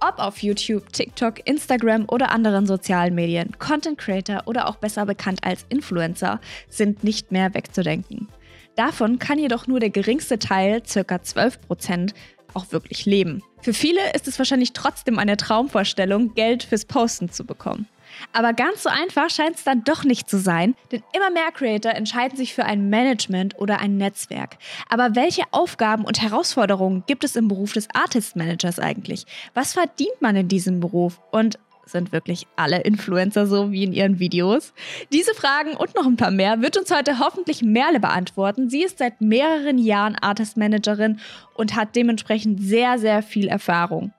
Ob 0.00 0.20
auf 0.20 0.44
YouTube, 0.44 0.92
TikTok, 0.92 1.44
Instagram 1.44 2.04
oder 2.08 2.30
anderen 2.30 2.68
sozialen 2.68 3.16
Medien, 3.16 3.58
Content 3.58 3.98
Creator 3.98 4.42
oder 4.46 4.68
auch 4.68 4.76
besser 4.76 5.04
bekannt 5.06 5.40
als 5.42 5.66
Influencer 5.70 6.40
sind 6.68 7.02
nicht 7.02 7.32
mehr 7.32 7.52
wegzudenken. 7.52 8.28
Davon 8.76 9.18
kann 9.18 9.40
jedoch 9.40 9.66
nur 9.66 9.80
der 9.80 9.90
geringste 9.90 10.38
Teil, 10.38 10.82
ca. 10.82 11.16
12%, 11.16 12.14
auch 12.54 12.70
wirklich 12.70 13.06
leben. 13.06 13.42
Für 13.60 13.72
viele 13.74 14.12
ist 14.14 14.28
es 14.28 14.38
wahrscheinlich 14.38 14.72
trotzdem 14.72 15.18
eine 15.18 15.36
Traumvorstellung, 15.36 16.32
Geld 16.34 16.62
fürs 16.62 16.84
Posten 16.84 17.32
zu 17.32 17.44
bekommen. 17.44 17.88
Aber 18.32 18.52
ganz 18.52 18.82
so 18.82 18.88
einfach 18.88 19.30
scheint 19.30 19.56
es 19.56 19.64
dann 19.64 19.84
doch 19.84 20.04
nicht 20.04 20.28
zu 20.28 20.38
sein, 20.38 20.74
denn 20.92 21.02
immer 21.14 21.30
mehr 21.30 21.50
Creator 21.52 21.92
entscheiden 21.92 22.36
sich 22.36 22.54
für 22.54 22.64
ein 22.64 22.88
Management 22.90 23.58
oder 23.58 23.80
ein 23.80 23.96
Netzwerk. 23.96 24.58
Aber 24.88 25.14
welche 25.14 25.42
Aufgaben 25.50 26.04
und 26.04 26.20
Herausforderungen 26.22 27.04
gibt 27.06 27.24
es 27.24 27.36
im 27.36 27.48
Beruf 27.48 27.72
des 27.72 27.88
Artist 27.94 28.36
Managers 28.36 28.78
eigentlich? 28.78 29.24
Was 29.54 29.72
verdient 29.72 30.20
man 30.20 30.36
in 30.36 30.48
diesem 30.48 30.80
Beruf? 30.80 31.20
Und 31.30 31.58
sind 31.88 32.12
wirklich 32.12 32.46
alle 32.56 32.80
Influencer 32.80 33.46
so 33.46 33.72
wie 33.72 33.84
in 33.84 33.92
ihren 33.92 34.18
Videos? 34.18 34.72
Diese 35.12 35.34
Fragen 35.34 35.74
und 35.74 35.94
noch 35.94 36.06
ein 36.06 36.16
paar 36.16 36.30
mehr 36.30 36.60
wird 36.60 36.76
uns 36.76 36.94
heute 36.94 37.18
hoffentlich 37.18 37.62
Merle 37.62 38.00
beantworten. 38.00 38.68
Sie 38.68 38.82
ist 38.82 38.98
seit 38.98 39.20
mehreren 39.20 39.78
Jahren 39.78 40.16
Artist 40.16 40.56
Managerin 40.56 41.18
und 41.54 41.74
hat 41.74 41.96
dementsprechend 41.96 42.62
sehr, 42.62 42.98
sehr 42.98 43.22
viel 43.22 43.48
Erfahrung. 43.48 44.12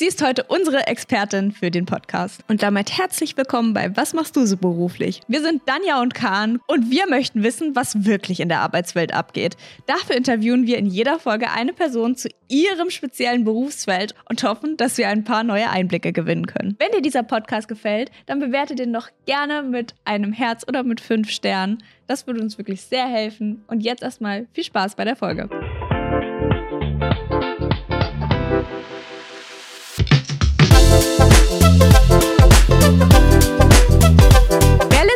Sie 0.00 0.06
ist 0.06 0.24
heute 0.24 0.44
unsere 0.44 0.86
Expertin 0.86 1.52
für 1.52 1.70
den 1.70 1.84
Podcast. 1.84 2.42
Und 2.48 2.62
damit 2.62 2.96
herzlich 2.96 3.36
willkommen 3.36 3.74
bei 3.74 3.94
Was 3.98 4.14
machst 4.14 4.34
du 4.34 4.46
so 4.46 4.56
beruflich? 4.56 5.20
Wir 5.28 5.42
sind 5.42 5.60
Danja 5.66 6.00
und 6.00 6.14
Kahn 6.14 6.58
und 6.66 6.90
wir 6.90 7.06
möchten 7.06 7.42
wissen, 7.42 7.76
was 7.76 8.06
wirklich 8.06 8.40
in 8.40 8.48
der 8.48 8.60
Arbeitswelt 8.60 9.12
abgeht. 9.12 9.58
Dafür 9.84 10.16
interviewen 10.16 10.66
wir 10.66 10.78
in 10.78 10.86
jeder 10.86 11.18
Folge 11.18 11.50
eine 11.50 11.74
Person 11.74 12.16
zu 12.16 12.30
ihrem 12.48 12.88
speziellen 12.88 13.44
Berufsfeld 13.44 14.14
und 14.26 14.42
hoffen, 14.42 14.78
dass 14.78 14.96
wir 14.96 15.06
ein 15.06 15.24
paar 15.24 15.44
neue 15.44 15.68
Einblicke 15.68 16.14
gewinnen 16.14 16.46
können. 16.46 16.76
Wenn 16.78 16.92
dir 16.92 17.02
dieser 17.02 17.22
Podcast 17.22 17.68
gefällt, 17.68 18.10
dann 18.24 18.40
bewertet 18.40 18.80
ihn 18.80 18.94
doch 18.94 19.10
gerne 19.26 19.62
mit 19.62 19.94
einem 20.06 20.32
Herz 20.32 20.64
oder 20.66 20.82
mit 20.82 21.02
fünf 21.02 21.28
Sternen. 21.28 21.82
Das 22.06 22.26
würde 22.26 22.40
uns 22.40 22.56
wirklich 22.56 22.80
sehr 22.80 23.06
helfen. 23.06 23.64
Und 23.66 23.82
jetzt 23.82 24.02
erstmal 24.02 24.46
viel 24.54 24.64
Spaß 24.64 24.94
bei 24.94 25.04
der 25.04 25.16
Folge. 25.16 25.50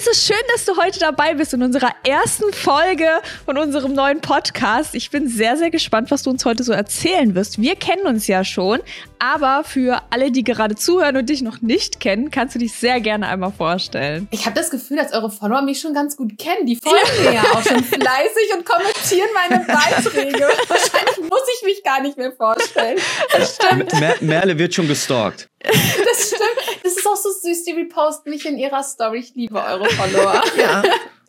Es 0.07 0.19
ist 0.19 0.27
schön, 0.27 0.37
dass 0.53 0.67
du 0.67 0.77
heute 0.77 0.99
dabei 0.99 1.33
bist 1.33 1.55
in 1.55 1.63
unserer 1.63 1.91
ersten 2.07 2.53
Folge 2.53 3.09
von 3.47 3.57
unserem 3.57 3.95
neuen 3.95 4.21
Podcast. 4.21 4.95
Ich 4.95 5.11
bin 5.11 5.29
sehr, 5.29 5.57
sehr 5.57 5.71
gespannt, 5.71 6.11
was 6.11 6.23
du 6.25 6.31
uns 6.31 6.45
heute 6.45 6.63
so 6.63 6.73
erzählen 6.73 7.35
wirst. 7.35 7.59
Wir 7.59 7.75
kennen 7.75 8.07
uns 8.07 8.27
ja 8.27 8.45
schon, 8.45 8.81
aber 9.25 9.65
für 9.65 10.03
alle, 10.11 10.31
die 10.31 10.45
gerade 10.45 10.75
zuhören 10.75 11.17
und 11.17 11.31
dich 11.31 11.41
noch 11.41 11.63
nicht 11.63 11.99
kennen, 11.99 12.31
kannst 12.31 12.55
du 12.55 12.59
dich 12.59 12.75
sehr 12.75 13.01
gerne 13.01 13.27
einmal 13.29 13.53
vorstellen. 13.53 14.29
Ich 14.31 14.45
habe 14.45 14.55
das 14.55 14.69
Gefühl, 14.71 14.99
dass 14.99 15.15
eure 15.15 15.31
Follower 15.31 15.63
mich 15.63 15.81
schon 15.81 15.95
ganz 15.95 16.17
gut 16.17 16.37
kennen. 16.37 16.67
Die 16.67 16.77
folgen 16.77 17.25
mir 17.25 17.33
ja 17.33 17.43
auch 17.43 17.63
schon 17.63 17.83
fleißig 17.85 18.55
und 18.55 18.67
kommentieren 18.67 19.29
meine 19.35 19.65
Beiträge. 19.65 20.47
Wahrscheinlich 20.69 21.19
muss 21.31 21.43
ich 21.57 21.65
mich 21.65 21.83
gar 21.83 22.03
nicht 22.03 22.19
mehr 22.19 22.33
vorstellen. 22.33 22.99
Das 23.33 23.57
stimmt. 23.57 23.99
Mer 23.99 24.17
Merle 24.21 24.59
wird 24.59 24.75
schon 24.75 24.89
gestalkt. 24.89 25.49
Das 25.63 26.29
stimmt. 26.29 26.83
Das 26.83 26.93
ist 26.95 27.07
auch 27.07 27.17
so 27.17 27.31
süß. 27.31 27.65
Die 27.65 27.73
reposten 27.73 28.31
mich 28.31 28.45
in 28.45 28.59
ihrer 28.59 28.83
Story. 28.83 29.21
Ich 29.21 29.35
liebe 29.35 29.57
eure 29.57 29.89
Follower. 29.89 30.43
Ja. 30.59 30.83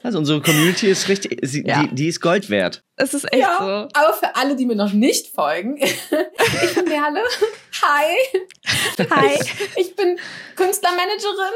Also 0.05 0.19
unsere 0.19 0.39
Community 0.39 0.85
ist 0.85 1.09
richtig, 1.09 1.39
sie, 1.41 1.65
ja. 1.65 1.81
die, 1.81 1.95
die, 1.95 2.07
ist 2.09 2.21
Gold 2.21 2.51
wert. 2.51 2.83
Es 2.95 3.15
ist 3.15 3.23
echt 3.33 3.41
ja, 3.41 3.57
so. 3.57 3.65
Aber 3.65 4.13
für 4.13 4.35
alle, 4.35 4.55
die 4.55 4.67
mir 4.67 4.75
noch 4.75 4.93
nicht 4.93 5.33
folgen, 5.33 5.77
ich 5.81 6.75
bin 6.75 6.85
Merle. 6.85 7.23
Hi. 7.81 8.13
Hi. 9.09 9.39
Ich 9.77 9.95
bin 9.95 10.19
Künstlermanagerin 10.55 11.55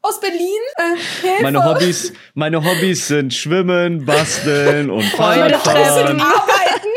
aus 0.00 0.18
Berlin. 0.18 0.62
Äh, 0.78 1.42
meine 1.42 1.62
Hobbys, 1.62 2.14
meine 2.32 2.64
Hobbys 2.64 3.06
sind 3.08 3.34
Schwimmen, 3.34 4.06
Basteln 4.06 4.88
und 4.88 5.04
Fahrradfahren. 5.16 6.22
Arbeiten. 6.22 6.88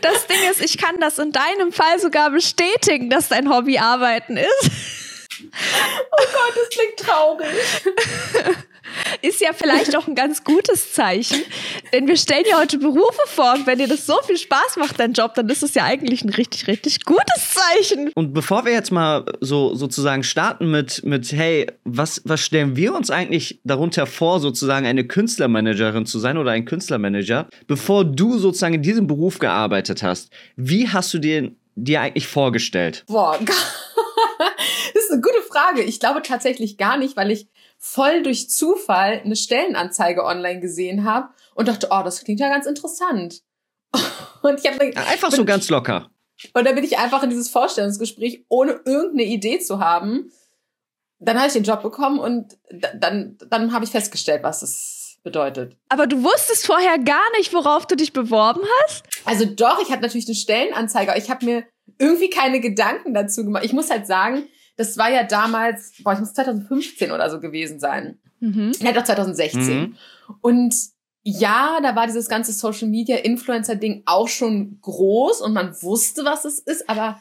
Das 0.00 0.26
Ding 0.26 0.38
ist, 0.50 0.60
ich 0.60 0.76
kann 0.76 0.98
das 0.98 1.20
in 1.20 1.30
deinem 1.30 1.70
Fall 1.70 2.00
sogar 2.00 2.32
bestätigen, 2.32 3.10
dass 3.10 3.28
dein 3.28 3.48
Hobby 3.48 3.78
Arbeiten 3.78 4.36
ist. 4.36 5.07
Oh 6.12 6.24
Gott, 6.32 6.54
das 6.56 6.68
klingt 6.70 6.96
traurig. 6.96 7.48
Ist 9.22 9.40
ja 9.40 9.50
vielleicht 9.52 9.96
auch 9.96 10.06
ein 10.06 10.14
ganz 10.14 10.44
gutes 10.44 10.92
Zeichen, 10.92 11.42
denn 11.92 12.06
wir 12.06 12.16
stellen 12.16 12.44
ja 12.48 12.58
heute 12.58 12.78
Berufe 12.78 13.20
vor 13.26 13.54
und 13.54 13.66
wenn 13.66 13.78
dir 13.78 13.88
das 13.88 14.06
so 14.06 14.16
viel 14.26 14.36
Spaß 14.36 14.76
macht, 14.76 14.98
dein 14.98 15.12
Job, 15.12 15.34
dann 15.34 15.48
ist 15.48 15.62
es 15.62 15.74
ja 15.74 15.84
eigentlich 15.84 16.24
ein 16.24 16.30
richtig, 16.30 16.66
richtig 16.68 17.04
gutes 17.04 17.54
Zeichen. 17.54 18.10
Und 18.14 18.32
bevor 18.32 18.64
wir 18.64 18.72
jetzt 18.72 18.90
mal 18.90 19.24
so 19.40 19.74
sozusagen 19.74 20.22
starten 20.22 20.70
mit, 20.70 21.04
mit 21.04 21.32
hey, 21.32 21.66
was, 21.84 22.22
was 22.24 22.40
stellen 22.40 22.76
wir 22.76 22.94
uns 22.94 23.10
eigentlich 23.10 23.60
darunter 23.64 24.06
vor, 24.06 24.40
sozusagen 24.40 24.86
eine 24.86 25.06
Künstlermanagerin 25.06 26.06
zu 26.06 26.18
sein 26.18 26.38
oder 26.38 26.52
ein 26.52 26.64
Künstlermanager, 26.64 27.48
bevor 27.66 28.04
du 28.04 28.38
sozusagen 28.38 28.74
in 28.74 28.82
diesem 28.82 29.06
Beruf 29.06 29.38
gearbeitet 29.38 30.02
hast, 30.02 30.30
wie 30.56 30.88
hast 30.88 31.12
du 31.14 31.18
dir, 31.18 31.50
dir 31.74 32.00
eigentlich 32.00 32.26
vorgestellt? 32.26 33.04
Boah, 33.06 33.38
das 33.44 35.04
ist 35.04 35.12
eine 35.12 35.20
gute 35.20 35.42
Frage. 35.58 35.82
Ich 35.82 36.00
glaube 36.00 36.22
tatsächlich 36.22 36.76
gar 36.78 36.96
nicht, 36.96 37.16
weil 37.16 37.30
ich 37.30 37.48
voll 37.78 38.22
durch 38.22 38.50
Zufall 38.50 39.20
eine 39.24 39.36
Stellenanzeige 39.36 40.24
online 40.24 40.60
gesehen 40.60 41.04
habe 41.04 41.28
und 41.54 41.68
dachte, 41.68 41.88
oh, 41.90 42.02
das 42.04 42.24
klingt 42.24 42.40
ja 42.40 42.48
ganz 42.48 42.66
interessant. 42.66 43.42
Und 44.42 44.60
ich 44.60 44.70
habe 44.70 44.96
einfach 45.08 45.32
so 45.32 45.44
ganz 45.44 45.68
locker. 45.68 46.10
Und 46.54 46.64
dann 46.64 46.74
bin 46.76 46.84
ich 46.84 46.98
einfach 46.98 47.22
in 47.24 47.30
dieses 47.30 47.48
Vorstellungsgespräch, 47.48 48.44
ohne 48.48 48.80
irgendeine 48.84 49.24
Idee 49.24 49.58
zu 49.58 49.80
haben. 49.80 50.30
Dann 51.18 51.36
habe 51.36 51.48
ich 51.48 51.54
den 51.54 51.64
Job 51.64 51.82
bekommen 51.82 52.20
und 52.20 52.56
dann, 52.70 53.36
dann 53.50 53.72
habe 53.72 53.84
ich 53.84 53.90
festgestellt, 53.90 54.44
was 54.44 54.62
es 54.62 55.18
bedeutet. 55.24 55.76
Aber 55.88 56.06
du 56.06 56.22
wusstest 56.22 56.64
vorher 56.66 56.96
gar 56.98 57.28
nicht, 57.36 57.52
worauf 57.52 57.86
du 57.86 57.96
dich 57.96 58.12
beworben 58.12 58.60
hast? 58.84 59.02
Also 59.24 59.46
doch, 59.46 59.82
ich 59.82 59.90
hatte 59.90 60.02
natürlich 60.02 60.28
eine 60.28 60.36
Stellenanzeige, 60.36 61.10
aber 61.10 61.18
ich 61.18 61.28
habe 61.28 61.44
mir 61.44 61.64
irgendwie 61.98 62.30
keine 62.30 62.60
Gedanken 62.60 63.14
dazu 63.14 63.44
gemacht. 63.44 63.64
Ich 63.64 63.72
muss 63.72 63.90
halt 63.90 64.06
sagen, 64.06 64.44
das 64.78 64.96
war 64.96 65.10
ja 65.10 65.24
damals, 65.24 65.92
boah, 66.02 66.12
ich 66.12 66.20
muss 66.20 66.32
2015 66.32 67.10
oder 67.10 67.28
so 67.28 67.40
gewesen 67.40 67.80
sein. 67.80 68.18
Mhm. 68.38 68.72
Ja, 68.78 68.92
doch 68.92 69.02
2016. 69.02 69.80
Mhm. 69.80 69.96
Und 70.40 70.74
ja, 71.24 71.80
da 71.82 71.96
war 71.96 72.06
dieses 72.06 72.28
ganze 72.28 72.52
Social 72.52 72.88
Media 72.88 73.16
Influencer 73.16 73.74
Ding 73.74 74.02
auch 74.06 74.28
schon 74.28 74.78
groß 74.80 75.40
und 75.40 75.52
man 75.52 75.74
wusste, 75.82 76.24
was 76.24 76.44
es 76.44 76.60
ist, 76.60 76.88
aber 76.88 77.20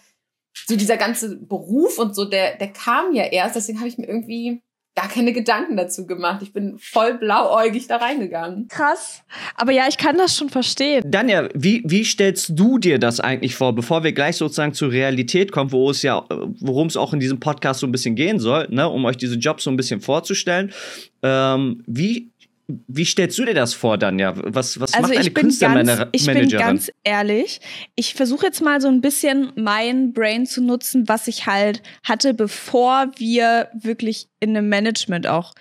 so 0.53 0.75
dieser 0.75 0.97
ganze 0.97 1.35
Beruf 1.35 1.97
und 1.97 2.15
so, 2.15 2.25
der, 2.25 2.57
der 2.57 2.71
kam 2.71 3.13
ja 3.13 3.23
erst, 3.23 3.55
deswegen 3.55 3.79
habe 3.79 3.89
ich 3.89 3.97
mir 3.97 4.07
irgendwie 4.07 4.61
gar 4.97 5.07
keine 5.07 5.31
Gedanken 5.31 5.77
dazu 5.77 6.07
gemacht. 6.07 6.41
Ich 6.41 6.53
bin 6.53 6.79
voll 6.79 7.19
blauäugig 7.19 7.85
da 7.85 7.97
reingegangen. 7.97 8.67
Krass. 8.67 9.21
Aber 9.55 9.71
ja, 9.71 9.83
ich 9.87 9.99
kann 9.99 10.17
das 10.17 10.35
schon 10.35 10.49
verstehen. 10.49 11.03
Danja, 11.05 11.49
wie, 11.53 11.83
wie 11.85 12.03
stellst 12.03 12.53
du 12.55 12.79
dir 12.79 12.97
das 12.97 13.19
eigentlich 13.19 13.53
vor, 13.53 13.75
bevor 13.75 14.03
wir 14.03 14.11
gleich 14.11 14.37
sozusagen 14.37 14.73
zur 14.73 14.91
Realität 14.91 15.51
kommen, 15.51 15.71
wo 15.71 15.91
es 15.91 16.01
ja, 16.01 16.25
worum 16.59 16.87
es 16.87 16.97
auch 16.97 17.13
in 17.13 17.19
diesem 17.19 17.39
Podcast 17.39 17.81
so 17.81 17.85
ein 17.85 17.91
bisschen 17.91 18.15
gehen 18.15 18.39
soll, 18.39 18.67
ne, 18.71 18.89
um 18.89 19.05
euch 19.05 19.17
diese 19.17 19.35
Jobs 19.35 19.65
so 19.65 19.69
ein 19.69 19.77
bisschen 19.77 20.01
vorzustellen. 20.01 20.73
Ähm, 21.21 21.83
wie 21.85 22.31
wie 22.67 23.05
stellst 23.05 23.37
du 23.39 23.45
dir 23.45 23.53
das 23.53 23.73
vor, 23.73 23.97
Danja? 23.97 24.33
Was, 24.35 24.79
was 24.79 24.93
also 24.93 25.07
macht 25.07 25.19
eine 25.19 25.31
Künstlermanagerin? 25.31 26.09
Ich 26.11 26.25
bin 26.25 26.49
ganz 26.49 26.91
ehrlich. 27.03 27.61
Ich 27.95 28.13
versuche 28.13 28.45
jetzt 28.45 28.61
mal 28.61 28.81
so 28.81 28.89
ein 28.89 28.99
bisschen 28.99 29.53
mein 29.55 30.11
Brain 30.11 30.45
zu 30.45 30.61
nutzen, 30.61 31.07
was 31.07 31.29
ich 31.29 31.47
halt 31.47 31.81
hatte, 32.03 32.33
bevor 32.33 33.11
wir 33.15 33.69
wirklich 33.73 34.27
in 34.41 34.55
einem 34.55 34.67
Management 34.67 35.27
auch 35.27 35.53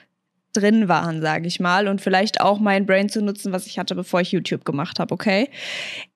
drin 0.53 0.89
waren, 0.89 1.21
sage 1.21 1.47
ich 1.47 1.61
mal. 1.61 1.87
Und 1.87 2.01
vielleicht 2.01 2.41
auch 2.41 2.59
mein 2.59 2.87
Brain 2.87 3.09
zu 3.09 3.23
nutzen, 3.23 3.53
was 3.53 3.67
ich 3.67 3.79
hatte, 3.79 3.95
bevor 3.95 4.21
ich 4.21 4.33
YouTube 4.33 4.65
gemacht 4.65 4.99
habe, 4.99 5.15
okay? 5.15 5.49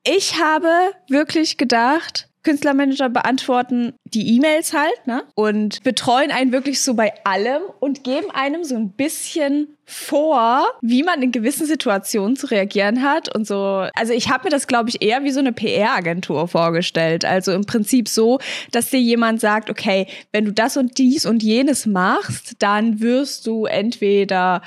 Ich 0.03 0.41
habe 0.41 0.71
wirklich 1.09 1.57
gedacht, 1.57 2.30
Künstlermanager 2.43 3.09
beantworten 3.09 3.93
die 4.05 4.37
E-Mails 4.37 4.73
halt, 4.73 5.07
ne? 5.07 5.25
Und 5.35 5.83
betreuen 5.83 6.31
einen 6.31 6.53
wirklich 6.53 6.81
so 6.81 6.95
bei 6.95 7.13
allem 7.25 7.63
und 7.81 8.05
geben 8.05 8.31
einem 8.31 8.65
so 8.65 8.77
ein 8.77 8.93
bisschen 8.93 9.77
vor, 9.85 10.67
wie 10.83 11.03
man 11.03 11.21
in 11.21 11.33
gewissen 11.33 11.67
Situationen 11.67 12.37
zu 12.37 12.47
reagieren 12.47 13.03
hat 13.03 13.35
und 13.35 13.47
so. 13.47 13.89
Also 13.95 14.13
ich 14.13 14.31
habe 14.31 14.45
mir 14.45 14.51
das, 14.51 14.69
glaube 14.69 14.89
ich, 14.89 15.03
eher 15.03 15.25
wie 15.25 15.33
so 15.33 15.41
eine 15.41 15.53
PR-Agentur 15.53 16.47
vorgestellt. 16.47 17.25
Also 17.25 17.53
im 17.53 17.67
Prinzip 17.67 18.09
so, 18.09 18.39
dass 18.71 18.91
dir 18.91 19.01
jemand 19.01 19.41
sagt, 19.41 19.69
okay, 19.69 20.07
wenn 20.33 20.45
du 20.45 20.53
das 20.53 20.77
und 20.77 20.97
dies 20.99 21.27
und 21.27 21.43
jenes 21.43 21.87
machst, 21.87 22.55
dann 22.61 23.01
wirst 23.01 23.47
du 23.47 23.65
entweder 23.65 24.63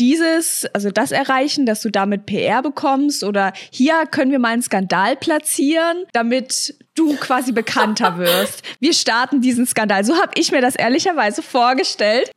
dieses, 0.00 0.66
also 0.72 0.90
das 0.90 1.12
erreichen, 1.12 1.66
dass 1.66 1.82
du 1.82 1.90
damit 1.90 2.26
PR 2.26 2.62
bekommst 2.62 3.22
oder 3.22 3.52
hier 3.70 4.06
können 4.10 4.32
wir 4.32 4.38
mal 4.38 4.48
einen 4.48 4.62
Skandal 4.62 5.16
platzieren, 5.16 6.06
damit 6.12 6.74
du 6.94 7.16
quasi 7.16 7.52
bekannter 7.52 8.18
wirst. 8.18 8.62
Wir 8.80 8.92
starten 8.92 9.40
diesen 9.40 9.66
Skandal. 9.66 10.04
So 10.04 10.16
habe 10.16 10.32
ich 10.34 10.50
mir 10.52 10.60
das 10.60 10.74
ehrlicherweise 10.74 11.42
vorgestellt. 11.42 12.30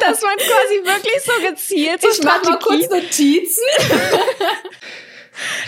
dass 0.00 0.22
man 0.22 0.36
quasi 0.36 0.84
wirklich 0.84 1.22
so 1.24 1.48
gezielt 1.48 2.00
so 2.00 2.08
Ich 2.08 2.22
mach 2.22 2.42
mal 2.44 2.58
kurz 2.58 2.88
Notizen. 2.88 3.62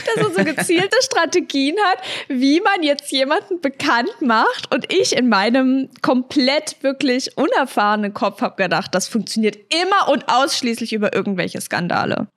dass 0.07 0.25
er 0.25 0.31
so 0.31 0.45
gezielte 0.45 0.97
Strategien 1.03 1.77
hat, 1.91 1.99
wie 2.29 2.61
man 2.61 2.83
jetzt 2.83 3.11
jemanden 3.11 3.61
bekannt 3.61 4.21
macht. 4.21 4.73
Und 4.73 4.93
ich 4.93 5.17
in 5.17 5.29
meinem 5.29 5.89
komplett 6.03 6.77
wirklich 6.83 7.37
unerfahrenen 7.37 8.15
Kopf 8.15 8.41
habe 8.43 8.63
gedacht, 8.63 8.95
das 8.95 9.09
funktioniert 9.09 9.57
immer 9.83 10.09
und 10.11 10.29
ausschließlich 10.29 10.93
über 10.93 11.15
irgendwelche 11.15 11.61
Skandale. 11.61 12.29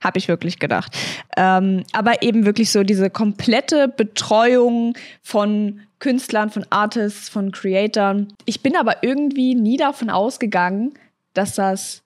Habe 0.00 0.18
ich 0.18 0.28
wirklich 0.28 0.58
gedacht. 0.58 0.96
Ähm, 1.36 1.84
aber 1.92 2.22
eben 2.22 2.46
wirklich 2.46 2.70
so 2.70 2.82
diese 2.82 3.10
komplette 3.10 3.88
Betreuung 3.88 4.94
von 5.22 5.80
Künstlern, 5.98 6.50
von 6.50 6.64
Artists, 6.70 7.28
von 7.28 7.52
Creatoren. 7.52 8.32
Ich 8.46 8.62
bin 8.62 8.76
aber 8.76 9.02
irgendwie 9.02 9.54
nie 9.54 9.76
davon 9.76 10.08
ausgegangen, 10.08 10.94
dass 11.34 11.54
das 11.54 12.02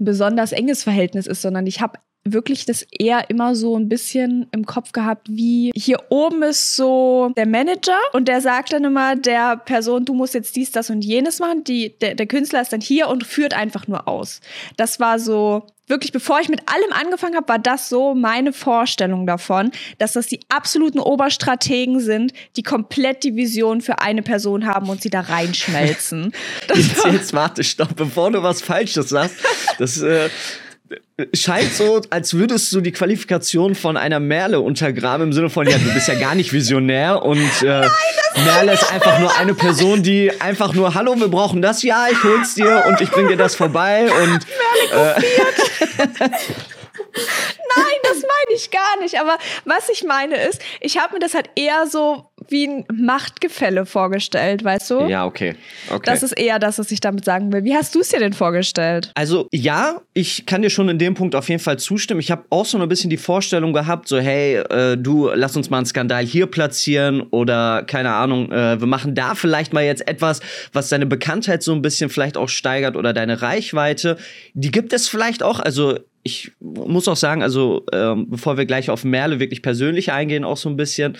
ein 0.00 0.04
besonders 0.04 0.52
enges 0.52 0.82
Verhältnis 0.82 1.26
ist, 1.26 1.42
sondern 1.42 1.66
ich 1.66 1.80
habe 1.80 1.98
wirklich 2.32 2.66
das 2.66 2.86
eher 2.90 3.30
immer 3.30 3.54
so 3.54 3.76
ein 3.76 3.88
bisschen 3.88 4.46
im 4.52 4.66
Kopf 4.66 4.92
gehabt, 4.92 5.28
wie 5.30 5.70
hier 5.74 5.98
oben 6.10 6.42
ist 6.42 6.76
so 6.76 7.32
der 7.36 7.46
Manager 7.46 7.98
und 8.12 8.28
der 8.28 8.40
sagt 8.40 8.72
dann 8.72 8.84
immer 8.84 9.16
der 9.16 9.56
Person, 9.56 10.04
du 10.04 10.14
musst 10.14 10.34
jetzt 10.34 10.56
dies, 10.56 10.70
das 10.70 10.90
und 10.90 11.04
jenes 11.04 11.38
machen. 11.38 11.64
Die, 11.64 11.96
der, 11.98 12.14
der 12.14 12.26
Künstler 12.26 12.60
ist 12.60 12.72
dann 12.72 12.80
hier 12.80 13.08
und 13.08 13.26
führt 13.26 13.54
einfach 13.54 13.86
nur 13.88 14.08
aus. 14.08 14.40
Das 14.76 15.00
war 15.00 15.18
so 15.18 15.66
wirklich, 15.88 16.12
bevor 16.12 16.40
ich 16.40 16.48
mit 16.48 16.60
allem 16.68 16.92
angefangen 16.92 17.36
habe, 17.36 17.48
war 17.48 17.58
das 17.58 17.88
so 17.88 18.14
meine 18.14 18.52
Vorstellung 18.52 19.26
davon, 19.26 19.70
dass 19.98 20.12
das 20.12 20.26
die 20.26 20.40
absoluten 20.48 20.98
Oberstrategen 20.98 22.00
sind, 22.00 22.32
die 22.56 22.62
komplett 22.62 23.24
die 23.24 23.36
Vision 23.36 23.80
für 23.80 23.98
eine 24.00 24.22
Person 24.22 24.66
haben 24.66 24.88
und 24.88 25.02
sie 25.02 25.10
da 25.10 25.20
reinschmelzen. 25.20 26.32
jetzt, 26.74 27.04
jetzt 27.04 27.32
warte, 27.32 27.64
stopp, 27.64 27.96
bevor 27.96 28.30
du 28.30 28.42
was 28.42 28.62
Falsches 28.62 29.08
sagst. 29.08 29.36
Das 29.78 30.00
äh, 30.00 30.28
scheint 31.34 31.72
so, 31.74 32.00
als 32.10 32.34
würdest 32.34 32.72
du 32.72 32.80
die 32.80 32.92
Qualifikation 32.92 33.74
von 33.74 33.96
einer 33.96 34.20
Merle 34.20 34.60
untergraben 34.60 35.28
im 35.28 35.32
Sinne 35.32 35.50
von, 35.50 35.66
ja, 35.66 35.76
du 35.76 35.92
bist 35.92 36.08
ja 36.08 36.14
gar 36.14 36.34
nicht 36.34 36.52
visionär 36.52 37.22
und 37.22 37.62
äh, 37.62 37.64
Nein, 37.64 37.90
Merle 38.44 38.72
ist 38.72 38.92
einfach 38.92 39.18
nur 39.18 39.36
eine 39.36 39.54
Person, 39.54 40.02
die 40.02 40.30
einfach 40.40 40.74
nur, 40.74 40.94
hallo, 40.94 41.18
wir 41.18 41.28
brauchen 41.28 41.60
das, 41.60 41.82
ja, 41.82 42.06
ich 42.10 42.22
hol's 42.22 42.54
dir 42.54 42.84
und 42.88 43.00
ich 43.00 43.10
bring 43.10 43.28
dir 43.28 43.36
das 43.36 43.54
vorbei. 43.54 44.10
Und 44.10 44.46
Merle 44.92 45.16
äh, 45.16 45.20
Nein, 47.76 47.98
das 48.02 48.22
meine 48.22 48.56
ich 48.56 48.70
gar 48.70 48.98
nicht. 49.00 49.20
Aber 49.20 49.38
was 49.64 49.88
ich 49.88 50.04
meine 50.04 50.36
ist, 50.48 50.60
ich 50.80 50.98
habe 50.98 51.14
mir 51.14 51.20
das 51.20 51.34
halt 51.34 51.50
eher 51.56 51.86
so 51.86 52.30
wie 52.50 52.66
ein 52.66 52.84
Machtgefälle 52.92 53.86
vorgestellt, 53.86 54.64
weißt 54.64 54.90
du? 54.90 55.06
Ja, 55.06 55.24
okay. 55.26 55.54
okay. 55.90 56.02
Das 56.04 56.22
ist 56.22 56.32
eher 56.32 56.58
das, 56.58 56.78
was 56.78 56.90
ich 56.90 57.00
damit 57.00 57.24
sagen 57.24 57.52
will. 57.52 57.64
Wie 57.64 57.74
hast 57.74 57.94
du 57.94 58.00
es 58.00 58.08
dir 58.08 58.18
denn 58.18 58.32
vorgestellt? 58.32 59.10
Also 59.14 59.48
ja, 59.52 60.00
ich 60.14 60.46
kann 60.46 60.62
dir 60.62 60.70
schon 60.70 60.88
in 60.88 60.98
dem 60.98 61.14
Punkt 61.14 61.34
auf 61.34 61.48
jeden 61.48 61.60
Fall 61.60 61.78
zustimmen. 61.78 62.20
Ich 62.20 62.30
habe 62.30 62.44
auch 62.50 62.66
so 62.66 62.78
ein 62.78 62.88
bisschen 62.88 63.10
die 63.10 63.16
Vorstellung 63.16 63.72
gehabt, 63.72 64.08
so 64.08 64.18
hey, 64.18 64.56
äh, 64.56 64.96
du, 64.96 65.30
lass 65.34 65.56
uns 65.56 65.70
mal 65.70 65.78
einen 65.78 65.86
Skandal 65.86 66.24
hier 66.24 66.46
platzieren 66.46 67.22
oder 67.30 67.82
keine 67.84 68.12
Ahnung, 68.12 68.50
äh, 68.52 68.80
wir 68.80 68.86
machen 68.86 69.14
da 69.14 69.34
vielleicht 69.34 69.72
mal 69.72 69.84
jetzt 69.84 70.06
etwas, 70.08 70.40
was 70.72 70.88
deine 70.88 71.06
Bekanntheit 71.06 71.62
so 71.62 71.72
ein 71.72 71.82
bisschen 71.82 72.10
vielleicht 72.10 72.36
auch 72.36 72.48
steigert 72.48 72.96
oder 72.96 73.12
deine 73.12 73.42
Reichweite. 73.42 74.16
Die 74.54 74.70
gibt 74.70 74.92
es 74.92 75.08
vielleicht 75.08 75.42
auch. 75.42 75.60
Also 75.60 75.98
ich 76.22 76.52
muss 76.60 77.08
auch 77.08 77.16
sagen, 77.16 77.42
also 77.42 77.84
ähm, 77.92 78.28
bevor 78.28 78.58
wir 78.58 78.66
gleich 78.66 78.90
auf 78.90 79.04
Merle 79.04 79.40
wirklich 79.40 79.62
persönlich 79.62 80.12
eingehen, 80.12 80.44
auch 80.44 80.56
so 80.56 80.68
ein 80.68 80.76
bisschen, 80.76 81.16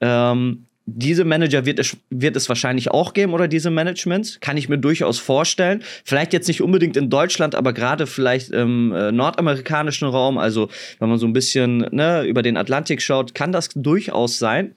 ähm, 0.00 0.66
diese 0.96 1.24
Manager 1.24 1.66
wird 1.66 1.78
es, 1.78 1.96
wird 2.10 2.36
es 2.36 2.48
wahrscheinlich 2.48 2.90
auch 2.90 3.12
geben 3.12 3.32
oder 3.32 3.48
diese 3.48 3.70
Managements. 3.70 4.40
Kann 4.40 4.56
ich 4.56 4.68
mir 4.68 4.78
durchaus 4.78 5.18
vorstellen. 5.18 5.82
Vielleicht 6.04 6.32
jetzt 6.32 6.48
nicht 6.48 6.62
unbedingt 6.62 6.96
in 6.96 7.10
Deutschland, 7.10 7.54
aber 7.54 7.72
gerade 7.72 8.06
vielleicht 8.06 8.50
im 8.50 8.92
äh, 8.92 9.12
nordamerikanischen 9.12 10.08
Raum. 10.08 10.38
Also 10.38 10.68
wenn 10.98 11.08
man 11.08 11.18
so 11.18 11.26
ein 11.26 11.32
bisschen 11.32 11.78
ne, 11.90 12.24
über 12.24 12.42
den 12.42 12.56
Atlantik 12.56 13.02
schaut, 13.02 13.34
kann 13.34 13.52
das 13.52 13.68
durchaus 13.74 14.38
sein. 14.38 14.74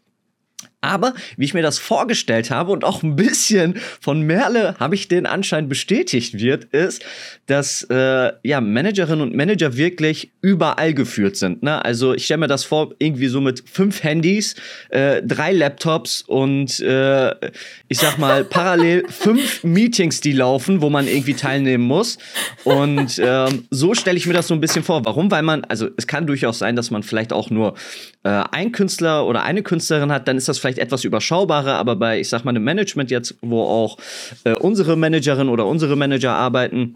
Aber 0.84 1.14
wie 1.38 1.46
ich 1.46 1.54
mir 1.54 1.62
das 1.62 1.80
vorgestellt 1.80 2.52
habe 2.52 2.72
und 2.72 2.84
auch 2.84 3.04
ein 3.04 3.16
bisschen 3.16 3.80
von 4.02 4.22
Merle 4.22 4.76
habe 4.80 4.96
ich 4.96 5.08
den 5.08 5.26
Anschein 5.26 5.70
bestätigt 5.70 6.40
wird, 6.40 6.66
ist, 6.66 7.04
dass 7.46 7.84
äh, 7.90 8.34
ja 8.44 8.60
Managerinnen 8.60 9.22
und 9.22 9.34
Manager 9.34 9.78
wirklich 9.78 10.32
überall 10.42 10.94
geführt 10.94 11.38
sind. 11.38 11.64
Ne? 11.64 11.84
Also 11.84 12.14
ich 12.14 12.26
stelle 12.26 12.40
mir 12.40 12.48
das 12.48 12.66
vor, 12.66 12.94
irgendwie 13.00 13.28
so 13.28 13.40
mit 13.40 13.64
fünf 13.66 14.04
Handys, 14.04 14.56
äh, 14.90 15.22
drei 15.24 15.54
Laptops 15.54 16.22
und 16.22 16.82
äh, 16.82 17.34
ich 17.88 18.00
sag 18.00 18.18
mal 18.18 18.44
parallel 18.44 19.06
fünf 19.10 19.64
Meetings, 19.64 20.20
die 20.20 20.34
laufen, 20.34 20.82
wo 20.82 20.90
man 20.90 21.08
irgendwie 21.08 21.34
teilnehmen 21.34 21.86
muss. 21.86 22.18
Und 22.66 23.22
ähm, 23.24 23.66
so 23.70 23.94
stelle 23.94 24.18
ich 24.18 24.28
mir 24.28 24.34
das 24.34 24.50
so 24.50 24.54
ein 24.54 24.60
bisschen 24.60 24.84
vor. 24.84 25.06
Warum? 25.06 25.32
Weil 25.32 25.44
man, 25.44 25.64
also 25.64 25.90
es 25.96 26.08
kann 26.08 26.28
durchaus 26.28 26.60
sein, 26.60 26.76
dass 26.76 26.92
man 26.92 27.04
vielleicht 27.04 27.32
auch 27.32 27.50
nur 27.50 27.76
äh, 28.24 28.44
ein 28.52 28.72
Künstler 28.72 29.26
oder 29.26 29.44
eine 29.44 29.64
Künstlerin 29.64 30.12
hat, 30.12 30.28
dann 30.28 30.38
ist 30.38 30.48
das 30.48 30.60
vielleicht 30.60 30.73
vielleicht 30.74 30.80
etwas 30.80 31.04
überschaubarer, 31.04 31.76
aber 31.76 31.96
bei, 31.96 32.20
ich 32.20 32.30
sag 32.30 32.44
mal, 32.44 32.52
einem 32.52 32.64
Management 32.64 33.12
jetzt, 33.12 33.36
wo 33.42 33.62
auch 33.62 33.98
äh, 34.44 34.54
unsere 34.54 34.96
Managerin 34.96 35.50
oder 35.50 35.66
unsere 35.66 35.96
Manager 35.96 36.34
arbeiten, 36.34 36.96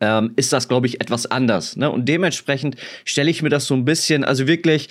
ähm, 0.00 0.32
ist 0.36 0.52
das, 0.52 0.68
glaube 0.68 0.86
ich, 0.86 1.00
etwas 1.00 1.26
anders. 1.26 1.76
Ne? 1.76 1.90
Und 1.90 2.06
dementsprechend 2.06 2.76
stelle 3.04 3.30
ich 3.30 3.42
mir 3.42 3.48
das 3.48 3.66
so 3.66 3.74
ein 3.74 3.84
bisschen, 3.84 4.24
also 4.24 4.46
wirklich, 4.46 4.88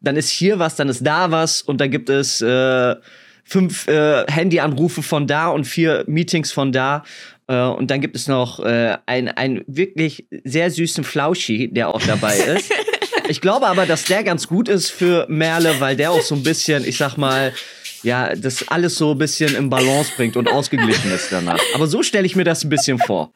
dann 0.00 0.16
ist 0.16 0.30
hier 0.30 0.58
was, 0.58 0.76
dann 0.76 0.88
ist 0.88 1.06
da 1.06 1.30
was 1.30 1.62
und 1.62 1.80
dann 1.80 1.90
gibt 1.90 2.08
es 2.08 2.40
äh, 2.40 2.96
fünf 3.44 3.86
äh, 3.88 4.24
Handyanrufe 4.30 5.02
von 5.02 5.26
da 5.26 5.48
und 5.48 5.64
vier 5.64 6.04
Meetings 6.06 6.52
von 6.52 6.72
da. 6.72 7.04
Äh, 7.48 7.62
und 7.62 7.90
dann 7.90 8.00
gibt 8.00 8.16
es 8.16 8.28
noch 8.28 8.60
äh, 8.60 8.96
einen 9.06 9.64
wirklich 9.66 10.26
sehr 10.44 10.70
süßen 10.70 11.04
Flauschi, 11.04 11.68
der 11.68 11.88
auch 11.88 12.02
dabei 12.02 12.36
ist. 12.56 12.72
Ich 13.28 13.40
glaube 13.40 13.66
aber, 13.66 13.86
dass 13.86 14.04
der 14.04 14.24
ganz 14.24 14.48
gut 14.48 14.68
ist 14.68 14.90
für 14.90 15.26
Merle, 15.28 15.80
weil 15.80 15.96
der 15.96 16.10
auch 16.10 16.22
so 16.22 16.34
ein 16.34 16.42
bisschen, 16.42 16.84
ich 16.84 16.96
sag 16.96 17.16
mal, 17.16 17.52
ja, 18.02 18.34
das 18.34 18.66
alles 18.68 18.94
so 18.94 19.12
ein 19.12 19.18
bisschen 19.18 19.54
im 19.54 19.70
Balance 19.70 20.12
bringt 20.16 20.36
und 20.36 20.48
ausgeglichen 20.48 21.12
ist 21.12 21.28
danach. 21.30 21.60
Aber 21.74 21.86
so 21.86 22.02
stelle 22.02 22.26
ich 22.26 22.36
mir 22.36 22.44
das 22.44 22.64
ein 22.64 22.68
bisschen 22.68 22.98
vor. 22.98 23.32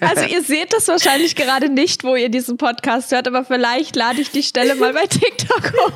Also 0.00 0.24
ihr 0.24 0.42
seht 0.42 0.72
das 0.72 0.88
wahrscheinlich 0.88 1.34
gerade 1.34 1.68
nicht, 1.68 2.04
wo 2.04 2.16
ihr 2.16 2.28
diesen 2.28 2.56
Podcast 2.56 3.12
hört, 3.12 3.26
aber 3.26 3.44
vielleicht 3.44 3.96
lade 3.96 4.20
ich 4.20 4.30
die 4.30 4.42
Stelle 4.42 4.74
mal 4.74 4.92
bei 4.92 5.06
TikTok 5.06 5.72
hoch. 5.72 5.92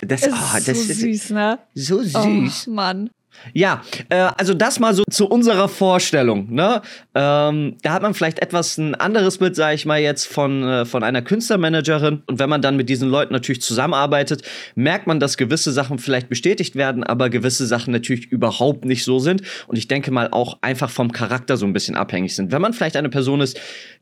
Das, 0.00 0.24
oh, 0.24 0.30
das 0.54 0.64
so 0.64 0.70
ist 0.72 1.00
süß, 1.00 1.30
ne? 1.30 1.58
So 1.74 2.02
süß. 2.02 2.66
Oh, 2.66 2.70
Mann. 2.70 3.10
Ja, 3.52 3.82
äh, 4.08 4.28
also 4.36 4.54
das 4.54 4.80
mal 4.80 4.94
so 4.94 5.04
zu 5.10 5.28
unserer 5.28 5.68
Vorstellung. 5.68 6.52
Ne? 6.52 6.82
Ähm, 7.14 7.76
da 7.82 7.92
hat 7.92 8.02
man 8.02 8.14
vielleicht 8.14 8.40
etwas 8.40 8.78
ein 8.78 8.94
anderes 8.94 9.38
Bild, 9.38 9.56
sage 9.56 9.74
ich 9.74 9.86
mal 9.86 10.00
jetzt, 10.00 10.26
von, 10.26 10.62
äh, 10.62 10.84
von 10.84 11.02
einer 11.02 11.22
Künstlermanagerin. 11.22 12.22
Und 12.26 12.38
wenn 12.38 12.48
man 12.48 12.62
dann 12.62 12.76
mit 12.76 12.88
diesen 12.88 13.08
Leuten 13.08 13.32
natürlich 13.32 13.62
zusammenarbeitet, 13.62 14.42
merkt 14.74 15.06
man, 15.06 15.20
dass 15.20 15.36
gewisse 15.36 15.72
Sachen 15.72 15.98
vielleicht 15.98 16.28
bestätigt 16.28 16.76
werden, 16.76 17.04
aber 17.04 17.30
gewisse 17.30 17.66
Sachen 17.66 17.92
natürlich 17.92 18.26
überhaupt 18.26 18.84
nicht 18.84 19.04
so 19.04 19.18
sind. 19.18 19.42
Und 19.66 19.76
ich 19.76 19.88
denke 19.88 20.10
mal 20.10 20.28
auch 20.30 20.58
einfach 20.62 20.90
vom 20.90 21.12
Charakter 21.12 21.56
so 21.56 21.66
ein 21.66 21.72
bisschen 21.72 21.96
abhängig 21.96 22.34
sind. 22.34 22.52
Wenn 22.52 22.62
man 22.62 22.72
vielleicht 22.72 22.96
eine 22.96 23.08
Person 23.08 23.40
ist, 23.40 23.58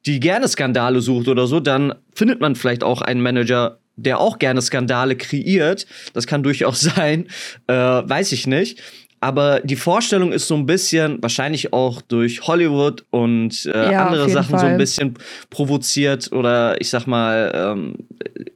die 0.07 0.21
gerne 0.21 0.49
Skandale 0.49 1.01
sucht 1.01 1.29
oder 1.29 1.47
so, 1.47 1.61
dann 1.61 1.95
findet 2.15 2.41
man 2.41 2.55
vielleicht 2.55 2.83
auch 2.83 3.03
einen 3.03 3.21
Manager, 3.21 3.79
der 3.97 4.19
auch 4.19 4.39
gerne 4.39 4.63
Skandale 4.63 5.17
kreiert. 5.17 5.87
Das 6.13 6.27
kann 6.27 6.43
durchaus 6.43 6.81
sein, 6.97 7.27
äh, 7.67 7.75
weiß 7.75 8.33
ich 8.33 8.47
nicht. 8.47 8.81
Aber 9.21 9.61
die 9.61 9.77
Vorstellung 9.77 10.33
ist 10.33 10.49
so 10.49 10.55
ein 10.55 10.65
bisschen, 10.65 11.23
wahrscheinlich 11.23 11.75
auch 11.75 12.01
durch 12.01 12.47
Hollywood 12.47 13.05
und 13.11 13.67
äh, 13.67 13.93
ja, 13.93 14.07
andere 14.07 14.31
Sachen 14.31 14.53
Fall. 14.53 14.61
so 14.61 14.67
ein 14.67 14.79
bisschen 14.79 15.15
provoziert 15.51 16.33
oder 16.33 16.81
ich 16.81 16.89
sag 16.89 17.07
mal, 17.07 17.53
ähm, 17.55 17.95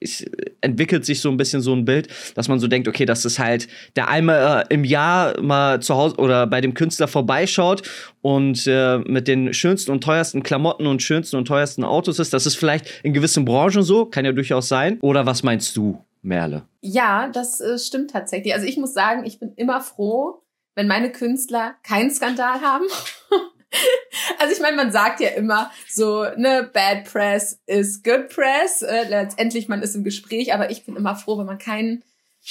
es 0.00 0.24
entwickelt 0.62 1.04
sich 1.04 1.20
so 1.20 1.30
ein 1.30 1.36
bisschen 1.36 1.60
so 1.60 1.74
ein 1.74 1.84
Bild, 1.84 2.08
dass 2.34 2.48
man 2.48 2.60
so 2.60 2.66
denkt, 2.66 2.88
okay, 2.88 3.04
das 3.04 3.26
ist 3.26 3.38
halt 3.38 3.68
der 3.94 4.08
einmal 4.08 4.64
äh, 4.70 4.74
im 4.74 4.84
Jahr 4.84 5.38
mal 5.42 5.82
zu 5.82 5.94
Hause 5.94 6.16
oder 6.16 6.46
bei 6.46 6.62
dem 6.62 6.72
Künstler 6.72 7.08
vorbeischaut 7.08 7.82
und 8.22 8.66
äh, 8.66 8.98
mit 8.98 9.28
den 9.28 9.52
schönsten 9.52 9.90
und 9.90 10.02
teuersten 10.02 10.42
Klamotten 10.42 10.86
und 10.86 11.02
schönsten 11.02 11.36
und 11.36 11.46
teuersten 11.46 11.84
Autos 11.84 12.18
ist. 12.18 12.32
Das 12.32 12.46
ist 12.46 12.56
vielleicht 12.56 13.00
in 13.02 13.12
gewissen 13.12 13.44
Branchen 13.44 13.82
so, 13.82 14.06
kann 14.06 14.24
ja 14.24 14.32
durchaus 14.32 14.68
sein. 14.68 14.98
Oder 15.02 15.26
was 15.26 15.42
meinst 15.42 15.76
du? 15.76 16.02
Merle. 16.24 16.62
Ja, 16.80 17.28
das 17.28 17.60
äh, 17.60 17.78
stimmt 17.78 18.10
tatsächlich. 18.10 18.54
Also 18.54 18.66
ich 18.66 18.78
muss 18.78 18.94
sagen, 18.94 19.24
ich 19.26 19.38
bin 19.38 19.52
immer 19.56 19.82
froh, 19.82 20.40
wenn 20.74 20.86
meine 20.86 21.12
Künstler 21.12 21.76
keinen 21.82 22.10
Skandal 22.10 22.60
haben. 22.60 22.84
also 24.38 24.52
ich 24.52 24.60
meine, 24.60 24.76
man 24.76 24.92
sagt 24.92 25.20
ja 25.20 25.30
immer 25.30 25.70
so, 25.88 26.24
ne, 26.36 26.68
Bad 26.72 27.04
Press 27.04 27.60
is 27.66 28.02
Good 28.02 28.28
Press. 28.28 28.82
Äh, 28.82 29.08
letztendlich, 29.08 29.68
man 29.68 29.82
ist 29.82 29.94
im 29.94 30.04
Gespräch, 30.04 30.52
aber 30.52 30.70
ich 30.70 30.84
bin 30.84 30.96
immer 30.96 31.16
froh, 31.16 31.38
wenn 31.38 31.46
man 31.46 31.58
keinen 31.58 32.02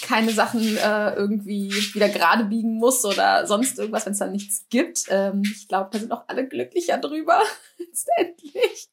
keine 0.02 0.32
Sachen 0.32 0.78
äh, 0.78 1.14
irgendwie 1.14 1.72
wieder 1.94 2.10
gerade 2.10 2.46
biegen 2.46 2.78
muss 2.78 3.06
oder 3.06 3.46
sonst 3.46 3.78
irgendwas, 3.78 4.06
wenn 4.06 4.14
es 4.14 4.20
dann 4.20 4.32
nichts 4.32 4.66
gibt. 4.70 5.06
Ähm, 5.10 5.44
ich 5.44 5.68
glaube, 5.68 5.90
da 5.92 6.00
sind 6.00 6.12
auch 6.12 6.24
alle 6.28 6.48
glücklicher 6.48 6.98
drüber, 6.98 7.42
letztendlich. 7.78 8.90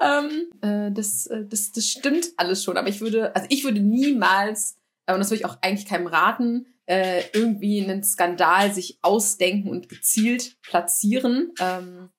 ähm, 0.00 0.50
äh, 0.60 0.92
das, 0.92 1.26
äh, 1.26 1.46
das, 1.46 1.72
das 1.72 1.86
stimmt 1.86 2.32
alles 2.36 2.62
schon, 2.62 2.76
aber 2.76 2.88
ich 2.88 3.00
würde, 3.00 3.34
also 3.34 3.46
ich 3.50 3.64
würde 3.64 3.80
niemals, 3.80 4.76
äh, 5.06 5.14
und 5.14 5.20
das 5.20 5.30
würde 5.30 5.40
ich 5.40 5.46
auch 5.46 5.58
eigentlich 5.62 5.88
keinem 5.88 6.06
raten, 6.06 6.66
äh, 6.90 7.22
irgendwie 7.32 7.80
einen 7.82 8.02
Skandal 8.02 8.74
sich 8.74 8.98
ausdenken 9.00 9.70
und 9.70 9.88
gezielt 9.88 10.60
platzieren. 10.60 11.52
Ähm, 11.60 12.10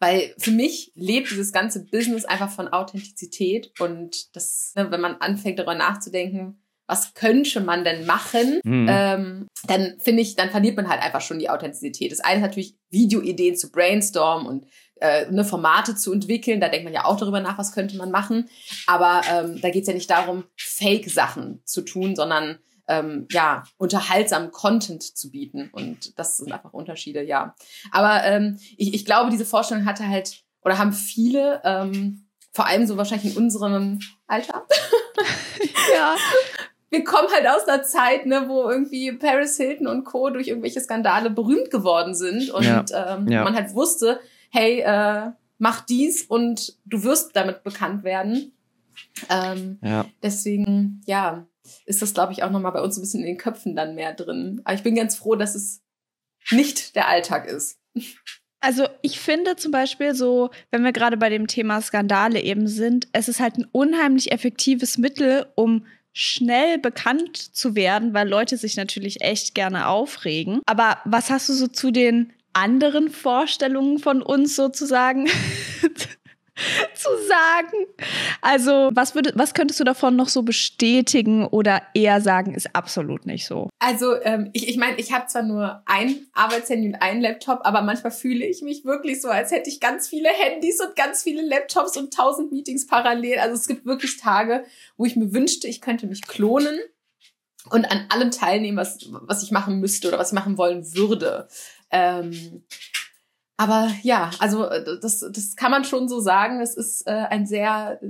Weil 0.00 0.34
für 0.38 0.50
mich 0.50 0.90
lebt 0.96 1.30
dieses 1.30 1.52
ganze 1.52 1.84
Business 1.84 2.24
einfach 2.24 2.50
von 2.50 2.66
Authentizität 2.66 3.72
und 3.78 4.34
das, 4.34 4.72
ne, 4.74 4.90
wenn 4.90 5.00
man 5.00 5.16
anfängt 5.20 5.60
darüber 5.60 5.76
nachzudenken, 5.76 6.60
was 6.88 7.14
könnte 7.14 7.60
man 7.60 7.84
denn 7.84 8.04
machen, 8.04 8.60
mhm. 8.64 8.86
ähm, 8.88 9.48
dann 9.66 9.98
finde 10.00 10.22
ich, 10.22 10.34
dann 10.34 10.50
verliert 10.50 10.76
man 10.76 10.88
halt 10.88 11.02
einfach 11.02 11.20
schon 11.20 11.38
die 11.38 11.50
Authentizität. 11.50 12.10
Das 12.10 12.20
eine 12.20 12.36
ist 12.36 12.42
natürlich 12.42 12.76
Videoideen 12.90 13.56
zu 13.56 13.70
brainstormen 13.70 14.46
und 14.46 14.66
äh, 15.00 15.30
ne, 15.30 15.44
Formate 15.44 15.94
zu 15.94 16.12
entwickeln. 16.12 16.60
Da 16.60 16.68
denkt 16.68 16.84
man 16.84 16.94
ja 16.94 17.04
auch 17.04 17.16
darüber 17.16 17.40
nach, 17.40 17.58
was 17.58 17.72
könnte 17.72 17.96
man 17.96 18.10
machen. 18.10 18.48
Aber 18.86 19.22
ähm, 19.30 19.60
da 19.60 19.70
geht 19.70 19.82
es 19.82 19.88
ja 19.88 19.94
nicht 19.94 20.10
darum, 20.10 20.44
Fake-Sachen 20.56 21.62
zu 21.64 21.82
tun, 21.82 22.16
sondern 22.16 22.58
ähm, 22.88 23.26
ja, 23.30 23.64
unterhaltsamen 23.78 24.50
Content 24.50 25.02
zu 25.02 25.30
bieten. 25.30 25.70
Und 25.72 26.18
das 26.18 26.36
sind 26.36 26.52
einfach 26.52 26.72
Unterschiede, 26.72 27.22
ja. 27.22 27.54
Aber 27.90 28.24
ähm, 28.24 28.58
ich, 28.76 28.94
ich 28.94 29.04
glaube, 29.04 29.30
diese 29.30 29.46
Vorstellung 29.46 29.86
hatte 29.86 30.06
halt, 30.08 30.42
oder 30.62 30.78
haben 30.78 30.92
viele, 30.92 31.60
ähm, 31.64 32.26
vor 32.52 32.66
allem 32.66 32.86
so 32.86 32.96
wahrscheinlich 32.96 33.36
in 33.36 33.42
unserem 33.42 34.00
Alter. 34.26 34.66
ja 35.94 36.16
wir 36.90 37.04
kommen 37.04 37.28
halt 37.32 37.46
aus 37.46 37.66
einer 37.68 37.82
Zeit, 37.82 38.26
ne, 38.26 38.44
wo 38.48 38.68
irgendwie 38.68 39.12
Paris 39.12 39.56
Hilton 39.56 39.86
und 39.86 40.04
Co. 40.04 40.30
durch 40.30 40.48
irgendwelche 40.48 40.80
Skandale 40.80 41.30
berühmt 41.30 41.70
geworden 41.70 42.14
sind 42.14 42.50
und 42.50 42.64
ja. 42.64 42.84
Ähm, 42.92 43.28
ja. 43.28 43.44
man 43.44 43.54
halt 43.54 43.74
wusste, 43.74 44.20
hey, 44.50 44.80
äh, 44.80 45.32
mach 45.58 45.80
dies 45.82 46.22
und 46.22 46.76
du 46.84 47.02
wirst 47.02 47.34
damit 47.34 47.64
bekannt 47.64 48.04
werden. 48.04 48.52
Ähm, 49.28 49.78
ja. 49.82 50.06
Deswegen, 50.22 51.02
ja, 51.06 51.46
ist 51.84 52.02
das, 52.02 52.14
glaube 52.14 52.32
ich, 52.32 52.42
auch 52.42 52.50
nochmal 52.50 52.72
bei 52.72 52.82
uns 52.82 52.96
ein 52.96 53.02
bisschen 53.02 53.20
in 53.20 53.26
den 53.26 53.38
Köpfen 53.38 53.76
dann 53.76 53.94
mehr 53.94 54.14
drin. 54.14 54.60
Aber 54.64 54.74
ich 54.74 54.82
bin 54.82 54.94
ganz 54.94 55.16
froh, 55.16 55.36
dass 55.36 55.54
es 55.54 55.82
nicht 56.50 56.96
der 56.96 57.08
Alltag 57.08 57.46
ist. 57.46 57.78
Also 58.60 58.88
ich 59.02 59.20
finde 59.20 59.56
zum 59.56 59.70
Beispiel 59.70 60.14
so, 60.14 60.50
wenn 60.70 60.82
wir 60.82 60.92
gerade 60.92 61.16
bei 61.16 61.28
dem 61.28 61.46
Thema 61.46 61.80
Skandale 61.80 62.40
eben 62.40 62.66
sind, 62.66 63.08
es 63.12 63.28
ist 63.28 63.40
halt 63.40 63.58
ein 63.58 63.66
unheimlich 63.70 64.32
effektives 64.32 64.98
Mittel, 64.98 65.46
um 65.54 65.86
schnell 66.12 66.78
bekannt 66.78 67.36
zu 67.36 67.74
werden, 67.74 68.14
weil 68.14 68.28
Leute 68.28 68.56
sich 68.56 68.76
natürlich 68.76 69.20
echt 69.20 69.54
gerne 69.54 69.86
aufregen. 69.88 70.60
Aber 70.64 70.98
was 71.04 71.30
hast 71.30 71.48
du 71.48 71.52
so 71.52 71.68
zu 71.68 71.90
den 71.90 72.32
anderen 72.54 73.10
Vorstellungen 73.10 73.98
von 73.98 74.22
uns 74.22 74.56
sozusagen 74.56 75.28
zu 76.94 77.08
sagen. 77.28 77.86
Also, 78.40 78.90
was, 78.94 79.14
würde, 79.14 79.32
was 79.34 79.54
könntest 79.54 79.78
du 79.80 79.84
davon 79.84 80.16
noch 80.16 80.28
so 80.28 80.42
bestätigen 80.42 81.46
oder 81.46 81.82
eher 81.94 82.20
sagen, 82.20 82.54
ist 82.54 82.74
absolut 82.74 83.26
nicht 83.26 83.46
so? 83.46 83.68
Also, 83.78 84.20
ähm, 84.22 84.50
ich 84.52 84.68
ich, 84.68 84.76
mein, 84.76 84.98
ich 84.98 85.12
habe 85.12 85.26
zwar 85.26 85.42
nur 85.42 85.82
ein 85.86 86.26
Arbeitshandy 86.32 86.88
und 86.88 86.94
einen 86.96 87.20
Laptop, 87.20 87.60
aber 87.64 87.82
manchmal 87.82 88.12
fühle 88.12 88.46
ich 88.46 88.62
mich 88.62 88.84
wirklich 88.84 89.20
so, 89.20 89.28
als 89.28 89.50
hätte 89.50 89.68
ich 89.68 89.80
ganz 89.80 90.08
viele 90.08 90.30
Handys 90.30 90.80
und 90.80 90.96
ganz 90.96 91.22
viele 91.22 91.42
Laptops 91.42 91.96
und 91.96 92.14
tausend 92.14 92.52
Meetings 92.52 92.86
parallel. 92.86 93.38
Also, 93.38 93.54
es 93.54 93.68
gibt 93.68 93.84
wirklich 93.84 94.16
Tage, 94.16 94.64
wo 94.96 95.04
ich 95.04 95.16
mir 95.16 95.32
wünschte, 95.32 95.68
ich 95.68 95.80
könnte 95.80 96.06
mich 96.06 96.22
klonen 96.22 96.78
und 97.70 97.84
an 97.84 98.06
allem 98.08 98.30
teilnehmen, 98.30 98.78
was, 98.78 98.98
was 99.10 99.42
ich 99.42 99.50
machen 99.50 99.80
müsste 99.80 100.08
oder 100.08 100.18
was 100.18 100.28
ich 100.28 100.34
machen 100.34 100.56
wollen 100.56 100.94
würde. 100.94 101.48
Ähm, 101.90 102.64
aber 103.56 103.90
ja, 104.02 104.30
also 104.38 104.68
äh, 104.68 104.84
das, 105.00 105.20
das 105.20 105.56
kann 105.56 105.70
man 105.70 105.84
schon 105.84 106.08
so 106.08 106.20
sagen. 106.20 106.60
Es 106.60 106.76
ist 106.76 107.06
äh, 107.06 107.10
ein 107.10 107.46
sehr, 107.46 108.00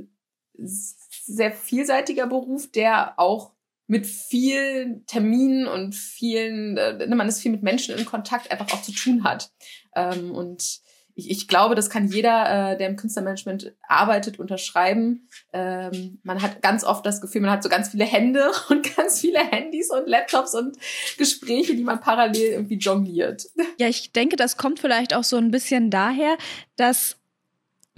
sehr 0.54 1.52
vielseitiger 1.52 2.26
Beruf, 2.26 2.70
der 2.70 3.18
auch 3.18 3.52
mit 3.86 4.06
vielen 4.06 5.06
Terminen 5.06 5.68
und 5.68 5.94
vielen, 5.94 6.76
äh, 6.76 7.06
man 7.06 7.28
ist 7.28 7.40
viel 7.40 7.52
mit 7.52 7.62
Menschen 7.62 7.96
in 7.96 8.04
Kontakt, 8.04 8.50
einfach 8.50 8.72
auch 8.72 8.82
zu 8.82 8.92
tun 8.92 9.22
hat. 9.22 9.52
Ähm, 9.94 10.32
und 10.32 10.80
ich, 11.16 11.30
ich 11.30 11.49
glaube, 11.49 11.75
das 11.75 11.88
kann 11.88 12.06
jeder, 12.06 12.73
äh, 12.73 12.76
der 12.76 12.88
im 12.88 12.96
Künstlermanagement 12.96 13.73
arbeitet, 13.88 14.38
unterschreiben. 14.38 15.28
Ähm, 15.52 16.20
man 16.23 16.42
hat 16.42 16.61
ganz 16.61 16.85
oft 16.85 17.04
das 17.06 17.23
Gefühl, 17.23 17.40
man 17.40 17.50
hat 17.50 17.62
so 17.62 17.70
ganz 17.70 17.88
viele 17.88 18.04
Hände 18.04 18.50
und 18.68 18.94
ganz 18.96 19.20
viele 19.20 19.40
Handys 19.40 19.90
und 19.90 20.06
Laptops 20.06 20.54
und 20.54 20.76
Gespräche, 21.16 21.75
die 21.75 21.82
man 21.82 22.00
parallel 22.00 22.52
irgendwie 22.52 22.76
jongliert. 22.76 23.46
Ja, 23.78 23.88
ich 23.88 24.12
denke, 24.12 24.37
das 24.37 24.58
kommt 24.58 24.78
vielleicht 24.78 25.14
auch 25.14 25.25
so 25.25 25.37
ein 25.37 25.50
bisschen 25.50 25.90
daher, 25.90 26.37
dass 26.76 27.16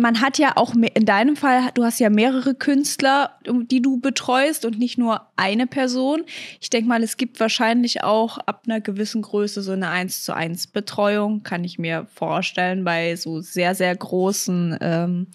man 0.01 0.21
hat 0.21 0.39
ja 0.39 0.57
auch 0.57 0.75
in 0.75 1.05
deinem 1.05 1.35
Fall, 1.35 1.71
du 1.75 1.83
hast 1.83 1.99
ja 1.99 2.09
mehrere 2.09 2.55
Künstler, 2.55 3.33
die 3.45 3.83
du 3.83 3.99
betreust 3.99 4.65
und 4.65 4.79
nicht 4.79 4.97
nur 4.97 5.27
eine 5.35 5.67
Person. 5.67 6.23
Ich 6.61 6.71
denke 6.71 6.89
mal, 6.89 7.03
es 7.03 7.17
gibt 7.17 7.41
wahrscheinlich 7.41 8.05
auch 8.05 8.39
ab 8.39 8.63
einer 8.67 8.81
gewissen 8.81 9.23
Größe 9.23 9.61
so 9.61 9.73
eine 9.73 9.89
1 9.89 10.23
zu 10.23 10.35
1 10.35 10.69
Betreuung, 10.69 11.43
kann 11.43 11.65
ich 11.65 11.81
mir 11.81 12.07
vorstellen, 12.15 12.85
bei 12.85 13.17
so 13.17 13.41
sehr, 13.41 13.75
sehr 13.75 13.95
großen 13.95 14.79
ähm, 14.81 15.27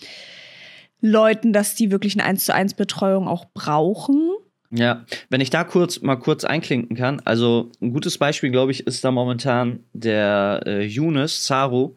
Leuten, 1.02 1.52
dass 1.52 1.76
die 1.76 1.92
wirklich 1.92 2.18
eine 2.18 2.24
1 2.24 2.46
zu 2.46 2.54
1 2.54 2.76
Betreuung 2.76 3.28
auch 3.28 3.46
brauchen. 3.54 4.32
Ja, 4.76 5.06
wenn 5.30 5.40
ich 5.40 5.52
da 5.52 5.64
kurz 5.64 6.02
mal 6.02 6.16
kurz 6.16 6.44
einklinken 6.44 6.98
kann, 6.98 7.22
also 7.26 7.70
ein 7.80 7.94
gutes 7.94 8.18
Beispiel, 8.18 8.50
glaube 8.50 8.72
ich, 8.72 8.88
ist 8.88 9.04
da 9.04 9.12
momentan 9.12 9.84
der 9.94 10.62
äh, 10.66 10.84
Yunus 10.84 11.46
Saru. 11.46 11.96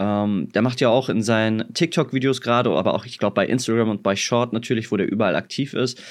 Ähm, 0.00 0.48
der 0.52 0.62
macht 0.62 0.80
ja 0.80 0.88
auch 0.88 1.08
in 1.08 1.22
seinen 1.22 1.72
TikTok-Videos 1.72 2.40
gerade, 2.40 2.70
aber 2.70 2.94
auch, 2.94 3.04
ich 3.04 3.18
glaube, 3.18 3.34
bei 3.34 3.46
Instagram 3.46 3.90
und 3.90 4.02
bei 4.02 4.16
Short 4.16 4.52
natürlich, 4.52 4.90
wo 4.90 4.96
der 4.96 5.08
überall 5.08 5.36
aktiv 5.36 5.72
ist, 5.72 6.02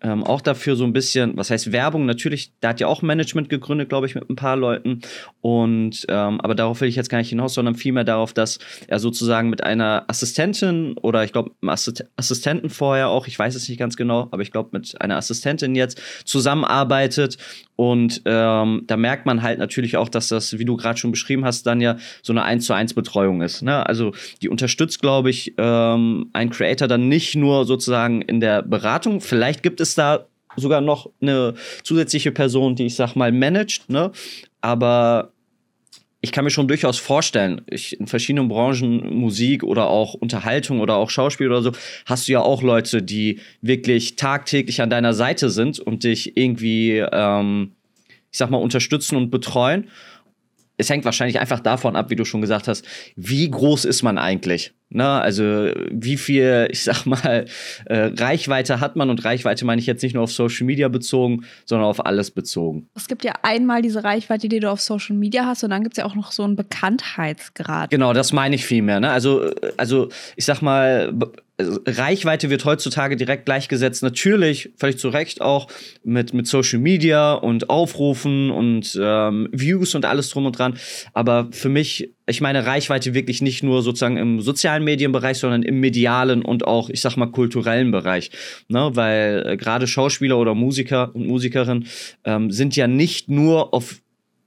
ähm, 0.00 0.24
auch 0.24 0.40
dafür 0.40 0.76
so 0.76 0.84
ein 0.84 0.92
bisschen, 0.92 1.36
was 1.36 1.50
heißt 1.50 1.72
Werbung, 1.72 2.06
natürlich, 2.06 2.52
da 2.60 2.68
hat 2.68 2.80
ja 2.80 2.86
auch 2.86 3.02
Management 3.02 3.48
gegründet, 3.48 3.88
glaube 3.88 4.06
ich, 4.06 4.14
mit 4.14 4.28
ein 4.30 4.36
paar 4.36 4.56
Leuten. 4.56 5.00
Und 5.40 6.06
ähm, 6.08 6.40
aber 6.40 6.54
darauf 6.54 6.80
will 6.80 6.88
ich 6.88 6.96
jetzt 6.96 7.10
gar 7.10 7.18
nicht 7.18 7.30
hinaus, 7.30 7.54
sondern 7.54 7.74
vielmehr 7.74 8.04
darauf, 8.04 8.32
dass 8.32 8.58
er 8.86 8.98
sozusagen 8.98 9.50
mit 9.50 9.64
einer 9.64 10.04
Assistentin 10.08 10.96
oder 10.98 11.24
ich 11.24 11.32
glaube, 11.32 11.50
Assistenten 12.16 12.70
vorher 12.70 13.08
auch, 13.08 13.26
ich 13.26 13.38
weiß 13.38 13.54
es 13.54 13.68
nicht 13.68 13.78
ganz 13.78 13.96
genau, 13.96 14.28
aber 14.30 14.42
ich 14.42 14.52
glaube, 14.52 14.70
mit 14.72 15.00
einer 15.00 15.16
Assistentin 15.16 15.74
jetzt 15.74 16.00
zusammenarbeitet. 16.24 17.38
Und 17.80 18.22
ähm, 18.24 18.82
da 18.88 18.96
merkt 18.96 19.24
man 19.24 19.40
halt 19.40 19.60
natürlich 19.60 19.96
auch, 19.96 20.08
dass 20.08 20.26
das, 20.26 20.58
wie 20.58 20.64
du 20.64 20.76
gerade 20.76 20.98
schon 20.98 21.12
beschrieben 21.12 21.44
hast, 21.44 21.64
dann 21.64 21.80
ja 21.80 21.96
so 22.22 22.32
eine 22.32 22.42
1 22.42 22.66
zu 22.66 22.72
1 22.72 22.92
Betreuung 22.94 23.40
ist. 23.40 23.62
Ne? 23.62 23.86
Also 23.86 24.10
die 24.42 24.48
unterstützt, 24.48 25.00
glaube 25.00 25.30
ich, 25.30 25.54
ähm, 25.58 26.28
ein 26.32 26.50
Creator 26.50 26.88
dann 26.88 27.08
nicht 27.08 27.36
nur 27.36 27.66
sozusagen 27.66 28.20
in 28.22 28.40
der 28.40 28.62
Beratung. 28.62 29.20
Vielleicht 29.20 29.62
gibt 29.62 29.80
es 29.80 29.94
da 29.94 30.26
sogar 30.56 30.80
noch 30.80 31.08
eine 31.22 31.54
zusätzliche 31.84 32.32
Person, 32.32 32.74
die 32.74 32.86
ich 32.86 32.96
sag 32.96 33.14
mal 33.14 33.30
managt, 33.30 33.88
ne? 33.88 34.10
Aber 34.60 35.30
ich 36.20 36.32
kann 36.32 36.44
mir 36.44 36.50
schon 36.50 36.66
durchaus 36.66 36.98
vorstellen, 36.98 37.62
ich, 37.70 37.98
in 37.98 38.08
verschiedenen 38.08 38.48
Branchen, 38.48 39.14
Musik 39.14 39.62
oder 39.62 39.88
auch 39.88 40.14
Unterhaltung 40.14 40.80
oder 40.80 40.96
auch 40.96 41.10
Schauspiel 41.10 41.48
oder 41.48 41.62
so, 41.62 41.72
hast 42.06 42.26
du 42.26 42.32
ja 42.32 42.40
auch 42.40 42.62
Leute, 42.62 43.02
die 43.02 43.40
wirklich 43.60 44.16
tagtäglich 44.16 44.82
an 44.82 44.90
deiner 44.90 45.14
Seite 45.14 45.48
sind 45.48 45.78
und 45.78 46.02
dich 46.02 46.36
irgendwie, 46.36 46.98
ähm, 46.98 47.72
ich 48.32 48.38
sag 48.38 48.50
mal, 48.50 48.58
unterstützen 48.58 49.16
und 49.16 49.30
betreuen 49.30 49.88
es 50.78 50.88
hängt 50.88 51.04
wahrscheinlich 51.04 51.38
einfach 51.40 51.60
davon 51.60 51.96
ab, 51.96 52.08
wie 52.08 52.16
du 52.16 52.24
schon 52.24 52.40
gesagt 52.40 52.68
hast, 52.68 52.86
wie 53.16 53.50
groß 53.50 53.84
ist 53.84 54.02
man 54.02 54.16
eigentlich? 54.16 54.72
Ne? 54.90 55.06
Also 55.06 55.42
wie 55.90 56.16
viel, 56.16 56.68
ich 56.70 56.84
sag 56.84 57.04
mal, 57.04 57.44
äh, 57.86 58.10
Reichweite 58.16 58.80
hat 58.80 58.96
man 58.96 59.10
und 59.10 59.24
Reichweite 59.24 59.66
meine 59.66 59.80
ich 59.80 59.86
jetzt 59.86 60.02
nicht 60.02 60.14
nur 60.14 60.22
auf 60.22 60.32
Social 60.32 60.66
Media 60.66 60.88
bezogen, 60.88 61.44
sondern 61.66 61.88
auf 61.88 62.06
alles 62.06 62.30
bezogen. 62.30 62.88
Es 62.94 63.08
gibt 63.08 63.24
ja 63.24 63.34
einmal 63.42 63.82
diese 63.82 64.04
Reichweite, 64.04 64.48
die 64.48 64.60
du 64.60 64.70
auf 64.70 64.80
Social 64.80 65.16
Media 65.16 65.44
hast 65.44 65.64
und 65.64 65.70
dann 65.70 65.82
gibt 65.82 65.94
es 65.94 65.98
ja 65.98 66.04
auch 66.04 66.14
noch 66.14 66.32
so 66.32 66.44
einen 66.44 66.56
Bekanntheitsgrad. 66.56 67.90
Genau, 67.90 68.12
das 68.12 68.32
meine 68.32 68.54
ich 68.54 68.64
vielmehr. 68.64 69.00
Ne? 69.00 69.10
Also, 69.10 69.50
also 69.76 70.08
ich 70.36 70.44
sag 70.44 70.62
mal, 70.62 71.12
Reichweite 71.60 72.50
wird 72.50 72.64
heutzutage 72.64 73.16
direkt 73.16 73.44
gleichgesetzt, 73.44 74.04
natürlich, 74.04 74.70
völlig 74.76 74.98
zu 74.98 75.08
Recht 75.08 75.40
auch, 75.40 75.66
mit, 76.04 76.32
mit 76.32 76.46
Social 76.46 76.78
Media 76.78 77.34
und 77.34 77.68
Aufrufen 77.68 78.50
und 78.50 78.96
ähm, 79.00 79.48
Views 79.50 79.96
und 79.96 80.04
alles 80.04 80.30
drum 80.30 80.46
und 80.46 80.56
dran. 80.56 80.78
Aber 81.14 81.48
für 81.50 81.68
mich, 81.68 82.14
ich 82.26 82.40
meine 82.40 82.64
Reichweite 82.64 83.12
wirklich 83.12 83.42
nicht 83.42 83.64
nur 83.64 83.82
sozusagen 83.82 84.18
im 84.18 84.40
sozialen 84.40 84.84
Medienbereich, 84.84 85.38
sondern 85.38 85.64
im 85.64 85.80
medialen 85.80 86.42
und 86.42 86.64
auch, 86.64 86.90
ich 86.90 87.00
sag 87.00 87.16
mal, 87.16 87.26
kulturellen 87.26 87.90
Bereich. 87.90 88.30
Ne? 88.68 88.90
Weil 88.94 89.44
äh, 89.44 89.56
gerade 89.56 89.88
Schauspieler 89.88 90.38
oder 90.38 90.54
Musiker 90.54 91.12
und 91.12 91.26
Musikerinnen 91.26 91.86
ähm, 92.24 92.52
sind 92.52 92.76
ja 92.76 92.86
nicht 92.86 93.28
nur 93.28 93.74
auf 93.74 94.00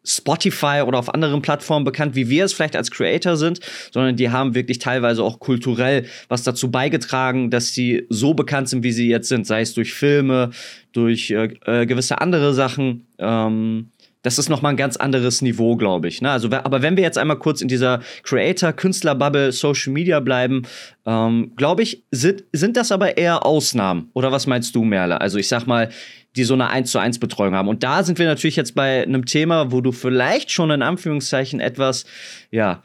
Spotify 0.04 0.84
oder 0.86 1.00
auf 1.00 1.14
anderen 1.14 1.42
Plattformen 1.42 1.86
bekannt, 1.86 2.16
wie 2.16 2.30
wir 2.30 2.46
es 2.46 2.54
vielleicht 2.54 2.76
als 2.76 2.92
Creator 2.92 3.38
sind, 3.38 3.60
sondern 3.92 4.16
die 4.16 4.30
haben 4.30 4.56
wirklich 4.56 4.80
teilweise 4.80 5.24
auch 5.24 5.40
kulturell 5.40 6.06
was 6.28 6.44
dazu 6.44 6.72
beigetragen, 6.72 7.50
dass 7.50 7.74
sie 7.74 8.06
so 8.10 8.34
bekannt 8.34 8.70
sind, 8.70 8.84
wie 8.84 8.92
sie 8.92 9.10
jetzt 9.10 9.30
sind, 9.30 9.46
sei 9.46 9.62
es 9.62 9.74
durch 9.74 9.94
Filme, 9.94 10.52
durch 10.94 11.32
äh, 11.32 11.54
äh 11.66 11.86
gewisse 11.86 12.20
andere 12.22 12.54
Sachen. 12.54 13.06
Ähm, 13.20 13.92
das 14.24 14.38
ist 14.38 14.50
nochmal 14.50 14.74
ein 14.74 14.78
ganz 14.78 14.98
anderes 14.98 15.42
Niveau, 15.42 15.76
glaube 15.76 16.08
ich. 16.08 16.22
Ne? 16.22 16.30
Also, 16.30 16.50
aber 16.52 16.82
wenn 16.82 16.96
wir 16.96 17.04
jetzt 17.04 17.18
einmal 17.18 17.40
kurz 17.40 17.62
in 17.62 17.68
dieser 17.68 18.02
Creator-Künstler-Bubble, 18.24 19.52
Social 19.52 19.94
Media 19.94 20.20
bleiben, 20.20 20.64
ähm, 21.06 21.54
glaube 21.56 21.82
ich, 21.82 22.04
sind, 22.12 22.44
sind 22.52 22.78
das 22.78 22.92
aber 22.92 23.18
eher 23.18 23.46
Ausnahmen. 23.46 24.10
Oder 24.14 24.32
was 24.32 24.46
meinst 24.46 24.76
du, 24.76 24.84
Merle? 24.84 25.20
Also 25.20 25.40
ich 25.40 25.48
sag 25.48 25.66
mal, 25.66 25.90
die 26.36 26.46
so 26.46 26.54
eine 26.54 26.70
1 26.70 26.90
zu 26.90 27.00
1 27.00 27.20
Betreuung 27.20 27.56
haben. 27.56 27.68
Und 27.68 27.84
da 27.84 28.04
sind 28.04 28.18
wir 28.18 28.26
natürlich 28.26 28.56
jetzt 28.56 28.74
bei 28.74 29.04
einem 29.04 29.26
Thema, 29.26 29.72
wo 29.72 29.82
du 29.82 29.92
vielleicht 29.92 30.52
schon 30.52 30.72
in 30.72 30.82
Anführungszeichen 30.82 31.60
etwas, 31.60 32.06
ja, 32.52 32.84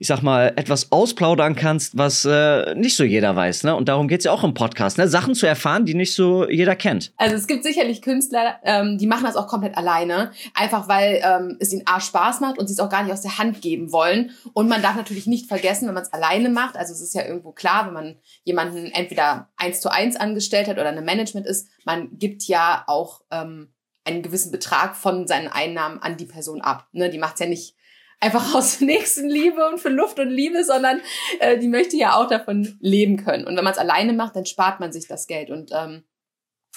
ich 0.00 0.08
sag 0.08 0.22
mal, 0.22 0.52
etwas 0.56 0.90
ausplaudern 0.90 1.54
kannst, 1.54 1.96
was 1.96 2.24
äh, 2.24 2.74
nicht 2.74 2.96
so 2.96 3.04
jeder 3.04 3.36
weiß. 3.36 3.62
Ne? 3.62 3.76
Und 3.76 3.88
darum 3.88 4.08
geht's 4.08 4.24
ja 4.24 4.32
auch 4.32 4.42
im 4.42 4.54
Podcast, 4.54 4.98
ne? 4.98 5.06
Sachen 5.06 5.34
zu 5.34 5.46
erfahren, 5.46 5.84
die 5.84 5.94
nicht 5.94 6.14
so 6.14 6.48
jeder 6.48 6.74
kennt. 6.74 7.12
Also 7.16 7.36
es 7.36 7.46
gibt 7.46 7.62
sicherlich 7.62 8.02
Künstler, 8.02 8.56
ähm, 8.64 8.98
die 8.98 9.06
machen 9.06 9.24
das 9.24 9.36
auch 9.36 9.46
komplett 9.46 9.76
alleine, 9.76 10.32
einfach 10.54 10.88
weil 10.88 11.20
ähm, 11.22 11.56
es 11.60 11.72
ihnen 11.72 11.82
A 11.86 12.00
Spaß 12.00 12.40
macht 12.40 12.58
und 12.58 12.66
sie 12.66 12.72
es 12.72 12.80
auch 12.80 12.88
gar 12.88 13.04
nicht 13.04 13.12
aus 13.12 13.22
der 13.22 13.38
Hand 13.38 13.62
geben 13.62 13.92
wollen. 13.92 14.30
Und 14.52 14.68
man 14.68 14.82
darf 14.82 14.96
natürlich 14.96 15.26
nicht 15.28 15.46
vergessen, 15.46 15.86
wenn 15.86 15.94
man 15.94 16.02
es 16.02 16.12
alleine 16.12 16.48
macht, 16.48 16.76
also 16.76 16.92
es 16.92 17.00
ist 17.00 17.14
ja 17.14 17.24
irgendwo 17.24 17.52
klar, 17.52 17.86
wenn 17.86 17.94
man 17.94 18.16
jemanden 18.44 18.86
entweder 18.86 19.48
eins 19.56 19.80
zu 19.80 19.92
eins 19.92 20.16
angestellt 20.16 20.66
hat 20.66 20.78
oder 20.78 20.88
eine 20.88 21.02
Management 21.02 21.46
ist, 21.46 21.68
man 21.84 22.08
gibt 22.18 22.44
ja 22.44 22.79
auch 22.86 23.22
ähm, 23.30 23.72
einen 24.04 24.22
gewissen 24.22 24.52
Betrag 24.52 24.96
von 24.96 25.26
seinen 25.26 25.48
Einnahmen 25.48 25.98
an 25.98 26.16
die 26.16 26.26
Person 26.26 26.60
ab. 26.60 26.88
Ne? 26.92 27.10
Die 27.10 27.18
macht's 27.18 27.40
ja 27.40 27.46
nicht 27.46 27.76
einfach 28.20 28.54
aus 28.54 28.80
Nächstenliebe 28.80 29.66
und 29.68 29.78
für 29.78 29.88
Luft 29.88 30.18
und 30.18 30.28
Liebe, 30.28 30.64
sondern 30.64 31.00
äh, 31.40 31.58
die 31.58 31.68
möchte 31.68 31.96
ja 31.96 32.14
auch 32.14 32.28
davon 32.28 32.78
leben 32.80 33.16
können. 33.16 33.46
Und 33.46 33.56
wenn 33.56 33.64
man 33.64 33.72
es 33.72 33.78
alleine 33.78 34.12
macht, 34.12 34.36
dann 34.36 34.46
spart 34.46 34.80
man 34.80 34.92
sich 34.92 35.08
das 35.08 35.26
Geld. 35.26 35.50
Und 35.50 35.70
ähm, 35.74 36.04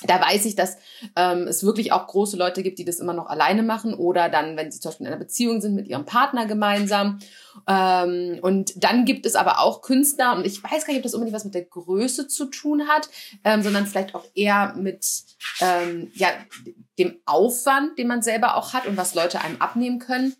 da 0.01 0.19
weiß 0.19 0.45
ich, 0.45 0.55
dass 0.55 0.77
ähm, 1.15 1.47
es 1.47 1.63
wirklich 1.63 1.91
auch 1.91 2.07
große 2.07 2.35
Leute 2.35 2.63
gibt, 2.63 2.79
die 2.79 2.85
das 2.85 2.99
immer 2.99 3.13
noch 3.13 3.27
alleine 3.27 3.63
machen 3.63 3.93
oder 3.93 4.27
dann, 4.27 4.57
wenn 4.57 4.71
sie 4.71 4.79
zum 4.79 4.89
Beispiel 4.89 5.05
in 5.05 5.13
einer 5.13 5.21
Beziehung 5.21 5.61
sind 5.61 5.75
mit 5.75 5.87
ihrem 5.87 6.05
Partner 6.05 6.45
gemeinsam. 6.45 7.19
Ähm, 7.67 8.39
und 8.41 8.83
dann 8.83 9.05
gibt 9.05 9.25
es 9.25 9.35
aber 9.35 9.59
auch 9.59 9.81
Künstler, 9.81 10.35
und 10.35 10.45
ich 10.45 10.63
weiß 10.63 10.85
gar 10.85 10.93
nicht, 10.93 10.97
ob 10.97 11.03
das 11.03 11.13
unbedingt 11.13 11.35
was 11.35 11.45
mit 11.45 11.53
der 11.53 11.65
Größe 11.65 12.27
zu 12.27 12.45
tun 12.45 12.87
hat, 12.87 13.09
ähm, 13.43 13.61
sondern 13.61 13.85
vielleicht 13.85 14.15
auch 14.15 14.25
eher 14.33 14.73
mit 14.75 15.05
ähm, 15.61 16.11
ja, 16.15 16.29
dem 16.97 17.19
Aufwand, 17.25 17.97
den 17.97 18.07
man 18.07 18.21
selber 18.21 18.57
auch 18.57 18.73
hat 18.73 18.87
und 18.87 18.97
was 18.97 19.15
Leute 19.15 19.41
einem 19.41 19.61
abnehmen 19.61 19.99
können 19.99 20.35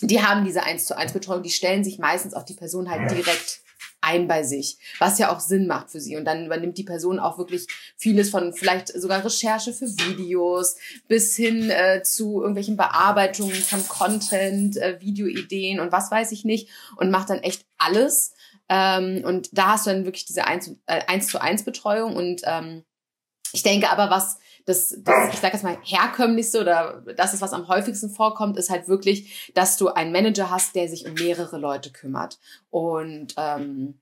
die 0.00 0.22
haben 0.22 0.44
diese 0.44 0.62
1 0.62 0.86
zu 0.86 0.96
1 0.96 1.12
Betreuung, 1.12 1.42
die 1.42 1.50
stellen 1.50 1.82
sich 1.82 1.98
meistens 1.98 2.34
auf 2.34 2.44
die 2.44 2.54
Person 2.54 2.88
halt 2.88 3.10
direkt 3.10 3.62
ein 4.00 4.28
bei 4.28 4.42
sich, 4.42 4.78
was 4.98 5.18
ja 5.18 5.34
auch 5.34 5.40
Sinn 5.40 5.66
macht 5.66 5.90
für 5.90 6.00
sie. 6.00 6.16
Und 6.16 6.24
dann 6.24 6.46
übernimmt 6.46 6.78
die 6.78 6.84
Person 6.84 7.18
auch 7.18 7.38
wirklich 7.38 7.66
vieles 7.96 8.30
von 8.30 8.52
vielleicht 8.52 8.88
sogar 8.88 9.24
Recherche 9.24 9.72
für 9.72 9.86
Videos 9.86 10.76
bis 11.08 11.34
hin 11.36 11.70
äh, 11.70 12.02
zu 12.02 12.40
irgendwelchen 12.40 12.76
Bearbeitungen 12.76 13.54
von 13.54 13.86
Content, 13.88 14.76
äh, 14.76 15.00
Videoideen 15.00 15.80
und 15.80 15.92
was 15.92 16.10
weiß 16.10 16.32
ich 16.32 16.44
nicht 16.44 16.68
und 16.96 17.10
macht 17.10 17.30
dann 17.30 17.40
echt 17.40 17.64
alles. 17.76 18.34
Ähm, 18.68 19.22
und 19.24 19.48
da 19.52 19.72
hast 19.72 19.86
du 19.86 19.90
dann 19.90 20.04
wirklich 20.04 20.26
diese 20.26 20.46
1, 20.46 20.76
äh, 20.86 21.00
1 21.06 21.28
zu 21.28 21.40
1 21.40 21.64
Betreuung 21.64 22.16
und 22.16 22.42
ähm, 22.44 22.84
ich 23.52 23.62
denke 23.62 23.90
aber, 23.90 24.10
was 24.10 24.38
das, 24.68 24.94
das 24.98 25.32
ich 25.32 25.40
sage 25.40 25.54
jetzt 25.54 25.62
mal, 25.62 25.78
herkömmlichste 25.82 26.60
oder 26.60 27.02
das 27.16 27.32
ist, 27.32 27.40
was 27.40 27.54
am 27.54 27.68
häufigsten 27.68 28.10
vorkommt, 28.10 28.58
ist 28.58 28.68
halt 28.68 28.86
wirklich, 28.86 29.50
dass 29.54 29.78
du 29.78 29.88
einen 29.88 30.12
Manager 30.12 30.50
hast, 30.50 30.74
der 30.74 30.88
sich 30.88 31.06
um 31.06 31.14
mehrere 31.14 31.56
Leute 31.56 31.90
kümmert. 31.90 32.38
Und 32.68 33.34
ähm, 33.38 33.98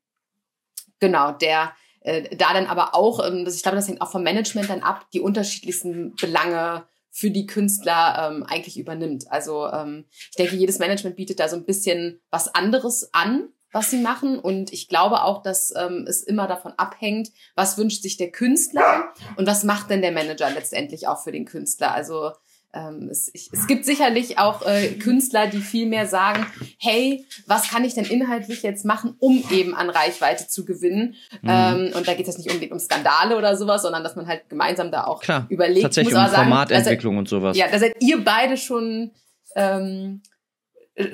genau, 0.99 1.31
der 1.31 1.73
äh, 2.01 2.37
da 2.37 2.53
dann 2.53 2.67
aber 2.67 2.97
auch, 2.97 3.25
ähm, 3.25 3.45
das, 3.45 3.55
ich 3.55 3.63
glaube, 3.63 3.77
das 3.77 3.87
hängt 3.87 4.01
auch 4.01 4.11
vom 4.11 4.25
Management 4.25 4.69
dann 4.69 4.83
ab, 4.83 5.07
die 5.13 5.21
unterschiedlichsten 5.21 6.17
Belange 6.17 6.85
für 7.13 7.31
die 7.31 7.47
Künstler 7.47 8.29
ähm, 8.29 8.43
eigentlich 8.43 8.77
übernimmt. 8.77 9.31
Also 9.31 9.69
ähm, 9.69 10.07
ich 10.11 10.37
denke, 10.37 10.57
jedes 10.57 10.81
Management 10.81 11.15
bietet 11.15 11.39
da 11.39 11.49
so 11.49 11.55
ein 11.55 11.65
bisschen 11.65 12.21
was 12.31 12.53
anderes 12.53 13.15
an 13.15 13.51
was 13.73 13.91
sie 13.91 14.01
machen. 14.01 14.39
Und 14.39 14.73
ich 14.73 14.89
glaube 14.89 15.23
auch, 15.23 15.43
dass 15.43 15.73
ähm, 15.77 16.07
es 16.09 16.23
immer 16.23 16.47
davon 16.47 16.73
abhängt, 16.77 17.31
was 17.55 17.79
wünscht 17.79 18.03
sich 18.03 18.17
der 18.17 18.31
Künstler 18.31 19.13
und 19.37 19.47
was 19.47 19.65
macht 19.65 19.91
denn 19.91 20.03
der 20.03 20.13
Manager 20.13 20.51
letztendlich 20.51 21.09
auch 21.09 21.23
für 21.23 21.33
den 21.33 21.45
Künstler. 21.45 21.93
Also 21.93 22.33
ähm, 22.77 23.09
es, 23.11 23.31
ich, 23.33 23.49
es 23.53 23.67
gibt 23.67 23.85
sicherlich 23.85 24.39
auch 24.39 24.67
äh, 24.67 24.89
Künstler, 24.99 25.47
die 25.47 25.61
viel 25.61 25.87
mehr 25.87 26.07
sagen, 26.07 26.47
hey, 26.79 27.25
was 27.47 27.71
kann 27.71 27.85
ich 27.85 27.95
denn 27.95 28.05
inhaltlich 28.05 28.63
jetzt 28.63 28.85
machen, 28.85 29.15
um 29.19 29.43
eben 29.51 29.75
an 29.75 29.89
Reichweite 29.89 30.47
zu 30.49 30.65
gewinnen? 30.65 31.15
Mhm. 31.43 31.49
Ähm, 31.49 31.93
und 31.95 32.07
da 32.07 32.15
geht 32.15 32.29
es 32.29 32.37
nicht 32.37 32.49
unbedingt 32.49 32.73
um 32.73 32.79
Skandale 32.79 33.37
oder 33.37 33.57
sowas, 33.57 33.83
sondern 33.83 34.03
dass 34.03 34.17
man 34.17 34.27
halt 34.27 34.49
gemeinsam 34.49 34.91
da 34.91 35.05
auch 35.05 35.23
Klar, 35.23 35.47
überlegt. 35.49 35.85
Tatsächlich 35.85 36.15
um 36.15 36.21
sagen, 36.21 36.35
Formatentwicklung 36.35 37.15
seid, 37.15 37.19
und 37.19 37.29
sowas. 37.29 37.57
Ja, 37.57 37.69
da 37.69 37.79
seid 37.79 37.95
ihr 38.01 38.23
beide 38.23 38.57
schon 38.57 39.13
ähm, 39.55 40.23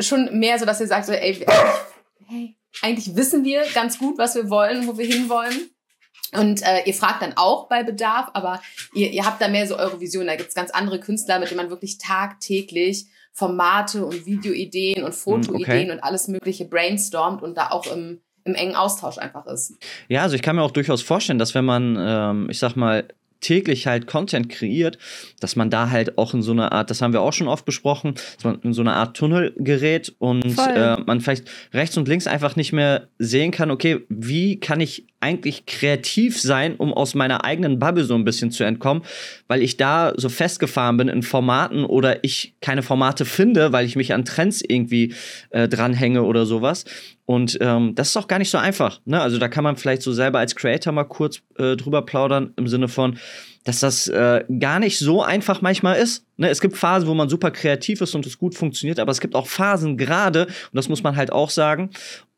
schon 0.01 0.39
mehr 0.39 0.59
so, 0.59 0.65
dass 0.65 0.81
ihr 0.81 0.87
sagt, 0.87 1.07
so, 1.07 1.13
ey, 1.13 1.45
hey, 2.33 2.57
eigentlich 2.81 3.15
wissen 3.15 3.45
wir 3.45 3.63
ganz 3.75 3.99
gut, 3.99 4.19
was 4.19 4.35
wir 4.35 4.49
wollen, 4.49 4.87
wo 4.87 4.97
wir 4.97 5.07
hinwollen. 5.07 5.71
Und 6.33 6.63
äh, 6.63 6.83
ihr 6.87 6.95
fragt 6.95 7.21
dann 7.21 7.35
auch 7.37 7.69
bei 7.69 7.83
Bedarf, 7.83 8.31
aber 8.33 8.63
ihr, 8.95 9.11
ihr 9.11 9.27
habt 9.27 9.43
da 9.43 9.49
mehr 9.49 9.67
so 9.67 9.77
eure 9.77 10.01
Vision. 10.01 10.27
Da 10.27 10.37
gibt's 10.37 10.55
ganz 10.55 10.71
andere 10.71 10.99
Künstler, 10.99 11.39
mit 11.39 11.51
denen 11.51 11.59
man 11.59 11.71
wirklich 11.71 11.99
tagtäglich 11.99 13.07
Formate 13.35 14.07
und 14.07 14.25
Videoideen 14.25 15.05
und 15.05 15.13
hm, 15.13 15.19
Fotoideen 15.19 15.67
okay. 15.67 15.91
und 15.91 16.01
alles 16.01 16.29
Mögliche 16.29 16.65
brainstormt 16.65 17.43
und 17.43 17.57
da 17.57 17.71
auch 17.71 17.87
im, 17.87 18.21
im 18.45 18.55
engen 18.55 18.77
Austausch 18.77 19.19
einfach 19.19 19.47
ist. 19.47 19.75
Ja, 20.09 20.23
also 20.23 20.35
ich 20.35 20.43
kann 20.43 20.57
mir 20.57 20.63
auch 20.63 20.71
durchaus 20.71 21.03
vorstellen, 21.03 21.39
dass 21.39 21.55
wenn 21.55 21.65
man, 21.65 21.97
ähm, 21.99 22.49
ich 22.51 22.59
sag 22.59 22.77
mal, 22.77 23.09
täglich 23.43 23.87
halt 23.87 24.07
Content 24.07 24.49
kreiert, 24.49 24.97
dass 25.41 25.57
man 25.57 25.69
da 25.69 25.91
halt 25.91 26.17
auch 26.17 26.33
in 26.33 26.43
so 26.43 26.53
eine 26.53 26.73
Art, 26.73 26.89
das 26.89 27.03
haben 27.03 27.13
wir 27.13 27.21
auch 27.21 27.33
schon 27.33 27.49
oft 27.49 27.67
besprochen, 27.67 28.15
dass 28.15 28.45
man 28.45 28.61
in 28.63 28.73
so 28.73 28.81
eine 28.81 28.95
Art 28.95 29.17
Tunnel 29.17 29.53
gerät 29.59 30.15
und 30.19 30.59
äh, 30.59 30.97
man 31.05 31.21
vielleicht 31.21 31.51
rechts 31.75 31.97
und 31.97 32.09
links 32.09 32.27
einfach 32.27 32.57
nicht 32.57 32.73
mehr 32.73 33.09
sehen 33.19 33.51
kann, 33.51 33.71
okay, 33.71 34.01
wie 34.09 34.59
kann 34.59 34.81
ich 34.81 35.07
eigentlich 35.23 35.67
kreativ 35.67 36.41
sein, 36.41 36.77
um 36.77 36.93
aus 36.93 37.15
meiner 37.15 37.45
eigenen 37.45 37.79
Bubble 37.79 38.05
so 38.05 38.15
ein 38.15 38.25
bisschen 38.25 38.51
zu 38.51 38.65
entkommen, 38.65 39.03
weil 39.49 39.63
ich 39.63 39.77
da 39.77 40.13
so 40.17 40.29
festgefahren 40.29 40.97
bin 40.97 41.09
in 41.09 41.23
Formaten 41.23 41.85
oder 41.85 42.25
ich 42.25 42.55
keine 42.61 42.83
Formate 42.83 43.25
finde, 43.25 43.73
weil 43.73 43.87
ich 43.87 43.97
mich 43.97 44.13
an 44.13 44.25
Trends 44.25 44.63
irgendwie 44.67 45.15
äh, 45.51 45.69
dranhänge 45.69 46.23
oder 46.23 46.47
sowas. 46.47 46.85
Und 47.25 47.57
ähm, 47.61 47.95
das 47.95 48.09
ist 48.09 48.17
auch 48.17 48.29
gar 48.29 48.39
nicht 48.39 48.51
so 48.51 48.59
einfach. 48.59 49.01
Ne? 49.05 49.21
Also 49.21 49.39
da 49.39 49.49
kann 49.49 49.65
man 49.65 49.77
vielleicht 49.77 50.03
so 50.03 50.13
selber 50.13 50.41
als 50.41 50.57
Creator 50.57 50.93
mal 50.93 51.05
kurz 51.05 51.41
äh, 51.57 51.77
drüber 51.77 52.03
plaudern 52.03 52.53
im 52.57 52.67
Sinne 52.67 52.89
von, 52.89 53.19
dass 53.65 53.81
das 53.81 54.09
äh, 54.09 54.45
gar 54.59 54.81
nicht 54.81 54.99
so 54.99 55.23
einfach 55.23 55.63
manchmal 55.63 55.99
ist. 55.99 56.27
Ne? 56.37 56.49
Es 56.49 56.61
gibt 56.61 56.77
Phasen, 56.77 57.09
wo 57.09 57.15
man 57.15 57.29
super 57.29 57.51
kreativ 57.51 58.01
ist 58.01 58.15
und 58.15 58.27
es 58.27 58.39
gut 58.39 58.57
funktioniert, 58.57 58.99
aber 58.99 59.13
es 59.13 59.21
gibt 59.21 59.35
auch 59.35 59.47
Phasen 59.47 59.97
gerade, 59.97 60.47
und 60.47 60.75
das 60.75 60.89
muss 60.89 61.03
man 61.03 61.17
halt 61.17 61.33
auch 61.33 61.51
sagen, 61.51 61.91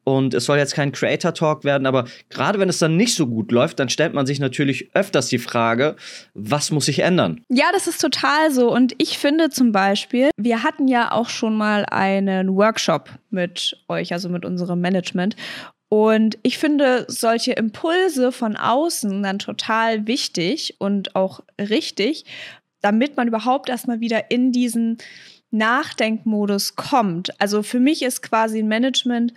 und 0.04 0.34
es 0.34 0.44
soll 0.44 0.58
jetzt 0.58 0.74
kein 0.74 0.92
Creator 0.92 1.34
Talk 1.34 1.64
werden, 1.64 1.86
aber 1.86 2.04
gerade 2.28 2.58
wenn 2.58 2.68
es 2.68 2.78
dann 2.78 2.96
nicht 2.96 3.14
so 3.14 3.26
gut 3.26 3.50
läuft, 3.50 3.80
dann 3.80 3.88
stellt 3.88 4.14
man 4.14 4.26
sich 4.26 4.38
natürlich 4.38 4.94
öfters 4.94 5.28
die 5.28 5.38
Frage, 5.38 5.96
was 6.34 6.70
muss 6.70 6.84
sich 6.86 7.00
ändern? 7.00 7.40
Ja, 7.48 7.66
das 7.72 7.86
ist 7.86 8.00
total 8.00 8.50
so. 8.50 8.70
Und 8.72 8.94
ich 8.98 9.18
finde 9.18 9.50
zum 9.50 9.72
Beispiel, 9.72 10.30
wir 10.36 10.62
hatten 10.62 10.88
ja 10.88 11.10
auch 11.12 11.28
schon 11.28 11.56
mal 11.56 11.86
einen 11.86 12.54
Workshop 12.54 13.10
mit 13.30 13.78
euch, 13.88 14.12
also 14.12 14.28
mit 14.28 14.44
unserem 14.44 14.80
Management. 14.80 15.36
Und 15.88 16.38
ich 16.42 16.58
finde 16.58 17.04
solche 17.08 17.52
Impulse 17.52 18.32
von 18.32 18.56
außen 18.56 19.22
dann 19.22 19.38
total 19.38 20.06
wichtig 20.06 20.76
und 20.78 21.14
auch 21.14 21.40
richtig, 21.58 22.24
damit 22.80 23.16
man 23.16 23.28
überhaupt 23.28 23.68
erstmal 23.68 24.00
wieder 24.00 24.30
in 24.30 24.52
diesen 24.52 24.98
Nachdenkmodus 25.52 26.74
kommt. 26.74 27.40
Also 27.40 27.62
für 27.62 27.78
mich 27.78 28.02
ist 28.02 28.22
quasi 28.22 28.58
ein 28.58 28.68
Management 28.68 29.32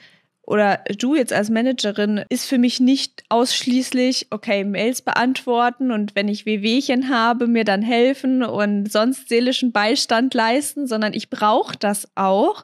oder 0.47 0.79
du 0.97 1.13
jetzt 1.13 1.33
als 1.33 1.49
Managerin 1.49 2.23
ist 2.29 2.47
für 2.47 2.57
mich 2.57 2.79
nicht 2.79 3.23
ausschließlich, 3.27 4.27
okay, 4.29 4.63
Mails 4.63 5.01
beantworten 5.01 5.91
und 5.91 6.15
wenn 6.15 6.29
ich 6.29 6.45
Wehwehchen 6.45 7.09
habe, 7.09 7.47
mir 7.47 7.65
dann 7.65 7.81
helfen 7.81 8.41
und 8.43 8.89
sonst 8.89 9.27
seelischen 9.27 9.73
Beistand 9.73 10.33
leisten, 10.33 10.87
sondern 10.87 11.13
ich 11.13 11.29
brauche 11.29 11.75
das 11.77 12.07
auch, 12.15 12.63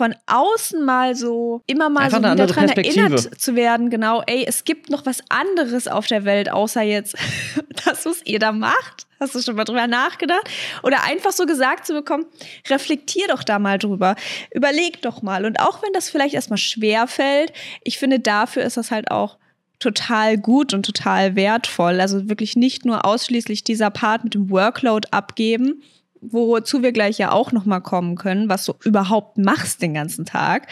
von 0.00 0.14
außen 0.24 0.82
mal 0.82 1.14
so 1.14 1.60
immer 1.66 1.90
mal 1.90 2.04
Einfach 2.04 2.22
so 2.22 2.32
wieder 2.32 2.46
dran 2.46 2.70
erinnert 2.70 3.38
zu 3.38 3.54
werden, 3.54 3.90
genau, 3.90 4.22
ey, 4.24 4.46
es 4.48 4.64
gibt 4.64 4.88
noch 4.88 5.04
was 5.04 5.18
anderes 5.28 5.88
auf 5.88 6.06
der 6.06 6.24
Welt, 6.24 6.50
außer 6.50 6.80
jetzt 6.80 7.16
das, 7.84 8.06
was 8.06 8.24
ihr 8.24 8.38
da 8.38 8.52
macht. 8.52 9.06
Hast 9.20 9.34
du 9.34 9.42
schon 9.42 9.56
mal 9.56 9.64
drüber 9.64 9.86
nachgedacht? 9.86 10.48
Oder 10.82 11.04
einfach 11.04 11.32
so 11.32 11.44
gesagt 11.44 11.84
zu 11.84 11.92
bekommen, 11.92 12.24
reflektier 12.70 13.28
doch 13.28 13.42
da 13.42 13.58
mal 13.58 13.76
drüber. 13.76 14.16
Überleg 14.54 15.02
doch 15.02 15.20
mal. 15.20 15.44
Und 15.44 15.60
auch 15.60 15.82
wenn 15.82 15.92
das 15.92 16.08
vielleicht 16.08 16.32
erstmal 16.32 16.56
schwer 16.56 17.06
fällt, 17.06 17.52
ich 17.84 17.98
finde, 17.98 18.20
dafür 18.20 18.62
ist 18.62 18.78
das 18.78 18.90
halt 18.90 19.10
auch 19.10 19.36
total 19.80 20.38
gut 20.38 20.72
und 20.72 20.86
total 20.86 21.36
wertvoll. 21.36 22.00
Also 22.00 22.30
wirklich 22.30 22.56
nicht 22.56 22.86
nur 22.86 23.04
ausschließlich 23.04 23.64
dieser 23.64 23.90
Part 23.90 24.24
mit 24.24 24.32
dem 24.32 24.48
Workload 24.48 25.08
abgeben, 25.10 25.82
wozu 26.20 26.82
wir 26.82 26.92
gleich 26.92 27.18
ja 27.18 27.32
auch 27.32 27.52
nochmal 27.52 27.80
kommen 27.80 28.16
können, 28.16 28.48
was 28.48 28.66
du 28.66 28.74
überhaupt 28.84 29.38
machst 29.38 29.82
den 29.82 29.94
ganzen 29.94 30.24
Tag. 30.24 30.68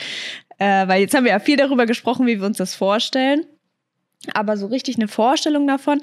Äh, 0.58 0.88
weil 0.88 1.00
jetzt 1.00 1.14
haben 1.14 1.24
wir 1.24 1.32
ja 1.32 1.40
viel 1.40 1.56
darüber 1.56 1.86
gesprochen, 1.86 2.26
wie 2.26 2.38
wir 2.40 2.46
uns 2.46 2.58
das 2.58 2.74
vorstellen. 2.74 3.46
Aber 4.34 4.56
so 4.56 4.66
richtig 4.66 4.96
eine 4.96 5.08
Vorstellung 5.08 5.66
davon, 5.66 6.02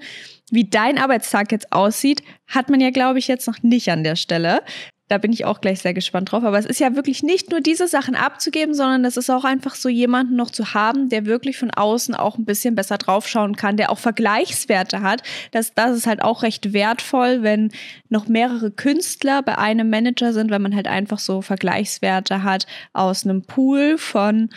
wie 0.50 0.70
dein 0.70 0.98
Arbeitstag 0.98 1.52
jetzt 1.52 1.74
aussieht, 1.74 2.24
hat 2.48 2.70
man 2.70 2.80
ja, 2.80 2.90
glaube 2.90 3.20
ich, 3.20 3.28
jetzt 3.28 3.48
noch 3.48 3.62
nicht 3.62 3.90
an 3.90 4.04
der 4.04 4.16
Stelle. 4.16 4.62
Da 5.08 5.20
bin 5.20 5.32
ich 5.32 5.46
auch 5.46 5.62
gleich 5.62 5.82
sehr 5.82 5.94
gespannt 5.94 6.32
drauf. 6.32 6.44
Aber 6.44 6.58
es 6.58 6.66
ist 6.66 6.80
ja 6.80 6.96
wirklich 6.96 7.22
nicht 7.22 7.52
nur 7.52 7.62
diese 7.62 7.88
Sachen 7.88 8.16
abzugeben, 8.16 8.74
sondern 8.74 9.06
es 9.06 9.18
ist 9.18 9.30
auch 9.30 9.44
einfach 9.44 9.76
so 9.76 9.88
jemanden 9.88 10.36
noch 10.36 10.50
zu 10.50 10.74
haben, 10.74 11.10
der 11.10 11.26
wirklich 11.26 11.58
von 11.58 11.70
außen 11.70 12.16
auch 12.16 12.38
ein 12.38 12.46
bisschen 12.46 12.76
besser 12.76 12.98
draufschauen 12.98 13.56
kann, 13.56 13.78
der 13.78 13.92
auch 13.92 14.00
Vergleichswerte 14.00 15.02
hat. 15.02 15.22
Das, 15.52 15.74
das 15.76 15.96
ist 15.96 16.08
halt 16.08 16.24
auch 16.24 16.42
recht 16.42 16.74
wertvoll, 16.74 17.44
wenn 17.44 17.72
noch 18.10 18.28
mehrere 18.28 18.72
Künstler 18.72 19.44
bei 19.44 19.58
einem 19.58 19.90
Manager 19.90 20.34
sind, 20.34 20.50
wenn 20.50 20.62
man 20.62 20.76
halt 20.76 20.88
einfach 20.88 21.20
so 21.20 21.42
Vergleichswerte 21.42 22.42
hat 22.44 22.66
aus 22.94 23.26
einem 23.26 23.44
Pool 23.44 24.00
von 24.00 24.50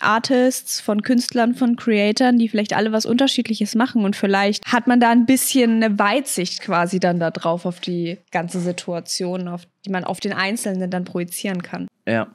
Artists, 0.00 0.80
von 0.80 1.02
Künstlern, 1.02 1.54
von 1.54 1.76
Creatoren, 1.76 2.38
die 2.38 2.48
vielleicht 2.48 2.74
alle 2.74 2.92
was 2.92 3.06
Unterschiedliches 3.06 3.74
machen 3.74 4.04
und 4.04 4.16
vielleicht 4.16 4.64
hat 4.66 4.86
man 4.86 5.00
da 5.00 5.10
ein 5.10 5.26
bisschen 5.26 5.82
eine 5.82 5.98
Weitsicht 5.98 6.60
quasi 6.60 7.00
dann 7.00 7.18
da 7.18 7.30
drauf 7.30 7.66
auf 7.66 7.80
die 7.80 8.18
ganze 8.30 8.60
Situation, 8.60 9.48
auf 9.48 9.62
die 9.84 9.90
man 9.90 10.04
auf 10.04 10.20
den 10.20 10.32
Einzelnen 10.32 10.90
dann 10.90 11.04
projizieren 11.04 11.62
kann. 11.62 11.88
Ja. 12.06 12.28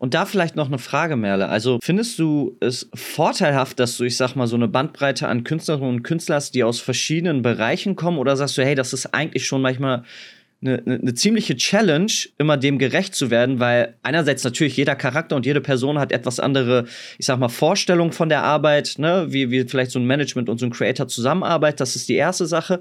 Und 0.00 0.14
da 0.14 0.26
vielleicht 0.26 0.56
noch 0.56 0.66
eine 0.66 0.78
Frage, 0.78 1.16
Merle. 1.16 1.48
Also 1.48 1.78
findest 1.82 2.18
du 2.18 2.56
es 2.60 2.90
vorteilhaft, 2.94 3.78
dass 3.78 3.96
du, 3.96 4.04
ich 4.04 4.16
sag 4.16 4.34
mal, 4.34 4.48
so 4.48 4.56
eine 4.56 4.66
Bandbreite 4.66 5.28
an 5.28 5.44
Künstlerinnen 5.44 5.88
und 5.88 6.02
Künstlern 6.02 6.42
die 6.52 6.64
aus 6.64 6.80
verschiedenen 6.80 7.42
Bereichen 7.42 7.94
kommen? 7.94 8.18
Oder 8.18 8.36
sagst 8.36 8.58
du, 8.58 8.64
hey, 8.64 8.74
das 8.74 8.92
ist 8.92 9.14
eigentlich 9.14 9.46
schon 9.46 9.62
manchmal 9.62 10.02
eine, 10.60 10.82
eine, 10.84 11.14
ziemliche 11.14 11.56
Challenge, 11.56 12.10
immer 12.36 12.56
dem 12.56 12.78
gerecht 12.78 13.14
zu 13.14 13.30
werden, 13.30 13.60
weil 13.60 13.94
einerseits 14.02 14.42
natürlich 14.42 14.76
jeder 14.76 14.96
Charakter 14.96 15.36
und 15.36 15.46
jede 15.46 15.60
Person 15.60 16.00
hat 16.00 16.10
etwas 16.10 16.40
andere, 16.40 16.86
ich 17.16 17.26
sag 17.26 17.38
mal, 17.38 17.48
Vorstellungen 17.48 18.10
von 18.10 18.28
der 18.28 18.42
Arbeit, 18.42 18.96
ne? 18.98 19.26
wie, 19.28 19.52
wie 19.52 19.64
vielleicht 19.68 19.92
so 19.92 20.00
ein 20.00 20.04
Management 20.04 20.48
und 20.48 20.58
so 20.58 20.66
ein 20.66 20.70
Creator 20.70 21.06
zusammenarbeitet. 21.06 21.80
Das 21.80 21.94
ist 21.94 22.08
die 22.08 22.16
erste 22.16 22.46
Sache. 22.46 22.80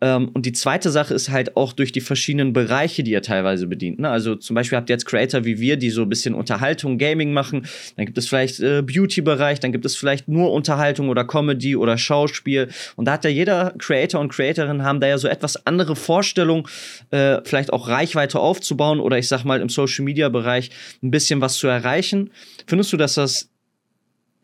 Ähm, 0.00 0.30
und 0.34 0.46
die 0.46 0.52
zweite 0.52 0.90
Sache 0.90 1.14
ist 1.14 1.30
halt 1.30 1.56
auch 1.56 1.72
durch 1.72 1.92
die 1.92 2.00
verschiedenen 2.00 2.52
Bereiche, 2.52 3.04
die 3.04 3.12
ihr 3.12 3.22
teilweise 3.22 3.68
bedient. 3.68 4.00
Ne? 4.00 4.08
Also 4.08 4.34
zum 4.34 4.54
Beispiel 4.54 4.76
habt 4.76 4.90
ihr 4.90 4.94
jetzt 4.94 5.06
Creator 5.06 5.44
wie 5.44 5.60
wir, 5.60 5.76
die 5.76 5.90
so 5.90 6.02
ein 6.02 6.08
bisschen 6.08 6.34
Unterhaltung, 6.34 6.98
Gaming 6.98 7.32
machen. 7.32 7.66
Dann 7.96 8.06
gibt 8.06 8.18
es 8.18 8.28
vielleicht 8.28 8.58
äh, 8.58 8.82
Beauty-Bereich, 8.82 9.60
dann 9.60 9.70
gibt 9.70 9.86
es 9.86 9.94
vielleicht 9.94 10.26
nur 10.26 10.52
Unterhaltung 10.52 11.08
oder 11.08 11.24
Comedy 11.24 11.76
oder 11.76 11.98
Schauspiel. 11.98 12.68
Und 12.96 13.04
da 13.04 13.12
hat 13.12 13.24
ja 13.24 13.30
jeder 13.30 13.74
Creator 13.78 14.20
und 14.20 14.32
Creatorin 14.32 14.82
haben 14.82 14.98
da 14.98 15.06
ja 15.06 15.18
so 15.18 15.28
etwas 15.28 15.66
andere 15.66 15.94
Vorstellungen 15.94 16.64
äh, 17.12 17.40
vielleicht 17.44 17.72
auch 17.72 17.88
Reichweite 17.88 18.40
aufzubauen 18.40 19.00
oder 19.00 19.18
ich 19.18 19.28
sag 19.28 19.44
mal 19.44 19.60
im 19.60 19.68
Social 19.68 20.04
Media 20.04 20.28
Bereich 20.28 20.70
ein 21.02 21.10
bisschen 21.10 21.40
was 21.40 21.56
zu 21.56 21.68
erreichen. 21.68 22.30
Findest 22.66 22.92
du, 22.92 22.96
dass 22.96 23.14
das 23.14 23.48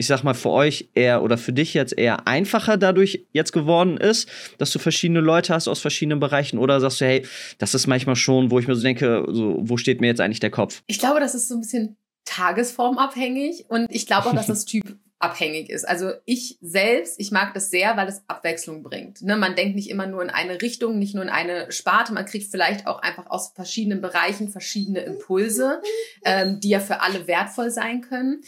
ich 0.01 0.07
sag 0.07 0.23
mal, 0.23 0.35
für 0.35 0.51
euch 0.51 0.89
eher 0.95 1.25
oder 1.25 1.37
für 1.37 1.53
dich 1.53 1.75
jetzt 1.75 1.99
eher 1.99 2.29
einfacher 2.29 2.77
dadurch 2.77 3.27
jetzt 3.33 3.53
geworden 3.53 3.97
ist, 3.97 4.29
dass 4.57 4.71
du 4.71 4.79
verschiedene 4.79 5.19
Leute 5.19 5.53
hast 5.53 5.67
aus 5.67 5.81
verschiedenen 5.81 6.21
Bereichen 6.21 6.59
oder 6.59 6.81
sagst 6.81 7.01
du, 7.01 7.05
hey, 7.05 7.27
das 7.59 7.75
ist 7.75 7.89
manchmal 7.89 8.15
schon, 8.15 8.53
wo 8.53 8.61
ich 8.61 8.69
mir 8.69 8.77
so 8.77 8.83
denke, 8.83 9.27
so, 9.29 9.57
wo 9.59 9.77
steht 9.77 10.01
mir 10.01 10.07
jetzt 10.07 10.21
eigentlich 10.21 10.39
der 10.39 10.53
Kopf? 10.53 10.83
Ich 10.87 11.01
glaube, 11.01 11.19
das 11.19 11.35
ist 11.35 11.49
so 11.49 11.57
ein 11.57 11.63
bisschen 11.63 11.97
tagesformabhängig 12.25 13.65
und 13.69 13.89
ich 13.91 14.07
glaube 14.07 14.29
auch, 14.29 14.35
dass 14.35 14.47
das 14.47 14.65
Typ 14.67 14.97
abhängig 15.21 15.69
ist. 15.69 15.89
Also 15.89 16.13
ich 16.25 16.59
selbst, 16.61 17.19
ich 17.19 17.33
mag 17.33 17.53
das 17.55 17.71
sehr, 17.71 17.97
weil 17.97 18.09
es 18.09 18.23
Abwechslung 18.29 18.83
bringt. 18.83 19.21
Ne? 19.23 19.37
Man 19.37 19.57
denkt 19.57 19.75
nicht 19.75 19.91
immer 19.91 20.07
nur 20.07 20.23
in 20.23 20.31
eine 20.31 20.63
Richtung, 20.63 20.99
nicht 20.99 21.15
nur 21.15 21.25
in 21.25 21.29
eine 21.29 21.73
Sparte. 21.73 22.13
Man 22.13 22.25
kriegt 22.25 22.51
vielleicht 22.51 22.87
auch 22.87 23.03
einfach 23.03 23.27
aus 23.27 23.53
verschiedenen 23.55 24.01
Bereichen 24.01 24.49
verschiedene 24.49 25.01
Impulse, 25.01 25.83
ähm, 26.25 26.61
die 26.61 26.69
ja 26.69 26.79
für 26.79 27.01
alle 27.01 27.27
wertvoll 27.27 27.71
sein 27.71 28.01
können. 28.01 28.43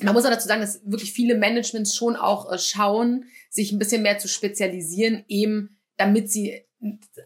Man 0.00 0.14
muss 0.14 0.24
auch 0.24 0.30
dazu 0.30 0.48
sagen, 0.48 0.62
dass 0.62 0.80
wirklich 0.84 1.12
viele 1.12 1.36
Managements 1.36 1.94
schon 1.94 2.16
auch 2.16 2.50
äh, 2.50 2.58
schauen, 2.58 3.26
sich 3.50 3.72
ein 3.72 3.78
bisschen 3.78 4.02
mehr 4.02 4.18
zu 4.18 4.28
spezialisieren, 4.28 5.24
eben 5.28 5.78
damit 5.96 6.30
sie 6.30 6.64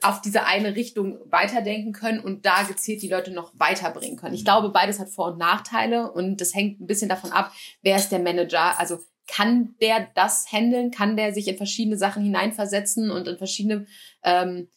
auf 0.03 0.21
diese 0.21 0.45
eine 0.45 0.77
Richtung 0.77 1.19
weiterdenken 1.31 1.93
können 1.93 2.21
und 2.21 2.47
da 2.47 2.63
gezielt 2.63 3.03
die 3.03 3.09
Leute 3.09 3.33
noch 3.33 3.53
weiterbringen 3.59 4.17
können. 4.17 4.35
Ich 4.35 4.45
glaube, 4.45 4.71
beides 4.71 4.99
hat 4.99 5.09
Vor- 5.09 5.33
und 5.33 5.39
Nachteile 5.39 6.13
und 6.13 6.41
das 6.41 6.55
hängt 6.55 6.81
ein 6.81 6.87
bisschen 6.87 7.09
davon 7.09 7.33
ab, 7.33 7.53
wer 7.83 7.97
ist 7.97 8.11
der 8.11 8.21
Manager. 8.21 8.79
Also 8.79 8.99
kann 9.27 9.75
der 9.81 10.09
das 10.15 10.51
handeln? 10.51 10.91
Kann 10.91 11.17
der 11.17 11.33
sich 11.35 11.49
in 11.49 11.57
verschiedene 11.57 11.99
Sachen 11.99 12.23
hineinversetzen 12.23 13.11
und 13.11 13.29
in 13.29 13.37
verschiedene 13.37 13.87
ähm, 14.25 14.69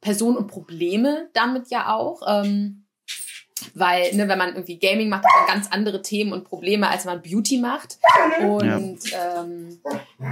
Personen 0.00 0.36
und 0.36 0.48
Probleme 0.48 1.30
damit 1.32 1.70
ja 1.70 1.94
auch? 1.94 2.22
Ähm, 2.26 2.86
weil, 3.74 4.14
ne, 4.14 4.28
wenn 4.28 4.38
man 4.38 4.50
irgendwie 4.50 4.78
Gaming 4.78 5.08
macht, 5.08 5.24
hat 5.24 5.32
man 5.36 5.56
ganz 5.56 5.68
andere 5.70 6.02
Themen 6.02 6.32
und 6.32 6.44
Probleme, 6.44 6.88
als 6.88 7.04
man 7.04 7.22
Beauty 7.22 7.58
macht. 7.58 7.98
Und 8.40 9.10
ja. 9.10 9.42
ähm, 9.42 9.78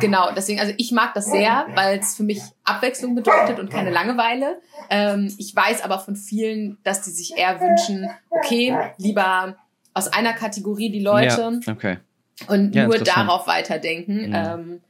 genau, 0.00 0.30
deswegen, 0.34 0.60
also 0.60 0.72
ich 0.76 0.92
mag 0.92 1.14
das 1.14 1.26
sehr, 1.26 1.66
weil 1.74 1.98
es 1.98 2.16
für 2.16 2.22
mich 2.22 2.40
Abwechslung 2.64 3.14
bedeutet 3.14 3.58
und 3.58 3.70
keine 3.70 3.90
Langeweile. 3.90 4.60
Ähm, 4.90 5.34
ich 5.38 5.54
weiß 5.54 5.82
aber 5.82 5.98
von 5.98 6.16
vielen, 6.16 6.78
dass 6.84 7.02
die 7.02 7.10
sich 7.10 7.36
eher 7.36 7.60
wünschen, 7.60 8.08
okay, 8.30 8.76
lieber 8.98 9.56
aus 9.94 10.12
einer 10.12 10.32
Kategorie 10.32 10.90
die 10.90 11.02
Leute 11.02 11.60
ja, 11.66 11.72
okay. 11.72 11.98
und 12.46 12.74
ja, 12.74 12.86
nur 12.86 12.98
darauf 12.98 13.46
weiterdenken. 13.46 14.32
Ähm, 14.34 14.80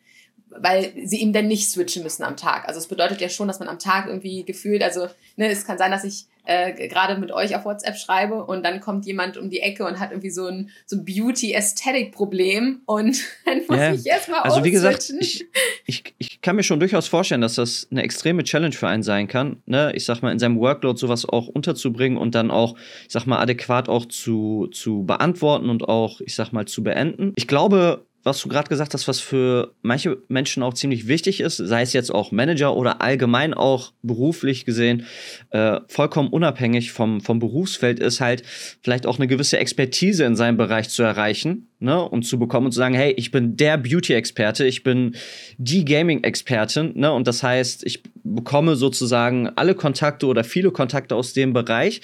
weil 0.50 0.92
sie 1.04 1.20
eben 1.22 1.32
dann 1.32 1.48
nicht 1.48 1.68
switchen 1.68 2.02
müssen 2.02 2.22
am 2.22 2.36
Tag. 2.36 2.66
Also 2.66 2.78
es 2.78 2.86
bedeutet 2.86 3.20
ja 3.20 3.28
schon, 3.28 3.48
dass 3.48 3.60
man 3.60 3.68
am 3.68 3.78
Tag 3.78 4.06
irgendwie 4.06 4.44
gefühlt, 4.44 4.82
also 4.82 5.08
ne, 5.36 5.48
es 5.48 5.66
kann 5.66 5.78
sein, 5.78 5.90
dass 5.90 6.04
ich 6.04 6.26
äh, 6.48 6.88
gerade 6.88 7.20
mit 7.20 7.30
euch 7.30 7.54
auf 7.54 7.66
WhatsApp 7.66 7.96
schreibe 7.96 8.42
und 8.44 8.64
dann 8.64 8.80
kommt 8.80 9.04
jemand 9.04 9.36
um 9.36 9.50
die 9.50 9.60
Ecke 9.60 9.84
und 9.84 10.00
hat 10.00 10.12
irgendwie 10.12 10.30
so 10.30 10.46
ein, 10.46 10.70
so 10.86 10.96
ein 10.96 11.04
Beauty-Ästhetik-Problem 11.04 12.80
und 12.86 13.18
dann 13.44 13.58
muss 13.68 13.78
yeah. 13.78 13.92
ich 13.92 14.06
erstmal 14.06 14.40
Also 14.40 14.64
wie 14.64 14.70
gesagt, 14.70 15.12
ich, 15.20 15.46
ich, 15.84 16.14
ich 16.16 16.40
kann 16.40 16.56
mir 16.56 16.62
schon 16.62 16.80
durchaus 16.80 17.06
vorstellen, 17.06 17.42
dass 17.42 17.56
das 17.56 17.86
eine 17.90 18.02
extreme 18.02 18.44
Challenge 18.44 18.74
für 18.74 18.88
einen 18.88 19.02
sein 19.02 19.28
kann, 19.28 19.62
ne? 19.66 19.92
ich 19.94 20.06
sag 20.06 20.22
mal, 20.22 20.32
in 20.32 20.38
seinem 20.38 20.58
Workload 20.58 20.98
sowas 20.98 21.28
auch 21.28 21.48
unterzubringen 21.48 22.16
und 22.16 22.34
dann 22.34 22.50
auch, 22.50 22.78
ich 23.06 23.12
sag 23.12 23.26
mal, 23.26 23.40
adäquat 23.40 23.90
auch 23.90 24.06
zu, 24.06 24.68
zu 24.72 25.04
beantworten 25.04 25.68
und 25.68 25.86
auch, 25.86 26.22
ich 26.22 26.34
sag 26.34 26.52
mal, 26.52 26.64
zu 26.64 26.82
beenden. 26.82 27.34
Ich 27.36 27.46
glaube, 27.46 28.06
was 28.24 28.40
du 28.40 28.48
gerade 28.48 28.68
gesagt 28.68 28.94
hast, 28.94 29.08
was 29.08 29.20
für 29.20 29.74
manche 29.82 30.18
Menschen 30.28 30.62
auch 30.62 30.74
ziemlich 30.74 31.08
wichtig 31.08 31.40
ist, 31.40 31.56
sei 31.56 31.82
es 31.82 31.92
jetzt 31.92 32.12
auch 32.12 32.32
Manager 32.32 32.76
oder 32.76 33.00
allgemein 33.00 33.54
auch 33.54 33.92
beruflich 34.02 34.64
gesehen, 34.64 35.06
äh, 35.50 35.80
vollkommen 35.88 36.28
unabhängig 36.28 36.92
vom, 36.92 37.20
vom 37.20 37.38
Berufsfeld, 37.38 38.00
ist 38.00 38.20
halt 38.20 38.42
vielleicht 38.82 39.06
auch 39.06 39.18
eine 39.18 39.28
gewisse 39.28 39.58
Expertise 39.58 40.24
in 40.24 40.36
seinem 40.36 40.56
Bereich 40.56 40.88
zu 40.88 41.02
erreichen 41.02 41.68
ne? 41.78 42.02
und 42.02 42.24
zu 42.24 42.38
bekommen 42.38 42.66
und 42.66 42.72
zu 42.72 42.78
sagen, 42.78 42.94
hey, 42.94 43.12
ich 43.12 43.30
bin 43.30 43.56
der 43.56 43.78
Beauty-Experte, 43.78 44.66
ich 44.66 44.82
bin 44.82 45.14
die 45.56 45.84
Gaming-Expertin 45.84 46.92
ne? 46.98 47.12
und 47.12 47.26
das 47.26 47.42
heißt, 47.42 47.84
ich 47.86 48.02
bekomme 48.24 48.76
sozusagen 48.76 49.48
alle 49.56 49.74
Kontakte 49.74 50.26
oder 50.26 50.44
viele 50.44 50.70
Kontakte 50.70 51.14
aus 51.14 51.32
dem 51.32 51.52
Bereich. 51.52 52.00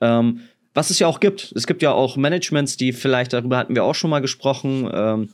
Ähm, 0.00 0.40
was 0.74 0.90
es 0.90 1.00
ja 1.00 1.08
auch 1.08 1.18
gibt. 1.18 1.52
Es 1.56 1.66
gibt 1.66 1.82
ja 1.82 1.90
auch 1.90 2.16
Managements, 2.16 2.76
die 2.76 2.92
vielleicht, 2.92 3.32
darüber 3.32 3.56
hatten 3.56 3.74
wir 3.74 3.82
auch 3.82 3.96
schon 3.96 4.10
mal 4.10 4.20
gesprochen, 4.20 4.88
ähm, 4.92 5.28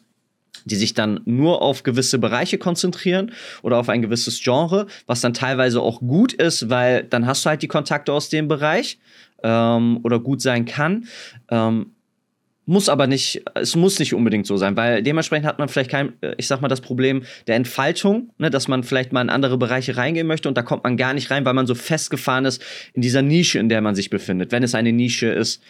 die 0.64 0.76
sich 0.76 0.94
dann 0.94 1.20
nur 1.24 1.62
auf 1.62 1.82
gewisse 1.82 2.18
Bereiche 2.18 2.58
konzentrieren 2.58 3.32
oder 3.62 3.78
auf 3.78 3.88
ein 3.88 4.02
gewisses 4.02 4.42
Genre, 4.42 4.86
was 5.06 5.20
dann 5.20 5.34
teilweise 5.34 5.80
auch 5.80 6.00
gut 6.00 6.32
ist, 6.32 6.70
weil 6.70 7.04
dann 7.04 7.26
hast 7.26 7.44
du 7.44 7.50
halt 7.50 7.62
die 7.62 7.68
Kontakte 7.68 8.12
aus 8.12 8.28
dem 8.28 8.48
Bereich 8.48 8.98
ähm, 9.42 10.00
oder 10.02 10.18
gut 10.20 10.40
sein 10.40 10.64
kann. 10.64 11.06
Ähm, 11.50 11.94
muss 12.66 12.88
aber 12.88 13.06
nicht, 13.06 13.42
es 13.54 13.76
muss 13.76 13.98
nicht 13.98 14.14
unbedingt 14.14 14.46
so 14.46 14.56
sein, 14.56 14.74
weil 14.76 15.02
dementsprechend 15.02 15.46
hat 15.46 15.58
man 15.58 15.68
vielleicht 15.68 15.90
kein, 15.90 16.14
äh, 16.22 16.34
ich 16.38 16.46
sag 16.46 16.62
mal, 16.62 16.68
das 16.68 16.80
Problem 16.80 17.24
der 17.46 17.56
Entfaltung, 17.56 18.30
ne, 18.38 18.48
dass 18.48 18.68
man 18.68 18.84
vielleicht 18.84 19.12
mal 19.12 19.20
in 19.20 19.28
andere 19.28 19.58
Bereiche 19.58 19.96
reingehen 19.96 20.26
möchte 20.26 20.48
und 20.48 20.56
da 20.56 20.62
kommt 20.62 20.84
man 20.84 20.96
gar 20.96 21.12
nicht 21.12 21.30
rein, 21.30 21.44
weil 21.44 21.52
man 21.52 21.66
so 21.66 21.74
festgefahren 21.74 22.46
ist 22.46 22.62
in 22.94 23.02
dieser 23.02 23.22
Nische, 23.22 23.58
in 23.58 23.68
der 23.68 23.82
man 23.82 23.94
sich 23.94 24.08
befindet, 24.08 24.50
wenn 24.50 24.62
es 24.62 24.74
eine 24.74 24.92
Nische 24.92 25.26
ist. 25.26 25.62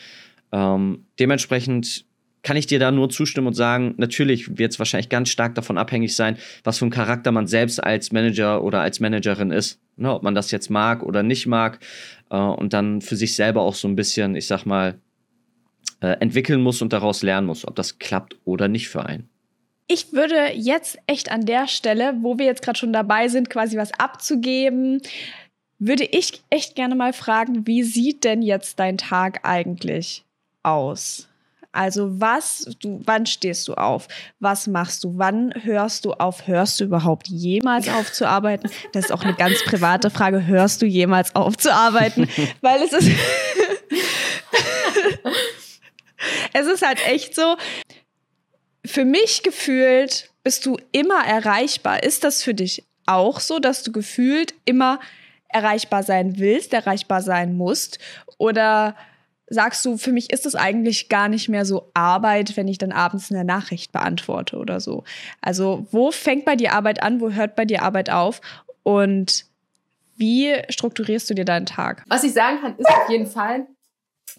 Ähm, 0.52 1.06
dementsprechend 1.18 2.04
kann 2.44 2.56
ich 2.56 2.66
dir 2.66 2.78
da 2.78 2.92
nur 2.92 3.10
zustimmen 3.10 3.48
und 3.48 3.54
sagen, 3.54 3.94
natürlich 3.96 4.58
wird 4.58 4.72
es 4.72 4.78
wahrscheinlich 4.78 5.08
ganz 5.08 5.30
stark 5.30 5.54
davon 5.56 5.78
abhängig 5.78 6.14
sein, 6.14 6.36
was 6.62 6.78
für 6.78 6.84
ein 6.84 6.90
Charakter 6.90 7.32
man 7.32 7.48
selbst 7.48 7.82
als 7.82 8.12
Manager 8.12 8.62
oder 8.62 8.82
als 8.82 9.00
Managerin 9.00 9.50
ist. 9.50 9.80
Ne, 9.96 10.12
ob 10.12 10.24
man 10.24 10.34
das 10.34 10.50
jetzt 10.50 10.70
mag 10.70 11.04
oder 11.04 11.22
nicht 11.22 11.46
mag 11.46 11.78
äh, 12.28 12.36
und 12.36 12.72
dann 12.72 13.00
für 13.00 13.14
sich 13.14 13.36
selber 13.36 13.62
auch 13.62 13.76
so 13.76 13.86
ein 13.86 13.94
bisschen, 13.94 14.34
ich 14.34 14.48
sag 14.48 14.66
mal, 14.66 14.98
äh, 16.00 16.16
entwickeln 16.18 16.60
muss 16.60 16.82
und 16.82 16.92
daraus 16.92 17.22
lernen 17.22 17.46
muss, 17.46 17.66
ob 17.66 17.76
das 17.76 18.00
klappt 18.00 18.36
oder 18.44 18.66
nicht 18.66 18.88
für 18.88 19.06
einen. 19.06 19.28
Ich 19.86 20.12
würde 20.12 20.52
jetzt 20.52 20.98
echt 21.06 21.30
an 21.30 21.46
der 21.46 21.68
Stelle, 21.68 22.14
wo 22.22 22.38
wir 22.38 22.46
jetzt 22.46 22.62
gerade 22.62 22.78
schon 22.78 22.92
dabei 22.92 23.28
sind, 23.28 23.50
quasi 23.50 23.76
was 23.76 23.92
abzugeben, 23.92 25.00
würde 25.78 26.04
ich 26.04 26.42
echt 26.50 26.74
gerne 26.74 26.96
mal 26.96 27.12
fragen, 27.12 27.68
wie 27.68 27.84
sieht 27.84 28.24
denn 28.24 28.42
jetzt 28.42 28.80
dein 28.80 28.98
Tag 28.98 29.40
eigentlich 29.44 30.24
aus? 30.64 31.28
Also 31.74 32.20
was, 32.20 32.68
du, 32.78 33.02
wann 33.04 33.26
stehst 33.26 33.66
du 33.66 33.74
auf? 33.74 34.06
Was 34.38 34.68
machst 34.68 35.02
du? 35.02 35.18
Wann 35.18 35.52
hörst 35.64 36.04
du 36.04 36.12
auf? 36.12 36.46
Hörst 36.46 36.78
du 36.78 36.84
überhaupt 36.84 37.26
jemals 37.26 37.88
auf 37.88 38.12
zu 38.12 38.28
arbeiten? 38.28 38.70
Das 38.92 39.06
ist 39.06 39.10
auch 39.10 39.22
eine 39.22 39.34
ganz 39.34 39.64
private 39.64 40.08
Frage. 40.10 40.46
Hörst 40.46 40.82
du 40.82 40.86
jemals 40.86 41.34
auf 41.34 41.56
zu 41.56 41.74
arbeiten? 41.74 42.28
Weil 42.60 42.80
es 42.82 42.92
ist, 42.92 43.10
es 46.52 46.66
ist 46.66 46.86
halt 46.86 47.04
echt 47.08 47.34
so, 47.34 47.56
für 48.86 49.04
mich 49.04 49.42
gefühlt 49.42 50.30
bist 50.44 50.66
du 50.66 50.76
immer 50.92 51.26
erreichbar. 51.26 52.04
Ist 52.04 52.22
das 52.22 52.44
für 52.44 52.54
dich 52.54 52.84
auch 53.06 53.40
so, 53.40 53.58
dass 53.58 53.82
du 53.82 53.90
gefühlt 53.90 54.54
immer 54.64 55.00
erreichbar 55.48 56.04
sein 56.04 56.38
willst, 56.38 56.72
erreichbar 56.72 57.20
sein 57.20 57.56
musst? 57.56 57.98
Oder 58.38 58.94
sagst 59.48 59.84
du, 59.84 59.96
für 59.96 60.12
mich 60.12 60.30
ist 60.30 60.46
es 60.46 60.54
eigentlich 60.54 61.08
gar 61.08 61.28
nicht 61.28 61.48
mehr 61.48 61.64
so 61.64 61.90
Arbeit, 61.94 62.56
wenn 62.56 62.68
ich 62.68 62.78
dann 62.78 62.92
abends 62.92 63.30
eine 63.30 63.44
Nachricht 63.44 63.92
beantworte 63.92 64.56
oder 64.56 64.80
so? 64.80 65.04
Also, 65.40 65.86
wo 65.90 66.10
fängt 66.10 66.44
bei 66.44 66.56
dir 66.56 66.72
Arbeit 66.72 67.02
an, 67.02 67.20
wo 67.20 67.30
hört 67.30 67.56
bei 67.56 67.64
dir 67.64 67.82
Arbeit 67.82 68.10
auf? 68.10 68.40
Und 68.82 69.44
wie 70.16 70.54
strukturierst 70.68 71.28
du 71.28 71.34
dir 71.34 71.44
deinen 71.44 71.66
Tag? 71.66 72.04
Was 72.06 72.24
ich 72.24 72.32
sagen 72.32 72.60
kann, 72.60 72.76
ist 72.76 72.88
auf 72.88 73.08
jeden 73.08 73.26
Fall, 73.26 73.66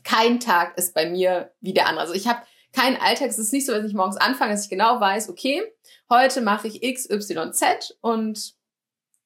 kein 0.04 0.40
Tag 0.40 0.78
ist 0.78 0.94
bei 0.94 1.10
mir 1.10 1.52
wie 1.62 1.74
der 1.74 1.88
andere. 1.88 2.02
Also 2.02 2.14
ich 2.14 2.28
habe 2.28 2.40
keinen 2.74 2.98
Alltag. 2.98 3.30
Es 3.30 3.40
ist 3.40 3.54
nicht 3.54 3.66
so, 3.66 3.74
dass 3.74 3.86
ich 3.86 3.94
morgens 3.94 4.18
anfange, 4.18 4.52
dass 4.52 4.64
ich 4.64 4.70
genau 4.70 5.00
weiß, 5.00 5.30
okay, 5.30 5.64
heute 6.10 6.42
mache 6.42 6.68
ich 6.68 6.84
X, 6.84 7.10
Y, 7.10 7.54
Z 7.54 7.98
und 8.02 8.54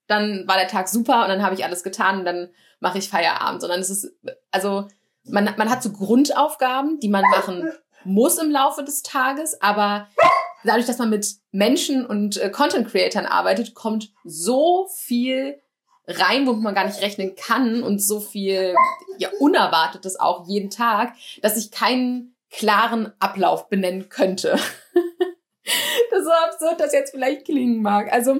dann 0.07 0.47
war 0.47 0.57
der 0.57 0.67
Tag 0.67 0.87
super 0.87 1.23
und 1.23 1.29
dann 1.29 1.43
habe 1.43 1.53
ich 1.55 1.63
alles 1.63 1.83
getan 1.83 2.19
und 2.19 2.25
dann 2.25 2.49
mache 2.79 2.97
ich 2.97 3.09
Feierabend. 3.09 3.61
Sondern 3.61 3.79
es 3.79 3.89
ist, 3.89 4.11
also 4.51 4.87
man, 5.23 5.53
man 5.57 5.69
hat 5.69 5.83
so 5.83 5.91
Grundaufgaben, 5.91 6.99
die 6.99 7.09
man 7.09 7.23
machen 7.31 7.71
muss 8.03 8.37
im 8.37 8.49
Laufe 8.49 8.83
des 8.83 9.03
Tages, 9.03 9.61
aber 9.61 10.07
dadurch, 10.63 10.85
dass 10.85 10.97
man 10.97 11.09
mit 11.09 11.35
Menschen 11.51 12.05
und 12.05 12.37
äh, 12.37 12.49
Content-Creatern 12.49 13.25
arbeitet, 13.25 13.73
kommt 13.75 14.11
so 14.23 14.87
viel 14.95 15.61
rein, 16.07 16.47
womit 16.47 16.63
man 16.63 16.75
gar 16.75 16.85
nicht 16.85 17.01
rechnen 17.01 17.35
kann 17.35 17.83
und 17.83 17.99
so 18.01 18.19
viel 18.19 18.73
ja, 19.17 19.29
Unerwartetes 19.39 20.19
auch 20.19 20.47
jeden 20.47 20.69
Tag, 20.69 21.13
dass 21.41 21.57
ich 21.57 21.71
keinen 21.71 22.35
klaren 22.49 23.13
Ablauf 23.19 23.69
benennen 23.69 24.09
könnte. 24.09 24.51
das 26.11 26.19
ist 26.19 26.25
so 26.25 26.31
absurd, 26.31 26.79
das 26.79 26.93
jetzt 26.93 27.11
vielleicht 27.11 27.45
klingen 27.45 27.81
mag. 27.81 28.11
Also 28.11 28.39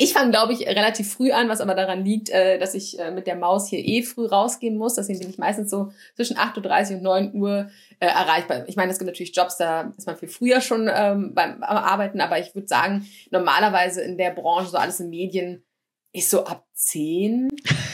ich 0.00 0.12
fange, 0.12 0.30
glaube 0.30 0.52
ich, 0.52 0.60
relativ 0.60 1.12
früh 1.12 1.32
an, 1.32 1.48
was 1.48 1.60
aber 1.60 1.74
daran 1.74 2.04
liegt, 2.04 2.30
äh, 2.30 2.56
dass 2.60 2.74
ich 2.74 3.00
äh, 3.00 3.10
mit 3.10 3.26
der 3.26 3.34
Maus 3.34 3.68
hier 3.68 3.80
eh 3.80 4.04
früh 4.04 4.26
rausgehen 4.26 4.78
muss. 4.78 4.94
Deswegen 4.94 5.18
bin 5.18 5.28
ich 5.28 5.38
meistens 5.38 5.70
so 5.70 5.90
zwischen 6.14 6.36
8.30 6.36 6.90
Uhr 6.90 6.96
und 6.98 7.02
9 7.02 7.34
Uhr 7.34 7.70
äh, 7.98 8.06
erreichbar. 8.06 8.68
Ich 8.68 8.76
meine, 8.76 8.92
es 8.92 8.98
gibt 8.98 9.08
natürlich 9.08 9.34
Jobs, 9.34 9.56
da 9.56 9.92
ist 9.98 10.06
man 10.06 10.16
viel 10.16 10.28
früher 10.28 10.60
schon 10.60 10.88
ähm, 10.92 11.34
beim 11.34 11.64
Arbeiten, 11.64 12.20
aber 12.20 12.38
ich 12.38 12.54
würde 12.54 12.68
sagen, 12.68 13.08
normalerweise 13.32 14.00
in 14.02 14.16
der 14.16 14.30
Branche, 14.30 14.70
so 14.70 14.78
alles 14.78 15.00
in 15.00 15.10
Medien, 15.10 15.64
ist 16.12 16.30
so 16.30 16.44
ab 16.44 16.64
10 16.74 17.48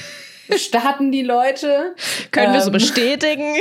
starten 0.58 1.10
die 1.10 1.22
Leute. 1.22 1.94
Können 2.30 2.48
ähm, 2.48 2.52
wir 2.52 2.60
so 2.60 2.68
ähm, 2.68 2.74
bestätigen? 2.74 3.54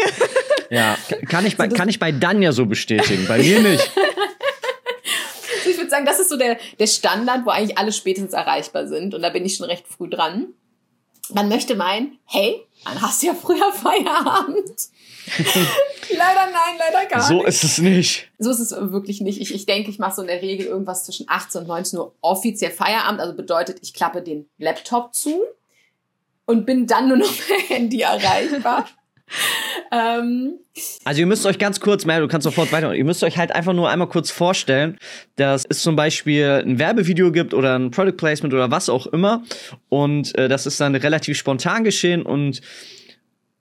Ja, 0.69 0.97
kann 1.29 1.45
ich, 1.45 1.55
bei, 1.55 1.69
kann 1.69 1.87
ich 1.87 1.97
bei 1.97 2.11
Danja 2.11 2.51
so 2.51 2.65
bestätigen, 2.65 3.25
bei 3.25 3.37
mir 3.37 3.61
nicht. 3.61 3.89
Sagen, 5.93 6.05
das 6.05 6.19
ist 6.19 6.29
so 6.29 6.37
der, 6.37 6.57
der 6.79 6.87
Standard, 6.87 7.45
wo 7.45 7.51
eigentlich 7.51 7.77
alle 7.77 7.91
spätestens 7.91 8.33
erreichbar 8.33 8.87
sind. 8.87 9.13
Und 9.13 9.21
da 9.21 9.29
bin 9.29 9.45
ich 9.45 9.55
schon 9.55 9.67
recht 9.67 9.87
früh 9.87 10.09
dran. 10.09 10.47
Man 11.29 11.49
möchte 11.49 11.75
meinen, 11.75 12.17
hey, 12.25 12.65
dann 12.83 13.01
hast 13.01 13.21
du 13.21 13.27
ja 13.27 13.33
früher 13.33 13.71
Feierabend. 13.73 14.73
leider 16.09 16.51
nein, 16.51 16.75
leider 16.77 17.05
gar 17.07 17.21
so 17.21 17.35
nicht. 17.35 17.43
So 17.43 17.47
ist 17.47 17.63
es 17.63 17.77
nicht. 17.77 18.31
So 18.39 18.49
ist 18.49 18.59
es 18.59 18.71
wirklich 18.71 19.21
nicht. 19.21 19.39
Ich, 19.39 19.53
ich 19.53 19.65
denke, 19.65 19.89
ich 19.89 19.99
mache 19.99 20.15
so 20.15 20.21
in 20.21 20.27
der 20.27 20.41
Regel 20.41 20.65
irgendwas 20.65 21.05
zwischen 21.05 21.29
18 21.29 21.61
und 21.61 21.67
19 21.67 21.99
Uhr 21.99 22.15
offiziell 22.21 22.71
Feierabend. 22.71 23.21
Also 23.21 23.35
bedeutet, 23.35 23.77
ich 23.81 23.93
klappe 23.93 24.21
den 24.21 24.49
Laptop 24.57 25.13
zu 25.13 25.43
und 26.45 26.65
bin 26.65 26.87
dann 26.87 27.07
nur 27.07 27.17
noch 27.17 27.31
per 27.47 27.75
Handy 27.75 28.01
erreichbar. 28.01 28.87
ähm, 29.91 30.59
also 31.05 31.19
ihr 31.21 31.25
müsst 31.25 31.45
euch 31.45 31.59
ganz 31.59 31.79
kurz, 31.79 32.05
Mel, 32.05 32.21
du 32.21 32.27
kannst 32.27 32.45
sofort 32.45 32.71
weiter, 32.71 32.93
ihr 32.93 33.05
müsst 33.05 33.23
euch 33.23 33.37
halt 33.37 33.53
einfach 33.53 33.73
nur 33.73 33.89
einmal 33.89 34.09
kurz 34.09 34.31
vorstellen, 34.31 34.97
dass 35.35 35.63
es 35.69 35.81
zum 35.81 35.95
Beispiel 35.95 36.63
ein 36.65 36.79
Werbevideo 36.79 37.31
gibt 37.31 37.53
oder 37.53 37.77
ein 37.77 37.91
Product 37.91 38.17
Placement 38.17 38.53
oder 38.53 38.71
was 38.71 38.89
auch 38.89 39.07
immer. 39.07 39.43
Und 39.89 40.37
äh, 40.37 40.47
das 40.47 40.65
ist 40.65 40.79
dann 40.79 40.95
relativ 40.95 41.37
spontan 41.37 41.83
geschehen 41.83 42.23
und 42.23 42.61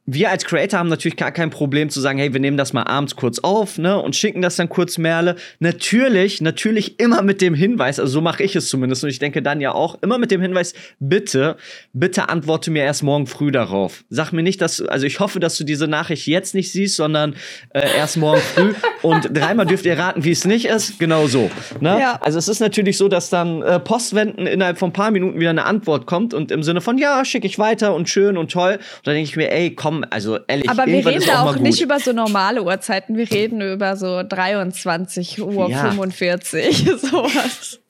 wir 0.05 0.31
als 0.31 0.45
Creator 0.45 0.81
haben 0.81 0.88
natürlich 0.88 1.17
gar 1.17 1.31
kein 1.31 1.51
Problem 1.51 1.88
zu 1.88 2.01
sagen, 2.01 2.19
hey, 2.19 2.33
wir 2.33 2.41
nehmen 2.41 2.57
das 2.57 2.73
mal 2.73 2.83
abends 2.83 3.15
kurz 3.15 3.38
auf, 3.38 3.79
ne, 3.79 4.01
und 4.01 4.17
schicken 4.17 4.43
das 4.43 4.57
dann 4.57 4.69
kurz 4.69 4.99
Merle. 4.99 5.37
Natürlich, 5.61 6.41
natürlich 6.41 6.99
immer 6.99 7.23
mit 7.23 7.41
dem 7.41 7.55
Hinweis, 7.55 8.01
also 8.01 8.15
so 8.15 8.21
mache 8.21 8.43
ich 8.43 8.57
es 8.57 8.69
zumindest 8.69 9.05
und 9.05 9.11
ich 9.11 9.21
denke 9.21 9.43
dann 9.43 9.61
ja 9.61 9.73
auch, 9.73 10.03
immer 10.03 10.19
mit 10.19 10.33
dem 10.33 10.41
Hinweis, 10.41 10.75
bitte, 10.99 11.57
bitte 11.93 12.29
antworte 12.29 12.73
mir 12.73 12.83
erst 12.83 13.05
morgen 13.05 13.29
früh 13.29 13.53
darauf. 13.53 14.03
Sag 14.11 14.33
mir 14.33 14.43
nicht, 14.43 14.61
dass, 14.61 14.81
also 14.81 15.07
ich 15.07 15.21
hoffe, 15.21 15.38
dass 15.38 15.57
du 15.57 15.62
diese 15.62 15.87
Nachricht 15.87 16.27
jetzt 16.27 16.55
nicht 16.57 16.73
siehst, 16.73 16.97
sondern 16.97 17.37
äh, 17.71 17.97
erst 17.97 18.17
morgen 18.17 18.41
früh 18.41 18.75
und 19.03 19.29
dreimal 19.33 19.67
dürft 19.67 19.87
ihr 19.87 19.97
raten, 19.97 20.25
wie 20.25 20.33
es 20.33 20.45
nicht 20.45 20.65
ist, 20.65 20.99
genau 20.99 21.29
so. 21.29 21.49
Ne? 21.81 21.97
Ja. 22.01 22.19
Also 22.23 22.41
es 22.41 22.49
ist 22.49 22.59
natürlich 22.59 22.97
so, 22.97 23.07
dass 23.07 23.31
dann 23.31 23.62
äh, 23.62 23.79
Postwenden 23.79 24.49
innerhalb 24.49 24.79
von 24.79 24.91
ein 24.91 24.93
paar 24.93 25.12
Minuten 25.12 25.38
wieder 25.38 25.51
eine 25.51 25.65
Antwort 25.65 26.07
kommt 26.07 26.35
und 26.35 26.51
im 26.51 26.65
Sinne 26.65 26.81
von, 26.81 26.99
ja, 26.99 27.25
schicke 27.25 27.47
ich 27.47 27.61
weiter 27.61 27.95
und 27.95 28.09
schön 28.09 28.37
und 28.37 28.51
toll. 28.51 28.73
Und 28.73 29.07
dann 29.07 29.15
denke 29.15 29.29
ich 29.29 29.37
mir, 29.37 29.53
ey, 29.53 29.75
komm, 29.75 29.91
komm, 29.92 30.05
also 30.11 30.38
ehrlich, 30.46 30.68
Aber 30.68 30.87
wir 30.87 31.07
reden 31.07 31.24
da 31.26 31.42
auch, 31.42 31.57
auch 31.57 31.59
nicht 31.59 31.81
über 31.81 31.98
so 31.98 32.12
normale 32.12 32.62
Uhrzeiten, 32.62 33.16
wir 33.16 33.31
reden 33.31 33.61
über 33.61 33.96
so 33.96 34.22
23 34.22 35.42
Uhr 35.42 35.70
ja. 35.70 35.90
45, 35.90 36.85
sowas. 37.00 37.81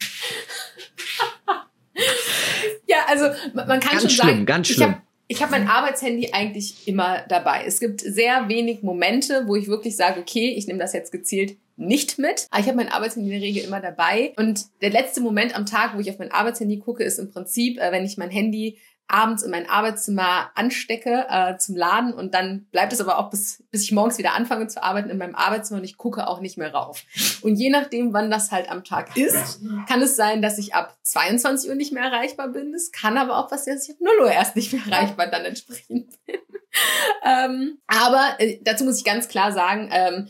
ja, 2.86 2.96
also 3.08 3.26
man 3.54 3.66
kann 3.66 3.80
ganz 3.80 4.00
schon 4.00 4.10
schlimm, 4.10 4.28
sagen, 4.28 4.46
ganz 4.46 4.68
schlimm. 4.68 4.94
Ich 5.28 5.40
habe 5.40 5.52
mein 5.52 5.66
Arbeitshandy 5.66 6.30
eigentlich 6.32 6.86
immer 6.86 7.22
dabei. 7.28 7.64
Es 7.66 7.80
gibt 7.80 8.02
sehr 8.02 8.48
wenig 8.48 8.82
Momente, 8.82 9.44
wo 9.46 9.56
ich 9.56 9.66
wirklich 9.66 9.96
sage, 9.96 10.20
okay, 10.20 10.50
ich 10.50 10.66
nehme 10.66 10.78
das 10.78 10.92
jetzt 10.92 11.10
gezielt 11.10 11.56
nicht 11.76 12.18
mit. 12.18 12.48
Aber 12.50 12.60
ich 12.60 12.66
habe 12.66 12.76
mein 12.76 12.90
Arbeitshandy 12.90 13.32
in 13.32 13.40
der 13.40 13.48
Regel 13.48 13.64
immer 13.64 13.80
dabei. 13.80 14.34
Und 14.36 14.66
der 14.82 14.90
letzte 14.90 15.22
Moment 15.22 15.56
am 15.56 15.64
Tag, 15.64 15.96
wo 15.96 16.00
ich 16.00 16.10
auf 16.10 16.18
mein 16.18 16.30
Arbeitshandy 16.30 16.78
gucke, 16.80 17.02
ist 17.02 17.18
im 17.18 17.30
Prinzip, 17.30 17.78
äh, 17.78 17.92
wenn 17.92 18.04
ich 18.04 18.18
mein 18.18 18.30
Handy 18.30 18.76
abends 19.08 19.42
in 19.42 19.50
mein 19.50 19.68
Arbeitszimmer 19.68 20.50
anstecke 20.54 21.26
äh, 21.28 21.56
zum 21.58 21.76
Laden 21.76 22.14
und 22.14 22.34
dann 22.34 22.66
bleibt 22.70 22.92
es 22.92 23.00
aber 23.00 23.18
auch 23.18 23.30
bis, 23.30 23.62
bis 23.70 23.82
ich 23.82 23.92
morgens 23.92 24.18
wieder 24.18 24.34
anfange 24.34 24.68
zu 24.68 24.82
arbeiten 24.82 25.10
in 25.10 25.18
meinem 25.18 25.34
Arbeitszimmer 25.34 25.80
und 25.80 25.84
ich 25.84 25.98
gucke 25.98 26.26
auch 26.26 26.40
nicht 26.40 26.56
mehr 26.56 26.72
rauf. 26.72 27.04
Und 27.42 27.56
je 27.56 27.70
nachdem, 27.70 28.12
wann 28.12 28.30
das 28.30 28.50
halt 28.50 28.70
am 28.70 28.84
Tag 28.84 29.16
ist, 29.16 29.60
kann 29.86 30.00
es 30.00 30.16
sein, 30.16 30.40
dass 30.40 30.58
ich 30.58 30.74
ab 30.74 30.96
22 31.02 31.68
Uhr 31.68 31.76
nicht 31.76 31.92
mehr 31.92 32.04
erreichbar 32.04 32.48
bin. 32.48 32.72
Es 32.72 32.90
kann 32.90 33.18
aber 33.18 33.38
auch 33.38 33.48
passieren, 33.48 33.76
dass 33.76 33.88
ich 33.88 33.94
ab 33.94 34.00
0 34.00 34.12
Uhr 34.20 34.32
erst 34.32 34.56
nicht 34.56 34.72
mehr 34.72 34.82
erreichbar 34.86 35.26
dann 35.26 35.44
entsprechend 35.44 36.10
bin. 36.26 36.36
ähm, 37.24 37.78
aber 37.86 38.36
äh, 38.38 38.58
dazu 38.62 38.84
muss 38.84 38.98
ich 38.98 39.04
ganz 39.04 39.28
klar 39.28 39.52
sagen, 39.52 39.90
ähm, 39.92 40.28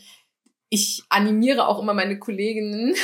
ich 0.70 1.04
animiere 1.10 1.68
auch 1.68 1.80
immer 1.80 1.94
meine 1.94 2.18
Kolleginnen, 2.18 2.94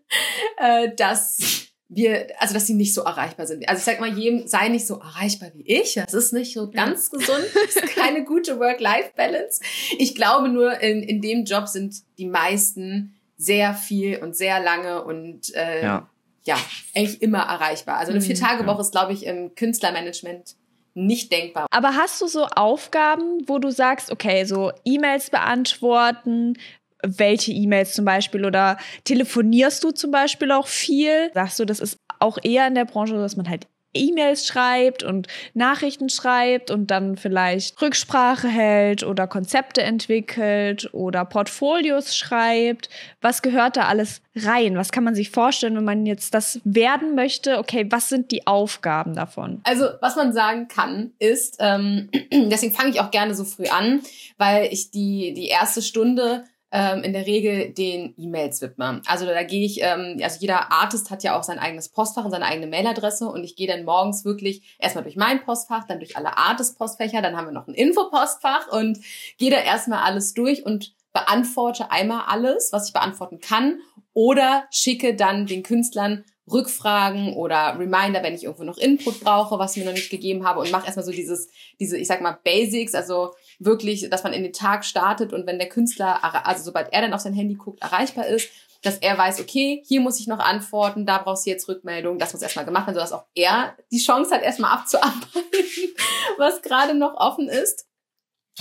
äh, 0.56 0.94
dass 0.96 1.69
wir, 1.92 2.28
also 2.38 2.54
dass 2.54 2.66
sie 2.66 2.74
nicht 2.74 2.94
so 2.94 3.02
erreichbar 3.02 3.46
sind. 3.46 3.68
Also 3.68 3.80
ich 3.80 3.84
sag 3.84 4.00
mal, 4.00 4.16
jedem 4.16 4.46
sei 4.46 4.68
nicht 4.68 4.86
so 4.86 5.00
erreichbar 5.00 5.50
wie 5.54 5.66
ich. 5.66 5.94
Das 5.94 6.14
ist 6.14 6.32
nicht 6.32 6.54
so 6.54 6.70
ganz 6.70 7.10
gesund. 7.10 7.44
Das 7.52 7.76
ist 7.76 7.94
keine 7.94 8.24
gute 8.24 8.58
Work-Life-Balance. 8.60 9.60
Ich 9.98 10.14
glaube 10.14 10.48
nur, 10.48 10.80
in, 10.80 11.02
in 11.02 11.20
dem 11.20 11.44
Job 11.44 11.66
sind 11.66 11.96
die 12.16 12.26
meisten 12.26 13.16
sehr 13.36 13.74
viel 13.74 14.18
und 14.18 14.36
sehr 14.36 14.62
lange 14.62 15.02
und 15.02 15.52
äh, 15.54 15.82
ja. 15.82 16.08
ja, 16.44 16.56
eigentlich 16.94 17.22
immer 17.22 17.40
erreichbar. 17.40 17.96
Also 17.96 18.12
eine 18.12 18.20
mhm. 18.20 18.24
Vier-Tage-Woche 18.24 18.76
ja. 18.76 18.80
ist, 18.80 18.92
glaube 18.92 19.12
ich, 19.12 19.26
im 19.26 19.54
Künstlermanagement 19.56 20.54
nicht 20.94 21.32
denkbar. 21.32 21.66
Aber 21.70 21.96
hast 21.96 22.20
du 22.20 22.26
so 22.26 22.44
Aufgaben, 22.44 23.48
wo 23.48 23.58
du 23.58 23.70
sagst, 23.70 24.10
okay, 24.10 24.44
so 24.44 24.72
E-Mails 24.84 25.30
beantworten, 25.30 26.56
welche 27.02 27.52
E-Mails 27.52 27.94
zum 27.94 28.04
Beispiel 28.04 28.44
oder 28.44 28.78
telefonierst 29.04 29.82
du 29.84 29.90
zum 29.90 30.10
Beispiel 30.10 30.52
auch 30.52 30.66
viel? 30.66 31.30
Sagst 31.34 31.58
du, 31.58 31.64
das 31.64 31.80
ist 31.80 31.98
auch 32.18 32.38
eher 32.42 32.66
in 32.66 32.74
der 32.74 32.84
Branche, 32.84 33.14
dass 33.14 33.36
man 33.36 33.48
halt 33.48 33.66
E-Mails 33.92 34.46
schreibt 34.46 35.02
und 35.02 35.26
Nachrichten 35.54 36.08
schreibt 36.08 36.70
und 36.70 36.90
dann 36.90 37.16
vielleicht 37.16 37.80
Rücksprache 37.82 38.46
hält 38.46 39.02
oder 39.02 39.26
Konzepte 39.26 39.82
entwickelt 39.82 40.88
oder 40.92 41.24
Portfolios 41.24 42.16
schreibt. 42.16 42.88
Was 43.20 43.42
gehört 43.42 43.76
da 43.76 43.86
alles 43.86 44.22
rein? 44.36 44.76
Was 44.76 44.92
kann 44.92 45.02
man 45.02 45.16
sich 45.16 45.30
vorstellen, 45.30 45.76
wenn 45.76 45.84
man 45.84 46.06
jetzt 46.06 46.34
das 46.34 46.60
werden 46.64 47.16
möchte? 47.16 47.58
Okay, 47.58 47.86
was 47.90 48.08
sind 48.08 48.30
die 48.30 48.46
Aufgaben 48.46 49.14
davon? 49.14 49.60
Also, 49.64 49.86
was 50.00 50.14
man 50.14 50.32
sagen 50.32 50.68
kann, 50.68 51.12
ist, 51.18 51.56
ähm, 51.58 52.10
deswegen 52.32 52.74
fange 52.74 52.90
ich 52.90 53.00
auch 53.00 53.10
gerne 53.10 53.34
so 53.34 53.44
früh 53.44 53.66
an, 53.66 54.02
weil 54.38 54.72
ich 54.72 54.92
die, 54.92 55.34
die 55.34 55.48
erste 55.48 55.82
Stunde 55.82 56.44
ähm, 56.72 57.02
in 57.02 57.12
der 57.12 57.26
Regel 57.26 57.72
den 57.72 58.14
E-Mails 58.16 58.60
widme. 58.60 59.02
Also 59.06 59.26
da 59.26 59.42
gehe 59.42 59.64
ich, 59.64 59.82
ähm, 59.82 60.18
also 60.22 60.38
jeder 60.40 60.70
Artist 60.72 61.10
hat 61.10 61.22
ja 61.22 61.38
auch 61.38 61.42
sein 61.42 61.58
eigenes 61.58 61.88
Postfach 61.88 62.24
und 62.24 62.30
seine 62.30 62.46
eigene 62.46 62.68
Mailadresse 62.68 63.28
und 63.28 63.42
ich 63.44 63.56
gehe 63.56 63.66
dann 63.66 63.84
morgens 63.84 64.24
wirklich 64.24 64.76
erstmal 64.78 65.04
durch 65.04 65.16
mein 65.16 65.42
Postfach, 65.44 65.86
dann 65.86 65.98
durch 65.98 66.16
alle 66.16 66.36
Artist-Postfächer, 66.36 67.22
dann 67.22 67.36
haben 67.36 67.46
wir 67.46 67.52
noch 67.52 67.66
ein 67.66 67.74
Infopostfach 67.74 68.68
und 68.72 68.98
gehe 69.38 69.50
da 69.50 69.58
erstmal 69.58 70.02
alles 70.04 70.34
durch 70.34 70.64
und 70.64 70.94
beantworte 71.12 71.90
einmal 71.90 72.24
alles, 72.28 72.72
was 72.72 72.86
ich 72.86 72.92
beantworten 72.92 73.40
kann 73.40 73.80
oder 74.12 74.64
schicke 74.70 75.16
dann 75.16 75.46
den 75.46 75.62
Künstlern 75.62 76.24
Rückfragen 76.50 77.34
oder 77.34 77.78
Reminder, 77.78 78.22
wenn 78.22 78.34
ich 78.34 78.44
irgendwo 78.44 78.64
noch 78.64 78.78
Input 78.78 79.20
brauche, 79.20 79.58
was 79.58 79.76
mir 79.76 79.84
noch 79.84 79.92
nicht 79.92 80.10
gegeben 80.10 80.44
habe 80.44 80.60
und 80.60 80.70
mache 80.72 80.86
erstmal 80.86 81.04
so 81.04 81.12
dieses, 81.12 81.48
diese, 81.78 81.96
ich 81.96 82.08
sag 82.08 82.20
mal, 82.20 82.38
Basics, 82.42 82.94
also 82.94 83.34
wirklich, 83.60 84.08
dass 84.10 84.24
man 84.24 84.32
in 84.32 84.42
den 84.42 84.52
Tag 84.52 84.84
startet 84.84 85.32
und 85.32 85.46
wenn 85.46 85.58
der 85.58 85.68
Künstler, 85.68 86.18
also 86.46 86.64
sobald 86.64 86.92
er 86.92 87.02
dann 87.02 87.12
auf 87.12 87.20
sein 87.20 87.34
Handy 87.34 87.54
guckt, 87.54 87.80
erreichbar 87.82 88.26
ist, 88.26 88.48
dass 88.82 88.96
er 88.96 89.16
weiß, 89.16 89.40
okay, 89.40 89.82
hier 89.86 90.00
muss 90.00 90.18
ich 90.18 90.26
noch 90.26 90.38
antworten, 90.38 91.04
da 91.04 91.18
brauchst 91.18 91.46
du 91.46 91.50
jetzt 91.50 91.68
Rückmeldung, 91.68 92.18
das 92.18 92.32
muss 92.32 92.42
erstmal 92.42 92.64
gemacht 92.64 92.86
werden, 92.86 92.96
sodass 92.96 93.12
auch 93.12 93.26
er 93.34 93.76
die 93.92 94.02
Chance 94.02 94.34
hat, 94.34 94.42
erstmal 94.42 94.72
abzuarbeiten, 94.72 95.20
was 96.38 96.62
gerade 96.62 96.94
noch 96.94 97.14
offen 97.14 97.48
ist. 97.48 97.86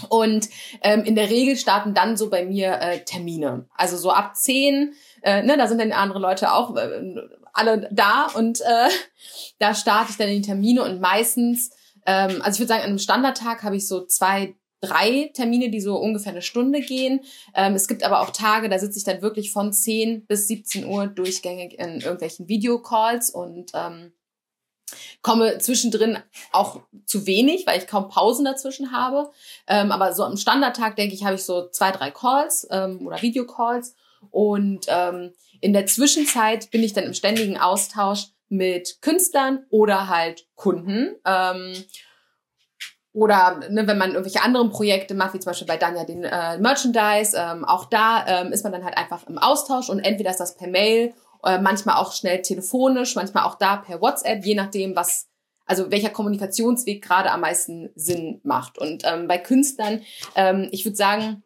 Und 0.07 0.47
ähm, 0.81 1.03
in 1.03 1.15
der 1.15 1.29
Regel 1.29 1.57
starten 1.57 1.93
dann 1.93 2.15
so 2.15 2.29
bei 2.29 2.45
mir 2.45 2.79
äh, 2.79 3.03
Termine. 3.03 3.67
Also 3.75 3.97
so 3.97 4.11
ab 4.11 4.35
zehn, 4.35 4.93
äh, 5.23 5.41
ne, 5.41 5.57
da 5.57 5.67
sind 5.67 5.79
dann 5.79 5.91
andere 5.91 6.19
Leute 6.19 6.53
auch 6.53 6.75
äh, 6.75 7.15
alle 7.53 7.89
da 7.91 8.27
und 8.33 8.61
äh, 8.61 8.89
da 9.59 9.73
starte 9.73 10.11
ich 10.11 10.17
dann 10.17 10.29
in 10.29 10.41
die 10.41 10.47
Termine 10.47 10.83
und 10.83 11.01
meistens, 11.01 11.71
ähm, 12.05 12.41
also 12.41 12.55
ich 12.55 12.59
würde 12.59 12.67
sagen, 12.67 12.83
an 12.83 12.89
einem 12.89 12.99
Standardtag 12.99 13.63
habe 13.63 13.75
ich 13.75 13.87
so 13.87 14.05
zwei, 14.05 14.55
drei 14.81 15.31
Termine, 15.33 15.69
die 15.69 15.81
so 15.81 15.97
ungefähr 15.97 16.31
eine 16.31 16.41
Stunde 16.41 16.81
gehen. 16.81 17.21
Ähm, 17.55 17.75
es 17.75 17.87
gibt 17.87 18.03
aber 18.03 18.21
auch 18.21 18.31
Tage, 18.31 18.69
da 18.69 18.79
sitze 18.79 18.97
ich 18.97 19.03
dann 19.03 19.21
wirklich 19.21 19.51
von 19.51 19.73
10 19.73 20.25
bis 20.25 20.47
17 20.47 20.85
Uhr 20.85 21.07
durchgängig 21.07 21.79
in 21.79 22.01
irgendwelchen 22.01 22.47
Videocalls 22.47 23.29
und 23.29 23.71
ähm, 23.73 24.13
komme 25.21 25.57
zwischendrin 25.59 26.19
auch 26.51 26.81
zu 27.05 27.25
wenig, 27.27 27.67
weil 27.67 27.79
ich 27.79 27.87
kaum 27.87 28.09
Pausen 28.09 28.45
dazwischen 28.45 28.91
habe. 28.91 29.31
Ähm, 29.67 29.91
aber 29.91 30.13
so 30.13 30.23
am 30.23 30.37
Standardtag, 30.37 30.95
denke 30.95 31.13
ich, 31.13 31.23
habe 31.23 31.35
ich 31.35 31.43
so 31.43 31.69
zwei, 31.69 31.91
drei 31.91 32.11
Calls 32.11 32.67
ähm, 32.71 33.05
oder 33.05 33.21
Videocalls. 33.21 33.95
Und 34.31 34.85
ähm, 34.87 35.33
in 35.61 35.73
der 35.73 35.85
Zwischenzeit 35.85 36.71
bin 36.71 36.83
ich 36.83 36.93
dann 36.93 37.05
im 37.05 37.13
ständigen 37.13 37.57
Austausch 37.57 38.27
mit 38.49 39.01
Künstlern 39.01 39.65
oder 39.69 40.09
halt 40.09 40.47
Kunden. 40.55 41.15
Ähm, 41.25 41.73
oder 43.13 43.59
ne, 43.69 43.87
wenn 43.87 43.97
man 43.97 44.11
irgendwelche 44.11 44.43
anderen 44.43 44.69
Projekte 44.69 45.15
macht, 45.15 45.33
wie 45.33 45.39
zum 45.39 45.49
Beispiel 45.49 45.67
bei 45.67 45.77
Danja 45.77 46.03
den 46.03 46.23
äh, 46.23 46.57
Merchandise, 46.59 47.35
ähm, 47.37 47.65
auch 47.65 47.85
da 47.85 48.25
ähm, 48.27 48.51
ist 48.51 48.63
man 48.63 48.71
dann 48.71 48.85
halt 48.85 48.97
einfach 48.97 49.27
im 49.27 49.37
Austausch 49.37 49.89
und 49.89 49.99
entweder 49.99 50.29
ist 50.29 50.39
das 50.39 50.55
per 50.55 50.67
Mail, 50.67 51.13
äh, 51.43 51.59
manchmal 51.59 51.95
auch 51.95 52.13
schnell 52.13 52.41
telefonisch, 52.41 53.15
manchmal 53.15 53.45
auch 53.45 53.55
da 53.55 53.77
per 53.77 54.01
WhatsApp, 54.01 54.45
je 54.45 54.55
nachdem, 54.55 54.95
was, 54.95 55.27
also 55.65 55.89
welcher 55.89 56.09
Kommunikationsweg 56.09 57.01
gerade 57.01 57.31
am 57.31 57.41
meisten 57.41 57.89
Sinn 57.95 58.41
macht. 58.43 58.77
Und 58.77 59.03
ähm, 59.05 59.27
bei 59.27 59.37
Künstlern, 59.37 60.01
ähm, 60.35 60.67
ich 60.71 60.85
würde 60.85 60.97
sagen, 60.97 61.43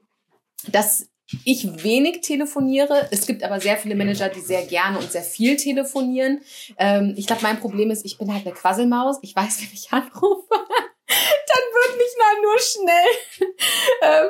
dass 0.67 1.07
ich 1.45 1.83
wenig 1.83 2.21
telefoniere. 2.21 3.07
Es 3.11 3.25
gibt 3.25 3.43
aber 3.43 3.59
sehr 3.59 3.77
viele 3.77 3.95
Manager, 3.95 4.29
die 4.29 4.41
sehr 4.41 4.65
gerne 4.65 4.99
und 4.99 5.11
sehr 5.11 5.23
viel 5.23 5.55
telefonieren. 5.55 6.41
Ähm, 6.77 7.13
ich 7.17 7.27
glaube, 7.27 7.43
mein 7.43 7.59
Problem 7.59 7.89
ist, 7.91 8.05
ich 8.05 8.17
bin 8.17 8.31
halt 8.33 8.45
eine 8.45 8.53
Quasselmaus. 8.53 9.17
Ich 9.21 9.35
weiß, 9.35 9.61
wenn 9.61 9.73
ich 9.73 9.91
anrufe, 9.91 10.53
dann 11.07 11.63
wird 11.73 11.97
nicht 11.97 12.17
mal 12.17 12.41
nur 12.41 12.59
schnell 12.59 13.53
ähm, 14.01 14.29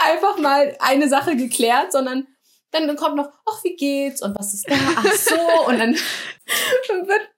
einfach 0.00 0.38
mal 0.38 0.76
eine 0.80 1.08
Sache 1.08 1.36
geklärt, 1.36 1.92
sondern 1.92 2.26
dann 2.72 2.96
kommt 2.96 3.16
noch, 3.16 3.30
ach, 3.48 3.64
wie 3.64 3.74
geht's 3.74 4.22
und 4.22 4.38
was 4.38 4.54
ist 4.54 4.70
da? 4.70 4.74
Ach 4.96 5.12
so, 5.12 5.66
und 5.66 5.78
dann, 5.78 5.96
dann 6.88 7.08
wird, 7.08 7.28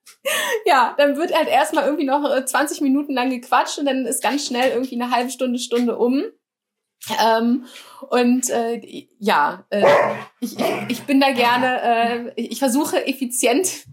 ja, 0.67 0.95
dann 0.99 1.17
wird 1.17 1.35
halt 1.35 1.49
erstmal 1.49 1.85
irgendwie 1.85 2.05
noch 2.05 2.45
20 2.45 2.81
äh, 2.81 2.85
Minuten 2.85 3.15
lang 3.15 3.31
gequatscht 3.31 3.79
und 3.79 3.87
dann 3.87 4.07
ist 4.07 4.23
ganz 4.23 4.47
schnell 4.47 4.73
irgendwie 4.73 5.01
eine 5.01 5.11
halbe 5.11 5.31
Stunde, 5.31 5.59
Stunde 5.59 5.97
um. 5.97 6.25
Ähm, 7.21 7.67
und 8.11 8.49
äh, 8.51 9.09
ja, 9.19 9.67
äh, 9.71 9.85
ich, 10.39 10.55
ich 10.89 11.03
bin 11.03 11.21
da 11.21 11.33
gerne, 11.33 12.33
äh, 12.37 12.41
ich 12.41 12.61
versuche 12.61 13.05
effizient 13.07 13.87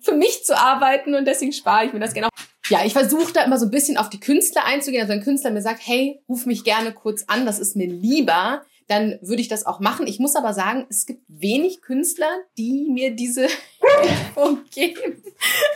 für 0.00 0.12
mich 0.12 0.44
zu 0.44 0.56
arbeiten 0.56 1.14
und 1.16 1.24
deswegen 1.24 1.52
spare 1.52 1.86
ich 1.86 1.92
mir 1.92 2.00
das 2.00 2.14
gerne 2.14 2.28
auch. 2.28 2.53
Ja, 2.68 2.84
ich 2.84 2.94
versuche 2.94 3.32
da 3.32 3.44
immer 3.44 3.58
so 3.58 3.66
ein 3.66 3.70
bisschen 3.70 3.96
auf 3.98 4.08
die 4.08 4.20
Künstler 4.20 4.64
einzugehen. 4.64 5.02
Also 5.02 5.12
ein 5.12 5.22
Künstler 5.22 5.50
mir 5.50 5.62
sagt, 5.62 5.80
hey, 5.84 6.20
ruf 6.28 6.46
mich 6.46 6.64
gerne 6.64 6.92
kurz 6.92 7.24
an, 7.26 7.44
das 7.44 7.58
ist 7.58 7.76
mir 7.76 7.86
lieber, 7.86 8.62
dann 8.88 9.18
würde 9.22 9.42
ich 9.42 9.48
das 9.48 9.66
auch 9.66 9.80
machen. 9.80 10.06
Ich 10.06 10.18
muss 10.18 10.36
aber 10.36 10.54
sagen, 10.54 10.86
es 10.88 11.06
gibt 11.06 11.22
wenig 11.28 11.82
Künstler, 11.82 12.30
die 12.56 12.88
mir 12.90 13.10
diese 13.10 13.44
Info 14.02 14.58
geben. 14.70 15.22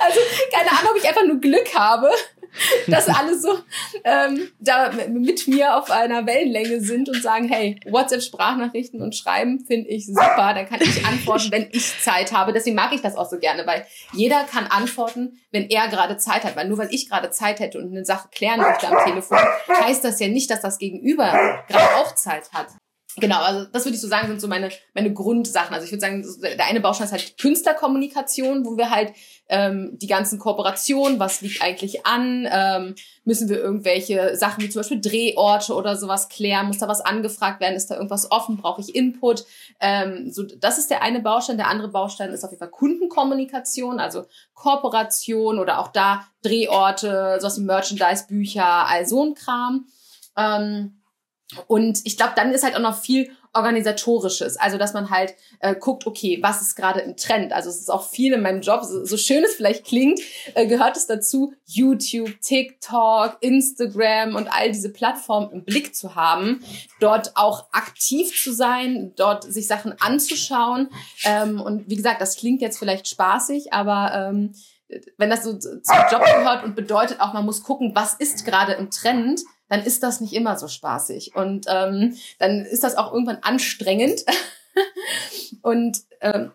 Also 0.01 0.21
keine 0.53 0.71
Ahnung, 0.71 0.93
ob 0.93 0.97
ich 0.97 1.09
einfach 1.09 1.27
nur 1.27 1.41
Glück 1.41 1.75
habe, 1.75 2.11
dass 2.87 3.09
alle 3.09 3.39
so 3.39 3.59
ähm, 4.05 4.49
da 4.59 4.91
mit 5.09 5.49
mir 5.49 5.77
auf 5.77 5.91
einer 5.91 6.27
Wellenlänge 6.27 6.81
sind 6.81 7.09
und 7.09 7.23
sagen, 7.23 7.49
hey, 7.49 7.79
WhatsApp-Sprachnachrichten 7.87 9.03
und 9.03 9.15
Schreiben 9.15 9.65
finde 9.67 9.89
ich 9.89 10.07
super, 10.07 10.53
dann 10.55 10.67
kann 10.67 10.81
ich 10.81 11.05
antworten, 11.05 11.51
wenn 11.51 11.69
ich 11.73 12.01
Zeit 12.01 12.33
habe. 12.33 12.53
Deswegen 12.53 12.77
mag 12.77 12.93
ich 12.93 13.03
das 13.03 13.17
auch 13.17 13.29
so 13.29 13.39
gerne, 13.39 13.67
weil 13.67 13.87
jeder 14.13 14.45
kann 14.45 14.67
antworten, 14.67 15.41
wenn 15.51 15.69
er 15.69 15.89
gerade 15.89 16.17
Zeit 16.17 16.45
hat. 16.45 16.57
Weil 16.57 16.69
nur 16.69 16.79
weil 16.79 16.93
ich 16.93 17.09
gerade 17.09 17.31
Zeit 17.31 17.61
hätte 17.61 17.79
und 17.79 17.91
eine 17.91 18.05
Sache 18.05 18.29
klären 18.31 18.61
möchte 18.61 18.89
am 18.89 19.05
Telefon, 19.05 19.39
heißt 19.81 20.05
das 20.05 20.21
ja 20.21 20.29
nicht, 20.29 20.51
dass 20.51 20.61
das 20.61 20.79
Gegenüber 20.79 21.65
gerade 21.69 21.97
auch 21.97 22.15
Zeit 22.15 22.53
hat. 22.53 22.69
Genau, 23.21 23.41
also 23.41 23.67
das 23.73 23.85
würde 23.85 23.95
ich 23.95 24.01
so 24.01 24.09
sagen, 24.09 24.29
sind 24.29 24.41
so 24.41 24.49
meine, 24.49 24.71
meine 24.95 25.13
Grundsachen. 25.13 25.75
Also 25.75 25.85
ich 25.85 25.93
würde 25.93 26.01
sagen, 26.01 26.27
der 26.43 26.67
eine 26.67 26.81
Baustein 26.81 27.07
ist 27.07 27.13
halt 27.13 27.39
Künstlerkommunikation, 27.39 28.65
wo 28.65 28.77
wir 28.77 28.91
halt 28.91 29.13
ähm, 29.49 29.99
die 29.99 30.07
ganzen 30.07 30.39
Kooperationen, 30.39 31.19
was 31.19 31.41
liegt 31.41 31.63
eigentlich 31.63 32.07
an, 32.07 32.47
ähm, 32.51 32.95
müssen 33.25 33.49
wir 33.49 33.59
irgendwelche 33.59 34.37
Sachen 34.37 34.63
wie 34.63 34.69
zum 34.69 34.81
Beispiel 34.81 35.01
Drehorte 35.01 35.75
oder 35.75 35.97
sowas 35.97 36.29
klären, 36.29 36.67
muss 36.67 36.79
da 36.79 36.89
was 36.89 37.01
angefragt 37.01 37.61
werden, 37.61 37.75
ist 37.75 37.91
da 37.91 37.97
irgendwas 37.97 38.31
offen, 38.31 38.57
brauche 38.57 38.81
ich 38.81 38.95
Input. 38.95 39.45
Ähm, 39.81 40.31
so, 40.31 40.43
das 40.43 40.79
ist 40.79 40.91
der 40.91 41.03
eine 41.03 41.21
Baustein. 41.21 41.57
Der 41.57 41.69
andere 41.69 41.89
Baustein 41.89 42.31
ist 42.31 42.45
auf 42.45 42.51
jeden 42.51 42.61
Fall 42.61 42.71
Kundenkommunikation, 42.71 44.01
also 44.01 44.25
Kooperation 44.55 45.59
oder 45.59 45.79
auch 45.79 45.89
da 45.89 46.27
Drehorte, 46.43 47.39
sowas 47.41 47.59
wie 47.59 47.65
Merchandise, 47.65 48.27
Bücher, 48.29 48.87
all 48.87 49.07
so 49.07 49.25
ein 49.25 49.35
Kram. 49.35 49.87
Ähm, 50.37 50.98
und 51.67 52.01
ich 52.05 52.17
glaube, 52.17 52.33
dann 52.37 52.53
ist 52.53 52.63
halt 52.63 52.77
auch 52.77 52.81
noch 52.81 52.99
viel 52.99 53.31
organisatorisches, 53.55 54.59
also 54.59 54.77
dass 54.77 54.93
man 54.93 55.09
halt 55.09 55.35
äh, 55.61 55.75
guckt, 55.75 56.07
okay, 56.07 56.39
was 56.43 56.61
ist 56.61 56.77
gerade 56.77 57.01
im 57.01 57.17
Trend? 57.17 57.53
Also 57.55 57.71
es 57.71 57.81
ist 57.81 57.91
auch 57.91 58.07
viel 58.07 58.35
in 58.35 58.43
meinem 58.43 58.61
Job, 58.61 58.85
so, 58.85 59.05
so 59.05 59.17
schön 59.17 59.43
es 59.43 59.55
vielleicht 59.55 59.87
klingt, 59.87 60.21
äh, 60.55 60.67
gehört 60.67 60.99
es 60.99 61.07
dazu, 61.07 61.55
YouTube, 61.65 62.39
TikTok, 62.43 63.39
Instagram 63.41 64.37
und 64.37 64.49
all 64.49 64.71
diese 64.71 64.93
Plattformen 64.93 65.51
im 65.51 65.65
Blick 65.65 65.97
zu 65.97 66.15
haben, 66.15 66.63
dort 67.01 67.37
auch 67.37 67.69
aktiv 67.73 68.31
zu 68.41 68.53
sein, 68.53 69.15
dort 69.17 69.51
sich 69.51 69.67
Sachen 69.67 69.99
anzuschauen. 69.99 70.91
Ähm, 71.25 71.61
und 71.61 71.89
wie 71.89 71.97
gesagt, 71.97 72.21
das 72.21 72.37
klingt 72.37 72.61
jetzt 72.61 72.79
vielleicht 72.79 73.09
spaßig, 73.09 73.73
aber 73.73 74.13
ähm, 74.15 74.53
wenn 75.17 75.31
das 75.31 75.45
so 75.45 75.59
zum 75.59 75.97
Job 76.11 76.23
gehört 76.25 76.65
und 76.65 76.77
bedeutet 76.77 77.21
auch, 77.21 77.33
man 77.33 77.45
muss 77.45 77.63
gucken, 77.63 77.93
was 77.95 78.15
ist 78.15 78.45
gerade 78.45 78.73
im 78.73 78.91
Trend, 78.91 79.41
dann 79.69 79.83
ist 79.83 80.03
das 80.03 80.21
nicht 80.21 80.33
immer 80.33 80.57
so 80.59 80.69
spaßig. 80.69 81.35
Und 81.35 81.67
ähm, 81.69 82.17
dann 82.39 82.65
ist 82.65 82.85
das 82.85 82.97
auch 82.97 83.13
irgendwann 83.13 83.39
anstrengend. 83.43 84.25
und 85.63 85.99
ähm, 86.21 86.53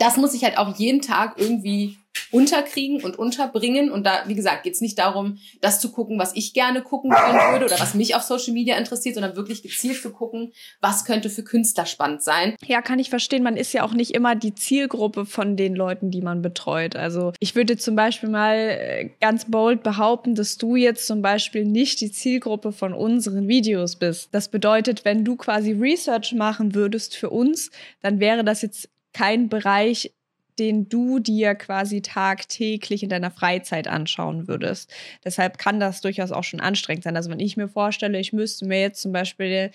das 0.00 0.16
muss 0.16 0.34
ich 0.34 0.44
halt 0.44 0.58
auch 0.58 0.76
jeden 0.76 1.00
Tag 1.00 1.34
irgendwie 1.36 1.96
unterkriegen 2.30 3.02
und 3.02 3.18
unterbringen. 3.18 3.90
Und 3.90 4.04
da, 4.04 4.24
wie 4.26 4.34
gesagt, 4.34 4.64
geht 4.64 4.74
es 4.74 4.80
nicht 4.80 4.98
darum, 4.98 5.38
das 5.60 5.80
zu 5.80 5.92
gucken, 5.92 6.18
was 6.18 6.34
ich 6.34 6.54
gerne 6.54 6.82
gucken 6.82 7.10
wollen 7.10 7.52
würde 7.52 7.66
oder 7.66 7.80
was 7.80 7.94
mich 7.94 8.14
auf 8.14 8.22
Social 8.22 8.52
Media 8.52 8.76
interessiert, 8.76 9.14
sondern 9.14 9.36
wirklich 9.36 9.62
gezielt 9.62 10.00
zu 10.00 10.10
gucken, 10.10 10.52
was 10.80 11.04
könnte 11.04 11.30
für 11.30 11.44
Künstler 11.44 11.86
spannend 11.86 12.22
sein. 12.22 12.56
Ja, 12.66 12.82
kann 12.82 12.98
ich 12.98 13.10
verstehen. 13.10 13.42
Man 13.42 13.56
ist 13.56 13.72
ja 13.72 13.84
auch 13.84 13.92
nicht 13.92 14.12
immer 14.12 14.34
die 14.34 14.54
Zielgruppe 14.54 15.26
von 15.26 15.56
den 15.56 15.74
Leuten, 15.74 16.10
die 16.10 16.22
man 16.22 16.42
betreut. 16.42 16.96
Also 16.96 17.32
ich 17.38 17.54
würde 17.54 17.76
zum 17.76 17.96
Beispiel 17.96 18.28
mal 18.28 18.56
äh, 18.56 19.10
ganz 19.20 19.46
bold 19.46 19.82
behaupten, 19.82 20.34
dass 20.34 20.58
du 20.58 20.76
jetzt 20.76 21.06
zum 21.06 21.22
Beispiel 21.22 21.64
nicht 21.64 22.00
die 22.00 22.10
Zielgruppe 22.10 22.72
von 22.72 22.92
unseren 22.92 23.48
Videos 23.48 23.96
bist. 23.96 24.28
Das 24.32 24.48
bedeutet, 24.48 25.04
wenn 25.04 25.24
du 25.24 25.36
quasi 25.36 25.72
Research 25.72 26.34
machen 26.34 26.74
würdest 26.74 27.16
für 27.16 27.30
uns, 27.30 27.70
dann 28.02 28.20
wäre 28.20 28.44
das 28.44 28.62
jetzt 28.62 28.88
kein 29.16 29.48
Bereich, 29.48 30.12
den 30.58 30.90
du 30.90 31.18
dir 31.18 31.54
quasi 31.54 32.02
tagtäglich 32.02 33.02
in 33.02 33.08
deiner 33.08 33.30
Freizeit 33.30 33.88
anschauen 33.88 34.46
würdest. 34.46 34.92
Deshalb 35.24 35.56
kann 35.56 35.80
das 35.80 36.02
durchaus 36.02 36.32
auch 36.32 36.44
schon 36.44 36.60
anstrengend 36.60 37.04
sein. 37.04 37.16
Also 37.16 37.30
wenn 37.30 37.40
ich 37.40 37.56
mir 37.56 37.68
vorstelle, 37.68 38.20
ich 38.20 38.34
müsste 38.34 38.66
mir 38.66 38.80
jetzt 38.80 39.00
zum 39.00 39.12
Beispiel, 39.12 39.70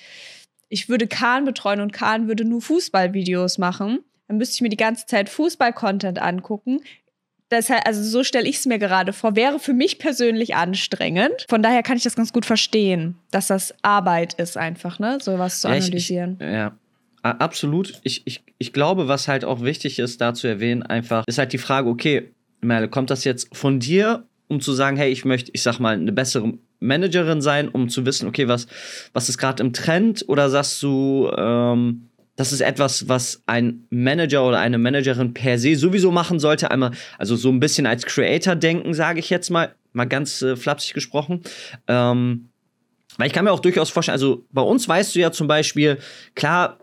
ich 0.69 0.89
würde 0.89 1.07
Kahn 1.07 1.45
betreuen 1.45 1.81
und 1.81 1.91
Kahn 1.91 2.27
würde 2.27 2.45
nur 2.45 2.61
Fußballvideos 2.61 3.57
machen, 3.57 3.99
dann 4.27 4.37
müsste 4.37 4.55
ich 4.55 4.61
mir 4.61 4.69
die 4.69 4.77
ganze 4.77 5.07
Zeit 5.07 5.27
Fußball-Content 5.29 6.21
angucken. 6.21 6.81
Deshalb, 7.49 7.85
also 7.87 8.03
so 8.03 8.23
stelle 8.23 8.47
ich 8.47 8.57
es 8.57 8.65
mir 8.67 8.77
gerade 8.77 9.11
vor, 9.11 9.35
wäre 9.35 9.59
für 9.59 9.73
mich 9.73 9.97
persönlich 9.97 10.55
anstrengend. 10.55 11.47
Von 11.49 11.63
daher 11.63 11.81
kann 11.81 11.97
ich 11.97 12.03
das 12.03 12.15
ganz 12.15 12.31
gut 12.31 12.45
verstehen, 12.45 13.17
dass 13.31 13.47
das 13.47 13.73
Arbeit 13.81 14.35
ist, 14.35 14.55
einfach, 14.55 14.99
ne, 14.99 15.17
sowas 15.19 15.61
zu 15.61 15.67
ja, 15.67 15.73
analysieren. 15.73 16.37
Ich, 16.39 16.47
ich, 16.47 16.53
ja, 16.53 16.77
Absolut. 17.23 17.93
Ich, 18.03 18.23
ich, 18.25 18.43
ich 18.57 18.73
glaube, 18.73 19.07
was 19.07 19.27
halt 19.27 19.45
auch 19.45 19.61
wichtig 19.61 19.99
ist, 19.99 20.21
da 20.21 20.33
zu 20.33 20.47
erwähnen, 20.47 20.81
einfach, 20.81 21.23
ist 21.27 21.37
halt 21.37 21.53
die 21.53 21.59
Frage, 21.59 21.87
okay, 21.87 22.31
Merle, 22.61 22.87
kommt 22.87 23.09
das 23.09 23.23
jetzt 23.23 23.55
von 23.55 23.79
dir, 23.79 24.23
um 24.47 24.59
zu 24.59 24.73
sagen, 24.73 24.97
hey, 24.97 25.11
ich 25.11 25.23
möchte, 25.23 25.51
ich 25.53 25.61
sag 25.61 25.79
mal, 25.79 25.93
eine 25.93 26.11
bessere 26.11 26.53
Managerin 26.79 27.41
sein, 27.41 27.69
um 27.69 27.89
zu 27.89 28.05
wissen, 28.05 28.27
okay, 28.27 28.47
was, 28.47 28.67
was 29.13 29.29
ist 29.29 29.37
gerade 29.37 29.61
im 29.63 29.71
Trend? 29.71 30.25
Oder 30.27 30.49
sagst 30.49 30.81
du, 30.81 31.31
ähm, 31.37 32.09
das 32.35 32.51
ist 32.51 32.61
etwas, 32.61 33.07
was 33.07 33.43
ein 33.45 33.85
Manager 33.91 34.47
oder 34.47 34.59
eine 34.59 34.79
Managerin 34.79 35.33
per 35.33 35.59
se 35.59 35.75
sowieso 35.75 36.11
machen 36.11 36.39
sollte? 36.39 36.71
Einmal, 36.71 36.91
also 37.19 37.35
so 37.35 37.49
ein 37.49 37.59
bisschen 37.59 37.85
als 37.85 38.05
Creator 38.05 38.55
denken, 38.55 38.93
sage 38.95 39.19
ich 39.19 39.29
jetzt 39.29 39.51
mal, 39.51 39.75
mal 39.93 40.05
ganz 40.05 40.41
äh, 40.41 40.55
flapsig 40.55 40.95
gesprochen. 40.95 41.41
Ähm, 41.87 42.49
weil 43.17 43.27
ich 43.27 43.33
kann 43.33 43.45
mir 43.45 43.51
auch 43.51 43.59
durchaus 43.59 43.89
vorstellen, 43.89 44.13
also 44.13 44.45
bei 44.51 44.61
uns 44.61 44.87
weißt 44.87 45.15
du 45.15 45.19
ja 45.19 45.31
zum 45.31 45.47
Beispiel, 45.47 45.99
klar, 46.33 46.77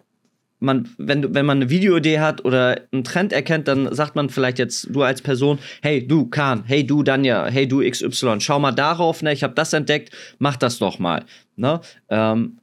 man, 0.61 0.89
wenn, 0.99 1.35
wenn 1.35 1.47
man 1.47 1.59
eine 1.59 1.71
Videoidee 1.71 2.19
hat 2.19 2.45
oder 2.45 2.81
einen 2.93 3.05
Trend 3.05 3.33
erkennt, 3.33 3.69
dann 3.69 3.95
sagt 3.95 4.17
man 4.17 4.29
vielleicht 4.29 4.59
jetzt 4.59 4.89
du 4.91 5.03
als 5.03 5.23
Person, 5.23 5.59
hey 5.83 6.07
du 6.07 6.27
Kahn, 6.27 6.65
hey 6.67 6.87
du 6.87 7.03
Danja, 7.03 7.47
hey 7.47 7.67
du 7.67 7.89
XY, 7.89 8.41
schau 8.41 8.59
mal 8.59 8.73
darauf, 8.73 9.23
ne, 9.23 9.33
ich 9.33 9.43
habe 9.43 9.55
das 9.55 9.73
entdeckt, 9.73 10.15
mach 10.39 10.57
das 10.57 10.79
doch 10.79 10.99
mal, 10.99 11.25
ne? 11.57 11.81
Ähm, 12.09 12.59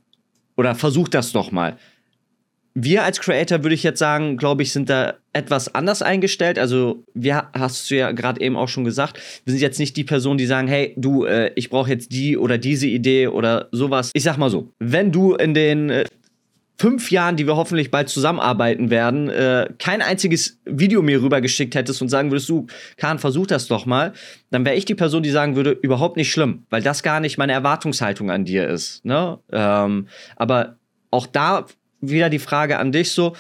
oder 0.58 0.76
versuch 0.76 1.08
das 1.10 1.32
doch 1.32 1.52
mal. 1.52 1.78
Wir 2.78 3.04
als 3.04 3.22
Creator 3.22 3.64
würde 3.64 3.74
ich 3.74 3.84
jetzt 3.84 4.00
sagen, 4.00 4.36
glaube 4.36 4.62
ich, 4.62 4.74
sind 4.74 4.90
da 4.90 5.14
etwas 5.32 5.74
anders 5.74 6.02
eingestellt. 6.02 6.60
Also, 6.60 7.06
wir 7.14 7.48
hast 7.54 7.90
du 7.90 7.96
ja 7.96 8.12
gerade 8.12 8.42
eben 8.42 8.58
auch 8.58 8.68
schon 8.68 8.84
gesagt, 8.84 9.18
wir 9.46 9.52
sind 9.52 9.62
jetzt 9.62 9.80
nicht 9.80 9.96
die 9.96 10.04
Person, 10.04 10.38
die 10.38 10.46
sagen, 10.46 10.68
hey, 10.68 10.94
du, 10.98 11.24
äh, 11.24 11.52
ich 11.56 11.70
brauche 11.70 11.90
jetzt 11.90 12.12
die 12.12 12.38
oder 12.38 12.58
diese 12.58 12.88
Idee 12.88 13.28
oder 13.28 13.70
sowas. 13.72 14.12
Ich 14.14 14.24
sag 14.24 14.38
mal 14.38 14.50
so, 14.50 14.74
wenn 14.80 15.14
du 15.14 15.36
in 15.36 15.54
den 15.54 15.90
äh, 15.90 16.06
fünf 16.78 17.12
Jahren, 17.12 17.38
die 17.38 17.48
wir 17.48 17.56
hoffentlich 17.56 17.92
bald 17.92 18.10
zusammenarbeiten 18.10 18.90
werden, 18.90 19.30
äh, 19.30 19.70
kein 19.80 20.02
einziges 20.02 20.60
Video 20.66 21.02
mir 21.02 21.22
rübergeschickt 21.22 21.76
hättest 21.76 22.02
und 22.02 22.10
sagen 22.10 22.32
würdest, 22.32 22.50
du, 22.50 22.68
Kahn, 22.98 23.20
versuch 23.20 23.48
das 23.48 23.68
doch 23.68 23.86
mal, 23.86 24.14
dann 24.52 24.66
wäre 24.66 24.76
ich 24.76 24.86
die 24.86 24.96
Person, 24.96 25.24
die 25.24 25.30
sagen 25.30 25.56
würde, 25.56 25.72
überhaupt 25.72 26.18
nicht 26.18 26.32
schlimm, 26.32 26.66
weil 26.70 26.82
das 26.82 27.04
gar 27.04 27.20
nicht 27.20 27.38
meine 27.38 27.54
Erwartungshaltung 27.54 28.30
an 28.30 28.46
dir 28.46 28.68
ist. 28.68 29.06
Ne? 29.06 29.40
Ähm, 29.52 30.08
aber 30.36 30.78
auch 31.12 31.28
da 31.28 31.66
wieder 32.02 32.30
die 32.30 32.40
Frage 32.40 32.78
an 32.78 32.92
dich 32.92 33.12
so, 33.12 33.36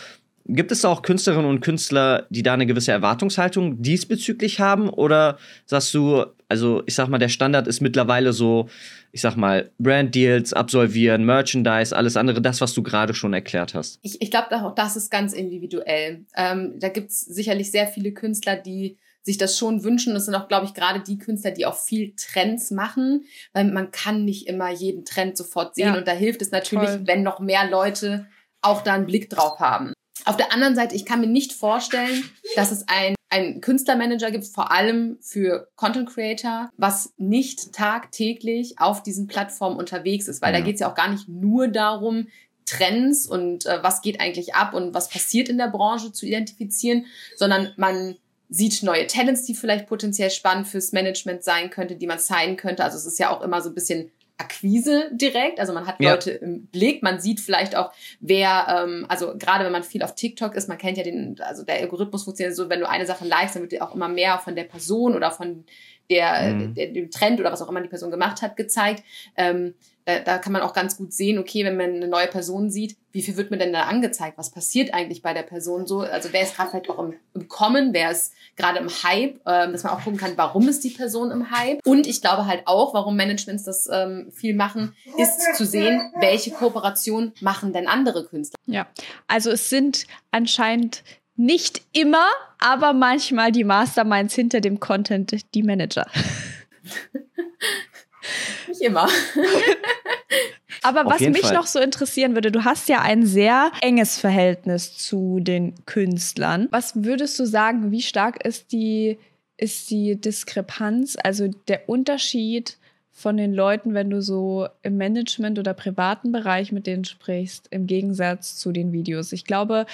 Gibt 0.48 0.72
es 0.72 0.86
auch 0.86 1.02
Künstlerinnen 1.02 1.50
und 1.50 1.62
Künstler, 1.62 2.28
die 2.30 2.43
da 2.43 2.54
eine 2.54 2.68
gewisse 2.68 2.91
Erwartungshaltung 2.91 3.82
diesbezüglich 3.82 4.60
haben? 4.60 4.89
Oder 4.89 5.39
sagst 5.66 5.91
du, 5.96 6.24
also 6.48 6.84
ich 6.86 6.93
sag 6.93 7.08
mal, 7.08 7.18
der 7.18 7.30
Standard 7.30 7.68
ist 7.68 7.82
mittlerweile 7.82 8.32
so, 8.32 8.70
ich 9.12 9.22
sag 9.22 9.38
mal, 9.38 9.72
Brand-Deals 9.80 10.54
absolvieren, 10.54 11.26
Merchandise, 11.26 11.96
alles 11.96 12.16
andere, 12.16 12.41
das, 12.41 12.62
was 12.62 12.76
du 12.76 12.84
gerade 12.84 13.16
schon 13.16 13.34
erklärt 13.34 13.74
hast? 13.74 13.98
Ich, 14.04 14.22
ich 14.22 14.30
glaube, 14.30 14.56
auch 14.64 14.76
das 14.76 14.96
ist 14.96 15.10
ganz 15.10 15.34
individuell. 15.34 16.26
Ähm, 16.36 16.76
da 16.80 16.89
gibt 16.89 17.10
es 17.10 17.22
sicherlich 17.22 17.72
sehr 17.72 17.88
viele 17.88 18.12
Künstler, 18.12 18.56
die 18.56 18.98
sich 19.24 19.39
das 19.39 19.58
schon 19.58 19.84
wünschen. 19.84 20.14
Das 20.14 20.26
sind 20.26 20.36
auch, 20.36 20.48
glaube 20.48 20.68
ich, 20.68 20.76
gerade 20.76 21.00
die 21.00 21.18
Künstler, 21.18 21.50
die 21.50 21.66
auch 21.66 21.76
viel 21.76 22.14
Trends 22.16 22.70
machen, 22.70 23.26
weil 23.54 23.66
man 23.72 23.89
kann 23.89 24.24
nicht 24.24 24.48
immer 24.48 24.70
jeden 24.70 25.06
Trend 25.06 25.36
sofort 25.36 25.74
sehen. 25.74 25.88
Ja, 25.88 25.98
und 25.98 26.08
da 26.08 26.12
hilft 26.12 26.43
es 26.43 26.52
natürlich, 26.52 26.89
voll. 26.89 27.08
wenn 27.08 27.24
noch 27.24 27.39
mehr 27.39 27.68
Leute 27.68 28.28
auch 28.62 28.84
da 28.84 28.93
einen 28.93 29.08
Blick 29.08 29.32
drauf 29.32 29.60
haben. 29.60 29.93
Auf 30.26 30.38
der 30.38 30.51
anderen 30.51 30.76
Seite, 30.76 30.95
ich 30.95 31.05
kann 31.05 31.21
mir 31.21 31.28
nicht 31.28 31.53
vorstellen, 31.53 32.30
dass 32.55 32.71
es 32.71 32.88
ein, 32.88 33.15
ein 33.30 33.61
Künstlermanager 33.61 34.32
gibt, 34.32 34.45
vor 34.45 34.71
allem 34.71 35.17
für 35.21 35.69
Content 35.76 36.09
Creator, 36.09 36.69
was 36.78 37.13
nicht 37.17 37.73
tagtäglich 37.73 38.80
auf 38.80 39.03
diesen 39.03 39.28
Plattformen 39.28 39.78
unterwegs 39.78 40.28
ist, 40.28 40.41
weil 40.41 40.53
ja. 40.53 40.59
da 40.59 40.65
geht 40.65 40.76
es 40.76 40.82
ja 40.82 40.89
auch 40.89 40.95
gar 40.95 41.09
nicht 41.09 41.28
nur 41.30 41.67
darum, 41.67 42.28
Trends 42.65 43.28
und 43.28 43.67
äh, 43.67 43.84
was 43.84 44.01
geht 44.01 44.19
eigentlich 44.19 44.55
ab 44.55 44.73
und 44.73 44.95
was 44.95 45.09
passiert 45.09 45.49
in 45.49 45.59
der 45.59 45.67
Branche 45.67 46.11
zu 46.11 46.26
identifizieren, 46.26 47.05
sondern 47.36 47.71
man 47.78 48.15
sieht 48.49 48.84
neue 48.84 49.07
Talents, 49.07 49.43
die 49.43 49.55
vielleicht 49.55 49.88
potenziell 49.88 50.30
spannend 50.30 50.67
fürs 50.67 50.91
Management 50.91 51.43
sein 51.43 51.69
könnte, 51.69 51.95
die 51.95 52.07
man 52.07 52.19
zeigen 52.19 52.57
könnte. 52.57 52.84
Also 52.84 52.97
es 52.97 53.05
ist 53.05 53.19
ja 53.19 53.30
auch 53.30 53.41
immer 53.41 53.61
so 53.61 53.69
ein 53.69 53.76
bisschen 53.76 54.11
Akquise 54.38 55.09
direkt. 55.13 55.59
Also 55.59 55.73
man 55.73 55.88
hat 55.88 55.99
ja. 55.99 56.11
Leute 56.11 56.31
im 56.31 56.67
Blick, 56.67 57.03
man 57.03 57.19
sieht 57.19 57.39
vielleicht 57.39 57.75
auch, 57.75 57.91
wer, 58.19 58.83
ähm, 58.83 59.05
also 59.07 59.38
gerade 59.38 59.63
wenn 59.63 59.71
man 59.71 59.83
viel 59.83 60.03
auf 60.03 60.15
TikTok 60.15 60.55
ist, 60.55 60.67
man 60.67 60.77
kennt 60.77 60.97
ja 60.97 61.03
den, 61.03 61.39
also 61.39 61.63
der 61.63 61.79
Algorithmus 61.79 62.23
funktioniert 62.23 62.55
so, 62.55 62.69
wenn 62.69 62.81
du 62.81 62.89
eine 62.89 63.05
Sache 63.05 63.25
likest, 63.25 63.55
dann 63.55 63.63
wird 63.63 63.71
dir 63.71 63.83
auch 63.83 63.95
immer 63.95 64.09
mehr 64.09 64.38
von 64.39 64.55
der 64.55 64.65
Person 64.65 65.15
oder 65.15 65.31
von 65.31 65.63
der, 66.09 66.53
mhm. 66.53 66.73
der, 66.73 66.91
dem 66.91 67.11
Trend 67.11 67.39
oder 67.39 67.51
was 67.51 67.61
auch 67.61 67.69
immer 67.69 67.81
die 67.81 67.89
Person 67.89 68.11
gemacht 68.11 68.41
hat, 68.41 68.57
gezeigt. 68.57 69.03
Ähm, 69.38 69.73
da, 70.06 70.20
da 70.20 70.38
kann 70.38 70.53
man 70.53 70.62
auch 70.62 70.74
ganz 70.74 70.97
gut 70.97 71.14
sehen, 71.14 71.39
okay, 71.39 71.66
wenn 71.66 71.78
man 71.78 71.95
eine 71.95 72.08
neue 72.08 72.28
Person 72.28 72.70
sieht, 72.70 72.95
wie 73.12 73.24
viel 73.24 73.38
wird 73.38 73.49
mir 73.49 73.58
denn 73.58 73.74
da 73.74 73.84
angezeigt? 73.84 74.38
Was 74.38 74.51
passiert 74.51 74.93
eigentlich 74.93 75.22
bei 75.22 75.34
der 75.34 75.41
Person 75.41 75.88
so? 75.88 76.01
Also 76.01 76.30
wer 76.32 76.43
ist 76.43 76.56
gerade 76.56 76.70
vielleicht 76.70 76.89
auch 76.89 76.99
im, 76.99 77.16
im 77.34 77.47
Kommen, 77.47 77.93
wer 77.93 78.12
ist 78.12 78.34
gerade 78.56 78.78
im 78.80 78.89
Hype, 78.89 79.39
ähm, 79.47 79.72
dass 79.72 79.84
man 79.84 79.93
auch 79.93 80.03
gucken 80.03 80.20
kann, 80.20 80.34
warum 80.36 80.68
ist 80.68 80.84
die 80.84 80.91
Person 80.91 81.32
im 81.32 81.49
Hype? 81.49 81.80
Und 81.86 82.06
ich 82.06 82.22
glaube 82.22 82.45
halt 82.45 82.68
auch, 82.68 82.93
warum 82.93 83.16
Managements 83.16 83.64
das 83.64 83.89
ähm, 83.91 84.32
viel 84.32 84.56
machen, 84.56 84.95
ist 85.18 85.56
zu 85.56 85.66
sehen, 85.66 86.12
welche 86.20 86.51
Kooperation 86.51 87.34
machen 87.41 87.74
denn 87.74 87.88
andere 87.88 88.26
Künstler. 88.26 88.60
Ja, 88.68 88.88
also 89.28 89.49
es 89.49 89.70
sind 89.70 90.06
anscheinend 90.30 91.03
nicht 91.36 91.82
immer, 91.93 92.28
aber 92.60 92.93
manchmal 92.93 93.51
die 93.51 93.64
Masterminds 93.64 94.36
hinter 94.36 94.62
dem 94.62 94.80
Content 94.80 95.53
die 95.53 95.64
Manager. 95.64 96.06
Nicht 98.67 98.82
immer. 98.82 99.07
Aber 100.84 101.05
Auf 101.05 101.13
was 101.13 101.21
mich 101.21 101.41
Fall. 101.41 101.53
noch 101.53 101.65
so 101.65 101.80
interessieren 101.80 102.36
würde, 102.36 102.51
du 102.51 102.63
hast 102.63 102.89
ja 102.89 103.01
ein 103.01 103.26
sehr 103.26 103.71
enges 103.82 104.19
Verhältnis 104.19 104.97
zu 104.97 105.39
den 105.39 105.73
Künstlern. 105.86 106.67
Was 106.71 107.03
würdest 107.03 107.39
du 107.39 107.45
sagen, 107.45 107.91
wie 107.91 108.01
stark 108.01 108.45
ist 108.45 108.71
die, 108.71 109.17
ist 109.57 109.89
die 109.89 110.19
Diskrepanz, 110.19 111.17
also 111.23 111.47
der 111.67 111.89
Unterschied 111.89 112.78
von 113.11 113.38
den 113.38 113.53
Leuten, 113.53 113.93
wenn 113.93 114.09
du 114.09 114.21
so 114.21 114.67
im 114.84 114.97
Management 114.97 115.57
oder 115.57 115.73
privaten 115.73 116.32
Bereich 116.32 116.71
mit 116.71 116.86
denen 116.86 117.05
sprichst, 117.05 117.67
im 117.71 117.88
Gegensatz 117.88 118.57
zu 118.57 118.71
den 118.71 118.91
Videos? 118.91 119.32
Ich 119.32 119.45
glaube, 119.45 119.86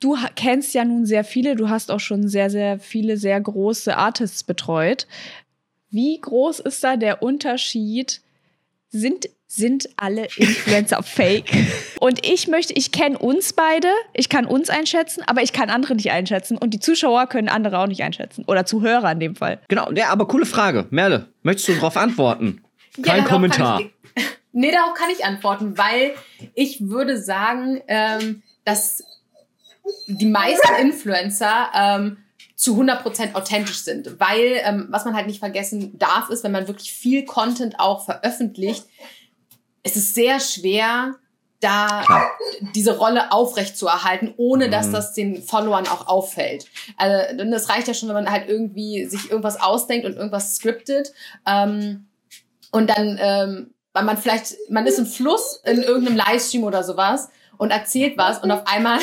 du 0.00 0.16
kennst 0.34 0.74
ja 0.74 0.84
nun 0.84 1.06
sehr 1.06 1.24
viele, 1.24 1.56
du 1.56 1.68
hast 1.68 1.90
auch 1.90 2.00
schon 2.00 2.26
sehr, 2.28 2.50
sehr 2.50 2.78
viele 2.78 3.16
sehr 3.16 3.40
große 3.40 3.96
Artists 3.96 4.42
betreut. 4.42 5.06
Wie 5.94 6.20
groß 6.20 6.58
ist 6.58 6.82
da 6.82 6.96
der 6.96 7.22
Unterschied? 7.22 8.20
Sind, 8.90 9.28
sind 9.46 9.88
alle 9.96 10.26
Influencer 10.36 11.00
fake? 11.04 11.52
Und 12.00 12.26
ich 12.26 12.48
möchte, 12.48 12.72
ich 12.72 12.90
kenne 12.90 13.16
uns 13.16 13.52
beide, 13.52 13.86
ich 14.12 14.28
kann 14.28 14.44
uns 14.44 14.70
einschätzen, 14.70 15.22
aber 15.24 15.42
ich 15.42 15.52
kann 15.52 15.70
andere 15.70 15.94
nicht 15.94 16.10
einschätzen. 16.10 16.58
Und 16.58 16.74
die 16.74 16.80
Zuschauer 16.80 17.28
können 17.28 17.48
andere 17.48 17.78
auch 17.78 17.86
nicht 17.86 18.02
einschätzen. 18.02 18.44
Oder 18.48 18.66
Zuhörer 18.66 19.12
in 19.12 19.20
dem 19.20 19.36
Fall. 19.36 19.60
Genau, 19.68 19.92
ja, 19.92 20.08
aber 20.08 20.26
coole 20.26 20.46
Frage. 20.46 20.88
Merle, 20.90 21.28
möchtest 21.44 21.68
du 21.68 21.74
darauf 21.74 21.96
antworten? 21.96 22.64
Kein 23.02 23.22
ja, 23.22 23.28
Kommentar. 23.28 23.80
Ich, 23.80 23.92
nee, 24.50 24.72
darauf 24.72 24.94
kann 24.94 25.10
ich 25.16 25.24
antworten, 25.24 25.78
weil 25.78 26.14
ich 26.54 26.88
würde 26.88 27.22
sagen, 27.22 27.80
ähm, 27.86 28.42
dass 28.64 29.04
die 30.08 30.26
meisten 30.26 30.74
Influencer 30.80 31.70
ähm, 31.72 32.16
zu 32.54 32.80
100% 32.80 33.34
authentisch 33.34 33.82
sind. 33.82 34.20
Weil, 34.20 34.60
ähm, 34.64 34.86
was 34.90 35.04
man 35.04 35.14
halt 35.14 35.26
nicht 35.26 35.40
vergessen 35.40 35.98
darf, 35.98 36.30
ist, 36.30 36.44
wenn 36.44 36.52
man 36.52 36.68
wirklich 36.68 36.92
viel 36.92 37.24
Content 37.24 37.80
auch 37.80 38.04
veröffentlicht, 38.04 38.84
es 39.82 39.96
ist 39.96 40.14
sehr 40.14 40.40
schwer, 40.40 41.14
da 41.60 42.04
diese 42.74 42.98
Rolle 42.98 43.32
aufrecht 43.32 43.76
zu 43.76 43.86
erhalten, 43.86 44.34
ohne 44.36 44.66
mhm. 44.66 44.70
dass 44.70 44.90
das 44.90 45.14
den 45.14 45.42
Followern 45.42 45.86
auch 45.88 46.06
auffällt. 46.06 46.66
Also, 46.96 47.44
das 47.50 47.68
reicht 47.70 47.88
ja 47.88 47.94
schon, 47.94 48.08
wenn 48.08 48.16
man 48.16 48.30
halt 48.30 48.48
irgendwie 48.48 49.06
sich 49.06 49.30
irgendwas 49.30 49.60
ausdenkt 49.60 50.06
und 50.06 50.16
irgendwas 50.16 50.56
scriptet. 50.56 51.12
Ähm, 51.46 52.06
und 52.70 52.90
dann, 52.90 53.18
ähm, 53.20 53.74
weil 53.92 54.04
man 54.04 54.18
vielleicht, 54.18 54.56
man 54.68 54.86
ist 54.86 54.98
im 54.98 55.06
Fluss 55.06 55.60
in 55.64 55.82
irgendeinem 55.82 56.16
Livestream 56.16 56.64
oder 56.64 56.82
sowas 56.82 57.30
und 57.56 57.70
erzählt 57.70 58.18
was 58.18 58.42
und 58.42 58.50
auf 58.50 58.66
einmal 58.66 58.98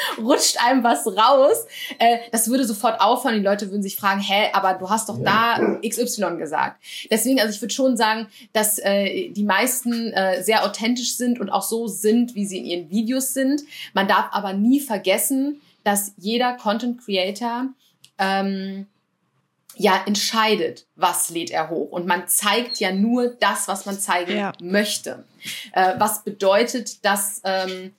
rutscht 0.18 0.56
einem 0.64 0.84
was 0.84 1.06
raus. 1.06 1.66
Äh, 1.98 2.18
das 2.32 2.48
würde 2.48 2.64
sofort 2.64 3.00
auffallen. 3.00 3.38
Die 3.38 3.44
Leute 3.44 3.70
würden 3.70 3.82
sich 3.82 3.96
fragen, 3.96 4.20
hä, 4.20 4.50
aber 4.52 4.74
du 4.74 4.88
hast 4.88 5.08
doch 5.08 5.18
da 5.22 5.58
XY 5.86 6.36
gesagt. 6.38 6.82
Deswegen, 7.10 7.40
also 7.40 7.54
ich 7.54 7.60
würde 7.60 7.74
schon 7.74 7.96
sagen, 7.96 8.28
dass 8.52 8.78
äh, 8.78 9.30
die 9.30 9.44
meisten 9.44 10.12
äh, 10.12 10.42
sehr 10.42 10.64
authentisch 10.64 11.16
sind 11.16 11.40
und 11.40 11.50
auch 11.50 11.62
so 11.62 11.86
sind, 11.86 12.34
wie 12.34 12.46
sie 12.46 12.58
in 12.58 12.66
ihren 12.66 12.90
Videos 12.90 13.34
sind. 13.34 13.62
Man 13.92 14.08
darf 14.08 14.26
aber 14.32 14.52
nie 14.52 14.80
vergessen, 14.80 15.60
dass 15.84 16.12
jeder 16.18 16.54
Content 16.54 17.04
Creator 17.04 17.66
ähm, 18.18 18.86
ja 19.76 20.02
entscheidet, 20.06 20.86
was 20.96 21.30
lädt 21.30 21.50
er 21.50 21.70
hoch. 21.70 21.90
Und 21.90 22.06
man 22.06 22.28
zeigt 22.28 22.78
ja 22.80 22.92
nur 22.92 23.28
das, 23.28 23.66
was 23.66 23.86
man 23.86 23.98
zeigen 23.98 24.36
ja. 24.36 24.52
möchte. 24.60 25.24
Äh, 25.72 25.94
was 25.98 26.22
bedeutet, 26.22 27.04
dass 27.04 27.40
ähm, 27.44 27.94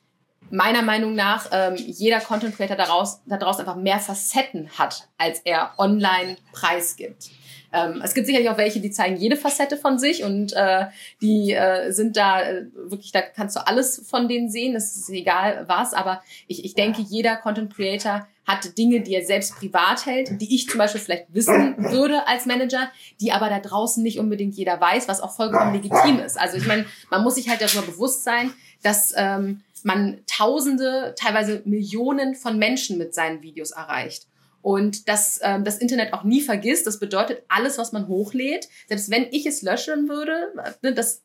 meiner 0.52 0.82
Meinung 0.82 1.16
nach 1.16 1.48
ähm, 1.52 1.76
jeder 1.76 2.20
Content 2.20 2.56
Creator 2.56 2.78
daraus, 2.78 3.22
daraus 3.26 3.60
einfach 3.60 3.76
mehr 3.76 4.00
Facetten 4.00 4.70
hat, 4.78 5.08
als 5.18 5.40
er 5.40 5.74
online 5.78 6.38
preisgibt. 6.52 7.30
Ähm, 7.74 8.02
es 8.04 8.14
gibt 8.14 8.28
sicherlich 8.28 8.50
auch 8.50 8.58
welche, 8.58 8.82
die 8.82 8.92
zeigen 8.92 9.16
jede 9.16 9.38
Facette 9.38 9.78
von 9.78 9.98
sich 9.98 10.24
und 10.24 10.54
äh, 10.54 10.88
die 11.22 11.54
äh, 11.54 11.92
sind 11.92 12.18
da 12.18 12.42
äh, 12.42 12.66
wirklich, 12.76 13.12
da 13.12 13.22
kannst 13.22 13.56
du 13.56 13.66
alles 13.66 14.06
von 14.08 14.28
denen 14.28 14.50
sehen, 14.50 14.76
es 14.76 14.96
ist 14.98 15.10
egal 15.10 15.64
was, 15.68 15.94
aber 15.94 16.22
ich, 16.48 16.66
ich 16.66 16.74
denke, 16.74 17.02
jeder 17.02 17.38
Content 17.38 17.74
Creator 17.74 18.28
hat 18.46 18.78
Dinge, 18.78 19.02
die 19.02 19.14
er 19.14 19.26
selbst 19.26 19.56
privat 19.56 20.06
hält, 20.06 20.42
die 20.42 20.54
ich 20.54 20.68
zum 20.68 20.80
Beispiel 20.80 21.00
vielleicht 21.00 21.34
wissen 21.34 21.78
würde 21.78 22.28
als 22.28 22.46
Manager, 22.46 22.92
die 23.22 23.32
aber 23.32 23.50
da 23.50 23.60
draußen 23.60 24.04
nicht 24.04 24.20
unbedingt 24.20 24.56
jeder 24.56 24.82
weiß, 24.82 25.08
was 25.08 25.22
auch 25.22 25.32
vollkommen 25.32 25.74
legitim 25.74 26.20
ist. 26.20 26.38
Also 26.38 26.58
ich 26.58 26.68
meine, 26.68 26.86
man 27.10 27.24
muss 27.24 27.36
sich 27.36 27.48
halt 27.50 27.62
darüber 27.62 27.84
bewusst 27.84 28.24
sein, 28.24 28.52
dass 28.84 29.14
ähm, 29.16 29.62
man 29.86 30.22
Tausende, 30.28 31.16
teilweise 31.18 31.62
Millionen 31.66 32.36
von 32.36 32.58
Menschen 32.58 32.98
mit 32.98 33.14
seinen 33.14 33.42
Videos 33.42 33.72
erreicht. 33.72 34.28
Und 34.62 35.08
dass 35.08 35.40
ähm, 35.42 35.64
das 35.64 35.80
Internet 35.80 36.14
auch 36.14 36.24
nie 36.24 36.42
vergisst, 36.42 36.86
das 36.86 37.00
bedeutet 37.00 37.44
alles, 37.48 37.78
was 37.78 37.92
man 37.92 38.08
hochlädt, 38.08 38.68
selbst 38.88 39.10
wenn 39.10 39.28
ich 39.32 39.46
es 39.46 39.62
löschen 39.62 40.08
würde, 40.08 40.54
ne, 40.82 40.94
das 40.94 41.24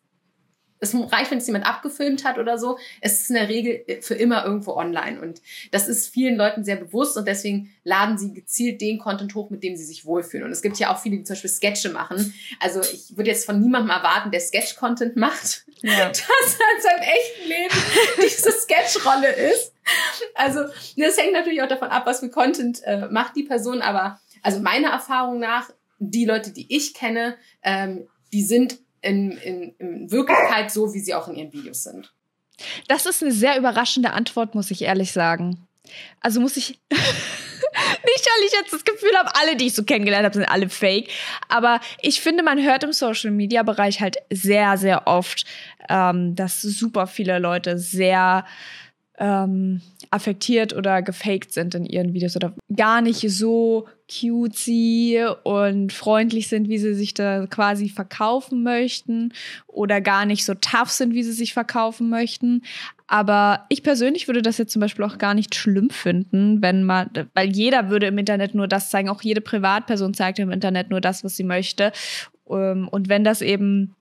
es 0.78 0.94
reicht, 0.94 1.30
wenn 1.30 1.38
es 1.38 1.46
jemand 1.46 1.66
abgefilmt 1.66 2.24
hat 2.24 2.38
oder 2.38 2.58
so. 2.58 2.78
Es 3.00 3.20
ist 3.20 3.30
in 3.30 3.36
der 3.36 3.48
Regel 3.48 3.84
für 4.02 4.14
immer 4.14 4.44
irgendwo 4.44 4.74
online. 4.74 5.20
Und 5.20 5.40
das 5.70 5.88
ist 5.88 6.08
vielen 6.08 6.36
Leuten 6.36 6.64
sehr 6.64 6.76
bewusst 6.76 7.16
und 7.16 7.26
deswegen 7.26 7.72
laden 7.84 8.18
sie 8.18 8.34
gezielt 8.34 8.80
den 8.80 8.98
Content 8.98 9.34
hoch, 9.34 9.50
mit 9.50 9.62
dem 9.62 9.76
sie 9.76 9.84
sich 9.84 10.04
wohlfühlen. 10.04 10.44
Und 10.44 10.52
es 10.52 10.62
gibt 10.62 10.78
ja 10.78 10.92
auch 10.92 10.98
viele, 10.98 11.16
die 11.16 11.24
zum 11.24 11.34
Beispiel 11.34 11.50
Sketche 11.50 11.90
machen. 11.90 12.34
Also 12.60 12.80
ich 12.80 13.16
würde 13.16 13.30
jetzt 13.30 13.46
von 13.46 13.60
niemandem 13.60 13.90
erwarten, 13.90 14.30
der 14.30 14.40
Sketch-Content 14.40 15.16
macht, 15.16 15.64
ja. 15.82 16.08
dass 16.08 16.20
er 16.20 16.76
in 16.76 16.82
seinem 16.82 17.02
echten 17.02 17.48
Leben 17.48 17.74
diese 18.22 18.52
Sketch-Rolle 18.52 19.32
ist. 19.32 19.72
Also 20.34 20.64
das 20.96 21.16
hängt 21.16 21.32
natürlich 21.32 21.62
auch 21.62 21.68
davon 21.68 21.88
ab, 21.88 22.06
was 22.06 22.20
für 22.20 22.28
Content 22.28 22.82
äh, 22.84 23.08
macht 23.08 23.36
die 23.36 23.44
Person. 23.44 23.82
Aber 23.82 24.20
also 24.42 24.60
meiner 24.60 24.90
Erfahrung 24.90 25.38
nach, 25.38 25.70
die 25.98 26.24
Leute, 26.24 26.50
die 26.50 26.66
ich 26.74 26.92
kenne, 26.92 27.36
ähm, 27.62 28.06
die 28.32 28.42
sind 28.42 28.78
in, 29.02 29.32
in, 29.32 29.74
in 29.78 30.10
Wirklichkeit 30.10 30.70
so, 30.70 30.92
wie 30.94 31.00
sie 31.00 31.14
auch 31.14 31.28
in 31.28 31.36
ihren 31.36 31.52
Videos 31.52 31.84
sind. 31.84 32.12
Das 32.88 33.06
ist 33.06 33.22
eine 33.22 33.32
sehr 33.32 33.58
überraschende 33.58 34.12
Antwort, 34.12 34.54
muss 34.54 34.70
ich 34.70 34.82
ehrlich 34.82 35.12
sagen. 35.12 35.66
Also 36.20 36.40
muss 36.40 36.56
ich. 36.56 36.78
nicht, 36.90 38.26
weil 38.26 38.46
ich 38.46 38.52
jetzt 38.52 38.72
das 38.72 38.84
Gefühl 38.84 39.16
habe, 39.18 39.30
alle, 39.34 39.56
die 39.56 39.66
ich 39.66 39.74
so 39.74 39.84
kennengelernt 39.84 40.24
habe, 40.24 40.34
sind 40.34 40.46
alle 40.46 40.68
fake. 40.68 41.08
Aber 41.48 41.80
ich 42.00 42.20
finde, 42.20 42.42
man 42.42 42.62
hört 42.62 42.84
im 42.84 42.92
Social 42.92 43.30
Media 43.30 43.62
Bereich 43.62 44.00
halt 44.00 44.16
sehr, 44.30 44.76
sehr 44.78 45.06
oft, 45.06 45.44
ähm, 45.88 46.34
dass 46.34 46.62
super 46.62 47.06
viele 47.06 47.38
Leute 47.38 47.78
sehr 47.78 48.44
ähm, 49.18 49.80
affektiert 50.10 50.74
oder 50.74 51.02
gefaked 51.02 51.52
sind 51.52 51.74
in 51.74 51.86
ihren 51.86 52.12
Videos 52.12 52.36
oder 52.36 52.54
gar 52.74 53.00
nicht 53.00 53.20
so 53.30 53.86
cutesy 54.10 55.24
und 55.42 55.92
freundlich 55.92 56.48
sind, 56.48 56.68
wie 56.68 56.78
sie 56.78 56.94
sich 56.94 57.14
da 57.14 57.46
quasi 57.46 57.88
verkaufen 57.88 58.62
möchten 58.62 59.32
oder 59.66 60.00
gar 60.00 60.26
nicht 60.26 60.44
so 60.44 60.54
tough 60.54 60.90
sind, 60.90 61.14
wie 61.14 61.22
sie 61.22 61.32
sich 61.32 61.54
verkaufen 61.54 62.08
möchten. 62.08 62.62
Aber 63.08 63.66
ich 63.68 63.82
persönlich 63.82 64.26
würde 64.26 64.42
das 64.42 64.58
jetzt 64.58 64.72
zum 64.72 64.80
Beispiel 64.80 65.04
auch 65.04 65.18
gar 65.18 65.34
nicht 65.34 65.54
schlimm 65.54 65.90
finden, 65.90 66.60
wenn 66.62 66.82
man, 66.82 67.10
weil 67.34 67.50
jeder 67.50 67.88
würde 67.88 68.06
im 68.06 68.18
Internet 68.18 68.54
nur 68.54 68.68
das 68.68 68.90
zeigen, 68.90 69.08
auch 69.08 69.22
jede 69.22 69.40
Privatperson 69.40 70.14
zeigt 70.14 70.38
im 70.38 70.50
Internet 70.50 70.90
nur 70.90 71.00
das, 71.00 71.24
was 71.24 71.36
sie 71.36 71.44
möchte. 71.44 71.92
Ähm, 72.50 72.88
und 72.88 73.08
wenn 73.08 73.24
das 73.24 73.42
eben 73.42 73.94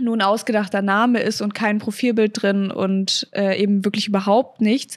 nur 0.00 0.16
ein 0.16 0.22
ausgedachter 0.22 0.82
Name 0.82 1.20
ist 1.20 1.40
und 1.40 1.54
kein 1.54 1.78
Profilbild 1.78 2.42
drin 2.42 2.70
und 2.70 3.28
äh, 3.32 3.60
eben 3.60 3.84
wirklich 3.84 4.08
überhaupt 4.08 4.60
nichts, 4.60 4.96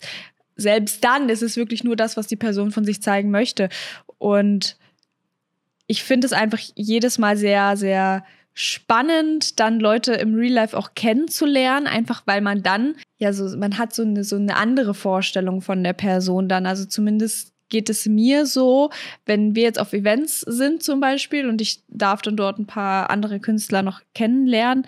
selbst 0.56 1.04
dann 1.04 1.30
ist 1.30 1.42
es 1.42 1.58
wirklich 1.58 1.84
nur 1.84 1.96
das, 1.96 2.18
was 2.18 2.28
die 2.28 2.36
Person 2.36 2.72
von 2.72 2.86
sich 2.86 3.02
zeigen 3.02 3.32
möchte. 3.32 3.70
Und 4.18 4.78
ich 5.88 6.04
finde 6.04 6.28
es 6.28 6.34
einfach 6.34 6.60
jedes 6.76 7.18
Mal 7.18 7.38
sehr, 7.38 7.76
sehr 7.78 8.24
spannend, 8.54 9.60
dann 9.60 9.80
Leute 9.80 10.14
im 10.14 10.36
Real 10.36 10.54
Life 10.54 10.78
auch 10.78 10.94
kennenzulernen, 10.94 11.88
einfach 11.88 12.22
weil 12.26 12.42
man 12.42 12.62
dann, 12.62 12.96
ja, 13.18 13.34
so, 13.34 13.58
man 13.58 13.78
hat 13.78 13.94
so 13.96 14.04
eine, 14.04 14.24
so 14.24 14.36
eine 14.36 14.56
andere 14.56 14.94
Vorstellung 14.94 15.62
von 15.62 15.84
der 15.84 15.94
Person 15.94 16.48
dann. 16.48 16.68
Also 16.68 16.86
zumindest 16.86 17.53
geht 17.74 17.90
es 17.90 18.06
mir 18.06 18.46
so, 18.46 18.92
wenn 19.26 19.56
wir 19.56 19.64
jetzt 19.64 19.80
auf 19.80 19.94
Events 19.94 20.42
sind 20.42 20.84
zum 20.84 21.00
Beispiel 21.00 21.50
und 21.50 21.60
ich 21.60 21.82
darf 21.88 22.22
dann 22.22 22.38
dort 22.38 22.60
ein 22.60 22.68
paar 22.68 23.10
andere 23.10 23.40
Künstler 23.40 23.82
noch 23.82 24.02
kennenlernen. 24.14 24.86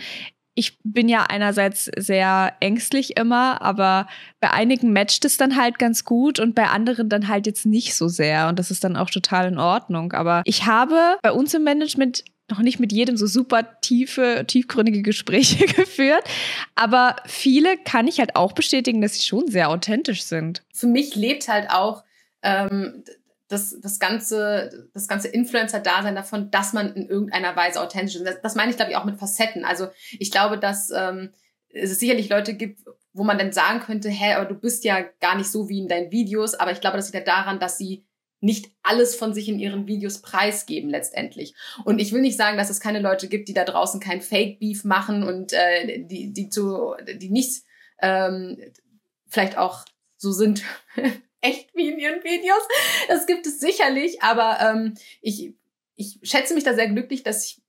Ich 0.54 0.78
bin 0.84 1.10
ja 1.10 1.24
einerseits 1.24 1.90
sehr 1.98 2.54
ängstlich 2.60 3.18
immer, 3.18 3.60
aber 3.64 4.08
bei 4.40 4.52
einigen 4.52 4.94
matcht 4.94 5.26
es 5.26 5.36
dann 5.36 5.56
halt 5.56 5.80
ganz 5.80 6.06
gut 6.06 6.40
und 6.40 6.54
bei 6.54 6.68
anderen 6.68 7.10
dann 7.10 7.28
halt 7.28 7.48
jetzt 7.48 7.66
nicht 7.66 7.96
so 7.96 8.08
sehr. 8.08 8.50
Und 8.50 8.60
das 8.60 8.70
ist 8.70 8.84
dann 8.84 8.96
auch 8.96 9.10
total 9.10 9.48
in 9.48 9.58
Ordnung. 9.58 10.14
Aber 10.14 10.44
ich 10.46 10.68
habe 10.68 11.18
bei 11.24 11.32
uns 11.32 11.56
im 11.56 11.64
Management 11.64 12.24
noch 12.52 12.60
nicht 12.60 12.80
mit 12.80 12.94
jedem 12.94 13.18
so 13.18 13.26
super 13.26 13.82
tiefe, 13.82 14.46
tiefgründige 14.48 15.02
Gespräche 15.02 15.66
geführt. 15.76 16.24
Aber 16.76 17.16
viele 17.26 17.78
kann 17.78 18.08
ich 18.08 18.20
halt 18.20 18.36
auch 18.36 18.52
bestätigen, 18.52 19.02
dass 19.02 19.16
sie 19.16 19.24
schon 19.24 19.48
sehr 19.48 19.70
authentisch 19.70 20.22
sind. 20.22 20.62
Für 20.72 20.88
mich 20.88 21.16
lebt 21.16 21.48
halt 21.48 21.72
auch 21.72 22.05
ähm, 22.46 23.04
das, 23.48 23.80
das 23.80 24.00
ganze, 24.00 24.89
das 24.93 25.08
ganze 25.08 25.28
Influencer-Dasein 25.28 26.16
davon, 26.16 26.50
dass 26.52 26.74
man 26.74 26.96
in 26.96 27.08
irgendeiner 27.08 27.56
Weise 27.56 27.82
authentisch 27.82 28.16
ist. 28.16 28.26
Das, 28.26 28.41
das 28.41 28.56
meine 28.56 28.72
ich, 28.72 28.78
glaube 28.78 28.91
ich, 28.91 28.98
auch 28.98 29.06
mit 29.06 29.20
Facetten. 29.20 29.66
Also 29.66 29.88
ich 30.18 30.32
glaube, 30.32 30.58
dass 30.58 30.89
ähm, 30.91 31.34
es 31.70 32.00
sicherlich 32.00 32.30
Leute 32.30 32.54
gibt, 32.54 32.82
wo 33.14 33.24
man 33.24 33.38
dann 33.38 33.52
sagen 33.52 33.82
könnte, 33.82 34.10
hä, 34.10 34.34
aber 34.34 34.46
du 34.46 34.56
bist 34.56 34.84
ja 34.84 35.02
gar 35.20 35.36
nicht 35.38 35.52
so 35.52 35.70
wie 35.70 35.80
in 35.80 35.88
deinen 35.88 36.12
Videos. 36.12 36.56
Aber 36.56 36.72
ich 36.72 36.82
glaube, 36.82 36.98
das 36.98 37.12
liegt 37.12 37.28
ja 37.28 37.34
daran, 37.34 37.60
dass 37.60 37.78
sie 37.78 38.06
nicht 38.41 38.70
alles 38.84 39.16
von 39.16 39.34
sich 39.34 39.48
in 39.48 39.60
ihren 39.60 39.88
Videos 39.88 40.22
preisgeben 40.22 40.89
letztendlich. 40.89 41.56
Und 41.84 42.00
ich 42.00 42.12
will 42.12 42.22
nicht 42.22 42.38
sagen, 42.38 42.58
dass 42.58 42.70
es 42.70 42.80
keine 42.80 43.00
Leute 43.00 43.28
gibt, 43.28 43.48
die 43.48 43.54
da 43.54 43.64
draußen 43.64 44.00
kein 44.00 44.22
Fake 44.22 44.60
Beef 44.60 44.84
machen 44.84 45.24
und 45.24 45.54
äh, 45.54 46.04
die 46.06 46.34
die 46.34 46.50
zu 46.50 46.93
die 47.20 47.30
nicht 47.30 47.64
ähm, 48.02 48.58
vielleicht 49.28 49.58
auch 49.58 49.86
so 50.18 50.32
sind 50.32 50.64
echt 51.46 51.76
wie 51.76 51.89
in 51.89 52.00
ihren 52.00 52.24
Videos. 52.24 52.64
Das 53.08 53.26
gibt 53.26 53.46
es 53.46 53.60
sicherlich, 53.60 54.22
aber 54.22 54.58
ähm, 54.62 54.93
ich, 55.22 55.54
ich 55.96 56.20
schätze 56.24 56.54
mich 56.54 56.64
da 56.64 56.74
sehr 56.74 56.89
glücklich, 56.89 57.24
dass 57.24 57.46
ich 57.46 57.62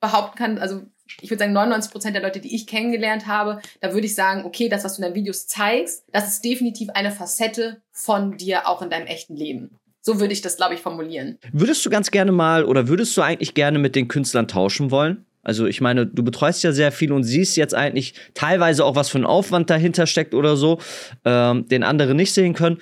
behaupten 0.00 0.36
kann, 0.36 0.58
also 0.58 0.82
ich 1.20 1.30
würde 1.30 1.40
sagen 1.40 1.52
99 1.52 1.92
Prozent 1.92 2.16
der 2.16 2.22
Leute, 2.22 2.40
die 2.40 2.54
ich 2.54 2.66
kennengelernt 2.66 3.26
habe, 3.26 3.60
da 3.80 3.92
würde 3.92 4.06
ich 4.06 4.14
sagen, 4.14 4.44
okay, 4.44 4.68
das, 4.68 4.84
was 4.84 4.96
du 4.96 5.02
in 5.02 5.08
deinen 5.08 5.14
Videos 5.14 5.46
zeigst, 5.46 6.04
das 6.12 6.28
ist 6.28 6.44
definitiv 6.44 6.90
eine 6.90 7.12
Facette 7.12 7.82
von 7.90 8.36
dir 8.36 8.66
auch 8.66 8.82
in 8.82 8.90
deinem 8.90 9.06
echten 9.06 9.36
Leben. 9.36 9.78
So 10.00 10.18
würde 10.18 10.32
ich 10.32 10.40
das, 10.40 10.56
glaube 10.56 10.74
ich, 10.74 10.80
formulieren. 10.80 11.38
Würdest 11.52 11.86
du 11.86 11.90
ganz 11.90 12.10
gerne 12.10 12.32
mal 12.32 12.64
oder 12.64 12.88
würdest 12.88 13.16
du 13.16 13.22
eigentlich 13.22 13.54
gerne 13.54 13.78
mit 13.78 13.94
den 13.94 14.08
Künstlern 14.08 14.48
tauschen 14.48 14.90
wollen? 14.90 15.24
Also 15.44 15.66
ich 15.66 15.80
meine, 15.80 16.06
du 16.06 16.22
betreust 16.22 16.62
ja 16.62 16.72
sehr 16.72 16.92
viel 16.92 17.12
und 17.12 17.24
siehst 17.24 17.56
jetzt 17.56 17.74
eigentlich 17.74 18.14
teilweise 18.34 18.84
auch, 18.84 18.96
was 18.96 19.08
für 19.08 19.18
ein 19.18 19.26
Aufwand 19.26 19.70
dahinter 19.70 20.06
steckt 20.06 20.34
oder 20.34 20.56
so, 20.56 20.78
ähm, 21.24 21.68
den 21.68 21.82
andere 21.82 22.14
nicht 22.14 22.32
sehen 22.32 22.54
können. 22.54 22.78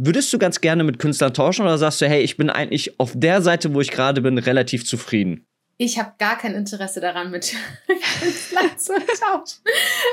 Würdest 0.00 0.32
du 0.32 0.38
ganz 0.38 0.60
gerne 0.60 0.84
mit 0.84 1.00
Künstlern 1.00 1.34
tauschen 1.34 1.62
oder 1.62 1.76
sagst 1.76 2.00
du, 2.00 2.06
hey, 2.06 2.22
ich 2.22 2.36
bin 2.36 2.50
eigentlich 2.50 3.00
auf 3.00 3.14
der 3.16 3.42
Seite, 3.42 3.74
wo 3.74 3.80
ich 3.80 3.90
gerade 3.90 4.20
bin, 4.22 4.38
relativ 4.38 4.86
zufrieden? 4.86 5.44
Ich 5.76 5.98
habe 5.98 6.12
gar 6.18 6.38
kein 6.38 6.54
Interesse 6.54 7.00
daran, 7.00 7.32
mit 7.32 7.52
Künstlern 8.20 8.78
zu 8.78 8.92
tauschen. 8.92 9.60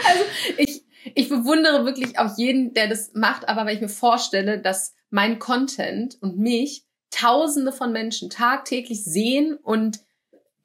Also 0.07 0.23
ich, 0.57 0.83
ich 1.13 1.29
bewundere 1.29 1.85
wirklich 1.85 2.17
auch 2.17 2.35
jeden, 2.35 2.73
der 2.73 2.87
das 2.87 3.11
macht, 3.13 3.47
aber 3.47 3.67
wenn 3.67 3.75
ich 3.75 3.81
mir 3.81 3.87
vorstelle, 3.87 4.59
dass 4.59 4.95
mein 5.11 5.37
Content 5.37 6.17
und 6.19 6.39
mich 6.39 6.83
Tausende 7.11 7.71
von 7.71 7.93
Menschen 7.93 8.29
tagtäglich 8.29 9.05
sehen 9.05 9.53
und 9.53 9.99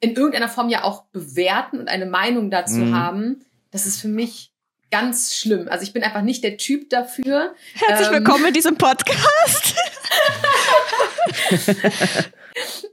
in 0.01 0.15
irgendeiner 0.15 0.49
Form 0.49 0.67
ja 0.67 0.83
auch 0.83 1.05
bewerten 1.11 1.79
und 1.79 1.87
eine 1.87 2.07
Meinung 2.07 2.49
dazu 2.49 2.79
mhm. 2.79 2.95
haben, 2.95 3.45
das 3.69 3.85
ist 3.85 4.01
für 4.01 4.09
mich 4.09 4.51
ganz 4.91 5.33
schlimm. 5.33 5.67
Also 5.69 5.83
ich 5.83 5.93
bin 5.93 6.03
einfach 6.03 6.21
nicht 6.21 6.43
der 6.43 6.57
Typ 6.57 6.89
dafür. 6.89 7.55
Herzlich 7.73 8.07
ähm, 8.09 8.13
willkommen 8.13 8.45
in 8.47 8.53
diesem 8.53 8.75
Podcast. 8.77 9.75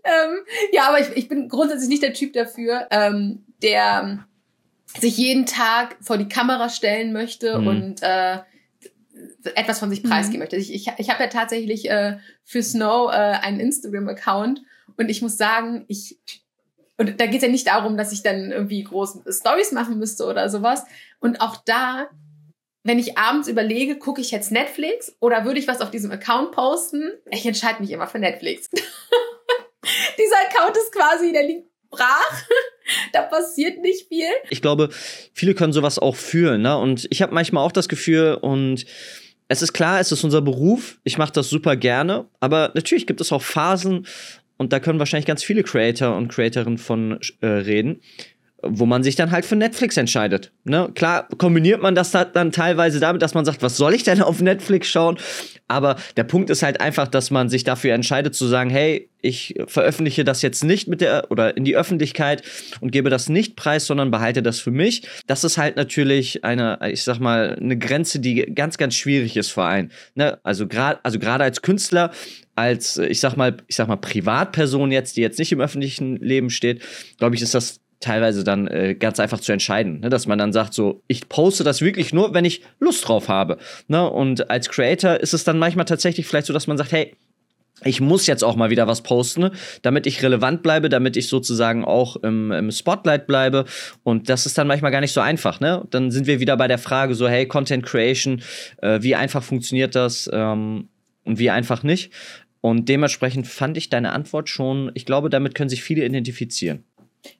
ähm, 0.05 0.39
ja, 0.73 0.89
aber 0.89 1.01
ich, 1.01 1.09
ich 1.17 1.29
bin 1.29 1.49
grundsätzlich 1.49 1.89
nicht 1.89 2.03
der 2.03 2.15
Typ 2.15 2.33
dafür, 2.33 2.87
ähm, 2.91 3.45
der 3.63 4.27
sich 4.99 5.19
jeden 5.19 5.45
Tag 5.45 5.97
vor 6.01 6.17
die 6.17 6.29
Kamera 6.29 6.69
stellen 6.69 7.13
möchte 7.13 7.59
mhm. 7.59 7.67
und 7.67 8.03
äh, 8.03 8.39
etwas 9.55 9.81
von 9.81 9.91
sich 9.91 10.03
preisgeben 10.03 10.39
mhm. 10.39 10.43
möchte. 10.45 10.57
Ich, 10.57 10.73
ich, 10.73 10.91
ich 10.97 11.11
habe 11.11 11.25
ja 11.25 11.29
tatsächlich 11.29 11.91
äh, 11.91 12.19
für 12.45 12.63
Snow 12.63 13.11
äh, 13.11 13.17
einen 13.17 13.61
Instagram-Account 13.61 14.63
und 14.97 15.09
ich 15.09 15.21
muss 15.21 15.37
sagen, 15.37 15.85
ich 15.89 16.19
und 16.99 17.21
da 17.21 17.27
geht 17.27 17.37
es 17.37 17.43
ja 17.43 17.49
nicht 17.49 17.69
darum, 17.69 17.97
dass 17.97 18.13
ich 18.13 18.23
dann 18.23 18.51
irgendwie 18.51 18.83
große 18.83 19.23
Stories 19.33 19.71
machen 19.73 19.99
müsste 19.99 20.27
oder 20.27 20.49
sowas. 20.49 20.83
Und 21.21 21.41
auch 21.41 21.57
da, 21.65 22.11
wenn 22.83 22.99
ich 22.99 23.17
abends 23.17 23.47
überlege, 23.47 23.99
gucke 23.99 24.21
ich 24.21 24.33
jetzt 24.33 24.51
Netflix 24.51 25.17
oder 25.21 25.45
würde 25.45 25.61
ich 25.61 25.69
was 25.69 25.81
auf 25.81 25.93
diesem 25.93 26.11
Account 26.11 26.53
posten? 26.53 27.13
Ich 27.31 27.47
entscheide 27.47 27.81
mich 27.81 27.93
immer 27.93 28.09
für 28.09 28.19
Netflix. 28.19 28.67
Dieser 30.19 30.37
Account 30.49 30.77
ist 30.77 30.93
quasi, 30.93 31.33
der 31.33 31.45
liegt 31.45 31.69
brach. 31.89 32.43
da 33.13 33.23
passiert 33.23 33.79
nicht 33.81 34.09
viel. 34.09 34.29
Ich 34.51 34.61
glaube, 34.61 34.89
viele 35.33 35.55
können 35.55 35.73
sowas 35.73 36.01
auch 36.01 36.17
fühlen. 36.17 36.63
Ne? 36.63 36.77
Und 36.77 37.07
ich 37.11 37.23
habe 37.23 37.33
manchmal 37.33 37.65
auch 37.65 37.73
das 37.73 37.89
Gefühl 37.89 38.39
und 38.41 38.85
es 39.47 39.63
ist 39.63 39.73
klar, 39.73 40.01
es 40.01 40.11
ist 40.11 40.25
unser 40.25 40.43
Beruf. 40.43 40.99
Ich 41.05 41.17
mache 41.17 41.33
das 41.33 41.49
super 41.49 41.77
gerne. 41.77 42.29
Aber 42.41 42.73
natürlich 42.75 43.07
gibt 43.07 43.21
es 43.21 43.33
auch 43.33 43.41
Phasen, 43.41 44.07
und 44.59 44.73
da 44.73 44.81
können 44.81 44.99
wahrscheinlich 44.99 45.27
ganz 45.27 45.43
viele 45.43 45.63
Creator 45.63 46.15
und 46.15 46.29
Creatorinnen 46.29 46.79
von 46.79 47.19
äh, 47.41 47.47
reden, 47.47 48.01
wo 48.61 48.87
man 48.87 49.05
sich 49.05 49.15
dann 49.15 49.31
halt 49.31 49.45
für 49.45 49.55
Netflix 49.55 49.97
entscheidet. 49.97 50.51
Ne? 50.65 50.91
Klar 50.95 51.29
kombiniert 51.39 51.81
man 51.81 51.95
das 51.95 52.11
dann 52.11 52.51
teilweise 52.51 52.99
damit, 52.99 53.23
dass 53.23 53.35
man 53.35 53.45
sagt, 53.45 53.63
was 53.63 53.77
soll 53.77 53.95
ich 53.95 54.03
denn 54.03 54.21
auf 54.21 54.41
Netflix 54.41 54.89
schauen? 54.89 55.17
Aber 55.69 55.97
der 56.17 56.25
Punkt 56.25 56.51
ist 56.51 56.63
halt 56.63 56.81
einfach, 56.81 57.07
dass 57.07 57.31
man 57.31 57.49
sich 57.49 57.63
dafür 57.63 57.95
entscheidet 57.95 58.35
zu 58.35 58.47
sagen, 58.47 58.71
hey, 58.71 59.09
ich 59.21 59.55
veröffentliche 59.67 60.25
das 60.25 60.43
jetzt 60.43 60.65
nicht 60.65 60.89
mit 60.89 61.01
der 61.01 61.31
oder 61.31 61.57
in 61.57 61.65
die 61.65 61.77
Öffentlichkeit 61.77 62.43
und 62.81 62.91
gebe 62.91 63.11
das 63.11 63.29
nicht 63.29 63.55
preis, 63.55 63.87
sondern 63.87 64.11
behalte 64.11 64.43
das 64.43 64.61
für 64.61 64.71
mich. 64.71 65.03
Das 65.27 65.45
ist 65.45 65.59
halt 65.59 65.77
natürlich 65.77 66.45
eine, 66.45 66.79
ich 66.91 67.03
sag 67.03 67.19
mal, 67.19 67.57
eine 67.61 67.77
Grenze, 67.77 68.19
die 68.21 68.55
ganz, 68.55 68.79
ganz 68.79 68.95
schwierig 68.95 69.37
ist 69.37 69.51
für 69.51 69.65
einen. 69.65 69.93
Ne? 70.15 70.39
Also 70.43 70.67
gerade, 70.67 71.01
also 71.05 71.19
gerade 71.19 71.45
als 71.45 71.63
Künstler 71.63 72.13
als, 72.59 72.99
ich 72.99 73.21
sag 73.21 73.37
mal, 73.37 73.57
ich 73.69 73.77
sag 73.77 73.89
mal, 73.89 73.97
Privatperson 73.97 74.91
jetzt, 74.91 75.17
die 75.17 75.21
jetzt 75.21 75.39
nicht 75.39 75.53
im 75.53 75.61
öffentlichen 75.61 76.17
Leben 76.17 76.51
steht, 76.51 76.83
glaube 77.19 77.37
ich, 77.37 77.43
ist 77.43 77.55
das 77.55 77.81
teilweise 78.01 78.45
dann 78.45 78.69
äh, 78.69 78.95
ganz 78.95 79.19
einfach 79.19 79.41
zu 79.41 79.53
entscheiden, 79.53 80.01
ne? 80.01 80.09
dass 80.09 80.27
man 80.27 80.39
dann 80.39 80.53
sagt 80.53 80.75
so, 80.75 81.03
ich 81.09 81.29
poste 81.29 81.65
das 81.65 81.81
wirklich 81.81 82.13
nur, 82.13 82.33
wenn 82.35 82.45
ich 82.45 82.63
Lust 82.79 83.09
drauf 83.09 83.29
habe. 83.29 83.59
Ne? 83.89 84.09
Und 84.09 84.51
als 84.51 84.69
Creator 84.69 85.17
ist 85.17 85.35
es 85.35 85.45
dann 85.45 85.59
manchmal 85.59 85.85
tatsächlich 85.85 86.27
vielleicht 86.27 86.47
so, 86.47 86.53
dass 86.53 86.67
man 86.67 86.77
sagt, 86.77 86.93
hey, 86.93 87.17
ich 87.85 88.01
muss 88.01 88.27
jetzt 88.27 88.43
auch 88.43 88.57
mal 88.57 88.71
wieder 88.71 88.89
was 88.89 89.03
posten, 89.03 89.51
damit 89.83 90.07
ich 90.07 90.23
relevant 90.23 90.63
bleibe, 90.63 90.89
damit 90.89 91.17
ich 91.17 91.29
sozusagen 91.29 91.85
auch 91.85 92.17
im, 92.17 92.51
im, 92.51 92.71
Spotlight 92.73 93.27
bleibe. 93.27 93.67
Und 94.03 94.29
das 94.29 94.47
ist 94.47 94.59
dann 94.59 94.67
manchmal 94.67 94.91
gar 94.91 95.01
nicht 95.01 95.13
so 95.13 95.21
einfach. 95.21 95.61
Ne? 95.61 95.87
Dann 95.91 96.11
sind 96.11 96.27
wir 96.27 96.41
wieder 96.41 96.57
bei 96.57 96.67
der 96.67 96.79
Frage 96.79 97.15
so, 97.15 97.29
hey, 97.29 97.47
Content 97.47 97.87
Creation, 97.87 98.43
äh, 98.83 99.01
wie 99.03 99.15
einfach 99.15 99.45
funktioniert 99.45 99.95
das 99.95 100.29
ähm, 100.33 100.89
und 101.25 101.39
wie 101.39 101.51
einfach 101.51 101.85
nicht? 101.85 102.13
Und 102.61 102.89
dementsprechend 102.89 103.47
fand 103.47 103.77
ich 103.77 103.89
deine 103.89 104.13
Antwort 104.13 104.49
schon, 104.49 104.91
ich 104.95 105.07
glaube, 105.07 105.31
damit 105.31 105.55
können 105.55 105.71
sich 105.71 105.83
viele 105.83 106.05
identifizieren. 106.05 106.85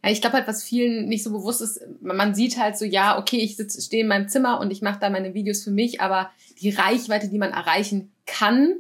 Ja, 0.05 0.11
ich 0.11 0.21
glaube 0.21 0.37
halt, 0.37 0.49
was 0.49 0.63
vielen 0.63 1.09
nicht 1.09 1.23
so 1.23 1.31
bewusst 1.31 1.61
ist, 1.61 1.81
man 2.01 2.35
sieht 2.35 2.59
halt 2.59 2.77
so, 2.77 2.85
ja, 2.85 3.19
okay, 3.19 3.39
ich 3.39 3.57
stehe 3.57 4.03
in 4.03 4.09
meinem 4.09 4.29
Zimmer 4.29 4.61
und 4.61 4.71
ich 4.71 4.83
mache 4.83 5.01
da 5.01 5.11
meine 5.11 5.35
Videos 5.35 5.63
für 5.63 5.71
mich, 5.71 6.01
aber 6.01 6.31
die 6.61 6.71
Reichweite, 6.71 7.29
die 7.29 7.39
man 7.39 7.53
erreichen 7.53 8.13
kann, 8.27 8.75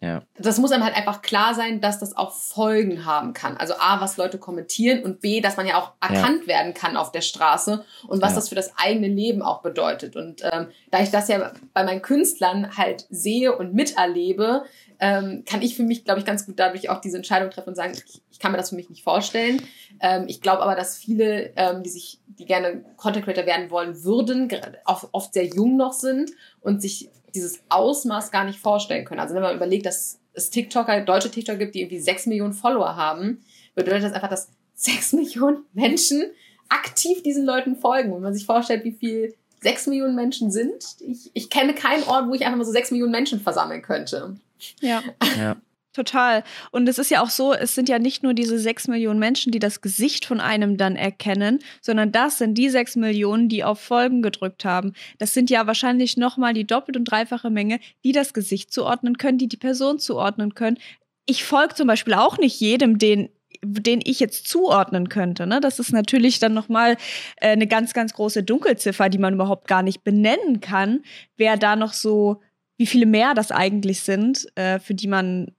ja. 0.00 0.22
das 0.38 0.58
muss 0.58 0.70
einem 0.70 0.84
halt 0.84 0.96
einfach 0.96 1.22
klar 1.22 1.54
sein, 1.54 1.80
dass 1.80 1.98
das 1.98 2.16
auch 2.16 2.32
Folgen 2.32 3.04
haben 3.04 3.32
kann. 3.32 3.56
Also 3.56 3.74
A, 3.74 4.00
was 4.00 4.16
Leute 4.16 4.38
kommentieren 4.38 5.02
und 5.02 5.20
B, 5.20 5.40
dass 5.40 5.56
man 5.56 5.66
ja 5.66 5.78
auch 5.78 5.92
erkannt 6.00 6.42
ja. 6.42 6.54
werden 6.54 6.74
kann 6.74 6.96
auf 6.96 7.10
der 7.10 7.20
Straße 7.20 7.84
und 8.06 8.22
was 8.22 8.30
ja. 8.30 8.36
das 8.36 8.48
für 8.48 8.54
das 8.54 8.72
eigene 8.76 9.08
Leben 9.08 9.42
auch 9.42 9.62
bedeutet. 9.62 10.14
Und 10.14 10.42
ähm, 10.44 10.68
da 10.90 11.00
ich 11.00 11.10
das 11.10 11.28
ja 11.28 11.52
bei 11.74 11.84
meinen 11.84 12.02
Künstlern 12.02 12.76
halt 12.76 13.06
sehe 13.10 13.56
und 13.56 13.74
miterlebe, 13.74 14.64
ähm, 15.00 15.44
kann 15.46 15.62
ich 15.62 15.76
für 15.76 15.82
mich, 15.82 16.04
glaube 16.04 16.20
ich, 16.20 16.26
ganz 16.26 16.46
gut 16.46 16.58
dadurch 16.58 16.90
auch 16.90 17.00
diese 17.00 17.16
Entscheidung 17.16 17.50
treffen 17.50 17.70
und 17.70 17.74
sagen, 17.74 17.92
ich, 17.94 18.22
ich 18.30 18.38
kann 18.38 18.52
mir 18.52 18.58
das 18.58 18.70
für 18.70 18.76
mich 18.76 18.90
nicht 18.90 19.02
vorstellen. 19.02 19.62
Ähm, 20.00 20.24
ich 20.28 20.40
glaube 20.40 20.62
aber, 20.62 20.74
dass 20.74 20.96
viele, 20.96 21.52
ähm, 21.56 21.82
die 21.82 21.90
sich, 21.90 22.20
die 22.26 22.46
gerne 22.46 22.84
Content 22.96 23.24
Creator 23.24 23.46
werden 23.46 23.70
wollen 23.70 24.02
würden, 24.04 24.48
oft 24.84 25.34
sehr 25.34 25.46
jung 25.46 25.76
noch 25.76 25.92
sind 25.92 26.30
und 26.60 26.80
sich 26.82 27.10
dieses 27.34 27.60
Ausmaß 27.68 28.30
gar 28.30 28.44
nicht 28.44 28.58
vorstellen 28.58 29.04
können. 29.04 29.20
Also 29.20 29.34
wenn 29.34 29.42
man 29.42 29.56
überlegt, 29.56 29.86
dass 29.86 30.18
es 30.32 30.50
TikToker, 30.50 31.00
deutsche 31.02 31.30
TikToker 31.30 31.58
gibt, 31.58 31.74
die 31.74 31.80
irgendwie 31.80 32.00
sechs 32.00 32.26
Millionen 32.26 32.52
Follower 32.52 32.96
haben, 32.96 33.42
bedeutet 33.74 34.04
das 34.04 34.12
einfach, 34.12 34.30
dass 34.30 34.48
sechs 34.74 35.12
Millionen 35.12 35.64
Menschen 35.72 36.30
aktiv 36.68 37.22
diesen 37.22 37.44
Leuten 37.44 37.76
folgen. 37.76 38.14
Wenn 38.14 38.22
man 38.22 38.34
sich 38.34 38.46
vorstellt, 38.46 38.84
wie 38.84 38.92
viel 38.92 39.34
sechs 39.60 39.86
Millionen 39.86 40.14
Menschen 40.14 40.50
sind. 40.50 40.84
Ich, 41.00 41.30
ich 41.34 41.50
kenne 41.50 41.74
keinen 41.74 42.04
Ort, 42.04 42.28
wo 42.28 42.34
ich 42.34 42.44
einfach 42.44 42.58
mal 42.58 42.64
so 42.64 42.72
sechs 42.72 42.90
Millionen 42.90 43.12
Menschen 43.12 43.40
versammeln 43.40 43.82
könnte. 43.82 44.36
Ja. 44.80 45.02
ja. 45.36 45.56
Total. 45.98 46.44
Und 46.70 46.88
es 46.88 46.96
ist 46.98 47.10
ja 47.10 47.20
auch 47.24 47.28
so, 47.28 47.52
es 47.52 47.74
sind 47.74 47.88
ja 47.88 47.98
nicht 47.98 48.22
nur 48.22 48.32
diese 48.32 48.56
sechs 48.56 48.86
Millionen 48.86 49.18
Menschen, 49.18 49.50
die 49.50 49.58
das 49.58 49.80
Gesicht 49.80 50.24
von 50.24 50.38
einem 50.38 50.76
dann 50.76 50.94
erkennen, 50.94 51.58
sondern 51.80 52.12
das 52.12 52.38
sind 52.38 52.54
die 52.54 52.68
sechs 52.68 52.94
Millionen, 52.94 53.48
die 53.48 53.64
auf 53.64 53.80
Folgen 53.80 54.22
gedrückt 54.22 54.64
haben. 54.64 54.92
Das 55.18 55.34
sind 55.34 55.50
ja 55.50 55.66
wahrscheinlich 55.66 56.16
nochmal 56.16 56.54
die 56.54 56.64
doppelt 56.64 56.96
und 56.96 57.02
dreifache 57.06 57.50
Menge, 57.50 57.80
die 58.04 58.12
das 58.12 58.32
Gesicht 58.32 58.72
zuordnen 58.72 59.18
können, 59.18 59.38
die 59.38 59.48
die 59.48 59.56
Person 59.56 59.98
zuordnen 59.98 60.54
können. 60.54 60.78
Ich 61.26 61.42
folge 61.42 61.74
zum 61.74 61.88
Beispiel 61.88 62.14
auch 62.14 62.38
nicht 62.38 62.60
jedem, 62.60 62.98
den 62.98 63.30
den 63.64 64.00
ich 64.04 64.20
jetzt 64.20 64.46
zuordnen 64.46 65.08
könnte. 65.08 65.44
Ne? 65.44 65.60
Das 65.60 65.80
ist 65.80 65.90
natürlich 65.90 66.38
dann 66.38 66.54
nochmal 66.54 66.96
äh, 67.38 67.48
eine 67.48 67.66
ganz, 67.66 67.92
ganz 67.92 68.12
große 68.12 68.44
Dunkelziffer, 68.44 69.08
die 69.08 69.18
man 69.18 69.34
überhaupt 69.34 69.66
gar 69.66 69.82
nicht 69.82 70.04
benennen 70.04 70.60
kann, 70.60 71.00
wer 71.36 71.56
da 71.56 71.74
noch 71.74 71.92
so 71.92 72.40
wie 72.78 72.86
viele 72.86 73.06
mehr 73.06 73.34
das 73.34 73.50
eigentlich 73.50 74.00
sind, 74.00 74.46
äh, 74.56 74.78
für 74.78 74.94
die 74.94 75.08
man 75.08 75.52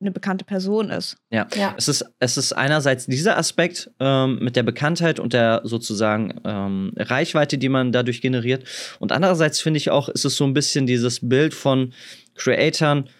eine 0.00 0.10
bekannte 0.10 0.44
Person 0.44 0.90
ist. 0.90 1.16
Ja, 1.30 1.46
ja. 1.54 1.74
Es, 1.76 1.88
ist, 1.88 2.04
es 2.18 2.36
ist 2.36 2.52
einerseits 2.52 3.06
dieser 3.06 3.36
Aspekt 3.36 3.90
ähm, 4.00 4.38
mit 4.40 4.56
der 4.56 4.62
Bekanntheit 4.62 5.20
und 5.20 5.32
der 5.32 5.60
sozusagen 5.64 6.40
ähm, 6.44 6.92
Reichweite, 6.96 7.58
die 7.58 7.68
man 7.68 7.92
dadurch 7.92 8.22
generiert. 8.22 8.64
Und 8.98 9.12
andererseits 9.12 9.60
finde 9.60 9.78
ich 9.78 9.90
auch, 9.90 10.08
ist 10.08 10.24
es 10.24 10.36
so 10.36 10.44
ein 10.44 10.54
bisschen 10.54 10.86
dieses 10.86 11.28
Bild 11.28 11.52
von 11.52 11.92
Creatoren, 12.34 13.10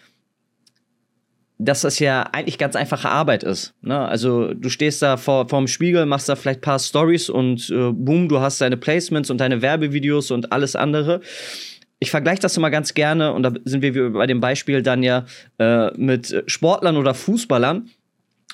dass 1.59 1.81
das 1.81 1.99
ja 1.99 2.23
eigentlich 2.23 2.57
ganz 2.57 2.75
einfache 2.75 3.09
Arbeit 3.09 3.43
ist. 3.43 3.75
Ne? 3.81 3.99
Also 3.99 4.51
du 4.55 4.69
stehst 4.69 5.03
da 5.03 5.17
vor 5.17 5.47
vorm 5.47 5.67
Spiegel, 5.67 6.07
machst 6.07 6.27
da 6.27 6.35
vielleicht 6.35 6.59
ein 6.59 6.63
paar 6.63 6.79
Stories 6.79 7.29
und 7.29 7.69
äh, 7.69 7.91
boom, 7.91 8.27
du 8.27 8.39
hast 8.39 8.59
deine 8.61 8.77
Placements 8.77 9.29
und 9.29 9.37
deine 9.37 9.61
Werbevideos 9.61 10.31
und 10.31 10.51
alles 10.51 10.75
andere 10.75 11.21
ich 12.03 12.09
vergleiche 12.09 12.41
das 12.41 12.57
immer 12.57 12.71
ganz 12.71 12.95
gerne, 12.95 13.31
und 13.31 13.43
da 13.43 13.53
sind 13.63 13.83
wir 13.83 14.11
bei 14.11 14.25
dem 14.25 14.41
Beispiel 14.41 14.81
dann 14.81 15.03
ja 15.03 15.25
äh, 15.59 15.91
mit 15.95 16.43
Sportlern 16.47 16.97
oder 16.97 17.13
Fußballern, 17.13 17.89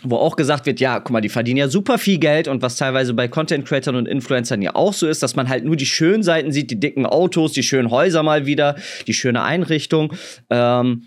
wo 0.03 0.17
auch 0.17 0.35
gesagt 0.35 0.65
wird, 0.65 0.81
ja, 0.81 0.99
guck 0.99 1.11
mal, 1.11 1.21
die 1.21 1.29
verdienen 1.29 1.57
ja 1.57 1.69
super 1.69 1.97
viel 1.97 2.19
Geld 2.19 2.49
und 2.49 2.61
was 2.61 2.75
teilweise 2.75 3.13
bei 3.13 3.29
Content 3.29 3.65
Creators 3.65 3.95
und 3.95 4.05
Influencern 4.05 4.61
ja 4.61 4.75
auch 4.75 4.91
so 4.91 5.07
ist, 5.07 5.23
dass 5.23 5.37
man 5.37 5.47
halt 5.47 5.63
nur 5.63 5.77
die 5.77 5.85
schönen 5.85 6.23
Seiten 6.23 6.51
sieht, 6.51 6.69
die 6.71 6.79
dicken 6.79 7.05
Autos, 7.05 7.53
die 7.53 7.63
schönen 7.63 7.89
Häuser 7.89 8.21
mal 8.21 8.45
wieder, 8.45 8.75
die 9.07 9.13
schöne 9.13 9.41
Einrichtung. 9.41 10.13
Ähm, 10.49 11.03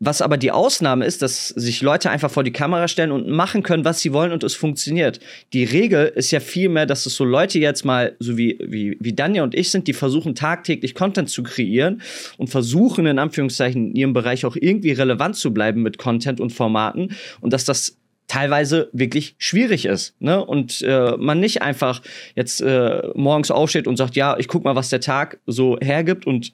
was 0.00 0.22
aber 0.22 0.36
die 0.36 0.52
Ausnahme 0.52 1.04
ist, 1.04 1.22
dass 1.22 1.48
sich 1.48 1.82
Leute 1.82 2.10
einfach 2.10 2.30
vor 2.30 2.44
die 2.44 2.52
Kamera 2.52 2.86
stellen 2.86 3.10
und 3.10 3.28
machen 3.28 3.64
können, 3.64 3.84
was 3.84 4.00
sie 4.00 4.12
wollen 4.12 4.30
und 4.30 4.44
es 4.44 4.54
funktioniert. 4.54 5.18
Die 5.52 5.64
Regel 5.64 6.06
ist 6.14 6.30
ja 6.30 6.38
vielmehr, 6.38 6.86
dass 6.86 7.04
es 7.06 7.16
so 7.16 7.24
Leute 7.24 7.58
jetzt 7.58 7.84
mal, 7.84 8.14
so 8.20 8.36
wie, 8.36 8.58
wie, 8.60 8.96
wie 9.00 9.12
Danja 9.12 9.42
und 9.42 9.56
ich 9.56 9.70
sind, 9.70 9.88
die 9.88 9.92
versuchen 9.92 10.36
tagtäglich 10.36 10.94
Content 10.94 11.30
zu 11.30 11.42
kreieren 11.42 12.00
und 12.36 12.48
versuchen 12.48 13.06
in 13.06 13.18
Anführungszeichen 13.18 13.88
in 13.88 13.96
ihrem 13.96 14.12
Bereich 14.12 14.44
auch 14.46 14.56
irgendwie 14.56 14.92
relevant 14.92 15.34
zu 15.34 15.52
bleiben 15.52 15.82
mit 15.82 15.98
Content 15.98 16.40
und 16.40 16.50
Formaten 16.50 17.16
und 17.40 17.52
dass 17.52 17.64
das 17.64 17.96
teilweise 18.28 18.90
wirklich 18.92 19.34
schwierig 19.38 19.86
ist. 19.86 20.14
Ne? 20.20 20.44
Und 20.44 20.82
äh, 20.82 21.16
man 21.16 21.40
nicht 21.40 21.62
einfach 21.62 22.02
jetzt 22.36 22.60
äh, 22.60 23.02
morgens 23.14 23.50
aufsteht 23.50 23.88
und 23.88 23.96
sagt, 23.96 24.14
ja, 24.14 24.36
ich 24.38 24.46
guck 24.46 24.64
mal, 24.64 24.76
was 24.76 24.90
der 24.90 25.00
Tag 25.00 25.40
so 25.46 25.78
hergibt 25.80 26.26
und 26.26 26.52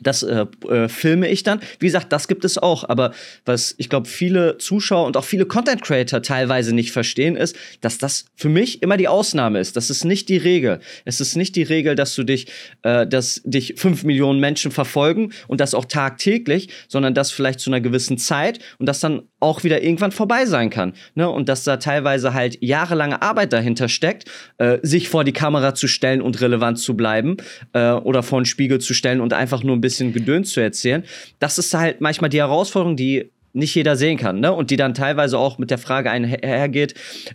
das 0.00 0.22
äh, 0.22 0.46
äh, 0.68 0.88
filme 0.88 1.28
ich 1.28 1.42
dann. 1.42 1.60
Wie 1.78 1.86
gesagt, 1.86 2.12
das 2.12 2.28
gibt 2.28 2.44
es 2.44 2.58
auch. 2.58 2.88
Aber 2.88 3.12
was 3.44 3.74
ich 3.78 3.88
glaube, 3.88 4.08
viele 4.08 4.58
Zuschauer 4.58 5.06
und 5.06 5.16
auch 5.16 5.24
viele 5.24 5.46
Content 5.46 5.82
Creator 5.82 6.22
teilweise 6.22 6.74
nicht 6.74 6.92
verstehen, 6.92 7.36
ist, 7.36 7.56
dass 7.80 7.98
das 7.98 8.26
für 8.34 8.48
mich 8.48 8.82
immer 8.82 8.96
die 8.96 9.08
Ausnahme 9.08 9.60
ist. 9.60 9.76
Das 9.76 9.90
ist 9.90 10.04
nicht 10.04 10.28
die 10.28 10.36
Regel. 10.36 10.80
Es 11.04 11.20
ist 11.20 11.36
nicht 11.36 11.56
die 11.56 11.62
Regel, 11.62 11.94
dass 11.94 12.14
du 12.14 12.24
dich, 12.24 12.46
äh, 12.82 13.06
dass 13.06 13.40
dich 13.44 13.74
fünf 13.76 14.04
Millionen 14.04 14.40
Menschen 14.40 14.70
verfolgen 14.70 15.32
und 15.48 15.60
das 15.60 15.74
auch 15.74 15.84
tagtäglich, 15.84 16.68
sondern 16.88 17.14
das 17.14 17.30
vielleicht 17.30 17.60
zu 17.60 17.70
einer 17.70 17.80
gewissen 17.80 18.18
Zeit 18.18 18.58
und 18.78 18.86
das 18.86 19.00
dann 19.00 19.22
auch 19.46 19.64
wieder 19.64 19.82
irgendwann 19.82 20.12
vorbei 20.12 20.44
sein 20.44 20.70
kann. 20.70 20.92
Ne? 21.14 21.30
Und 21.30 21.48
dass 21.48 21.64
da 21.64 21.76
teilweise 21.76 22.34
halt 22.34 22.58
jahrelange 22.60 23.22
Arbeit 23.22 23.52
dahinter 23.52 23.88
steckt, 23.88 24.28
äh, 24.58 24.78
sich 24.82 25.08
vor 25.08 25.24
die 25.24 25.32
Kamera 25.32 25.74
zu 25.74 25.86
stellen 25.86 26.20
und 26.20 26.40
relevant 26.40 26.78
zu 26.78 26.96
bleiben 26.96 27.36
äh, 27.72 27.92
oder 27.92 28.22
vor 28.22 28.40
den 28.40 28.46
Spiegel 28.46 28.80
zu 28.80 28.92
stellen 28.92 29.20
und 29.20 29.32
einfach 29.32 29.62
nur 29.62 29.76
ein 29.76 29.80
bisschen 29.80 30.12
Gedöns 30.12 30.50
zu 30.50 30.60
erzählen. 30.60 31.04
Das 31.38 31.58
ist 31.58 31.72
halt 31.72 32.00
manchmal 32.00 32.30
die 32.30 32.38
Herausforderung, 32.38 32.96
die 32.96 33.30
nicht 33.56 33.74
jeder 33.74 33.96
sehen 33.96 34.18
kann, 34.18 34.40
ne? 34.40 34.52
Und 34.52 34.70
die 34.70 34.76
dann 34.76 34.92
teilweise 34.92 35.38
auch 35.38 35.56
mit 35.56 35.70
der 35.70 35.78
Frage 35.78 36.10
einhergeht, 36.10 36.94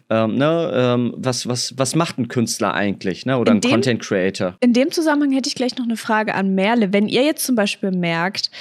ähm, 0.09 0.35
ne, 0.35 0.71
ähm, 0.73 1.13
was, 1.17 1.47
was, 1.47 1.73
was 1.77 1.95
macht 1.95 2.19
ein 2.19 2.27
Künstler 2.27 2.75
eigentlich, 2.75 3.25
ne? 3.25 3.39
Oder 3.39 3.53
in 3.53 3.57
ein 3.57 3.61
dem, 3.61 3.71
Content 3.71 4.01
Creator? 4.03 4.55
In 4.59 4.73
dem 4.73 4.91
Zusammenhang 4.91 5.31
hätte 5.31 5.49
ich 5.49 5.55
gleich 5.55 5.75
noch 5.77 5.85
eine 5.85 5.97
Frage 5.97 6.35
an 6.35 6.53
Merle. 6.53 6.93
Wenn 6.93 7.07
ihr 7.07 7.23
jetzt 7.23 7.43
zum 7.43 7.55
Beispiel 7.55 7.89
merkt, 7.89 8.51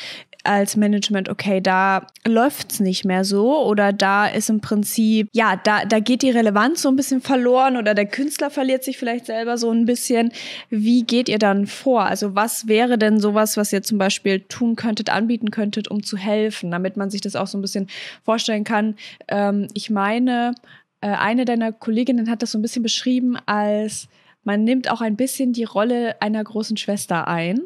als 0.45 0.77
Management, 0.77 1.29
okay, 1.29 1.61
da 1.61 2.07
läuft's 2.27 2.81
nicht 2.81 3.05
mehr 3.05 3.25
so 3.25 3.65
oder 3.65 3.93
da 3.93 4.27
ist 4.27 4.51
im 4.51 4.61
Prinzip, 4.61 5.29
ja, 5.33 5.57
da, 5.57 5.85
da 5.85 6.01
geht 6.01 6.23
die 6.23 6.31
Relevanz 6.31 6.83
so 6.83 6.89
ein 6.89 6.97
bisschen 6.97 7.21
verloren 7.21 7.77
oder 7.77 7.95
der 7.95 8.07
Künstler 8.07 8.51
verliert 8.51 8.85
sich 8.85 8.99
vielleicht 8.99 9.27
selber 9.27 9.59
so 9.59 9.71
ein 9.71 9.85
bisschen. 9.85 10.33
Wie 10.71 11.03
geht 11.03 11.29
ihr 11.29 11.39
dann 11.39 11.67
vor? 11.67 12.05
Also 12.05 12.35
was 12.35 12.69
wäre 12.69 12.97
denn 12.97 13.21
sowas, 13.21 13.57
was 13.57 13.73
ihr 13.73 13.83
zum 13.83 13.99
Beispiel 13.99 14.41
tun 14.41 14.77
könntet, 14.77 15.11
anbieten 15.11 15.51
könntet, 15.51 15.89
um 15.89 16.03
zu 16.03 16.17
helfen, 16.17 16.71
damit 16.71 16.97
man 16.97 17.11
sich 17.11 17.21
das 17.21 17.37
auch 17.37 17.47
so 17.47 17.59
ein 17.59 17.63
bisschen 17.63 17.89
vorstellen 18.25 18.65
kann? 18.65 18.97
Ähm, 19.29 19.69
ich 19.75 19.91
meine, 19.91 20.55
äh, 21.01 21.09
eine 21.09 21.45
deiner 21.45 21.73
Kolleginnen 21.73 22.31
hat 22.31 22.43
das 22.43 22.53
so 22.53 22.59
ein 22.59 22.63
bisschen 22.63 22.83
beschrieben 22.83 23.37
als 23.47 24.09
man 24.45 24.65
nimmt 24.65 24.91
auch 24.91 25.01
ein 25.01 25.17
bisschen 25.17 25.53
die 25.53 25.65
Rolle 25.65 26.21
einer 26.23 26.43
großen 26.43 26.77
Schwester 26.77 27.29
ein. 27.29 27.61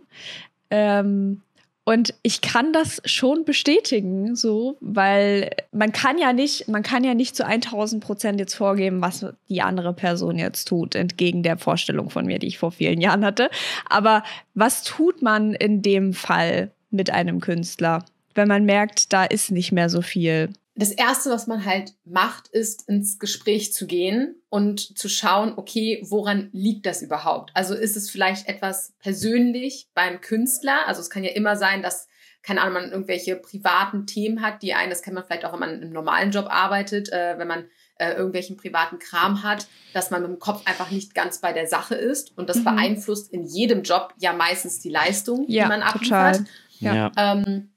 Ähm, 0.71 1.41
und 1.85 2.15
ich 2.23 2.41
kann 2.41 2.73
das 2.73 3.03
schon 3.05 3.45
bestätigen, 3.45 4.37
so, 4.37 4.79
weil 4.81 5.51
man 5.71 5.93
kann 5.93 6.17
ja 6.17 6.33
nicht, 6.33 6.67
man 6.67 6.83
kann 6.83 7.05
ja 7.05 7.13
nicht 7.13 7.37
zu 7.37 7.45
1000 7.45 8.03
Prozent 8.03 8.41
jetzt 8.41 8.55
vorgeben, 8.55 9.03
was 9.03 9.27
die 9.51 9.61
andere 9.61 9.93
Person 9.93 10.39
jetzt 10.39 10.67
tut, 10.67 10.95
entgegen 10.95 11.43
der 11.43 11.59
Vorstellung 11.59 12.09
von 12.09 12.25
mir, 12.25 12.39
die 12.39 12.47
ich 12.47 12.59
vor 12.59 12.73
vielen 12.73 13.03
Jahren 13.03 13.25
hatte. 13.25 13.51
Aber 13.89 14.23
was 14.55 14.83
tut 14.83 15.21
man 15.21 15.53
in 15.53 15.83
dem 15.83 16.15
Fall 16.15 16.71
mit 16.91 17.11
einem 17.11 17.41
Künstler, 17.41 18.07
wenn 18.35 18.49
man 18.49 18.65
merkt, 18.65 19.13
da 19.13 19.25
ist 19.25 19.51
nicht 19.51 19.71
mehr 19.71 19.91
so 19.91 20.01
viel? 20.01 20.49
Das 20.77 20.91
erste, 20.91 21.31
was 21.31 21.47
man 21.47 21.65
halt 21.65 21.95
macht, 22.05 22.49
ist 22.49 22.89
ins 22.89 23.19
Gespräch 23.19 23.73
zu 23.73 23.87
gehen 23.87 24.43
und 24.49 24.99
zu 24.99 25.09
schauen, 25.09 25.55
okay, 25.57 26.05
woran 26.09 26.49
liegt 26.53 26.87
das 26.87 27.01
überhaupt? 27.01 27.53
Also 27.55 27.75
ist 27.75 27.97
es 27.97 28.11
vielleicht 28.11 28.49
etwas 28.49 28.93
persönlich 28.99 29.89
beim 29.95 30.21
Künstler? 30.21 30.87
Also 30.87 31.01
es 31.01 31.11
kann 31.11 31.23
ja 31.23 31.31
immer 31.31 31.57
sein, 31.57 31.83
dass 31.83 32.09
keine 32.43 32.61
Ahnung, 32.61 32.75
man 32.75 32.91
irgendwelche 32.91 33.37
privaten 33.37 34.07
Themen 34.07 34.43
hat, 34.43 34.63
die 34.63 34.75
einen, 34.75 34.91
das 34.91 35.01
kennt 35.01 35.15
man 35.15 35.25
vielleicht 35.25 35.47
auch, 35.47 35.55
wenn 35.55 35.61
man 35.61 35.83
im 35.83 35.91
normalen 35.91 36.31
Job 36.31 36.47
arbeitet, 36.51 37.11
äh, 37.11 37.39
wenn 37.39 37.49
man 37.49 37.65
äh, 37.97 38.13
irgendwelchen 38.13 38.59
privaten 38.59 38.99
Kram 38.99 39.43
hat, 39.43 39.67
dass 39.95 40.11
man 40.11 40.21
mit 40.21 40.31
dem 40.31 40.39
Kopf 40.39 40.61
einfach 40.67 40.91
nicht 40.91 41.15
ganz 41.15 41.39
bei 41.41 41.55
der 41.55 41.67
Sache 41.67 41.95
ist. 41.95 42.37
Und 42.37 42.51
das 42.51 42.59
mhm. 42.59 42.65
beeinflusst 42.65 43.33
in 43.33 43.45
jedem 43.45 43.83
Job 43.83 44.13
ja 44.19 44.35
meistens 44.35 44.81
die 44.81 44.91
Leistung, 44.91 45.47
ja, 45.49 45.65
die 45.65 45.69
man 45.71 45.83
abliefert. 45.83 46.37
Total. 46.37 46.47
Ja. 46.81 47.13
Ähm, 47.17 47.74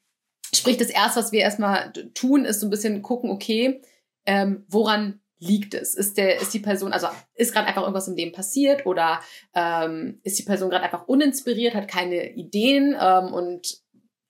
sprich, 0.54 0.78
das 0.78 0.89
erste, 0.89 1.20
was 1.20 1.32
wir 1.32 1.41
erstmal 1.41 1.91
tun, 2.14 2.45
ist 2.45 2.60
so 2.60 2.68
ein 2.68 2.70
bisschen 2.70 3.02
gucken, 3.02 3.30
okay, 3.30 3.82
ähm, 4.26 4.66
woran 4.68 5.22
liegt 5.39 5.74
es? 5.74 5.93
Ist 5.93 6.18
der, 6.18 6.41
ist 6.41 6.54
die 6.54 6.60
Person, 6.60 6.93
also 6.93 7.08
ist 7.36 7.54
gerade 7.54 7.68
einfach 7.68 7.84
irgendwas 7.84 8.08
im 8.08 8.16
Leben 8.16 8.32
passiert 8.32 8.86
oder 8.86 9.22
ähm, 9.54 10.20
ist 10.24 10.39
die 10.39 10.43
Person 10.43 10.70
gerade 10.70 10.84
einfach 10.84 11.08
uninspiriert, 11.08 11.76
hat 11.76 11.88
keine 11.88 12.34
Ideen 12.34 12.95
ähm, 13.00 13.34
und 13.34 13.82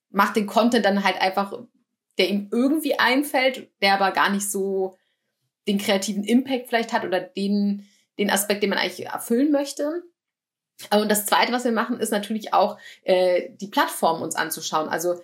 macht 0.09 0.35
den 0.35 0.47
Content 0.47 0.85
dann 0.85 1.03
halt 1.03 1.21
einfach, 1.21 1.53
der 2.17 2.29
ihm 2.29 2.49
irgendwie 2.51 2.99
einfällt, 2.99 3.69
der 3.81 3.93
aber 3.93 4.11
gar 4.11 4.29
nicht 4.29 4.49
so 4.49 4.97
den 5.67 5.77
kreativen 5.77 6.23
Impact 6.23 6.67
vielleicht 6.67 6.93
hat 6.93 7.05
oder 7.05 7.19
den, 7.19 7.87
den 8.17 8.29
Aspekt, 8.29 8.63
den 8.63 8.69
man 8.69 8.79
eigentlich 8.79 9.05
erfüllen 9.05 9.51
möchte. 9.51 10.03
Und 10.91 11.09
das 11.09 11.25
Zweite, 11.25 11.51
was 11.51 11.63
wir 11.63 11.71
machen, 11.71 11.99
ist 11.99 12.11
natürlich 12.11 12.53
auch 12.53 12.77
äh, 13.03 13.49
die 13.59 13.67
Plattform 13.67 14.21
uns 14.21 14.35
anzuschauen. 14.35 14.89
Also 14.89 15.19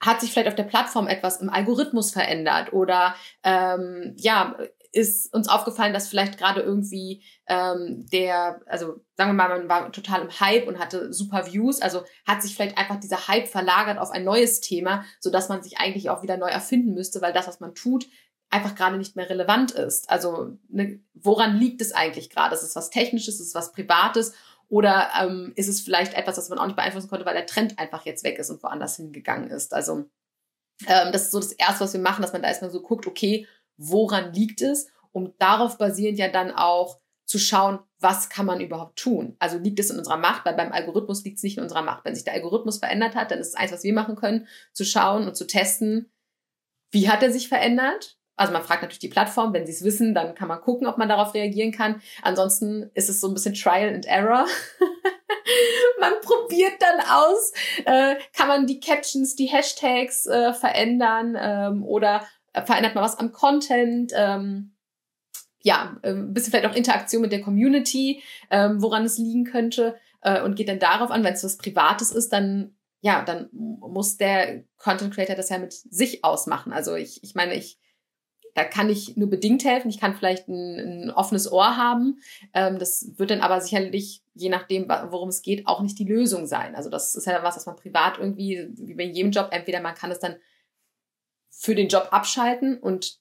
hat 0.00 0.20
sich 0.20 0.30
vielleicht 0.30 0.48
auf 0.48 0.54
der 0.54 0.64
Plattform 0.64 1.08
etwas 1.08 1.40
im 1.40 1.48
Algorithmus 1.48 2.12
verändert 2.12 2.72
oder 2.72 3.14
ähm, 3.42 4.14
ja 4.18 4.56
ist 4.96 5.32
uns 5.34 5.48
aufgefallen, 5.48 5.92
dass 5.92 6.08
vielleicht 6.08 6.38
gerade 6.38 6.62
irgendwie 6.62 7.22
ähm, 7.46 8.06
der, 8.10 8.60
also 8.66 9.04
sagen 9.14 9.30
wir 9.30 9.34
mal, 9.34 9.48
man 9.48 9.68
war 9.68 9.92
total 9.92 10.22
im 10.22 10.40
Hype 10.40 10.66
und 10.66 10.78
hatte 10.78 11.12
super 11.12 11.46
Views, 11.46 11.82
also 11.82 12.02
hat 12.26 12.42
sich 12.42 12.54
vielleicht 12.54 12.78
einfach 12.78 12.98
dieser 12.98 13.28
Hype 13.28 13.46
verlagert 13.46 13.98
auf 13.98 14.10
ein 14.10 14.24
neues 14.24 14.60
Thema, 14.60 15.04
so 15.20 15.30
dass 15.30 15.50
man 15.50 15.62
sich 15.62 15.78
eigentlich 15.78 16.08
auch 16.08 16.22
wieder 16.22 16.38
neu 16.38 16.48
erfinden 16.48 16.94
müsste, 16.94 17.20
weil 17.20 17.34
das, 17.34 17.46
was 17.46 17.60
man 17.60 17.74
tut, 17.74 18.06
einfach 18.48 18.74
gerade 18.74 18.96
nicht 18.96 19.16
mehr 19.16 19.28
relevant 19.28 19.72
ist. 19.72 20.08
Also 20.08 20.56
ne, 20.68 21.00
woran 21.14 21.58
liegt 21.58 21.82
es 21.82 21.92
eigentlich 21.92 22.30
gerade? 22.30 22.54
Ist 22.54 22.62
es 22.62 22.76
was 22.76 22.90
Technisches, 22.90 23.40
ist 23.40 23.48
es 23.48 23.54
was 23.54 23.72
Privates 23.72 24.32
oder 24.68 25.10
ähm, 25.20 25.52
ist 25.56 25.68
es 25.68 25.80
vielleicht 25.80 26.14
etwas, 26.14 26.36
das 26.36 26.48
man 26.48 26.58
auch 26.58 26.66
nicht 26.66 26.76
beeinflussen 26.76 27.08
konnte, 27.08 27.26
weil 27.26 27.34
der 27.34 27.46
Trend 27.46 27.78
einfach 27.78 28.04
jetzt 28.04 28.24
weg 28.24 28.38
ist 28.38 28.50
und 28.50 28.62
woanders 28.62 28.96
hingegangen 28.96 29.50
ist? 29.50 29.72
Also 29.72 30.08
ähm, 30.86 31.12
das 31.12 31.22
ist 31.22 31.30
so 31.32 31.38
das 31.40 31.52
Erste, 31.52 31.84
was 31.84 31.92
wir 31.92 32.00
machen, 32.00 32.22
dass 32.22 32.32
man 32.32 32.42
da 32.42 32.48
erstmal 32.48 32.70
so 32.70 32.82
guckt, 32.82 33.06
okay, 33.06 33.46
woran 33.76 34.32
liegt 34.32 34.60
es? 34.62 34.88
Um 35.12 35.34
darauf 35.38 35.78
basierend 35.78 36.18
ja 36.18 36.28
dann 36.28 36.52
auch 36.52 37.00
zu 37.24 37.38
schauen, 37.38 37.80
was 37.98 38.28
kann 38.28 38.46
man 38.46 38.60
überhaupt 38.60 38.98
tun? 38.98 39.36
Also 39.38 39.58
liegt 39.58 39.80
es 39.80 39.90
in 39.90 39.98
unserer 39.98 40.16
Macht, 40.16 40.44
weil 40.44 40.54
beim 40.54 40.72
Algorithmus 40.72 41.24
liegt 41.24 41.38
es 41.38 41.42
nicht 41.42 41.56
in 41.56 41.62
unserer 41.62 41.82
Macht. 41.82 42.04
Wenn 42.04 42.14
sich 42.14 42.24
der 42.24 42.34
Algorithmus 42.34 42.78
verändert 42.78 43.14
hat, 43.14 43.30
dann 43.30 43.38
ist 43.38 43.48
es 43.48 43.54
eins, 43.54 43.72
was 43.72 43.82
wir 43.82 43.92
machen 43.92 44.16
können, 44.16 44.46
zu 44.72 44.84
schauen 44.84 45.26
und 45.26 45.36
zu 45.36 45.46
testen, 45.46 46.12
wie 46.92 47.08
hat 47.08 47.22
er 47.22 47.32
sich 47.32 47.48
verändert? 47.48 48.15
Also 48.36 48.52
man 48.52 48.62
fragt 48.62 48.82
natürlich 48.82 48.98
die 48.98 49.08
Plattform, 49.08 49.52
wenn 49.52 49.66
sie 49.66 49.72
es 49.72 49.82
wissen, 49.82 50.14
dann 50.14 50.34
kann 50.34 50.48
man 50.48 50.60
gucken, 50.60 50.86
ob 50.86 50.98
man 50.98 51.08
darauf 51.08 51.32
reagieren 51.34 51.72
kann. 51.72 52.02
Ansonsten 52.22 52.90
ist 52.94 53.08
es 53.08 53.20
so 53.20 53.28
ein 53.28 53.34
bisschen 53.34 53.54
Trial 53.54 53.94
and 53.94 54.06
Error. 54.06 54.46
man 56.00 56.12
probiert 56.20 56.74
dann 56.80 57.00
aus, 57.00 57.52
äh, 57.86 58.16
kann 58.36 58.48
man 58.48 58.66
die 58.66 58.80
Captions, 58.80 59.36
die 59.36 59.46
Hashtags 59.46 60.26
äh, 60.26 60.52
verändern 60.52 61.36
ähm, 61.40 61.84
oder 61.84 62.26
verändert 62.52 62.94
man 62.94 63.04
was 63.04 63.18
am 63.18 63.32
Content. 63.32 64.12
Ähm, 64.14 64.72
ja, 65.62 65.96
äh, 66.02 66.10
ein 66.10 66.34
bisschen 66.34 66.50
vielleicht 66.50 66.66
auch 66.66 66.76
Interaktion 66.76 67.22
mit 67.22 67.32
der 67.32 67.40
Community, 67.40 68.22
ähm, 68.50 68.82
woran 68.82 69.04
es 69.04 69.18
liegen 69.18 69.44
könnte 69.44 69.96
äh, 70.20 70.42
und 70.42 70.56
geht 70.56 70.68
dann 70.68 70.78
darauf 70.78 71.10
an, 71.10 71.24
wenn 71.24 71.34
es 71.34 71.42
was 71.42 71.56
Privates 71.56 72.12
ist, 72.12 72.32
dann 72.32 72.76
ja, 73.00 73.22
dann 73.22 73.48
muss 73.52 74.16
der 74.16 74.64
Content 74.78 75.14
Creator 75.14 75.36
das 75.36 75.50
ja 75.50 75.58
mit 75.58 75.72
sich 75.72 76.24
ausmachen. 76.24 76.72
Also 76.72 76.96
ich, 76.96 77.22
ich 77.22 77.34
meine, 77.34 77.54
ich 77.54 77.78
da 78.56 78.64
kann 78.64 78.88
ich 78.88 79.18
nur 79.18 79.28
bedingt 79.28 79.66
helfen. 79.66 79.90
Ich 79.90 80.00
kann 80.00 80.14
vielleicht 80.14 80.48
ein, 80.48 81.04
ein 81.04 81.10
offenes 81.10 81.52
Ohr 81.52 81.76
haben. 81.76 82.20
Ähm, 82.54 82.78
das 82.78 83.12
wird 83.16 83.30
dann 83.30 83.42
aber 83.42 83.60
sicherlich, 83.60 84.22
je 84.32 84.48
nachdem, 84.48 84.88
worum 84.88 85.28
es 85.28 85.42
geht, 85.42 85.66
auch 85.66 85.82
nicht 85.82 85.98
die 85.98 86.06
Lösung 86.06 86.46
sein. 86.46 86.74
Also 86.74 86.88
das 86.88 87.14
ist 87.14 87.26
ja 87.26 87.42
was, 87.42 87.56
was 87.56 87.66
man 87.66 87.76
privat 87.76 88.16
irgendwie, 88.16 88.66
wie 88.78 88.94
bei 88.94 89.02
jedem 89.02 89.30
Job, 89.30 89.48
entweder 89.50 89.82
man 89.82 89.94
kann 89.94 90.10
es 90.10 90.20
dann 90.20 90.36
für 91.50 91.74
den 91.74 91.88
Job 91.88 92.08
abschalten 92.12 92.78
und 92.78 93.18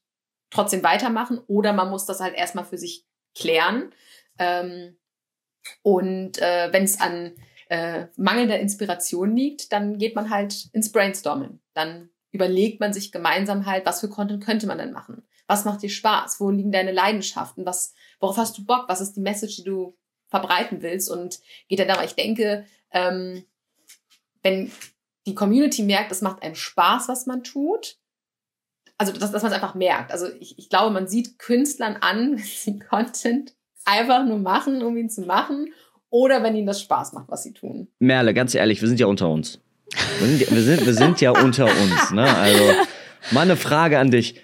trotzdem 0.52 0.84
weitermachen 0.84 1.40
oder 1.48 1.74
man 1.74 1.90
muss 1.90 2.06
das 2.06 2.22
halt 2.22 2.36
erstmal 2.36 2.64
für 2.64 2.78
sich 2.78 3.06
klären. 3.38 3.94
Ähm, 4.40 4.96
und 5.82 6.42
äh, 6.42 6.72
wenn 6.72 6.84
es 6.86 7.02
an 7.02 7.36
äh, 7.68 8.06
mangelnder 8.16 8.60
Inspiration 8.62 9.36
liegt, 9.36 9.74
dann 9.74 9.98
geht 9.98 10.16
man 10.16 10.30
halt 10.30 10.70
ins 10.72 10.94
Brainstorming. 10.94 11.60
Dann 11.74 12.10
überlegt 12.36 12.80
man 12.80 12.94
sich 12.94 13.12
gemeinsam 13.12 13.66
halt, 13.66 13.86
was 13.86 14.02
für 14.02 14.10
Content 14.10 14.44
könnte 14.44 14.68
man 14.68 14.78
denn 14.78 14.92
machen? 14.92 15.24
Was 15.48 15.66
macht 15.66 15.82
dir 15.82 15.90
Spaß? 15.90 16.40
Wo 16.40 16.50
liegen 16.50 16.72
deine 16.72 16.92
Leidenschaften? 16.92 17.66
Was, 17.66 17.94
worauf 18.20 18.38
hast 18.38 18.58
du 18.58 18.66
Bock? 18.66 18.86
Was 18.88 19.02
ist 19.02 19.14
die 19.14 19.22
Message, 19.22 19.58
die 19.58 19.64
du 19.64 19.98
verbreiten 20.28 20.82
willst? 20.82 21.10
Und 21.10 21.40
geht 21.68 21.80
dann 21.80 21.88
da, 21.88 22.04
ich 22.04 22.14
denke, 22.14 22.66
ähm, 22.92 23.46
wenn 24.44 24.72
die 25.26 25.36
Community 25.36 25.84
merkt, 25.84 26.12
es 26.12 26.22
macht 26.22 26.44
einem 26.44 26.56
Spaß, 26.56 27.08
was 27.08 27.26
man 27.26 27.44
tut, 27.44 27.98
also 28.98 29.12
dass, 29.12 29.32
dass 29.32 29.42
man 29.42 29.52
es 29.52 29.56
einfach 29.56 29.76
merkt. 29.76 30.12
Also 30.12 30.28
ich, 30.40 30.58
ich 30.60 30.70
glaube, 30.70 30.92
man 30.92 31.08
sieht 31.08 31.40
Künstlern 31.40 31.98
an, 31.98 32.32
wenn 32.38 32.44
sie 32.44 32.80
Content 32.80 33.56
einfach 33.86 34.26
nur 34.26 34.40
machen, 34.40 34.84
um 34.84 34.98
ihn 34.98 35.10
zu 35.10 35.22
machen, 35.22 35.74
oder 36.10 36.44
wenn 36.44 36.56
ihnen 36.56 36.68
das 36.68 36.82
Spaß 36.82 37.14
macht, 37.14 37.30
was 37.30 37.44
sie 37.44 37.54
tun. 37.54 37.90
Merle, 38.00 38.34
ganz 38.34 38.56
ehrlich, 38.56 38.80
wir 38.80 38.88
sind 38.88 39.00
ja 39.00 39.08
unter 39.08 39.30
uns. 39.30 39.60
Wir 40.20 40.28
sind, 40.28 40.52
wir 40.52 40.62
sind, 40.62 40.86
wir 40.86 40.94
sind 40.94 41.22
ja 41.22 41.32
unter 41.32 41.66
uns. 41.66 42.12
Ne? 42.12 42.24
Also, 42.24 42.64
mal 43.32 43.42
eine 43.42 43.56
Frage 43.56 44.00
an 44.00 44.12
dich. 44.12 44.36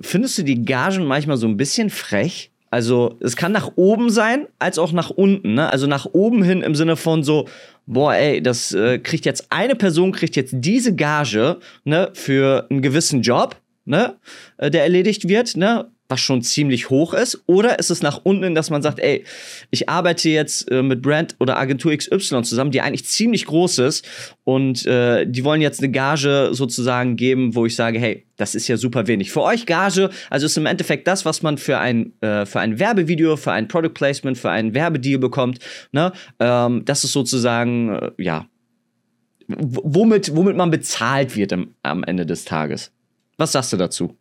Findest 0.00 0.38
du 0.38 0.42
die 0.42 0.64
Gagen 0.64 1.04
manchmal 1.04 1.36
so 1.36 1.46
ein 1.46 1.56
bisschen 1.56 1.90
frech? 1.90 2.50
Also, 2.70 3.18
es 3.20 3.34
kann 3.34 3.52
nach 3.52 3.72
oben 3.76 4.10
sein, 4.10 4.46
als 4.58 4.78
auch 4.78 4.92
nach 4.92 5.10
unten. 5.10 5.54
Ne? 5.54 5.70
Also 5.70 5.86
nach 5.86 6.06
oben 6.06 6.42
hin 6.42 6.62
im 6.62 6.74
Sinne 6.76 6.96
von 6.96 7.24
so, 7.24 7.48
boah, 7.86 8.14
ey, 8.14 8.40
das 8.40 8.72
äh, 8.72 8.98
kriegt 8.98 9.26
jetzt 9.26 9.50
eine 9.50 9.74
Person, 9.74 10.12
kriegt 10.12 10.36
jetzt 10.36 10.54
diese 10.56 10.94
Gage 10.94 11.58
ne, 11.84 12.10
für 12.14 12.66
einen 12.70 12.82
gewissen 12.82 13.22
Job, 13.22 13.56
ne, 13.84 14.16
äh, 14.58 14.70
der 14.70 14.84
erledigt 14.84 15.28
wird, 15.28 15.56
ne? 15.56 15.90
Was 16.10 16.20
schon 16.20 16.42
ziemlich 16.42 16.90
hoch 16.90 17.14
ist? 17.14 17.42
Oder 17.46 17.78
ist 17.78 17.90
es 17.90 18.02
nach 18.02 18.20
unten, 18.24 18.54
dass 18.54 18.70
man 18.70 18.82
sagt, 18.82 18.98
ey, 18.98 19.24
ich 19.70 19.88
arbeite 19.88 20.28
jetzt 20.28 20.70
äh, 20.70 20.82
mit 20.82 21.02
Brand 21.02 21.36
oder 21.38 21.58
Agentur 21.58 21.96
XY 21.96 22.42
zusammen, 22.42 22.70
die 22.70 22.80
eigentlich 22.80 23.06
ziemlich 23.06 23.46
groß 23.46 23.78
ist 23.78 24.06
und 24.44 24.84
äh, 24.86 25.26
die 25.26 25.44
wollen 25.44 25.60
jetzt 25.60 25.80
eine 25.80 25.90
Gage 25.90 26.50
sozusagen 26.52 27.16
geben, 27.16 27.54
wo 27.54 27.66
ich 27.66 27.76
sage, 27.76 27.98
hey, 27.98 28.26
das 28.36 28.54
ist 28.54 28.68
ja 28.68 28.76
super 28.76 29.06
wenig. 29.06 29.30
Für 29.30 29.42
euch 29.42 29.66
Gage, 29.66 30.10
also 30.30 30.46
ist 30.46 30.56
im 30.56 30.66
Endeffekt 30.66 31.06
das, 31.06 31.24
was 31.24 31.42
man 31.42 31.58
für 31.58 31.78
ein, 31.78 32.12
äh, 32.20 32.46
für 32.46 32.60
ein 32.60 32.78
Werbevideo, 32.78 33.36
für 33.36 33.52
ein 33.52 33.68
Product 33.68 33.94
Placement, 33.94 34.36
für 34.36 34.50
einen 34.50 34.74
Werbedeal 34.74 35.18
bekommt. 35.18 35.58
Ne? 35.92 36.12
Ähm, 36.38 36.84
das 36.84 37.04
ist 37.04 37.12
sozusagen, 37.12 37.94
äh, 37.94 38.10
ja, 38.18 38.46
womit, 39.48 40.34
womit 40.34 40.56
man 40.56 40.70
bezahlt 40.70 41.36
wird 41.36 41.52
am, 41.52 41.74
am 41.82 42.04
Ende 42.04 42.26
des 42.26 42.44
Tages. 42.44 42.92
Was 43.36 43.52
sagst 43.52 43.72
du 43.72 43.76
dazu? 43.76 44.16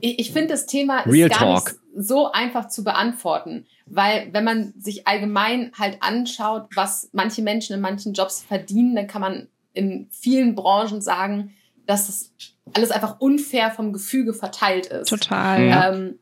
Ich, 0.00 0.18
ich 0.18 0.32
finde, 0.32 0.48
das 0.48 0.66
Thema 0.66 1.00
Real 1.02 1.30
ist 1.30 1.38
gar 1.38 1.48
Talk. 1.54 1.66
nicht 1.66 1.78
so 1.96 2.32
einfach 2.32 2.68
zu 2.68 2.82
beantworten, 2.82 3.66
weil 3.86 4.28
wenn 4.32 4.44
man 4.44 4.74
sich 4.78 5.06
allgemein 5.06 5.72
halt 5.78 5.98
anschaut, 6.00 6.66
was 6.74 7.10
manche 7.12 7.42
Menschen 7.42 7.74
in 7.74 7.80
manchen 7.80 8.12
Jobs 8.12 8.42
verdienen, 8.42 8.96
dann 8.96 9.06
kann 9.06 9.20
man 9.20 9.48
in 9.72 10.08
vielen 10.10 10.54
Branchen 10.54 11.00
sagen, 11.00 11.54
dass 11.86 12.06
das 12.06 12.32
alles 12.72 12.90
einfach 12.90 13.20
unfair 13.20 13.70
vom 13.70 13.92
Gefüge 13.92 14.32
verteilt 14.34 14.86
ist. 14.86 15.08
Total. 15.08 15.66
Ja. 15.66 15.92
Ähm, 15.92 16.18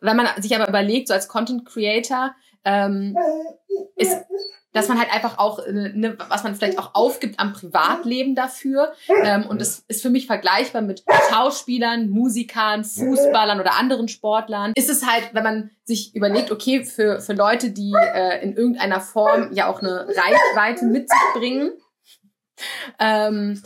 wenn 0.00 0.16
man 0.16 0.26
sich 0.40 0.54
aber 0.54 0.68
überlegt, 0.68 1.08
so 1.08 1.14
als 1.14 1.28
Content 1.28 1.64
Creator, 1.64 2.34
ähm, 2.64 3.16
ist 3.96 4.16
dass 4.72 4.88
man 4.88 4.98
halt 4.98 5.12
einfach 5.12 5.38
auch, 5.38 5.58
ne, 5.66 6.16
was 6.28 6.44
man 6.44 6.54
vielleicht 6.54 6.78
auch 6.78 6.94
aufgibt 6.94 7.38
am 7.38 7.52
Privatleben 7.52 8.34
dafür. 8.34 8.92
Ähm, 9.22 9.46
und 9.46 9.60
das 9.60 9.84
ist 9.88 10.02
für 10.02 10.10
mich 10.10 10.26
vergleichbar 10.26 10.82
mit 10.82 11.04
Schauspielern, 11.30 12.08
Musikern, 12.08 12.84
Fußballern 12.84 13.60
oder 13.60 13.78
anderen 13.78 14.08
Sportlern. 14.08 14.72
Ist 14.74 14.90
es 14.90 15.06
halt, 15.06 15.30
wenn 15.32 15.42
man 15.42 15.70
sich 15.84 16.14
überlegt, 16.14 16.50
okay, 16.50 16.84
für, 16.84 17.20
für 17.20 17.34
Leute, 17.34 17.70
die 17.70 17.92
äh, 18.14 18.42
in 18.42 18.56
irgendeiner 18.56 19.00
Form 19.00 19.52
ja 19.52 19.68
auch 19.68 19.80
eine 19.80 20.06
Reichweite 20.08 20.86
mit 20.86 21.08
sich 21.08 21.20
bringen, 21.34 21.72
ähm, 22.98 23.62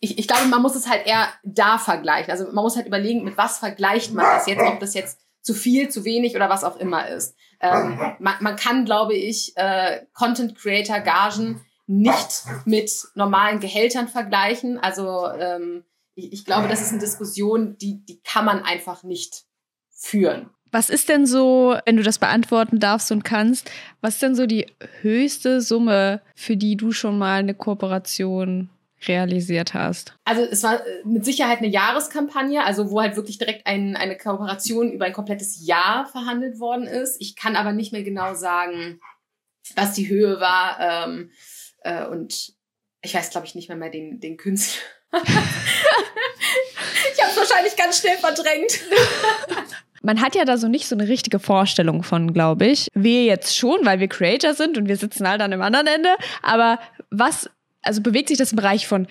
ich, 0.00 0.18
ich 0.18 0.26
glaube, 0.26 0.46
man 0.46 0.62
muss 0.62 0.74
es 0.74 0.88
halt 0.88 1.06
eher 1.06 1.28
da 1.44 1.78
vergleichen. 1.78 2.30
Also 2.30 2.46
man 2.46 2.64
muss 2.64 2.76
halt 2.76 2.86
überlegen, 2.86 3.22
mit 3.22 3.36
was 3.36 3.58
vergleicht 3.58 4.12
man 4.12 4.24
das 4.24 4.46
jetzt, 4.46 4.62
ob 4.62 4.80
das 4.80 4.94
jetzt 4.94 5.20
zu 5.42 5.54
viel, 5.54 5.88
zu 5.88 6.04
wenig 6.04 6.34
oder 6.36 6.48
was 6.48 6.64
auch 6.64 6.76
immer 6.76 7.08
ist. 7.08 7.36
Ähm, 7.60 7.98
man, 8.18 8.34
man 8.40 8.56
kann, 8.56 8.84
glaube 8.84 9.14
ich, 9.14 9.52
äh, 9.56 10.06
Content 10.14 10.56
Creator 10.56 11.00
Gagen 11.00 11.60
nicht 11.86 12.44
mit 12.64 12.90
normalen 13.14 13.60
Gehältern 13.60 14.08
vergleichen. 14.08 14.78
Also 14.78 15.28
ähm, 15.28 15.84
ich, 16.14 16.32
ich 16.32 16.44
glaube, 16.44 16.68
das 16.68 16.80
ist 16.80 16.90
eine 16.90 17.00
Diskussion, 17.00 17.76
die, 17.78 18.04
die 18.04 18.20
kann 18.22 18.44
man 18.44 18.62
einfach 18.62 19.02
nicht 19.02 19.44
führen. 19.90 20.50
Was 20.70 20.88
ist 20.88 21.10
denn 21.10 21.26
so, 21.26 21.76
wenn 21.84 21.98
du 21.98 22.02
das 22.02 22.18
beantworten 22.18 22.78
darfst 22.78 23.12
und 23.12 23.24
kannst, 23.24 23.70
was 24.00 24.14
ist 24.14 24.22
denn 24.22 24.34
so 24.34 24.46
die 24.46 24.66
höchste 25.02 25.60
Summe, 25.60 26.22
für 26.34 26.56
die 26.56 26.78
du 26.78 26.92
schon 26.92 27.18
mal 27.18 27.40
eine 27.40 27.54
Kooperation 27.54 28.70
realisiert 29.08 29.74
hast? 29.74 30.14
Also 30.24 30.42
es 30.42 30.62
war 30.62 30.86
äh, 30.86 31.02
mit 31.04 31.24
Sicherheit 31.24 31.58
eine 31.58 31.68
Jahreskampagne, 31.68 32.64
also 32.64 32.90
wo 32.90 33.00
halt 33.00 33.16
wirklich 33.16 33.38
direkt 33.38 33.66
ein, 33.66 33.96
eine 33.96 34.16
Kooperation 34.16 34.92
über 34.92 35.06
ein 35.06 35.12
komplettes 35.12 35.66
Jahr 35.66 36.06
verhandelt 36.06 36.60
worden 36.60 36.86
ist. 36.86 37.20
Ich 37.20 37.36
kann 37.36 37.56
aber 37.56 37.72
nicht 37.72 37.92
mehr 37.92 38.02
genau 38.02 38.34
sagen, 38.34 39.00
was 39.76 39.94
die 39.94 40.08
Höhe 40.08 40.40
war. 40.40 40.78
Ähm, 40.80 41.30
äh, 41.82 42.06
und 42.06 42.54
ich 43.02 43.14
weiß, 43.14 43.30
glaube 43.30 43.46
ich, 43.46 43.54
nicht 43.54 43.68
mehr 43.68 43.76
mehr 43.76 43.90
den, 43.90 44.20
den 44.20 44.36
Künstler. 44.36 44.82
ich 45.12 45.22
habe 47.22 47.36
wahrscheinlich 47.36 47.76
ganz 47.76 48.00
schnell 48.00 48.16
verdrängt. 48.16 48.80
Man 50.02 50.20
hat 50.20 50.34
ja 50.34 50.44
da 50.44 50.56
so 50.56 50.66
nicht 50.66 50.88
so 50.88 50.96
eine 50.96 51.06
richtige 51.06 51.38
Vorstellung 51.38 52.02
von, 52.02 52.32
glaube 52.32 52.66
ich. 52.66 52.88
Wir 52.92 53.24
jetzt 53.24 53.56
schon, 53.56 53.84
weil 53.84 54.00
wir 54.00 54.08
Creator 54.08 54.52
sind 54.52 54.76
und 54.76 54.88
wir 54.88 54.96
sitzen 54.96 55.28
halt 55.28 55.40
an 55.40 55.52
dem 55.52 55.62
anderen 55.62 55.86
Ende. 55.86 56.16
Aber 56.42 56.80
was, 57.10 57.48
also 57.82 58.00
bewegt 58.00 58.28
sich 58.28 58.38
das 58.38 58.52
im 58.52 58.56
Bereich 58.56 58.86
von 58.86 59.06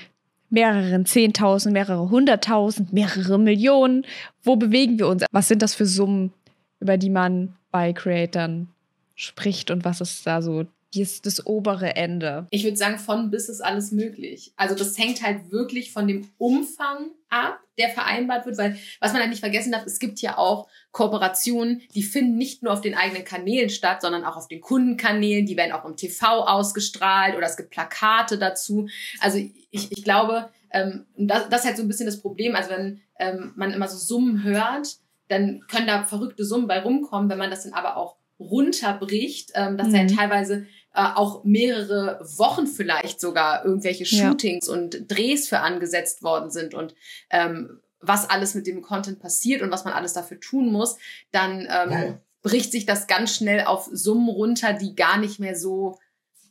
mehreren 0.50 1.06
Zehntausend, 1.06 1.74
mehrere 1.74 2.10
Hunderttausend, 2.10 2.94
mehrere 2.94 3.40
Millionen? 3.40 4.06
Wo 4.44 4.56
bewegen 4.56 5.00
wir 5.00 5.08
uns? 5.08 5.24
Was 5.32 5.48
sind 5.48 5.62
das 5.62 5.74
für 5.74 5.86
Summen, 5.86 6.34
über 6.80 6.98
die 6.98 7.10
man 7.10 7.56
bei 7.72 7.94
Creatern 7.94 8.68
spricht 9.16 9.72
und 9.72 9.86
was 9.86 10.02
ist 10.02 10.26
da 10.28 10.42
so 10.42 10.66
das, 10.94 11.22
das 11.22 11.46
obere 11.46 11.96
Ende? 11.96 12.48
Ich 12.52 12.64
würde 12.64 12.78
sagen, 12.78 13.00
von 13.00 13.32
bis 13.32 13.50
ist 13.50 13.62
alles 13.62 13.92
möglich. 13.92 14.52
Also 14.58 14.76
das 14.76 14.98
hängt 14.98 15.24
halt 15.24 15.52
wirklich 15.52 15.92
von 15.92 16.08
dem 16.08 16.28
Umfang 16.38 17.12
ab, 17.30 17.60
der 17.78 17.90
vereinbart 17.90 18.46
wird, 18.46 18.58
weil 18.58 18.78
was 19.00 19.14
man 19.14 19.22
halt 19.22 19.32
nicht 19.32 19.40
vergessen 19.40 19.72
darf, 19.72 19.86
es 19.86 20.00
gibt 20.00 20.20
ja 20.22 20.38
auch 20.38 20.68
Kooperationen, 20.92 21.82
die 21.96 22.04
finden 22.04 22.38
nicht 22.38 22.64
nur 22.64 22.74
auf 22.74 22.82
den 22.82 22.96
eigenen 22.96 23.24
Kanälen 23.24 23.70
statt, 23.70 24.02
sondern 24.02 24.26
auch 24.26 24.36
auf 24.36 24.48
den 24.48 24.62
Kundenkanälen, 24.62 25.46
die 25.46 25.56
werden 25.56 25.72
auch 25.72 25.86
im 25.86 25.96
TV 25.96 26.46
ausgestrahlt 26.46 27.36
oder 27.36 27.46
es 27.46 27.58
gibt 27.58 27.70
Plakate 27.70 28.38
dazu. 28.38 28.88
Also 29.20 29.38
ich, 29.38 29.92
ich 29.92 30.04
glaube, 30.04 30.50
ähm, 30.72 31.06
das, 31.18 31.50
das 31.50 31.62
ist 31.62 31.68
halt 31.68 31.78
so 31.78 31.84
ein 31.84 31.88
bisschen 31.88 32.08
das 32.08 32.22
Problem. 32.22 32.56
Also 32.56 32.72
wenn 32.72 33.02
ähm, 33.20 33.54
man 33.56 33.72
immer 33.72 33.88
so 33.88 33.98
Summen 33.98 34.44
hört, 34.44 34.98
dann 35.30 35.62
können 35.70 35.88
da 35.88 36.04
verrückte 36.04 36.44
Summen 36.44 36.68
bei 36.68 36.82
rumkommen, 36.82 37.30
wenn 37.30 37.38
man 37.38 37.50
das 37.50 37.64
dann 37.64 37.74
aber 37.74 37.96
auch 37.96 38.18
runterbricht, 38.40 39.52
ähm, 39.56 39.78
dass 39.78 39.88
mhm. 39.90 39.96
ja 39.96 40.08
teilweise 40.08 40.66
äh, 40.94 41.04
auch 41.16 41.44
mehrere 41.44 42.20
Wochen 42.38 42.68
vielleicht 42.68 43.22
sogar 43.22 43.64
irgendwelche 43.64 44.06
Shootings 44.06 44.68
ja. 44.68 44.74
und 44.74 45.10
Drehs 45.10 45.48
für 45.48 45.60
angesetzt 45.60 46.24
worden 46.24 46.50
sind 46.50 46.74
und 46.74 46.96
ähm, 47.30 47.80
was 48.02 48.30
alles 48.30 48.56
mit 48.56 48.68
dem 48.68 48.82
Content 48.82 49.20
passiert 49.20 49.62
und 49.62 49.72
was 49.72 49.86
man 49.86 49.94
alles 49.94 50.14
dafür 50.14 50.40
tun 50.40 50.72
muss, 50.72 50.98
dann 51.32 51.62
ähm, 51.62 51.92
ja. 51.92 52.20
bricht 52.42 52.72
sich 52.72 52.86
das 52.86 53.08
ganz 53.08 53.36
schnell 53.36 53.66
auf 53.66 53.90
Summen 53.92 54.30
runter, 54.30 54.74
die 54.74 54.96
gar 54.96 55.18
nicht 55.18 55.40
mehr 55.40 55.56
so 55.56 56.00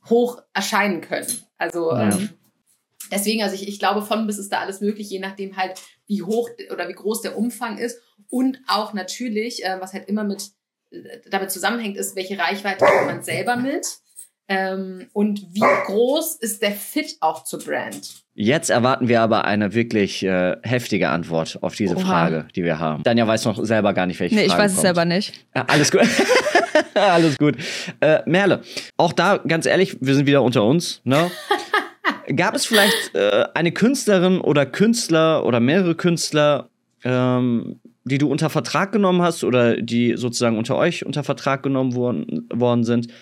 hoch 0.09 0.43
erscheinen 0.55 1.01
können. 1.01 1.27
Also 1.59 1.91
ja. 1.91 2.11
ähm, 2.11 2.31
deswegen, 3.11 3.43
also 3.43 3.55
ich, 3.55 3.69
ich 3.69 3.79
glaube, 3.79 4.03
von 4.03 4.27
bis 4.27 4.39
ist 4.39 4.53
da 4.53 4.61
alles 4.61 4.81
möglich, 4.81 5.11
je 5.11 5.19
nachdem 5.19 5.57
halt, 5.57 5.81
wie 6.07 6.23
hoch 6.23 6.49
oder 6.73 6.89
wie 6.89 6.95
groß 6.95 7.23
der 7.23 7.37
Umfang 7.37 7.79
ist 7.79 8.01
und 8.29 8.61
auch 8.67 8.93
natürlich, 8.93 9.65
äh, 9.65 9.81
was 9.81 9.93
halt 9.93 10.09
immer 10.09 10.25
mit 10.25 10.53
damit 11.27 11.51
zusammenhängt, 11.51 11.97
ist, 11.97 12.17
welche 12.17 12.39
Reichweite 12.39 12.85
hat 12.85 13.07
man 13.07 13.23
selber 13.23 13.57
mit 13.57 14.00
ähm, 14.51 15.07
und 15.13 15.47
wie 15.55 15.61
groß 15.61 16.35
ist 16.35 16.61
der 16.61 16.73
Fit 16.73 17.17
auch 17.21 17.45
zur 17.45 17.61
Brand. 17.61 18.25
Jetzt 18.35 18.69
erwarten 18.69 19.07
wir 19.07 19.21
aber 19.21 19.45
eine 19.45 19.75
wirklich 19.75 20.25
äh, 20.25 20.57
heftige 20.63 21.09
Antwort 21.11 21.59
auf 21.63 21.77
diese 21.77 21.95
Oha. 21.95 22.05
Frage, 22.05 22.49
die 22.57 22.65
wir 22.65 22.81
haben. 22.81 23.05
Danja 23.05 23.29
weiß 23.29 23.45
noch 23.45 23.65
selber 23.65 23.95
gar 23.95 24.07
nicht, 24.07 24.19
welche 24.19 24.35
nee, 24.35 24.49
Frage 24.49 24.53
ich 24.53 24.59
weiß 24.59 24.73
kommt. 24.73 24.77
es 24.77 24.83
selber 24.83 25.05
nicht. 25.05 25.47
Ja, 25.55 25.65
alles 25.69 25.93
gut. 25.93 26.01
alles 26.95 27.39
gut. 27.39 27.57
Äh, 28.01 28.23
Merle, 28.27 28.63
auch 28.97 29.13
da 29.13 29.37
ganz 29.37 29.67
ehrlich, 29.67 29.97
wir 30.01 30.17
sind 30.17 30.27
wieder 30.27 30.43
unter 30.43 30.65
uns. 30.65 31.01
Ne? 31.05 31.31
Gab 32.35 32.57
es 32.57 32.67
vielleicht 32.67 33.15
äh, 33.15 33.45
eine 33.55 33.71
Künstlerin 33.71 34.41
oder 34.41 34.67
Künstler 34.67 35.47
oder 35.47 35.61
mehrere 35.61 35.95
Künstler, 35.95 36.71
ähm, 37.05 37.79
die 38.03 38.19
du 38.19 38.29
unter 38.29 38.51
Vertrag 38.51 38.91
genommen 38.91 39.23
hast 39.23 39.45
oder 39.45 39.81
die 39.81 40.17
sozusagen 40.17 40.59
unter 40.59 40.75
euch 40.75 41.07
unter 41.07 41.23
Vertrag 41.23 41.63
genommen 41.63 41.95
worden, 41.95 42.49
worden 42.53 42.83
sind, 42.83 43.13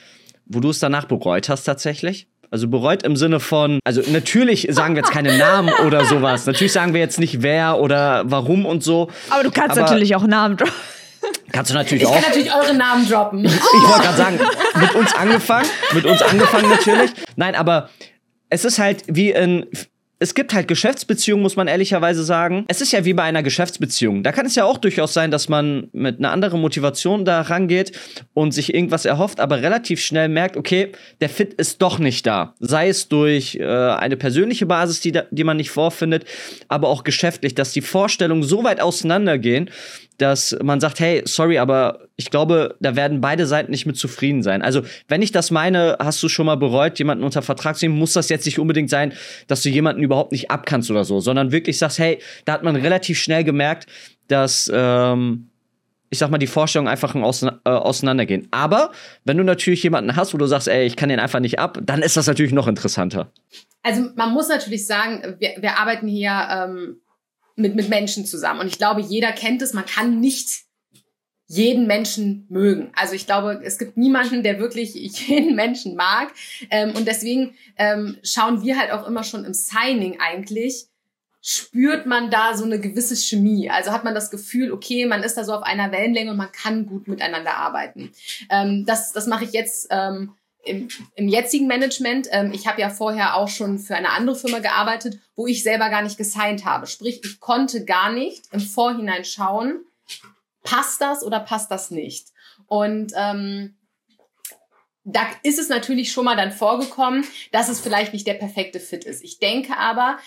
wo 0.48 0.60
du 0.60 0.70
es 0.70 0.78
danach 0.78 1.04
bereut 1.04 1.48
hast 1.48 1.64
tatsächlich? 1.64 2.26
Also 2.50 2.68
bereut 2.68 3.02
im 3.02 3.14
Sinne 3.14 3.40
von, 3.40 3.78
also 3.84 4.00
natürlich 4.10 4.66
sagen 4.70 4.94
wir 4.94 5.02
jetzt 5.02 5.12
keine 5.12 5.36
Namen 5.36 5.70
oder 5.86 6.06
sowas. 6.06 6.46
Natürlich 6.46 6.72
sagen 6.72 6.94
wir 6.94 7.00
jetzt 7.00 7.18
nicht 7.18 7.42
wer 7.42 7.78
oder 7.78 8.22
warum 8.24 8.64
und 8.64 8.82
so. 8.82 9.10
Aber 9.28 9.42
du 9.42 9.50
kannst 9.50 9.72
aber 9.72 9.82
natürlich 9.82 10.16
auch 10.16 10.26
Namen 10.26 10.56
droppen. 10.56 10.74
Kannst 11.52 11.70
du 11.70 11.74
natürlich 11.74 12.04
ich 12.04 12.08
auch. 12.08 12.16
Ich 12.16 12.22
kann 12.22 12.30
natürlich 12.30 12.54
eure 12.54 12.74
Namen 12.74 13.08
droppen. 13.08 13.44
Ich, 13.44 13.52
ich 13.52 13.88
wollte 13.88 14.02
gerade 14.02 14.16
sagen, 14.16 14.40
mit 14.80 14.94
uns 14.94 15.14
angefangen. 15.14 15.68
Mit 15.92 16.06
uns 16.06 16.22
angefangen 16.22 16.70
natürlich. 16.70 17.10
Nein, 17.36 17.54
aber 17.54 17.90
es 18.48 18.64
ist 18.64 18.78
halt 18.78 19.04
wie 19.08 19.30
in 19.32 19.66
es 20.20 20.34
gibt 20.34 20.52
halt 20.52 20.66
Geschäftsbeziehungen, 20.66 21.42
muss 21.42 21.56
man 21.56 21.68
ehrlicherweise 21.68 22.24
sagen. 22.24 22.64
Es 22.68 22.80
ist 22.80 22.92
ja 22.92 23.04
wie 23.04 23.14
bei 23.14 23.22
einer 23.22 23.42
Geschäftsbeziehung. 23.42 24.22
Da 24.22 24.32
kann 24.32 24.46
es 24.46 24.56
ja 24.56 24.64
auch 24.64 24.78
durchaus 24.78 25.14
sein, 25.14 25.30
dass 25.30 25.48
man 25.48 25.88
mit 25.92 26.18
einer 26.18 26.32
anderen 26.32 26.60
Motivation 26.60 27.24
da 27.24 27.42
rangeht 27.42 27.92
und 28.34 28.52
sich 28.52 28.74
irgendwas 28.74 29.04
erhofft, 29.04 29.38
aber 29.38 29.62
relativ 29.62 30.00
schnell 30.00 30.28
merkt, 30.28 30.56
okay, 30.56 30.92
der 31.20 31.28
Fit 31.28 31.54
ist 31.54 31.82
doch 31.82 31.98
nicht 31.98 32.26
da. 32.26 32.54
Sei 32.58 32.88
es 32.88 33.08
durch 33.08 33.56
äh, 33.56 33.64
eine 33.64 34.16
persönliche 34.16 34.66
Basis, 34.66 35.00
die, 35.00 35.12
da, 35.12 35.24
die 35.30 35.44
man 35.44 35.56
nicht 35.56 35.70
vorfindet, 35.70 36.24
aber 36.66 36.88
auch 36.88 37.04
geschäftlich, 37.04 37.54
dass 37.54 37.72
die 37.72 37.80
Vorstellungen 37.82 38.42
so 38.42 38.64
weit 38.64 38.80
auseinandergehen, 38.80 39.70
dass 40.18 40.56
man 40.62 40.80
sagt, 40.80 40.98
hey, 40.98 41.22
sorry, 41.24 41.58
aber 41.58 42.08
ich 42.16 42.30
glaube, 42.30 42.76
da 42.80 42.96
werden 42.96 43.20
beide 43.20 43.46
Seiten 43.46 43.70
nicht 43.70 43.86
mit 43.86 43.96
zufrieden 43.96 44.42
sein. 44.42 44.62
Also, 44.62 44.82
wenn 45.06 45.22
ich 45.22 45.30
das 45.30 45.52
meine, 45.52 45.96
hast 46.00 46.22
du 46.22 46.28
schon 46.28 46.46
mal 46.46 46.56
bereut, 46.56 46.98
jemanden 46.98 47.24
unter 47.24 47.40
Vertrag 47.40 47.76
zu 47.76 47.86
nehmen, 47.86 47.98
muss 47.98 48.12
das 48.12 48.28
jetzt 48.28 48.44
nicht 48.44 48.58
unbedingt 48.58 48.90
sein, 48.90 49.12
dass 49.46 49.62
du 49.62 49.68
jemanden 49.68 50.02
überhaupt 50.02 50.32
nicht 50.32 50.50
abkannst 50.50 50.90
oder 50.90 51.04
so, 51.04 51.20
sondern 51.20 51.52
wirklich 51.52 51.78
sagst, 51.78 52.00
hey, 52.00 52.18
da 52.44 52.54
hat 52.54 52.64
man 52.64 52.74
relativ 52.74 53.18
schnell 53.18 53.44
gemerkt, 53.44 53.86
dass, 54.26 54.70
ähm, 54.74 55.50
ich 56.10 56.18
sag 56.18 56.30
mal, 56.30 56.38
die 56.38 56.46
Vorstellungen 56.48 56.88
einfach 56.88 57.14
ausein 57.14 57.60
äh, 57.64 57.70
auseinandergehen. 57.70 58.48
Aber 58.50 58.90
wenn 59.24 59.36
du 59.36 59.44
natürlich 59.44 59.84
jemanden 59.84 60.16
hast, 60.16 60.34
wo 60.34 60.38
du 60.38 60.46
sagst, 60.46 60.66
ey, 60.66 60.84
ich 60.84 60.96
kann 60.96 61.10
den 61.10 61.20
einfach 61.20 61.40
nicht 61.40 61.60
ab, 61.60 61.78
dann 61.82 62.02
ist 62.02 62.16
das 62.16 62.26
natürlich 62.26 62.52
noch 62.52 62.66
interessanter. 62.66 63.30
Also 63.82 64.08
man 64.16 64.32
muss 64.32 64.48
natürlich 64.48 64.84
sagen, 64.86 65.36
wir, 65.38 65.50
wir 65.60 65.78
arbeiten 65.78 66.08
hier 66.08 66.48
ähm, 66.50 66.96
mit, 67.58 67.74
mit 67.74 67.88
Menschen 67.88 68.26
zusammen. 68.26 68.60
Und 68.60 68.66
ich 68.68 68.78
glaube, 68.78 69.00
jeder 69.00 69.32
kennt 69.32 69.62
es, 69.62 69.72
man 69.72 69.86
kann 69.86 70.20
nicht 70.20 70.64
jeden 71.46 71.86
Menschen 71.86 72.46
mögen. 72.50 72.90
Also 72.94 73.14
ich 73.14 73.24
glaube, 73.24 73.60
es 73.64 73.78
gibt 73.78 73.96
niemanden, 73.96 74.42
der 74.42 74.58
wirklich 74.58 74.94
jeden 74.94 75.56
Menschen 75.56 75.96
mag. 75.96 76.32
Ähm, 76.70 76.94
und 76.94 77.08
deswegen 77.08 77.54
ähm, 77.76 78.18
schauen 78.22 78.62
wir 78.62 78.78
halt 78.78 78.92
auch 78.92 79.06
immer 79.06 79.24
schon 79.24 79.44
im 79.44 79.54
Signing 79.54 80.20
eigentlich, 80.20 80.88
spürt 81.40 82.04
man 82.04 82.30
da 82.30 82.54
so 82.56 82.64
eine 82.64 82.78
gewisse 82.78 83.16
Chemie. 83.16 83.70
Also 83.70 83.92
hat 83.92 84.04
man 84.04 84.14
das 84.14 84.30
Gefühl, 84.30 84.72
okay, 84.72 85.06
man 85.06 85.22
ist 85.22 85.36
da 85.38 85.44
so 85.44 85.54
auf 85.54 85.62
einer 85.62 85.90
Wellenlänge 85.90 86.32
und 86.32 86.36
man 86.36 86.52
kann 86.52 86.84
gut 86.84 87.08
miteinander 87.08 87.56
arbeiten. 87.56 88.12
Ähm, 88.50 88.84
das 88.86 89.12
das 89.12 89.26
mache 89.26 89.44
ich 89.44 89.52
jetzt 89.52 89.86
ähm, 89.90 90.34
im, 90.68 90.88
im 91.14 91.28
jetzigen 91.28 91.66
Management, 91.66 92.28
ähm, 92.30 92.52
ich 92.52 92.66
habe 92.66 92.80
ja 92.80 92.90
vorher 92.90 93.36
auch 93.36 93.48
schon 93.48 93.78
für 93.78 93.96
eine 93.96 94.10
andere 94.10 94.36
Firma 94.36 94.58
gearbeitet, 94.58 95.18
wo 95.34 95.46
ich 95.46 95.62
selber 95.62 95.90
gar 95.90 96.02
nicht 96.02 96.18
gesigned 96.18 96.64
habe. 96.64 96.86
Sprich, 96.86 97.20
ich 97.24 97.40
konnte 97.40 97.84
gar 97.84 98.12
nicht 98.12 98.44
im 98.52 98.60
Vorhinein 98.60 99.24
schauen, 99.24 99.84
passt 100.62 101.00
das 101.00 101.24
oder 101.24 101.40
passt 101.40 101.70
das 101.70 101.90
nicht. 101.90 102.28
Und 102.66 103.12
ähm, 103.16 103.76
da 105.04 105.22
ist 105.42 105.58
es 105.58 105.70
natürlich 105.70 106.12
schon 106.12 106.26
mal 106.26 106.36
dann 106.36 106.52
vorgekommen, 106.52 107.24
dass 107.50 107.68
es 107.68 107.80
vielleicht 107.80 108.12
nicht 108.12 108.26
der 108.26 108.34
perfekte 108.34 108.78
Fit 108.78 109.04
ist. 109.04 109.24
Ich 109.24 109.38
denke 109.38 109.76
aber, 109.76 110.18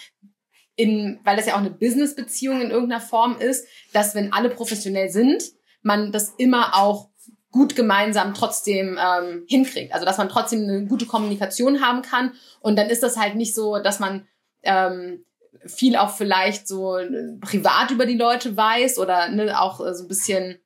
in, 0.76 1.20
weil 1.24 1.36
das 1.36 1.46
ja 1.46 1.54
auch 1.54 1.60
eine 1.60 1.70
Business-Beziehung 1.70 2.62
in 2.62 2.72
irgendeiner 2.72 3.02
Form 3.02 3.38
ist, 3.40 3.68
dass 3.94 4.16
wenn 4.16 4.34
alle 4.34 4.50
professionell 4.50 5.10
sind, 5.10 5.44
man 5.84 6.12
das 6.12 6.34
immer 6.38 6.76
auch 6.76 7.11
gut 7.52 7.76
gemeinsam 7.76 8.34
trotzdem 8.34 8.98
ähm, 9.00 9.44
hinkriegt. 9.48 9.94
Also 9.94 10.06
dass 10.06 10.18
man 10.18 10.30
trotzdem 10.30 10.64
eine 10.64 10.86
gute 10.86 11.06
Kommunikation 11.06 11.86
haben 11.86 12.02
kann. 12.02 12.34
Und 12.62 12.78
dann 12.78 12.90
ist 12.90 13.04
das 13.04 13.18
halt 13.18 13.36
nicht 13.36 13.54
so, 13.54 13.80
dass 13.80 14.00
man 14.00 14.28
ähm, 14.64 15.26
viel 15.66 15.96
auch 15.96 16.16
vielleicht 16.16 16.68
so 16.68 16.98
äh, 16.98 17.38
privat 17.42 17.92
über 17.92 18.06
die 18.06 18.18
Leute 18.18 18.56
weiß 18.56 18.98
oder 18.98 19.30
ne, 19.30 19.60
auch 19.60 19.86
äh, 19.86 19.94
so 19.94 20.06
ein 20.06 20.08
bisschen 20.08 20.60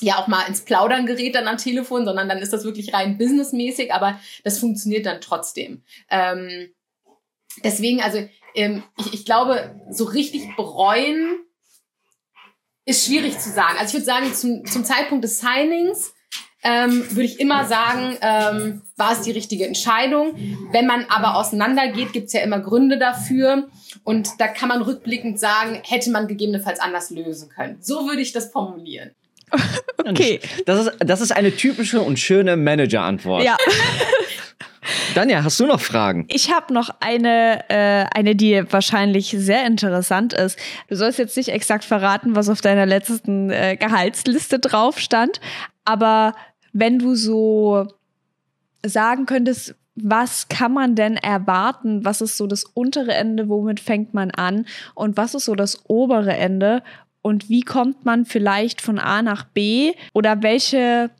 ja 0.00 0.18
auch 0.18 0.26
mal 0.26 0.42
ins 0.48 0.62
Plaudern 0.62 1.06
gerät 1.06 1.34
dann 1.34 1.46
am 1.46 1.56
Telefon, 1.56 2.04
sondern 2.04 2.28
dann 2.28 2.38
ist 2.38 2.52
das 2.52 2.64
wirklich 2.64 2.92
rein 2.94 3.16
businessmäßig, 3.16 3.92
aber 3.92 4.18
das 4.42 4.58
funktioniert 4.58 5.06
dann 5.06 5.20
trotzdem. 5.20 5.82
Ähm, 6.10 6.70
deswegen, 7.62 8.02
also 8.02 8.26
ähm, 8.54 8.82
ich, 8.98 9.14
ich 9.14 9.24
glaube, 9.24 9.80
so 9.90 10.04
richtig 10.04 10.56
bereuen 10.56 11.38
ist 12.86 13.06
schwierig 13.06 13.38
zu 13.38 13.50
sagen. 13.50 13.76
Also 13.78 13.88
ich 13.88 13.94
würde 13.94 14.04
sagen, 14.04 14.34
zum, 14.34 14.64
zum 14.66 14.84
Zeitpunkt 14.84 15.24
des 15.24 15.40
Signings 15.40 16.13
ähm, 16.64 17.04
würde 17.10 17.24
ich 17.24 17.38
immer 17.38 17.66
sagen, 17.66 18.16
ähm, 18.22 18.82
war 18.96 19.12
es 19.12 19.20
die 19.20 19.30
richtige 19.30 19.66
Entscheidung. 19.66 20.34
Wenn 20.72 20.86
man 20.86 21.04
aber 21.08 21.36
auseinandergeht, 21.36 22.12
gibt 22.12 22.28
es 22.28 22.32
ja 22.32 22.40
immer 22.40 22.58
Gründe 22.58 22.98
dafür. 22.98 23.68
Und 24.02 24.28
da 24.38 24.48
kann 24.48 24.70
man 24.70 24.82
rückblickend 24.82 25.38
sagen, 25.38 25.80
hätte 25.84 26.10
man 26.10 26.26
gegebenenfalls 26.26 26.80
anders 26.80 27.10
lösen 27.10 27.50
können. 27.50 27.76
So 27.80 28.08
würde 28.08 28.22
ich 28.22 28.32
das 28.32 28.50
formulieren. 28.50 29.10
Okay. 30.06 30.38
Das 30.66 30.84
ist, 30.84 30.92
das 30.98 31.22
ist 31.22 31.32
eine 31.32 31.56
typische 31.56 32.02
und 32.02 32.18
schöne 32.18 32.58
Manager-Antwort. 32.58 33.42
Ja. 33.42 33.56
Danja, 35.14 35.42
hast 35.42 35.58
du 35.60 35.66
noch 35.66 35.80
Fragen? 35.80 36.26
Ich 36.28 36.52
habe 36.52 36.74
noch 36.74 36.90
eine, 37.00 37.64
äh, 37.70 38.04
eine, 38.14 38.36
die 38.36 38.64
wahrscheinlich 38.70 39.34
sehr 39.38 39.64
interessant 39.66 40.34
ist. 40.34 40.58
Du 40.88 40.96
sollst 40.96 41.18
jetzt 41.18 41.38
nicht 41.38 41.48
exakt 41.48 41.84
verraten, 41.84 42.36
was 42.36 42.50
auf 42.50 42.60
deiner 42.60 42.84
letzten 42.84 43.48
äh, 43.48 43.78
Gehaltsliste 43.78 44.58
drauf 44.58 44.98
stand, 44.98 45.40
aber 45.86 46.34
wenn 46.74 46.98
du 46.98 47.14
so 47.14 47.86
sagen 48.84 49.24
könntest, 49.24 49.74
was 49.94 50.48
kann 50.48 50.72
man 50.72 50.96
denn 50.96 51.16
erwarten? 51.16 52.04
Was 52.04 52.20
ist 52.20 52.36
so 52.36 52.46
das 52.46 52.64
untere 52.64 53.14
Ende? 53.14 53.48
Womit 53.48 53.80
fängt 53.80 54.12
man 54.12 54.32
an? 54.32 54.66
Und 54.94 55.16
was 55.16 55.34
ist 55.34 55.44
so 55.44 55.54
das 55.54 55.88
obere 55.88 56.34
Ende? 56.34 56.82
Und 57.22 57.48
wie 57.48 57.62
kommt 57.62 58.04
man 58.04 58.26
vielleicht 58.26 58.80
von 58.80 58.98
A 58.98 59.22
nach 59.22 59.44
B? 59.44 59.92
Oder 60.12 60.42
welche 60.42 61.10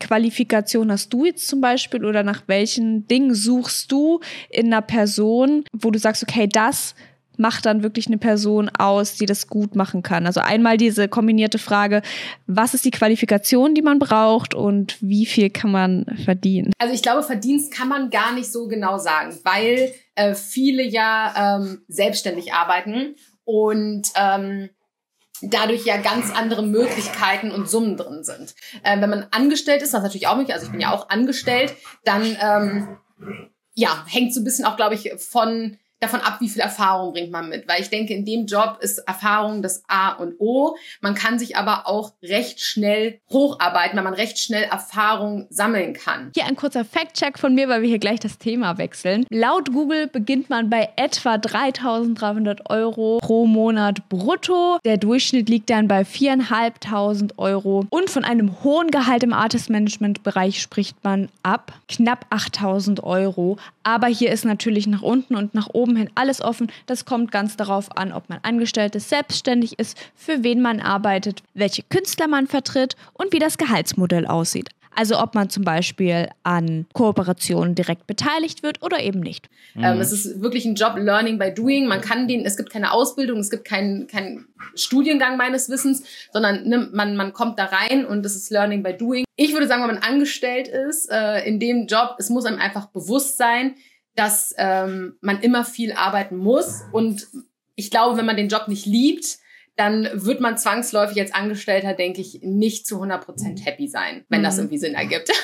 Qualifikation 0.00 0.90
hast 0.90 1.12
du 1.12 1.24
jetzt 1.24 1.46
zum 1.46 1.60
Beispiel? 1.60 2.04
Oder 2.04 2.24
nach 2.24 2.42
welchen 2.48 3.06
Dingen 3.06 3.32
suchst 3.32 3.92
du 3.92 4.20
in 4.50 4.66
einer 4.66 4.82
Person, 4.82 5.64
wo 5.72 5.92
du 5.92 5.98
sagst, 6.00 6.24
okay, 6.24 6.48
das 6.48 6.96
macht 7.38 7.66
dann 7.66 7.82
wirklich 7.82 8.06
eine 8.06 8.18
Person 8.18 8.68
aus, 8.68 9.14
die 9.14 9.26
das 9.26 9.46
gut 9.46 9.74
machen 9.74 10.02
kann? 10.02 10.26
Also 10.26 10.40
einmal 10.40 10.76
diese 10.76 11.08
kombinierte 11.08 11.58
Frage, 11.58 12.02
was 12.46 12.74
ist 12.74 12.84
die 12.84 12.90
Qualifikation, 12.90 13.74
die 13.74 13.82
man 13.82 13.98
braucht 13.98 14.54
und 14.54 14.96
wie 15.00 15.26
viel 15.26 15.50
kann 15.50 15.70
man 15.70 16.06
verdienen? 16.24 16.72
Also 16.78 16.94
ich 16.94 17.02
glaube, 17.02 17.22
Verdienst 17.22 17.72
kann 17.72 17.88
man 17.88 18.10
gar 18.10 18.32
nicht 18.32 18.50
so 18.50 18.68
genau 18.68 18.98
sagen, 18.98 19.36
weil 19.44 19.92
äh, 20.14 20.34
viele 20.34 20.82
ja 20.82 21.58
ähm, 21.58 21.82
selbstständig 21.88 22.52
arbeiten 22.52 23.16
und 23.44 24.08
ähm, 24.16 24.70
dadurch 25.42 25.84
ja 25.84 25.98
ganz 25.98 26.30
andere 26.34 26.62
Möglichkeiten 26.62 27.50
und 27.50 27.68
Summen 27.68 27.96
drin 27.96 28.24
sind. 28.24 28.54
Ähm, 28.84 29.00
wenn 29.00 29.10
man 29.10 29.26
angestellt 29.30 29.82
ist, 29.82 29.92
was 29.92 30.02
natürlich 30.02 30.26
auch 30.26 30.36
möglich, 30.36 30.54
also 30.54 30.66
ich 30.66 30.72
bin 30.72 30.80
ja 30.80 30.92
auch 30.92 31.08
angestellt, 31.08 31.74
dann 32.04 32.36
ähm, 32.40 32.96
ja, 33.74 34.04
hängt 34.08 34.34
so 34.34 34.40
ein 34.40 34.44
bisschen 34.44 34.64
auch, 34.64 34.76
glaube 34.76 34.94
ich, 34.94 35.12
von 35.18 35.78
davon 36.06 36.20
ab, 36.20 36.40
wie 36.40 36.48
viel 36.48 36.62
Erfahrung 36.62 37.12
bringt 37.12 37.30
man 37.30 37.48
mit. 37.48 37.68
Weil 37.68 37.80
ich 37.80 37.90
denke, 37.90 38.14
in 38.14 38.24
dem 38.24 38.46
Job 38.46 38.78
ist 38.80 38.98
Erfahrung 38.98 39.62
das 39.62 39.82
A 39.88 40.12
und 40.12 40.34
O. 40.38 40.76
Man 41.00 41.14
kann 41.14 41.38
sich 41.38 41.56
aber 41.56 41.86
auch 41.86 42.12
recht 42.22 42.60
schnell 42.60 43.20
hocharbeiten, 43.30 43.96
weil 43.96 44.04
man 44.04 44.14
recht 44.14 44.38
schnell 44.38 44.64
Erfahrung 44.64 45.46
sammeln 45.50 45.94
kann. 45.94 46.30
Hier 46.34 46.46
ein 46.46 46.56
kurzer 46.56 46.84
Fact-Check 46.84 47.38
von 47.38 47.54
mir, 47.54 47.68
weil 47.68 47.82
wir 47.82 47.88
hier 47.88 47.98
gleich 47.98 48.20
das 48.20 48.38
Thema 48.38 48.78
wechseln. 48.78 49.26
Laut 49.30 49.72
Google 49.72 50.06
beginnt 50.06 50.48
man 50.48 50.70
bei 50.70 50.90
etwa 50.96 51.34
3.300 51.34 52.70
Euro 52.70 53.18
pro 53.20 53.46
Monat 53.46 54.08
brutto. 54.08 54.78
Der 54.84 54.96
Durchschnitt 54.96 55.48
liegt 55.48 55.70
dann 55.70 55.88
bei 55.88 56.02
4.500 56.02 57.32
Euro. 57.38 57.86
Und 57.90 58.10
von 58.10 58.24
einem 58.24 58.62
hohen 58.62 58.90
Gehalt 58.90 59.22
im 59.22 59.32
Artist-Management-Bereich 59.32 60.60
spricht 60.60 61.02
man 61.02 61.28
ab 61.42 61.72
knapp 61.88 62.26
8.000 62.30 63.02
Euro. 63.02 63.56
Aber 63.82 64.06
hier 64.06 64.30
ist 64.30 64.44
natürlich 64.44 64.86
nach 64.86 65.02
unten 65.02 65.34
und 65.34 65.54
nach 65.54 65.68
oben 65.72 65.95
hin 65.96 66.10
alles 66.14 66.40
offen. 66.40 66.70
Das 66.86 67.04
kommt 67.04 67.30
ganz 67.30 67.56
darauf 67.56 67.96
an, 67.96 68.12
ob 68.12 68.28
man 68.28 68.38
angestellt 68.42 68.94
ist, 68.94 69.08
selbstständig 69.08 69.78
ist, 69.78 69.96
für 70.14 70.42
wen 70.42 70.60
man 70.60 70.80
arbeitet, 70.80 71.42
welche 71.54 71.82
Künstler 71.82 72.28
man 72.28 72.46
vertritt 72.46 72.96
und 73.12 73.32
wie 73.32 73.38
das 73.38 73.58
Gehaltsmodell 73.58 74.26
aussieht. 74.26 74.70
Also 74.96 75.20
ob 75.20 75.34
man 75.34 75.50
zum 75.50 75.62
Beispiel 75.62 76.30
an 76.42 76.86
Kooperationen 76.94 77.74
direkt 77.74 78.06
beteiligt 78.06 78.62
wird 78.62 78.82
oder 78.82 79.00
eben 79.00 79.20
nicht. 79.20 79.50
Ähm, 79.76 80.00
es 80.00 80.10
ist 80.10 80.40
wirklich 80.40 80.64
ein 80.64 80.74
Job 80.74 80.96
Learning 80.96 81.38
by 81.38 81.52
Doing. 81.52 81.86
Man 81.86 82.00
kann 82.00 82.26
den, 82.26 82.46
es 82.46 82.56
gibt 82.56 82.70
keine 82.70 82.92
Ausbildung, 82.92 83.38
es 83.38 83.50
gibt 83.50 83.66
keinen 83.66 84.06
keinen 84.06 84.46
Studiengang 84.74 85.36
meines 85.36 85.68
Wissens, 85.68 86.02
sondern 86.32 86.66
ne, 86.66 86.88
man, 86.92 87.14
man 87.14 87.34
kommt 87.34 87.58
da 87.58 87.66
rein 87.66 88.06
und 88.06 88.24
es 88.24 88.36
ist 88.36 88.50
Learning 88.50 88.82
by 88.82 88.94
Doing. 88.94 89.26
Ich 89.36 89.52
würde 89.52 89.68
sagen, 89.68 89.82
wenn 89.82 89.94
man 89.94 90.02
angestellt 90.02 90.68
ist 90.68 91.10
äh, 91.10 91.46
in 91.46 91.60
dem 91.60 91.86
Job, 91.86 92.16
es 92.18 92.30
muss 92.30 92.46
einem 92.46 92.58
einfach 92.58 92.86
bewusst 92.86 93.36
sein, 93.36 93.74
dass 94.16 94.54
ähm, 94.58 95.16
man 95.20 95.40
immer 95.40 95.64
viel 95.64 95.92
arbeiten 95.92 96.36
muss. 96.36 96.82
Und 96.92 97.26
ich 97.74 97.90
glaube, 97.90 98.16
wenn 98.16 98.26
man 98.26 98.36
den 98.36 98.48
Job 98.48 98.68
nicht 98.68 98.86
liebt, 98.86 99.38
dann 99.76 100.08
wird 100.14 100.40
man 100.40 100.56
zwangsläufig 100.56 101.20
als 101.20 101.34
Angestellter, 101.34 101.92
denke 101.92 102.22
ich, 102.22 102.40
nicht 102.42 102.86
zu 102.86 103.02
100% 103.02 103.62
happy 103.62 103.88
sein, 103.88 104.24
wenn 104.30 104.40
mhm. 104.40 104.44
das 104.44 104.58
irgendwie 104.58 104.78
Sinn 104.78 104.94
ergibt. 104.94 105.30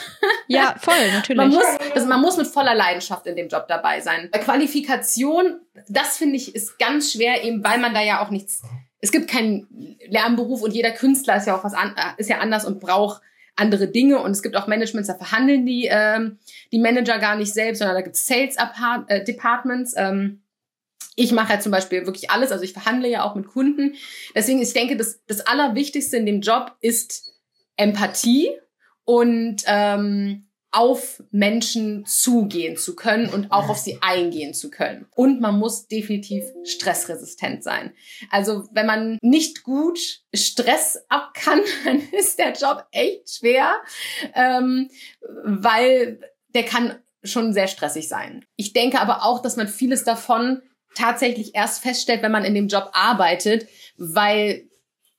Ja, 0.48 0.74
voll, 0.78 1.10
natürlich. 1.12 1.36
Man 1.38 1.50
muss, 1.50 1.64
also 1.94 2.06
man 2.06 2.20
muss 2.20 2.36
mit 2.36 2.46
voller 2.46 2.74
Leidenschaft 2.74 3.26
in 3.26 3.36
dem 3.36 3.48
Job 3.48 3.68
dabei 3.68 4.00
sein. 4.00 4.28
Bei 4.30 4.38
Qualifikation, 4.38 5.60
das 5.88 6.18
finde 6.18 6.36
ich, 6.36 6.54
ist 6.54 6.78
ganz 6.78 7.12
schwer, 7.12 7.42
eben 7.42 7.64
weil 7.64 7.78
man 7.78 7.94
da 7.94 8.02
ja 8.02 8.22
auch 8.22 8.28
nichts, 8.28 8.60
es 8.98 9.12
gibt 9.12 9.30
keinen 9.30 9.96
Lernberuf 10.08 10.60
und 10.60 10.74
jeder 10.74 10.90
Künstler 10.90 11.36
ist 11.36 11.46
ja 11.46 11.56
auch 11.56 11.64
was 11.64 11.72
an, 11.72 11.94
ist 12.18 12.28
ja 12.28 12.38
anders 12.38 12.66
und 12.66 12.80
braucht 12.80 13.22
andere 13.56 13.88
Dinge 13.88 14.20
und 14.20 14.30
es 14.30 14.42
gibt 14.42 14.56
auch 14.56 14.66
Managements, 14.66 15.08
da 15.08 15.14
verhandeln 15.14 15.66
die, 15.66 15.88
ähm, 15.90 16.38
die 16.72 16.78
Manager 16.78 17.18
gar 17.18 17.36
nicht 17.36 17.52
selbst, 17.52 17.78
sondern 17.78 17.96
da 17.96 18.02
gibt 18.02 18.16
es 18.16 18.26
Sales 18.26 18.56
äh, 19.08 19.24
Departments. 19.24 19.94
Ähm, 19.96 20.42
ich 21.16 21.32
mache 21.32 21.52
ja 21.52 21.60
zum 21.60 21.72
Beispiel 21.72 22.06
wirklich 22.06 22.30
alles, 22.30 22.52
also 22.52 22.64
ich 22.64 22.72
verhandle 22.72 23.08
ja 23.08 23.22
auch 23.22 23.34
mit 23.34 23.46
Kunden. 23.46 23.94
Deswegen, 24.34 24.62
ich 24.62 24.72
denke, 24.72 24.96
das, 24.96 25.22
das 25.26 25.40
Allerwichtigste 25.40 26.16
in 26.16 26.26
dem 26.26 26.40
Job 26.40 26.76
ist 26.80 27.30
Empathie 27.76 28.50
und 29.04 29.62
ähm, 29.66 30.48
auf 30.72 31.22
Menschen 31.30 32.04
zugehen 32.06 32.78
zu 32.78 32.96
können 32.96 33.28
und 33.28 33.52
auch 33.52 33.68
auf 33.68 33.76
sie 33.76 33.98
eingehen 34.00 34.54
zu 34.54 34.70
können. 34.70 35.06
Und 35.14 35.40
man 35.40 35.58
muss 35.58 35.86
definitiv 35.86 36.44
stressresistent 36.64 37.62
sein. 37.62 37.92
Also 38.30 38.68
wenn 38.72 38.86
man 38.86 39.18
nicht 39.20 39.64
gut 39.64 39.98
Stress 40.34 41.04
ab 41.10 41.34
kann, 41.34 41.60
dann 41.84 42.00
ist 42.12 42.38
der 42.38 42.54
Job 42.54 42.86
echt 42.90 43.36
schwer, 43.36 43.74
ähm, 44.34 44.88
weil 45.44 46.20
der 46.54 46.64
kann 46.64 46.98
schon 47.22 47.52
sehr 47.52 47.68
stressig 47.68 48.08
sein. 48.08 48.44
Ich 48.56 48.72
denke 48.72 48.98
aber 48.98 49.24
auch, 49.24 49.42
dass 49.42 49.56
man 49.56 49.68
vieles 49.68 50.04
davon 50.04 50.62
tatsächlich 50.94 51.54
erst 51.54 51.82
feststellt, 51.82 52.22
wenn 52.22 52.32
man 52.32 52.44
in 52.44 52.54
dem 52.54 52.68
Job 52.68 52.90
arbeitet, 52.94 53.68
weil 53.96 54.68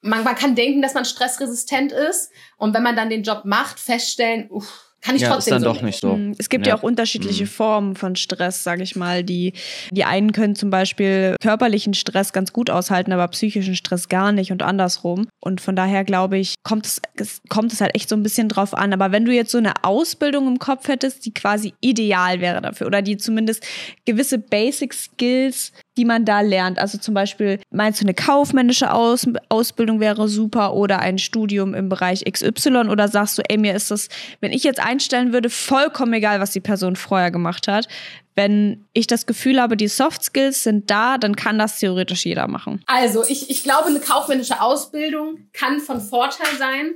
man, 0.02 0.24
man 0.24 0.36
kann 0.36 0.56
denken, 0.56 0.82
dass 0.82 0.96
man 0.96 1.06
stressresistent 1.06 1.92
ist 1.92 2.32
und 2.58 2.74
wenn 2.74 2.84
man 2.84 2.96
dann 2.96 3.10
den 3.10 3.24
Job 3.24 3.46
macht, 3.46 3.80
feststellen, 3.80 4.50
uff, 4.50 4.93
kann 5.04 5.18
ich 5.18 5.24
ja, 5.24 5.30
trotzdem 5.30 5.58
ist 5.58 5.64
dann 5.64 5.74
so 5.74 5.74
doch 5.74 5.82
nicht 5.84 6.00
so. 6.00 6.14
Hm, 6.14 6.34
es 6.38 6.48
gibt 6.48 6.66
ja, 6.66 6.74
ja 6.74 6.80
auch 6.80 6.84
unterschiedliche 6.84 7.44
mhm. 7.44 7.50
Formen 7.50 7.96
von 7.96 8.16
Stress, 8.16 8.64
sage 8.64 8.84
ich 8.84 8.96
mal. 8.96 9.24
Die, 9.24 9.52
die 9.92 10.06
einen 10.06 10.32
können 10.32 10.56
zum 10.56 10.70
Beispiel 10.70 11.36
körperlichen 11.42 11.94
Stress 11.94 12.32
ganz 12.32 12.54
gut 12.54 12.70
aushalten, 12.70 13.12
aber 13.12 13.28
psychischen 13.28 13.76
Stress 13.76 14.08
gar 14.08 14.32
nicht 14.32 14.54
und 14.54 14.64
andersrum. 14.64 15.28
Und 15.42 15.60
von 15.60 15.76
daher 15.76 16.06
glaube 16.06 16.38
ich, 16.38 16.56
kommt 16.64 16.86
es, 16.86 17.02
kommt 17.50 17.74
es 17.74 17.82
halt 17.82 17.96
echt 17.96 18.08
so 18.08 18.16
ein 18.16 18.24
bisschen 18.24 18.48
drauf 18.48 18.74
an. 18.74 18.94
Aber 18.94 19.12
wenn 19.12 19.26
du 19.26 19.34
jetzt 19.34 19.52
so 19.52 19.58
eine 19.58 19.84
Ausbildung 19.84 20.48
im 20.48 20.60
Kopf 20.60 20.88
hättest, 20.88 21.26
die 21.26 21.34
quasi 21.34 21.74
ideal 21.82 22.40
wäre 22.40 22.62
dafür 22.62 22.88
oder 22.88 23.02
die 23.02 23.18
zumindest 23.18 23.66
gewisse 24.06 24.40
Basic 24.40 24.94
Skills 24.94 25.74
die 25.98 26.06
man 26.06 26.26
da 26.26 26.42
lernt. 26.42 26.80
Also 26.80 26.98
zum 26.98 27.14
Beispiel, 27.14 27.60
meinst 27.70 28.02
du, 28.02 28.06
eine 28.06 28.14
kaufmännische 28.14 28.92
Aus 28.92 29.28
Ausbildung 29.50 30.00
wäre 30.00 30.28
super 30.28 30.74
oder 30.74 31.00
ein 31.00 31.18
Studium 31.18 31.74
im 31.74 31.90
Bereich 31.90 32.24
XY 32.30 32.90
oder 32.90 33.08
sagst 33.08 33.38
du, 33.38 33.44
ey, 33.48 33.58
mir 33.58 33.76
ist 33.76 33.92
das, 33.92 34.10
wenn 34.42 34.52
ich 34.52 34.64
jetzt 34.64 34.80
einstellen 34.94 35.34
würde, 35.34 35.50
vollkommen 35.50 36.14
egal, 36.14 36.40
was 36.40 36.52
die 36.52 36.60
Person 36.60 36.96
vorher 36.96 37.32
gemacht 37.32 37.68
hat. 37.68 37.88
Wenn 38.36 38.86
ich 38.94 39.08
das 39.08 39.26
Gefühl 39.26 39.62
habe, 39.62 39.78
die 39.78 39.88
Soft 39.88 40.24
Skills 40.24 40.64
sind 40.64 40.90
da, 40.90 41.18
dann 41.18 41.36
kann 41.36 41.60
das 41.60 41.80
theoretisch 41.80 42.26
jeder 42.26 42.48
machen. 42.48 42.82
Also 42.88 43.24
ich, 43.28 43.50
ich 43.50 43.64
glaube, 43.64 43.88
eine 43.88 44.00
kaufmännische 44.00 44.62
Ausbildung 44.62 45.40
kann 45.54 45.80
von 45.80 46.00
Vorteil 46.02 46.58
sein, 46.58 46.94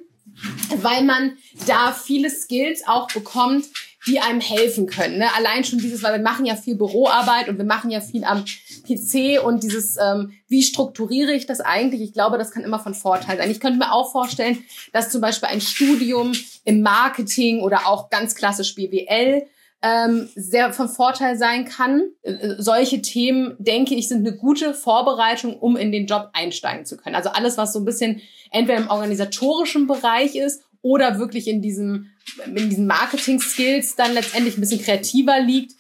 weil 0.78 1.04
man 1.04 1.38
da 1.66 1.92
viele 1.92 2.30
Skills 2.30 2.84
auch 2.88 3.08
bekommt, 3.08 3.66
die 4.08 4.20
einem 4.20 4.40
helfen 4.40 4.88
können. 4.88 5.18
Ne? 5.18 5.28
Allein 5.36 5.64
schon 5.64 5.80
dieses, 5.80 6.02
weil 6.02 6.14
wir 6.14 6.24
machen 6.24 6.46
ja 6.46 6.56
viel 6.56 6.76
Büroarbeit 6.76 7.50
und 7.50 7.58
wir 7.58 7.66
machen 7.66 7.92
ja 7.92 8.00
viel 8.00 8.24
am 8.24 8.46
PC 8.88 9.44
und 9.44 9.64
dieses, 9.64 9.98
ähm, 9.98 10.32
wie 10.48 10.64
strukturiere 10.64 11.34
ich 11.34 11.46
das 11.46 11.60
eigentlich? 11.60 12.02
Ich 12.02 12.14
glaube, 12.14 12.38
das 12.38 12.52
kann 12.52 12.64
immer 12.64 12.80
von 12.80 12.94
Vorteil 12.94 13.38
sein. 13.38 13.52
Ich 13.52 13.60
könnte 13.60 13.80
mir 13.80 13.92
auch 13.92 14.12
vorstellen, 14.12 14.64
dass 14.94 15.10
zum 15.10 15.22
Beispiel 15.22 15.50
ein 15.50 15.62
Studium 15.62 16.32
im 16.64 16.82
Marketing 16.82 17.62
oder 17.62 17.88
auch 17.88 18.10
ganz 18.10 18.34
klassisch 18.34 18.76
BWL 18.76 19.46
ähm, 19.84 20.28
sehr 20.36 20.74
von 20.74 20.90
Vorteil 20.90 21.38
sein 21.38 21.66
kann. 21.66 22.02
Äh, 22.24 22.56
solche 22.58 23.02
Themen, 23.02 23.56
denke 23.60 23.94
ich, 23.94 24.08
sind 24.08 24.26
eine 24.26 24.36
gute 24.36 24.74
Vorbereitung, 24.74 25.58
um 25.60 25.76
in 25.78 25.92
den 25.92 26.08
Job 26.08 26.30
einsteigen 26.34 26.86
zu 26.86 26.98
können. 26.98 27.16
Also 27.16 27.30
alles, 27.30 27.58
was 27.58 27.74
so 27.74 27.80
ein 27.80 27.86
bisschen 27.86 28.22
entweder 28.52 28.80
im 28.80 28.90
organisatorischen 28.90 29.86
Bereich 29.86 30.36
ist 30.36 30.64
oder 30.88 31.20
wirklich 31.20 31.48
in 31.48 31.62
diesem 31.62 32.12
in 32.46 32.70
diesen 32.70 32.88
Marketing-Skills 32.88 33.96
dann 33.96 34.14
letztendlich 34.14 34.58
ein 34.58 34.62
bisschen 34.62 34.82
kreativer 34.82 35.40
liegt, 35.40 35.74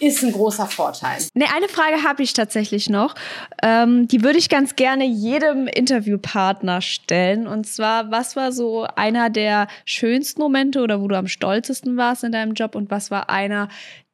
ist 0.00 0.22
ein 0.22 0.32
großer 0.32 0.66
Vorteil. 0.66 1.18
Ne, 1.34 1.46
eine 1.54 1.68
Frage 1.68 2.02
habe 2.02 2.22
ich 2.22 2.34
tatsächlich 2.34 2.90
noch. 2.90 3.14
Ähm, 3.62 4.06
die 4.06 4.22
würde 4.22 4.38
ich 4.38 4.48
ganz 4.48 4.76
gerne 4.76 5.06
jedem 5.06 5.66
Interviewpartner 5.66 6.82
stellen. 6.82 7.46
Und 7.46 7.66
zwar, 7.66 8.10
was 8.10 8.36
war 8.36 8.52
so 8.52 8.86
einer 8.96 9.30
der 9.30 9.66
schönsten 9.86 10.42
Momente 10.42 10.82
oder 10.82 11.00
wo 11.00 11.08
du 11.08 11.16
am 11.16 11.26
stolzesten 11.28 11.96
warst 11.96 12.22
in 12.22 12.32
deinem 12.32 12.52
Job 12.52 12.74
und 12.74 12.90
was 12.90 13.10
war 13.10 13.30
einer, 13.30 13.68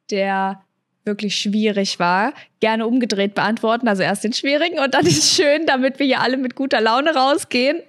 der 0.09 0.61
wirklich 1.03 1.35
schwierig 1.35 1.99
war, 1.99 2.33
gerne 2.59 2.85
umgedreht 2.85 3.33
beantworten. 3.33 3.87
Also 3.87 4.03
erst 4.03 4.23
den 4.23 4.33
schwierigen 4.33 4.79
und 4.79 4.93
dann 4.93 5.03
den 5.03 5.13
schönen, 5.13 5.65
damit 5.65 5.99
wir 5.99 6.05
hier 6.05 6.21
alle 6.21 6.37
mit 6.37 6.55
guter 6.55 6.79
Laune 6.79 7.13
rausgehen. 7.15 7.81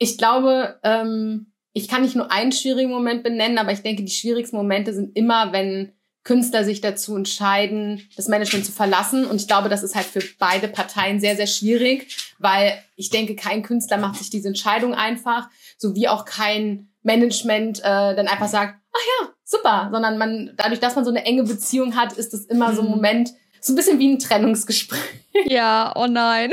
Ich 0.00 0.18
glaube, 0.18 0.78
ähm, 0.84 1.46
ich 1.78 1.88
kann 1.88 2.02
nicht 2.02 2.16
nur 2.16 2.30
einen 2.30 2.52
schwierigen 2.52 2.90
Moment 2.90 3.22
benennen, 3.22 3.58
aber 3.58 3.72
ich 3.72 3.82
denke, 3.82 4.02
die 4.02 4.12
schwierigsten 4.12 4.56
Momente 4.56 4.92
sind 4.92 5.16
immer, 5.16 5.52
wenn 5.52 5.92
Künstler 6.24 6.64
sich 6.64 6.80
dazu 6.80 7.16
entscheiden, 7.16 8.06
das 8.16 8.28
Management 8.28 8.66
zu 8.66 8.72
verlassen. 8.72 9.24
Und 9.24 9.40
ich 9.40 9.46
glaube, 9.46 9.68
das 9.68 9.82
ist 9.82 9.94
halt 9.94 10.04
für 10.04 10.20
beide 10.38 10.68
Parteien 10.68 11.20
sehr, 11.20 11.36
sehr 11.36 11.46
schwierig, 11.46 12.34
weil 12.38 12.78
ich 12.96 13.08
denke, 13.10 13.34
kein 13.34 13.62
Künstler 13.62 13.96
macht 13.96 14.16
sich 14.16 14.28
diese 14.28 14.48
Entscheidung 14.48 14.92
einfach, 14.92 15.48
so 15.78 15.94
wie 15.94 16.08
auch 16.08 16.24
kein 16.24 16.90
Management 17.02 17.78
äh, 17.78 17.82
dann 18.14 18.28
einfach 18.28 18.48
sagt, 18.48 18.74
ach 18.92 19.00
ja, 19.00 19.28
super, 19.44 19.88
sondern 19.90 20.18
man, 20.18 20.52
dadurch, 20.56 20.80
dass 20.80 20.96
man 20.96 21.04
so 21.04 21.10
eine 21.10 21.24
enge 21.24 21.44
Beziehung 21.44 21.96
hat, 21.96 22.12
ist 22.12 22.34
es 22.34 22.44
immer 22.44 22.74
so 22.74 22.82
ein 22.82 22.88
mhm. 22.88 22.94
Moment, 22.94 23.30
so 23.60 23.72
ein 23.72 23.76
bisschen 23.76 23.98
wie 23.98 24.12
ein 24.12 24.18
Trennungsgespräch. 24.18 25.00
Ja, 25.46 25.92
oh 25.96 26.06
nein. 26.06 26.50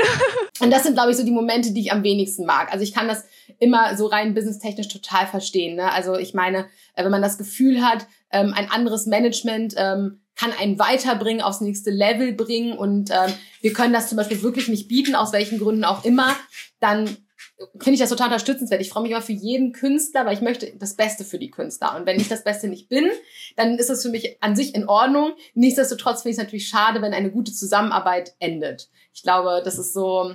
Und 0.60 0.70
das 0.70 0.84
sind, 0.84 0.94
glaube 0.94 1.10
ich, 1.10 1.16
so 1.16 1.24
die 1.24 1.32
Momente, 1.32 1.72
die 1.72 1.80
ich 1.80 1.92
am 1.92 2.02
wenigsten 2.02 2.46
mag. 2.46 2.72
Also 2.72 2.82
ich 2.82 2.94
kann 2.94 3.08
das 3.08 3.24
immer 3.58 3.96
so 3.96 4.06
rein 4.06 4.34
businesstechnisch 4.34 4.88
total 4.88 5.26
verstehen. 5.26 5.76
Ne? 5.76 5.92
Also 5.92 6.16
ich 6.16 6.34
meine, 6.34 6.66
äh, 6.94 7.04
wenn 7.04 7.10
man 7.10 7.22
das 7.22 7.38
Gefühl 7.38 7.82
hat, 7.82 8.06
ähm, 8.30 8.52
ein 8.54 8.70
anderes 8.70 9.06
Management 9.06 9.74
ähm, 9.76 10.20
kann 10.36 10.52
einen 10.52 10.78
weiterbringen, 10.78 11.42
aufs 11.42 11.60
nächste 11.60 11.90
Level 11.90 12.32
bringen 12.32 12.76
und 12.76 13.10
ähm, 13.10 13.32
wir 13.62 13.72
können 13.72 13.92
das 13.92 14.08
zum 14.08 14.16
Beispiel 14.16 14.42
wirklich 14.42 14.68
nicht 14.68 14.88
bieten, 14.88 15.14
aus 15.14 15.32
welchen 15.32 15.58
Gründen 15.58 15.84
auch 15.84 16.04
immer, 16.04 16.36
dann 16.78 17.16
finde 17.78 17.92
ich 17.94 18.00
das 18.00 18.10
total 18.10 18.26
unterstützenswert. 18.26 18.82
Ich 18.82 18.90
freue 18.90 19.02
mich 19.02 19.12
immer 19.12 19.22
für 19.22 19.32
jeden 19.32 19.72
Künstler, 19.72 20.26
weil 20.26 20.34
ich 20.34 20.42
möchte 20.42 20.74
das 20.76 20.94
Beste 20.94 21.24
für 21.24 21.38
die 21.38 21.50
Künstler. 21.50 21.96
Und 21.96 22.04
wenn 22.04 22.20
ich 22.20 22.28
das 22.28 22.44
Beste 22.44 22.68
nicht 22.68 22.88
bin, 22.88 23.08
dann 23.56 23.78
ist 23.78 23.88
das 23.88 24.02
für 24.02 24.10
mich 24.10 24.36
an 24.42 24.54
sich 24.54 24.74
in 24.74 24.88
Ordnung. 24.88 25.32
Nichtsdestotrotz 25.54 26.22
finde 26.22 26.32
ich 26.32 26.38
es 26.38 26.44
natürlich 26.44 26.68
schade, 26.68 27.00
wenn 27.00 27.14
eine 27.14 27.30
gute 27.30 27.52
Zusammenarbeit 27.52 28.34
endet. 28.40 28.90
Ich 29.14 29.22
glaube, 29.22 29.62
das 29.64 29.78
ist 29.78 29.94
so, 29.94 30.34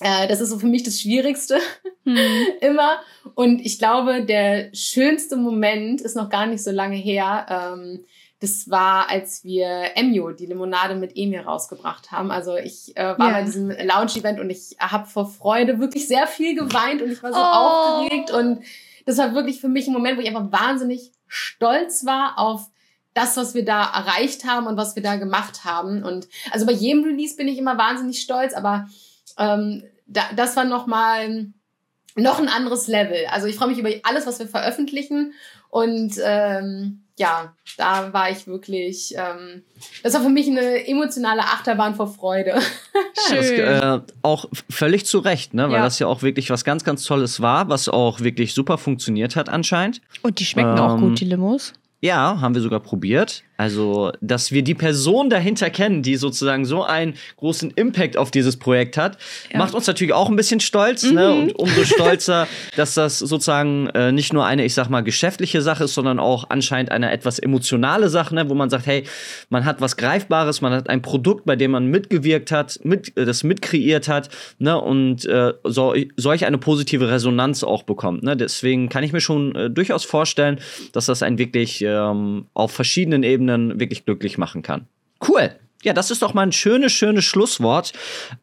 äh, 0.00 0.26
das 0.26 0.40
ist 0.40 0.50
so 0.50 0.58
für 0.58 0.66
mich 0.66 0.82
das 0.82 1.00
Schwierigste 1.00 1.58
hm. 2.04 2.16
immer. 2.60 3.00
Und 3.34 3.60
ich 3.60 3.78
glaube, 3.78 4.24
der 4.24 4.70
schönste 4.72 5.36
Moment 5.36 6.00
ist 6.00 6.16
noch 6.16 6.30
gar 6.30 6.46
nicht 6.46 6.62
so 6.62 6.70
lange 6.70 6.96
her. 6.96 7.46
Ähm, 7.48 8.04
das 8.40 8.70
war, 8.70 9.10
als 9.10 9.44
wir 9.44 9.90
Emio, 9.96 10.32
die 10.32 10.46
Limonade 10.46 10.94
mit 10.94 11.12
Emir 11.14 11.44
rausgebracht 11.44 12.10
haben. 12.10 12.30
Also 12.30 12.56
ich 12.56 12.96
äh, 12.96 13.18
war 13.18 13.28
yeah. 13.28 13.32
bei 13.32 13.42
diesem 13.42 13.68
Lounge-Event 13.68 14.40
und 14.40 14.48
ich 14.48 14.76
habe 14.78 15.06
vor 15.06 15.26
Freude 15.26 15.78
wirklich 15.78 16.08
sehr 16.08 16.26
viel 16.26 16.54
geweint 16.54 17.02
und 17.02 17.12
ich 17.12 17.22
war 17.22 17.32
so 17.32 17.38
oh. 17.38 17.42
aufgeregt. 17.42 18.30
Und 18.30 18.64
das 19.04 19.18
war 19.18 19.34
wirklich 19.34 19.60
für 19.60 19.68
mich 19.68 19.86
ein 19.86 19.92
Moment, 19.92 20.16
wo 20.16 20.22
ich 20.22 20.28
einfach 20.28 20.50
wahnsinnig 20.50 21.12
stolz 21.26 22.06
war 22.06 22.38
auf 22.38 22.70
das, 23.12 23.36
was 23.36 23.54
wir 23.54 23.64
da 23.64 23.82
erreicht 23.82 24.44
haben 24.44 24.66
und 24.66 24.78
was 24.78 24.96
wir 24.96 25.02
da 25.02 25.16
gemacht 25.16 25.64
haben. 25.64 26.02
Und 26.02 26.26
also 26.50 26.64
bei 26.64 26.72
jedem 26.72 27.04
Release 27.04 27.36
bin 27.36 27.48
ich 27.48 27.58
immer 27.58 27.76
wahnsinnig 27.76 28.22
stolz, 28.22 28.54
aber 28.54 28.88
ähm, 29.40 29.82
da, 30.06 30.22
das 30.36 30.56
war 30.56 30.64
nochmal 30.64 31.52
noch 32.16 32.38
ein 32.38 32.48
anderes 32.48 32.86
Level. 32.86 33.26
Also 33.30 33.46
ich 33.46 33.56
freue 33.56 33.68
mich 33.68 33.78
über 33.78 33.90
alles, 34.02 34.26
was 34.26 34.38
wir 34.38 34.46
veröffentlichen. 34.46 35.32
Und 35.68 36.14
ähm, 36.22 37.04
ja, 37.16 37.54
da 37.76 38.12
war 38.12 38.30
ich 38.30 38.46
wirklich, 38.46 39.14
ähm, 39.16 39.62
das 40.02 40.14
war 40.14 40.22
für 40.22 40.28
mich 40.28 40.48
eine 40.48 40.86
emotionale 40.88 41.42
Achterbahn 41.42 41.94
vor 41.94 42.08
Freude. 42.08 42.58
Schön. 43.28 43.36
Das, 43.36 43.50
äh, 43.50 44.00
auch 44.22 44.46
völlig 44.68 45.06
zu 45.06 45.18
Recht, 45.18 45.54
ne? 45.54 45.68
weil 45.68 45.76
ja. 45.76 45.84
das 45.84 45.98
ja 45.98 46.06
auch 46.06 46.22
wirklich 46.22 46.50
was 46.50 46.64
ganz, 46.64 46.82
ganz 46.82 47.04
Tolles 47.04 47.40
war, 47.40 47.68
was 47.68 47.88
auch 47.88 48.20
wirklich 48.20 48.54
super 48.54 48.78
funktioniert 48.78 49.36
hat 49.36 49.48
anscheinend. 49.48 50.00
Und 50.22 50.40
die 50.40 50.44
schmecken 50.44 50.76
ähm, 50.76 50.80
auch 50.80 50.98
gut, 50.98 51.20
die 51.20 51.26
Limos. 51.26 51.74
Ja, 52.00 52.40
haben 52.40 52.54
wir 52.54 52.62
sogar 52.62 52.80
probiert. 52.80 53.44
Also, 53.60 54.10
dass 54.22 54.52
wir 54.52 54.62
die 54.62 54.74
Person 54.74 55.28
dahinter 55.28 55.68
kennen, 55.68 56.02
die 56.02 56.16
sozusagen 56.16 56.64
so 56.64 56.82
einen 56.82 57.12
großen 57.36 57.72
Impact 57.72 58.16
auf 58.16 58.30
dieses 58.30 58.56
Projekt 58.56 58.96
hat, 58.96 59.18
ja. 59.52 59.58
macht 59.58 59.74
uns 59.74 59.86
natürlich 59.86 60.14
auch 60.14 60.30
ein 60.30 60.36
bisschen 60.36 60.60
stolz. 60.60 61.02
Ne? 61.02 61.10
Mhm. 61.10 61.16
Ne? 61.16 61.32
Und 61.34 61.52
umso 61.56 61.84
stolzer, 61.84 62.48
dass 62.76 62.94
das 62.94 63.18
sozusagen 63.18 63.88
äh, 63.88 64.12
nicht 64.12 64.32
nur 64.32 64.46
eine, 64.46 64.64
ich 64.64 64.72
sag 64.72 64.88
mal, 64.88 65.02
geschäftliche 65.02 65.60
Sache 65.60 65.84
ist, 65.84 65.92
sondern 65.92 66.18
auch 66.18 66.46
anscheinend 66.48 66.90
eine 66.90 67.10
etwas 67.10 67.38
emotionale 67.38 68.08
Sache, 68.08 68.34
ne? 68.34 68.48
wo 68.48 68.54
man 68.54 68.70
sagt, 68.70 68.86
hey, 68.86 69.04
man 69.50 69.66
hat 69.66 69.82
was 69.82 69.98
Greifbares, 69.98 70.62
man 70.62 70.72
hat 70.72 70.88
ein 70.88 71.02
Produkt, 71.02 71.44
bei 71.44 71.54
dem 71.54 71.72
man 71.72 71.84
mitgewirkt 71.84 72.52
hat, 72.52 72.80
mit, 72.82 73.14
äh, 73.18 73.26
das 73.26 73.44
mitkreiert 73.44 74.08
hat 74.08 74.30
ne? 74.58 74.80
und 74.80 75.26
äh, 75.26 75.52
so, 75.64 75.94
solch 76.16 76.46
eine 76.46 76.56
positive 76.56 77.10
Resonanz 77.10 77.62
auch 77.62 77.82
bekommt. 77.82 78.22
Ne? 78.22 78.38
Deswegen 78.38 78.88
kann 78.88 79.04
ich 79.04 79.12
mir 79.12 79.20
schon 79.20 79.54
äh, 79.54 79.68
durchaus 79.68 80.06
vorstellen, 80.06 80.60
dass 80.92 81.04
das 81.04 81.22
ein 81.22 81.36
wirklich 81.36 81.84
ähm, 81.90 82.46
auf 82.54 82.72
verschiedenen 82.72 83.22
Ebenen 83.22 83.80
wirklich 83.80 84.04
glücklich 84.04 84.38
machen 84.38 84.62
kann. 84.62 84.86
Cool. 85.26 85.50
Ja, 85.82 85.92
das 85.92 86.10
ist 86.10 86.22
doch 86.22 86.34
mal 86.34 86.42
ein 86.42 86.52
schönes, 86.52 86.92
schönes 86.92 87.24
Schlusswort. 87.24 87.92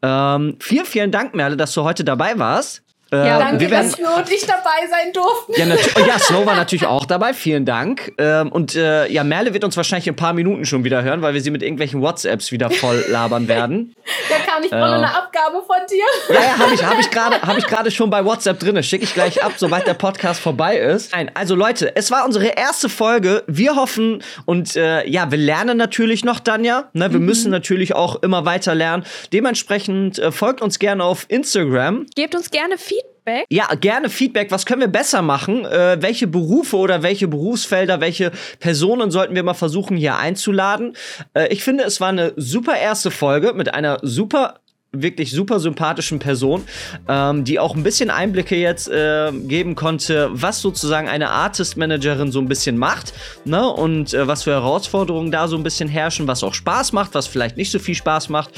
Ähm, 0.01 0.55
vielen, 0.59 0.85
vielen 0.85 1.11
Dank, 1.11 1.35
Merle, 1.35 1.55
dass 1.55 1.73
du 1.73 1.83
heute 1.83 2.03
dabei 2.03 2.39
warst. 2.39 2.83
Äh, 3.11 3.17
ja, 3.17 3.39
danke, 3.39 3.71
werden, 3.71 3.89
dass 3.89 3.97
wir 3.97 4.15
und 4.17 4.29
ich 4.29 4.45
dabei 4.45 4.85
sein 4.89 5.13
durften. 5.13 5.53
Ja, 5.55 5.65
oh, 5.95 6.05
ja, 6.05 6.19
Snow 6.19 6.45
war 6.45 6.55
natürlich 6.55 6.85
auch 6.85 7.05
dabei. 7.05 7.33
Vielen 7.33 7.65
Dank. 7.65 8.11
Ähm, 8.17 8.51
und 8.51 8.75
äh, 8.75 9.09
ja, 9.09 9.23
Merle 9.23 9.53
wird 9.53 9.63
uns 9.63 9.77
wahrscheinlich 9.77 10.07
in 10.07 10.13
ein 10.13 10.17
paar 10.17 10.33
Minuten 10.33 10.65
schon 10.65 10.83
wieder 10.83 11.03
hören, 11.03 11.21
weil 11.21 11.33
wir 11.33 11.41
sie 11.41 11.51
mit 11.51 11.63
irgendwelchen 11.63 12.01
WhatsApps 12.01 12.51
wieder 12.51 12.69
voll 12.69 13.05
labern 13.09 13.47
werden. 13.47 13.95
Da 14.29 14.35
kam 14.51 14.63
ich 14.63 14.71
äh, 14.71 14.75
eine 14.75 15.13
Abgabe 15.13 15.61
von 15.65 15.77
dir. 15.89 16.03
Ja, 16.33 16.41
ja, 16.41 16.57
habe 16.57 16.73
ich, 16.73 16.83
hab 16.83 16.99
ich 16.99 17.09
gerade 17.11 17.41
hab 17.41 17.87
ich 17.87 17.95
schon 17.95 18.09
bei 18.09 18.23
WhatsApp 18.25 18.59
drin. 18.59 18.81
Schicke 18.83 19.03
ich 19.05 19.13
gleich 19.13 19.43
ab, 19.43 19.53
sobald 19.55 19.87
der 19.87 19.93
Podcast 19.93 20.41
vorbei 20.41 20.77
ist. 20.77 21.13
Nein, 21.13 21.31
also 21.33 21.55
Leute, 21.55 21.95
es 21.95 22.11
war 22.11 22.25
unsere 22.25 22.47
erste 22.47 22.89
Folge. 22.89 23.43
Wir 23.47 23.75
hoffen 23.75 24.23
und 24.45 24.75
äh, 24.75 25.07
ja, 25.07 25.31
wir 25.31 25.37
lernen 25.37 25.77
natürlich 25.77 26.25
noch, 26.25 26.39
Danja. 26.39 26.89
Ne, 26.93 27.11
wir 27.11 27.19
mhm. 27.19 27.25
müssen 27.25 27.51
natürlich 27.51 27.95
auch 27.95 28.21
immer 28.21 28.45
weiter 28.45 28.75
lernen. 28.75 29.05
Dementsprechend 29.31 30.19
äh, 30.19 30.31
folgt 30.31 30.61
uns 30.61 30.79
gerne 30.79 31.03
auf 31.03 31.25
Instagram. 31.29 32.05
Gebt 32.15 32.35
uns 32.35 32.51
gerne 32.51 32.77
Feedback 32.77 33.06
Feedback? 33.28 33.45
Ja, 33.49 33.67
gerne 33.75 34.09
Feedback. 34.09 34.51
Was 34.51 34.65
können 34.65 34.82
wir 34.82 34.88
besser 34.88 35.21
machen? 35.21 35.65
Äh, 35.65 35.97
welche 36.01 36.28
Berufe 36.28 36.78
oder 36.78 37.03
welche 37.03 37.28
Berufsfelder, 37.28 37.99
welche 37.99 38.32
Personen 38.59 39.11
sollten 39.11 39.36
wir 39.36 39.43
mal 39.43 39.53
versuchen 39.53 39.97
hier 39.97 40.17
einzuladen? 40.17 40.95
Äh, 41.34 41.47
ich 41.49 41.63
finde, 41.63 41.84
es 41.84 41.99
war 41.99 42.09
eine 42.09 42.34
super 42.38 42.78
erste 42.78 43.11
Folge 43.11 43.53
mit 43.53 43.73
einer 43.73 43.99
super 44.01 44.59
wirklich 44.93 45.32
super 45.32 45.59
sympathischen 45.59 46.17
Person, 46.17 46.63
ähm, 47.09 47.43
die 47.43 47.59
auch 47.59 47.75
ein 47.75 47.84
bisschen 47.84 48.09
Einblicke 48.09 48.55
jetzt 48.55 48.88
äh, 48.88 49.32
geben 49.34 49.75
konnte, 49.75 50.30
was 50.32 50.61
sozusagen 50.61 51.09
eine 51.09 51.30
Artist-Managerin 51.30 52.32
so 52.32 52.39
ein 52.39 52.47
bisschen 52.47 52.78
macht 52.78 53.13
ne? 53.43 53.67
und 53.67 54.13
äh, 54.13 54.28
was 54.28 54.43
für 54.43 54.51
Herausforderungen 54.51 55.30
da 55.30 55.49
so 55.49 55.57
ein 55.57 55.63
bisschen 55.63 55.89
herrschen, 55.89 56.25
was 56.28 56.41
auch 56.41 56.53
Spaß 56.53 56.93
macht, 56.93 57.13
was 57.15 57.28
vielleicht 57.28 57.57
nicht 57.57 57.69
so 57.69 57.80
viel 57.80 57.95
Spaß 57.95 58.30
macht. 58.30 58.51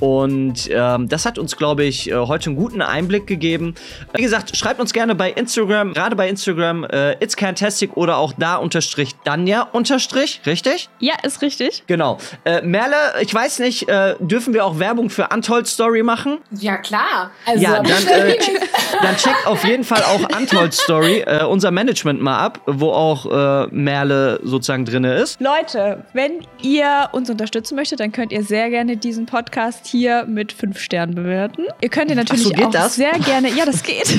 Und 0.00 0.68
ähm, 0.72 1.08
das 1.08 1.26
hat 1.26 1.38
uns, 1.38 1.56
glaube 1.56 1.84
ich, 1.84 2.10
äh, 2.10 2.14
heute 2.14 2.50
einen 2.50 2.56
guten 2.56 2.80
Einblick 2.80 3.26
gegeben. 3.26 3.74
Wie 4.14 4.22
gesagt, 4.22 4.56
schreibt 4.56 4.80
uns 4.80 4.92
gerne 4.92 5.14
bei 5.14 5.30
Instagram, 5.30 5.92
gerade 5.92 6.16
bei 6.16 6.28
Instagram, 6.28 6.84
äh, 6.84 7.12
It's 7.22 7.34
Fantastic 7.34 7.96
oder 7.96 8.16
auch 8.16 8.32
da 8.38 8.56
unterstrich 8.56 9.14
Danja 9.24 9.62
unterstrich, 9.62 10.40
richtig? 10.46 10.88
Ja, 11.00 11.14
ist 11.22 11.42
richtig. 11.42 11.84
Genau. 11.86 12.18
Äh, 12.44 12.62
Merle, 12.62 12.96
ich 13.20 13.32
weiß 13.32 13.58
nicht, 13.58 13.88
äh, 13.88 14.14
dürfen 14.20 14.54
wir 14.54 14.64
auch 14.64 14.78
Werbung 14.78 15.10
für 15.10 15.28
Untold 15.28 15.66
Story 15.66 16.02
machen? 16.02 16.38
Ja, 16.52 16.78
klar. 16.78 17.30
Also, 17.44 17.62
ja, 17.62 17.82
dann, 17.82 18.06
äh, 18.06 18.38
dann 19.02 19.16
checkt 19.16 19.46
auf 19.46 19.64
jeden 19.64 19.84
Fall 19.84 20.02
auch 20.04 20.38
Untold 20.38 20.72
Story, 20.72 21.24
äh, 21.26 21.44
unser 21.44 21.70
Management 21.70 22.22
mal 22.22 22.38
ab, 22.38 22.60
wo 22.66 22.90
auch 22.90 23.26
äh, 23.26 23.66
Merle 23.70 24.40
sozusagen 24.42 24.86
drin 24.86 25.04
ist. 25.04 25.40
Leute, 25.40 26.04
wenn 26.14 26.46
ihr 26.62 27.10
uns 27.12 27.28
unterstützen 27.28 27.74
möchtet, 27.74 28.00
dann 28.00 28.12
könnt 28.12 28.32
ihr 28.32 28.42
sehr 28.44 28.70
gerne 28.70 28.96
diesen 28.96 29.26
Podcast 29.26 29.89
hier 29.90 30.24
mit 30.26 30.52
fünf 30.52 30.80
Sternen 30.80 31.14
bewerten. 31.14 31.64
Ihr 31.80 31.88
könnt 31.88 32.10
ihn 32.10 32.16
natürlich 32.16 32.44
so, 32.44 32.54
auch 32.54 32.70
das? 32.70 32.94
sehr 32.94 33.12
gerne. 33.12 33.50
Ja, 33.50 33.64
das 33.64 33.82
geht. 33.82 34.18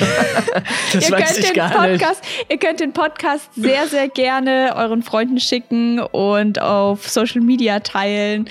das 0.92 1.08
ihr, 1.08 1.16
könnt 1.16 1.56
den 1.56 1.70
Podcast, 1.70 2.24
ihr 2.48 2.58
könnt 2.58 2.80
den 2.80 2.92
Podcast 2.92 3.54
sehr, 3.54 3.86
sehr 3.88 4.08
gerne 4.08 4.74
euren 4.76 5.02
Freunden 5.02 5.40
schicken 5.40 6.00
und 6.00 6.60
auf 6.60 7.08
Social 7.08 7.40
Media 7.40 7.80
teilen 7.80 8.48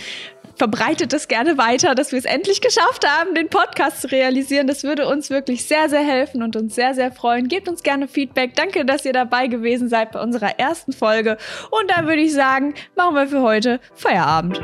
verbreitet 0.62 1.12
es 1.14 1.28
gerne 1.28 1.58
weiter, 1.58 1.96
dass 1.96 2.12
wir 2.12 2.20
es 2.20 2.26
endlich 2.26 2.62
geschafft 2.62 3.04
haben, 3.08 3.34
den 3.34 3.50
Podcast 3.50 4.02
zu 4.02 4.12
realisieren. 4.12 4.68
Das 4.68 4.84
würde 4.84 5.08
uns 5.08 5.32
wirklich 5.32 5.66
sehr, 5.66 5.90
sehr 5.90 6.04
helfen 6.04 6.44
und 6.44 6.56
uns 6.56 6.76
sehr, 6.76 6.94
sehr 6.94 7.12
freuen. 7.12 7.48
Gebt 7.48 7.68
uns 7.68 7.82
gerne 7.82 8.08
Feedback. 8.08 8.54
Danke, 8.54 8.86
dass 8.86 9.04
ihr 9.04 9.14
dabei 9.14 9.48
gewesen 9.48 9.90
seid 9.90 10.12
bei 10.12 10.22
unserer 10.22 10.60
ersten 10.60 10.94
Folge. 10.94 11.38
Und 11.72 11.90
dann 11.90 12.06
würde 12.06 12.22
ich 12.22 12.34
sagen, 12.34 12.76
machen 12.96 13.16
wir 13.16 13.28
für 13.28 13.42
heute 13.42 13.80
Feierabend. 13.96 14.62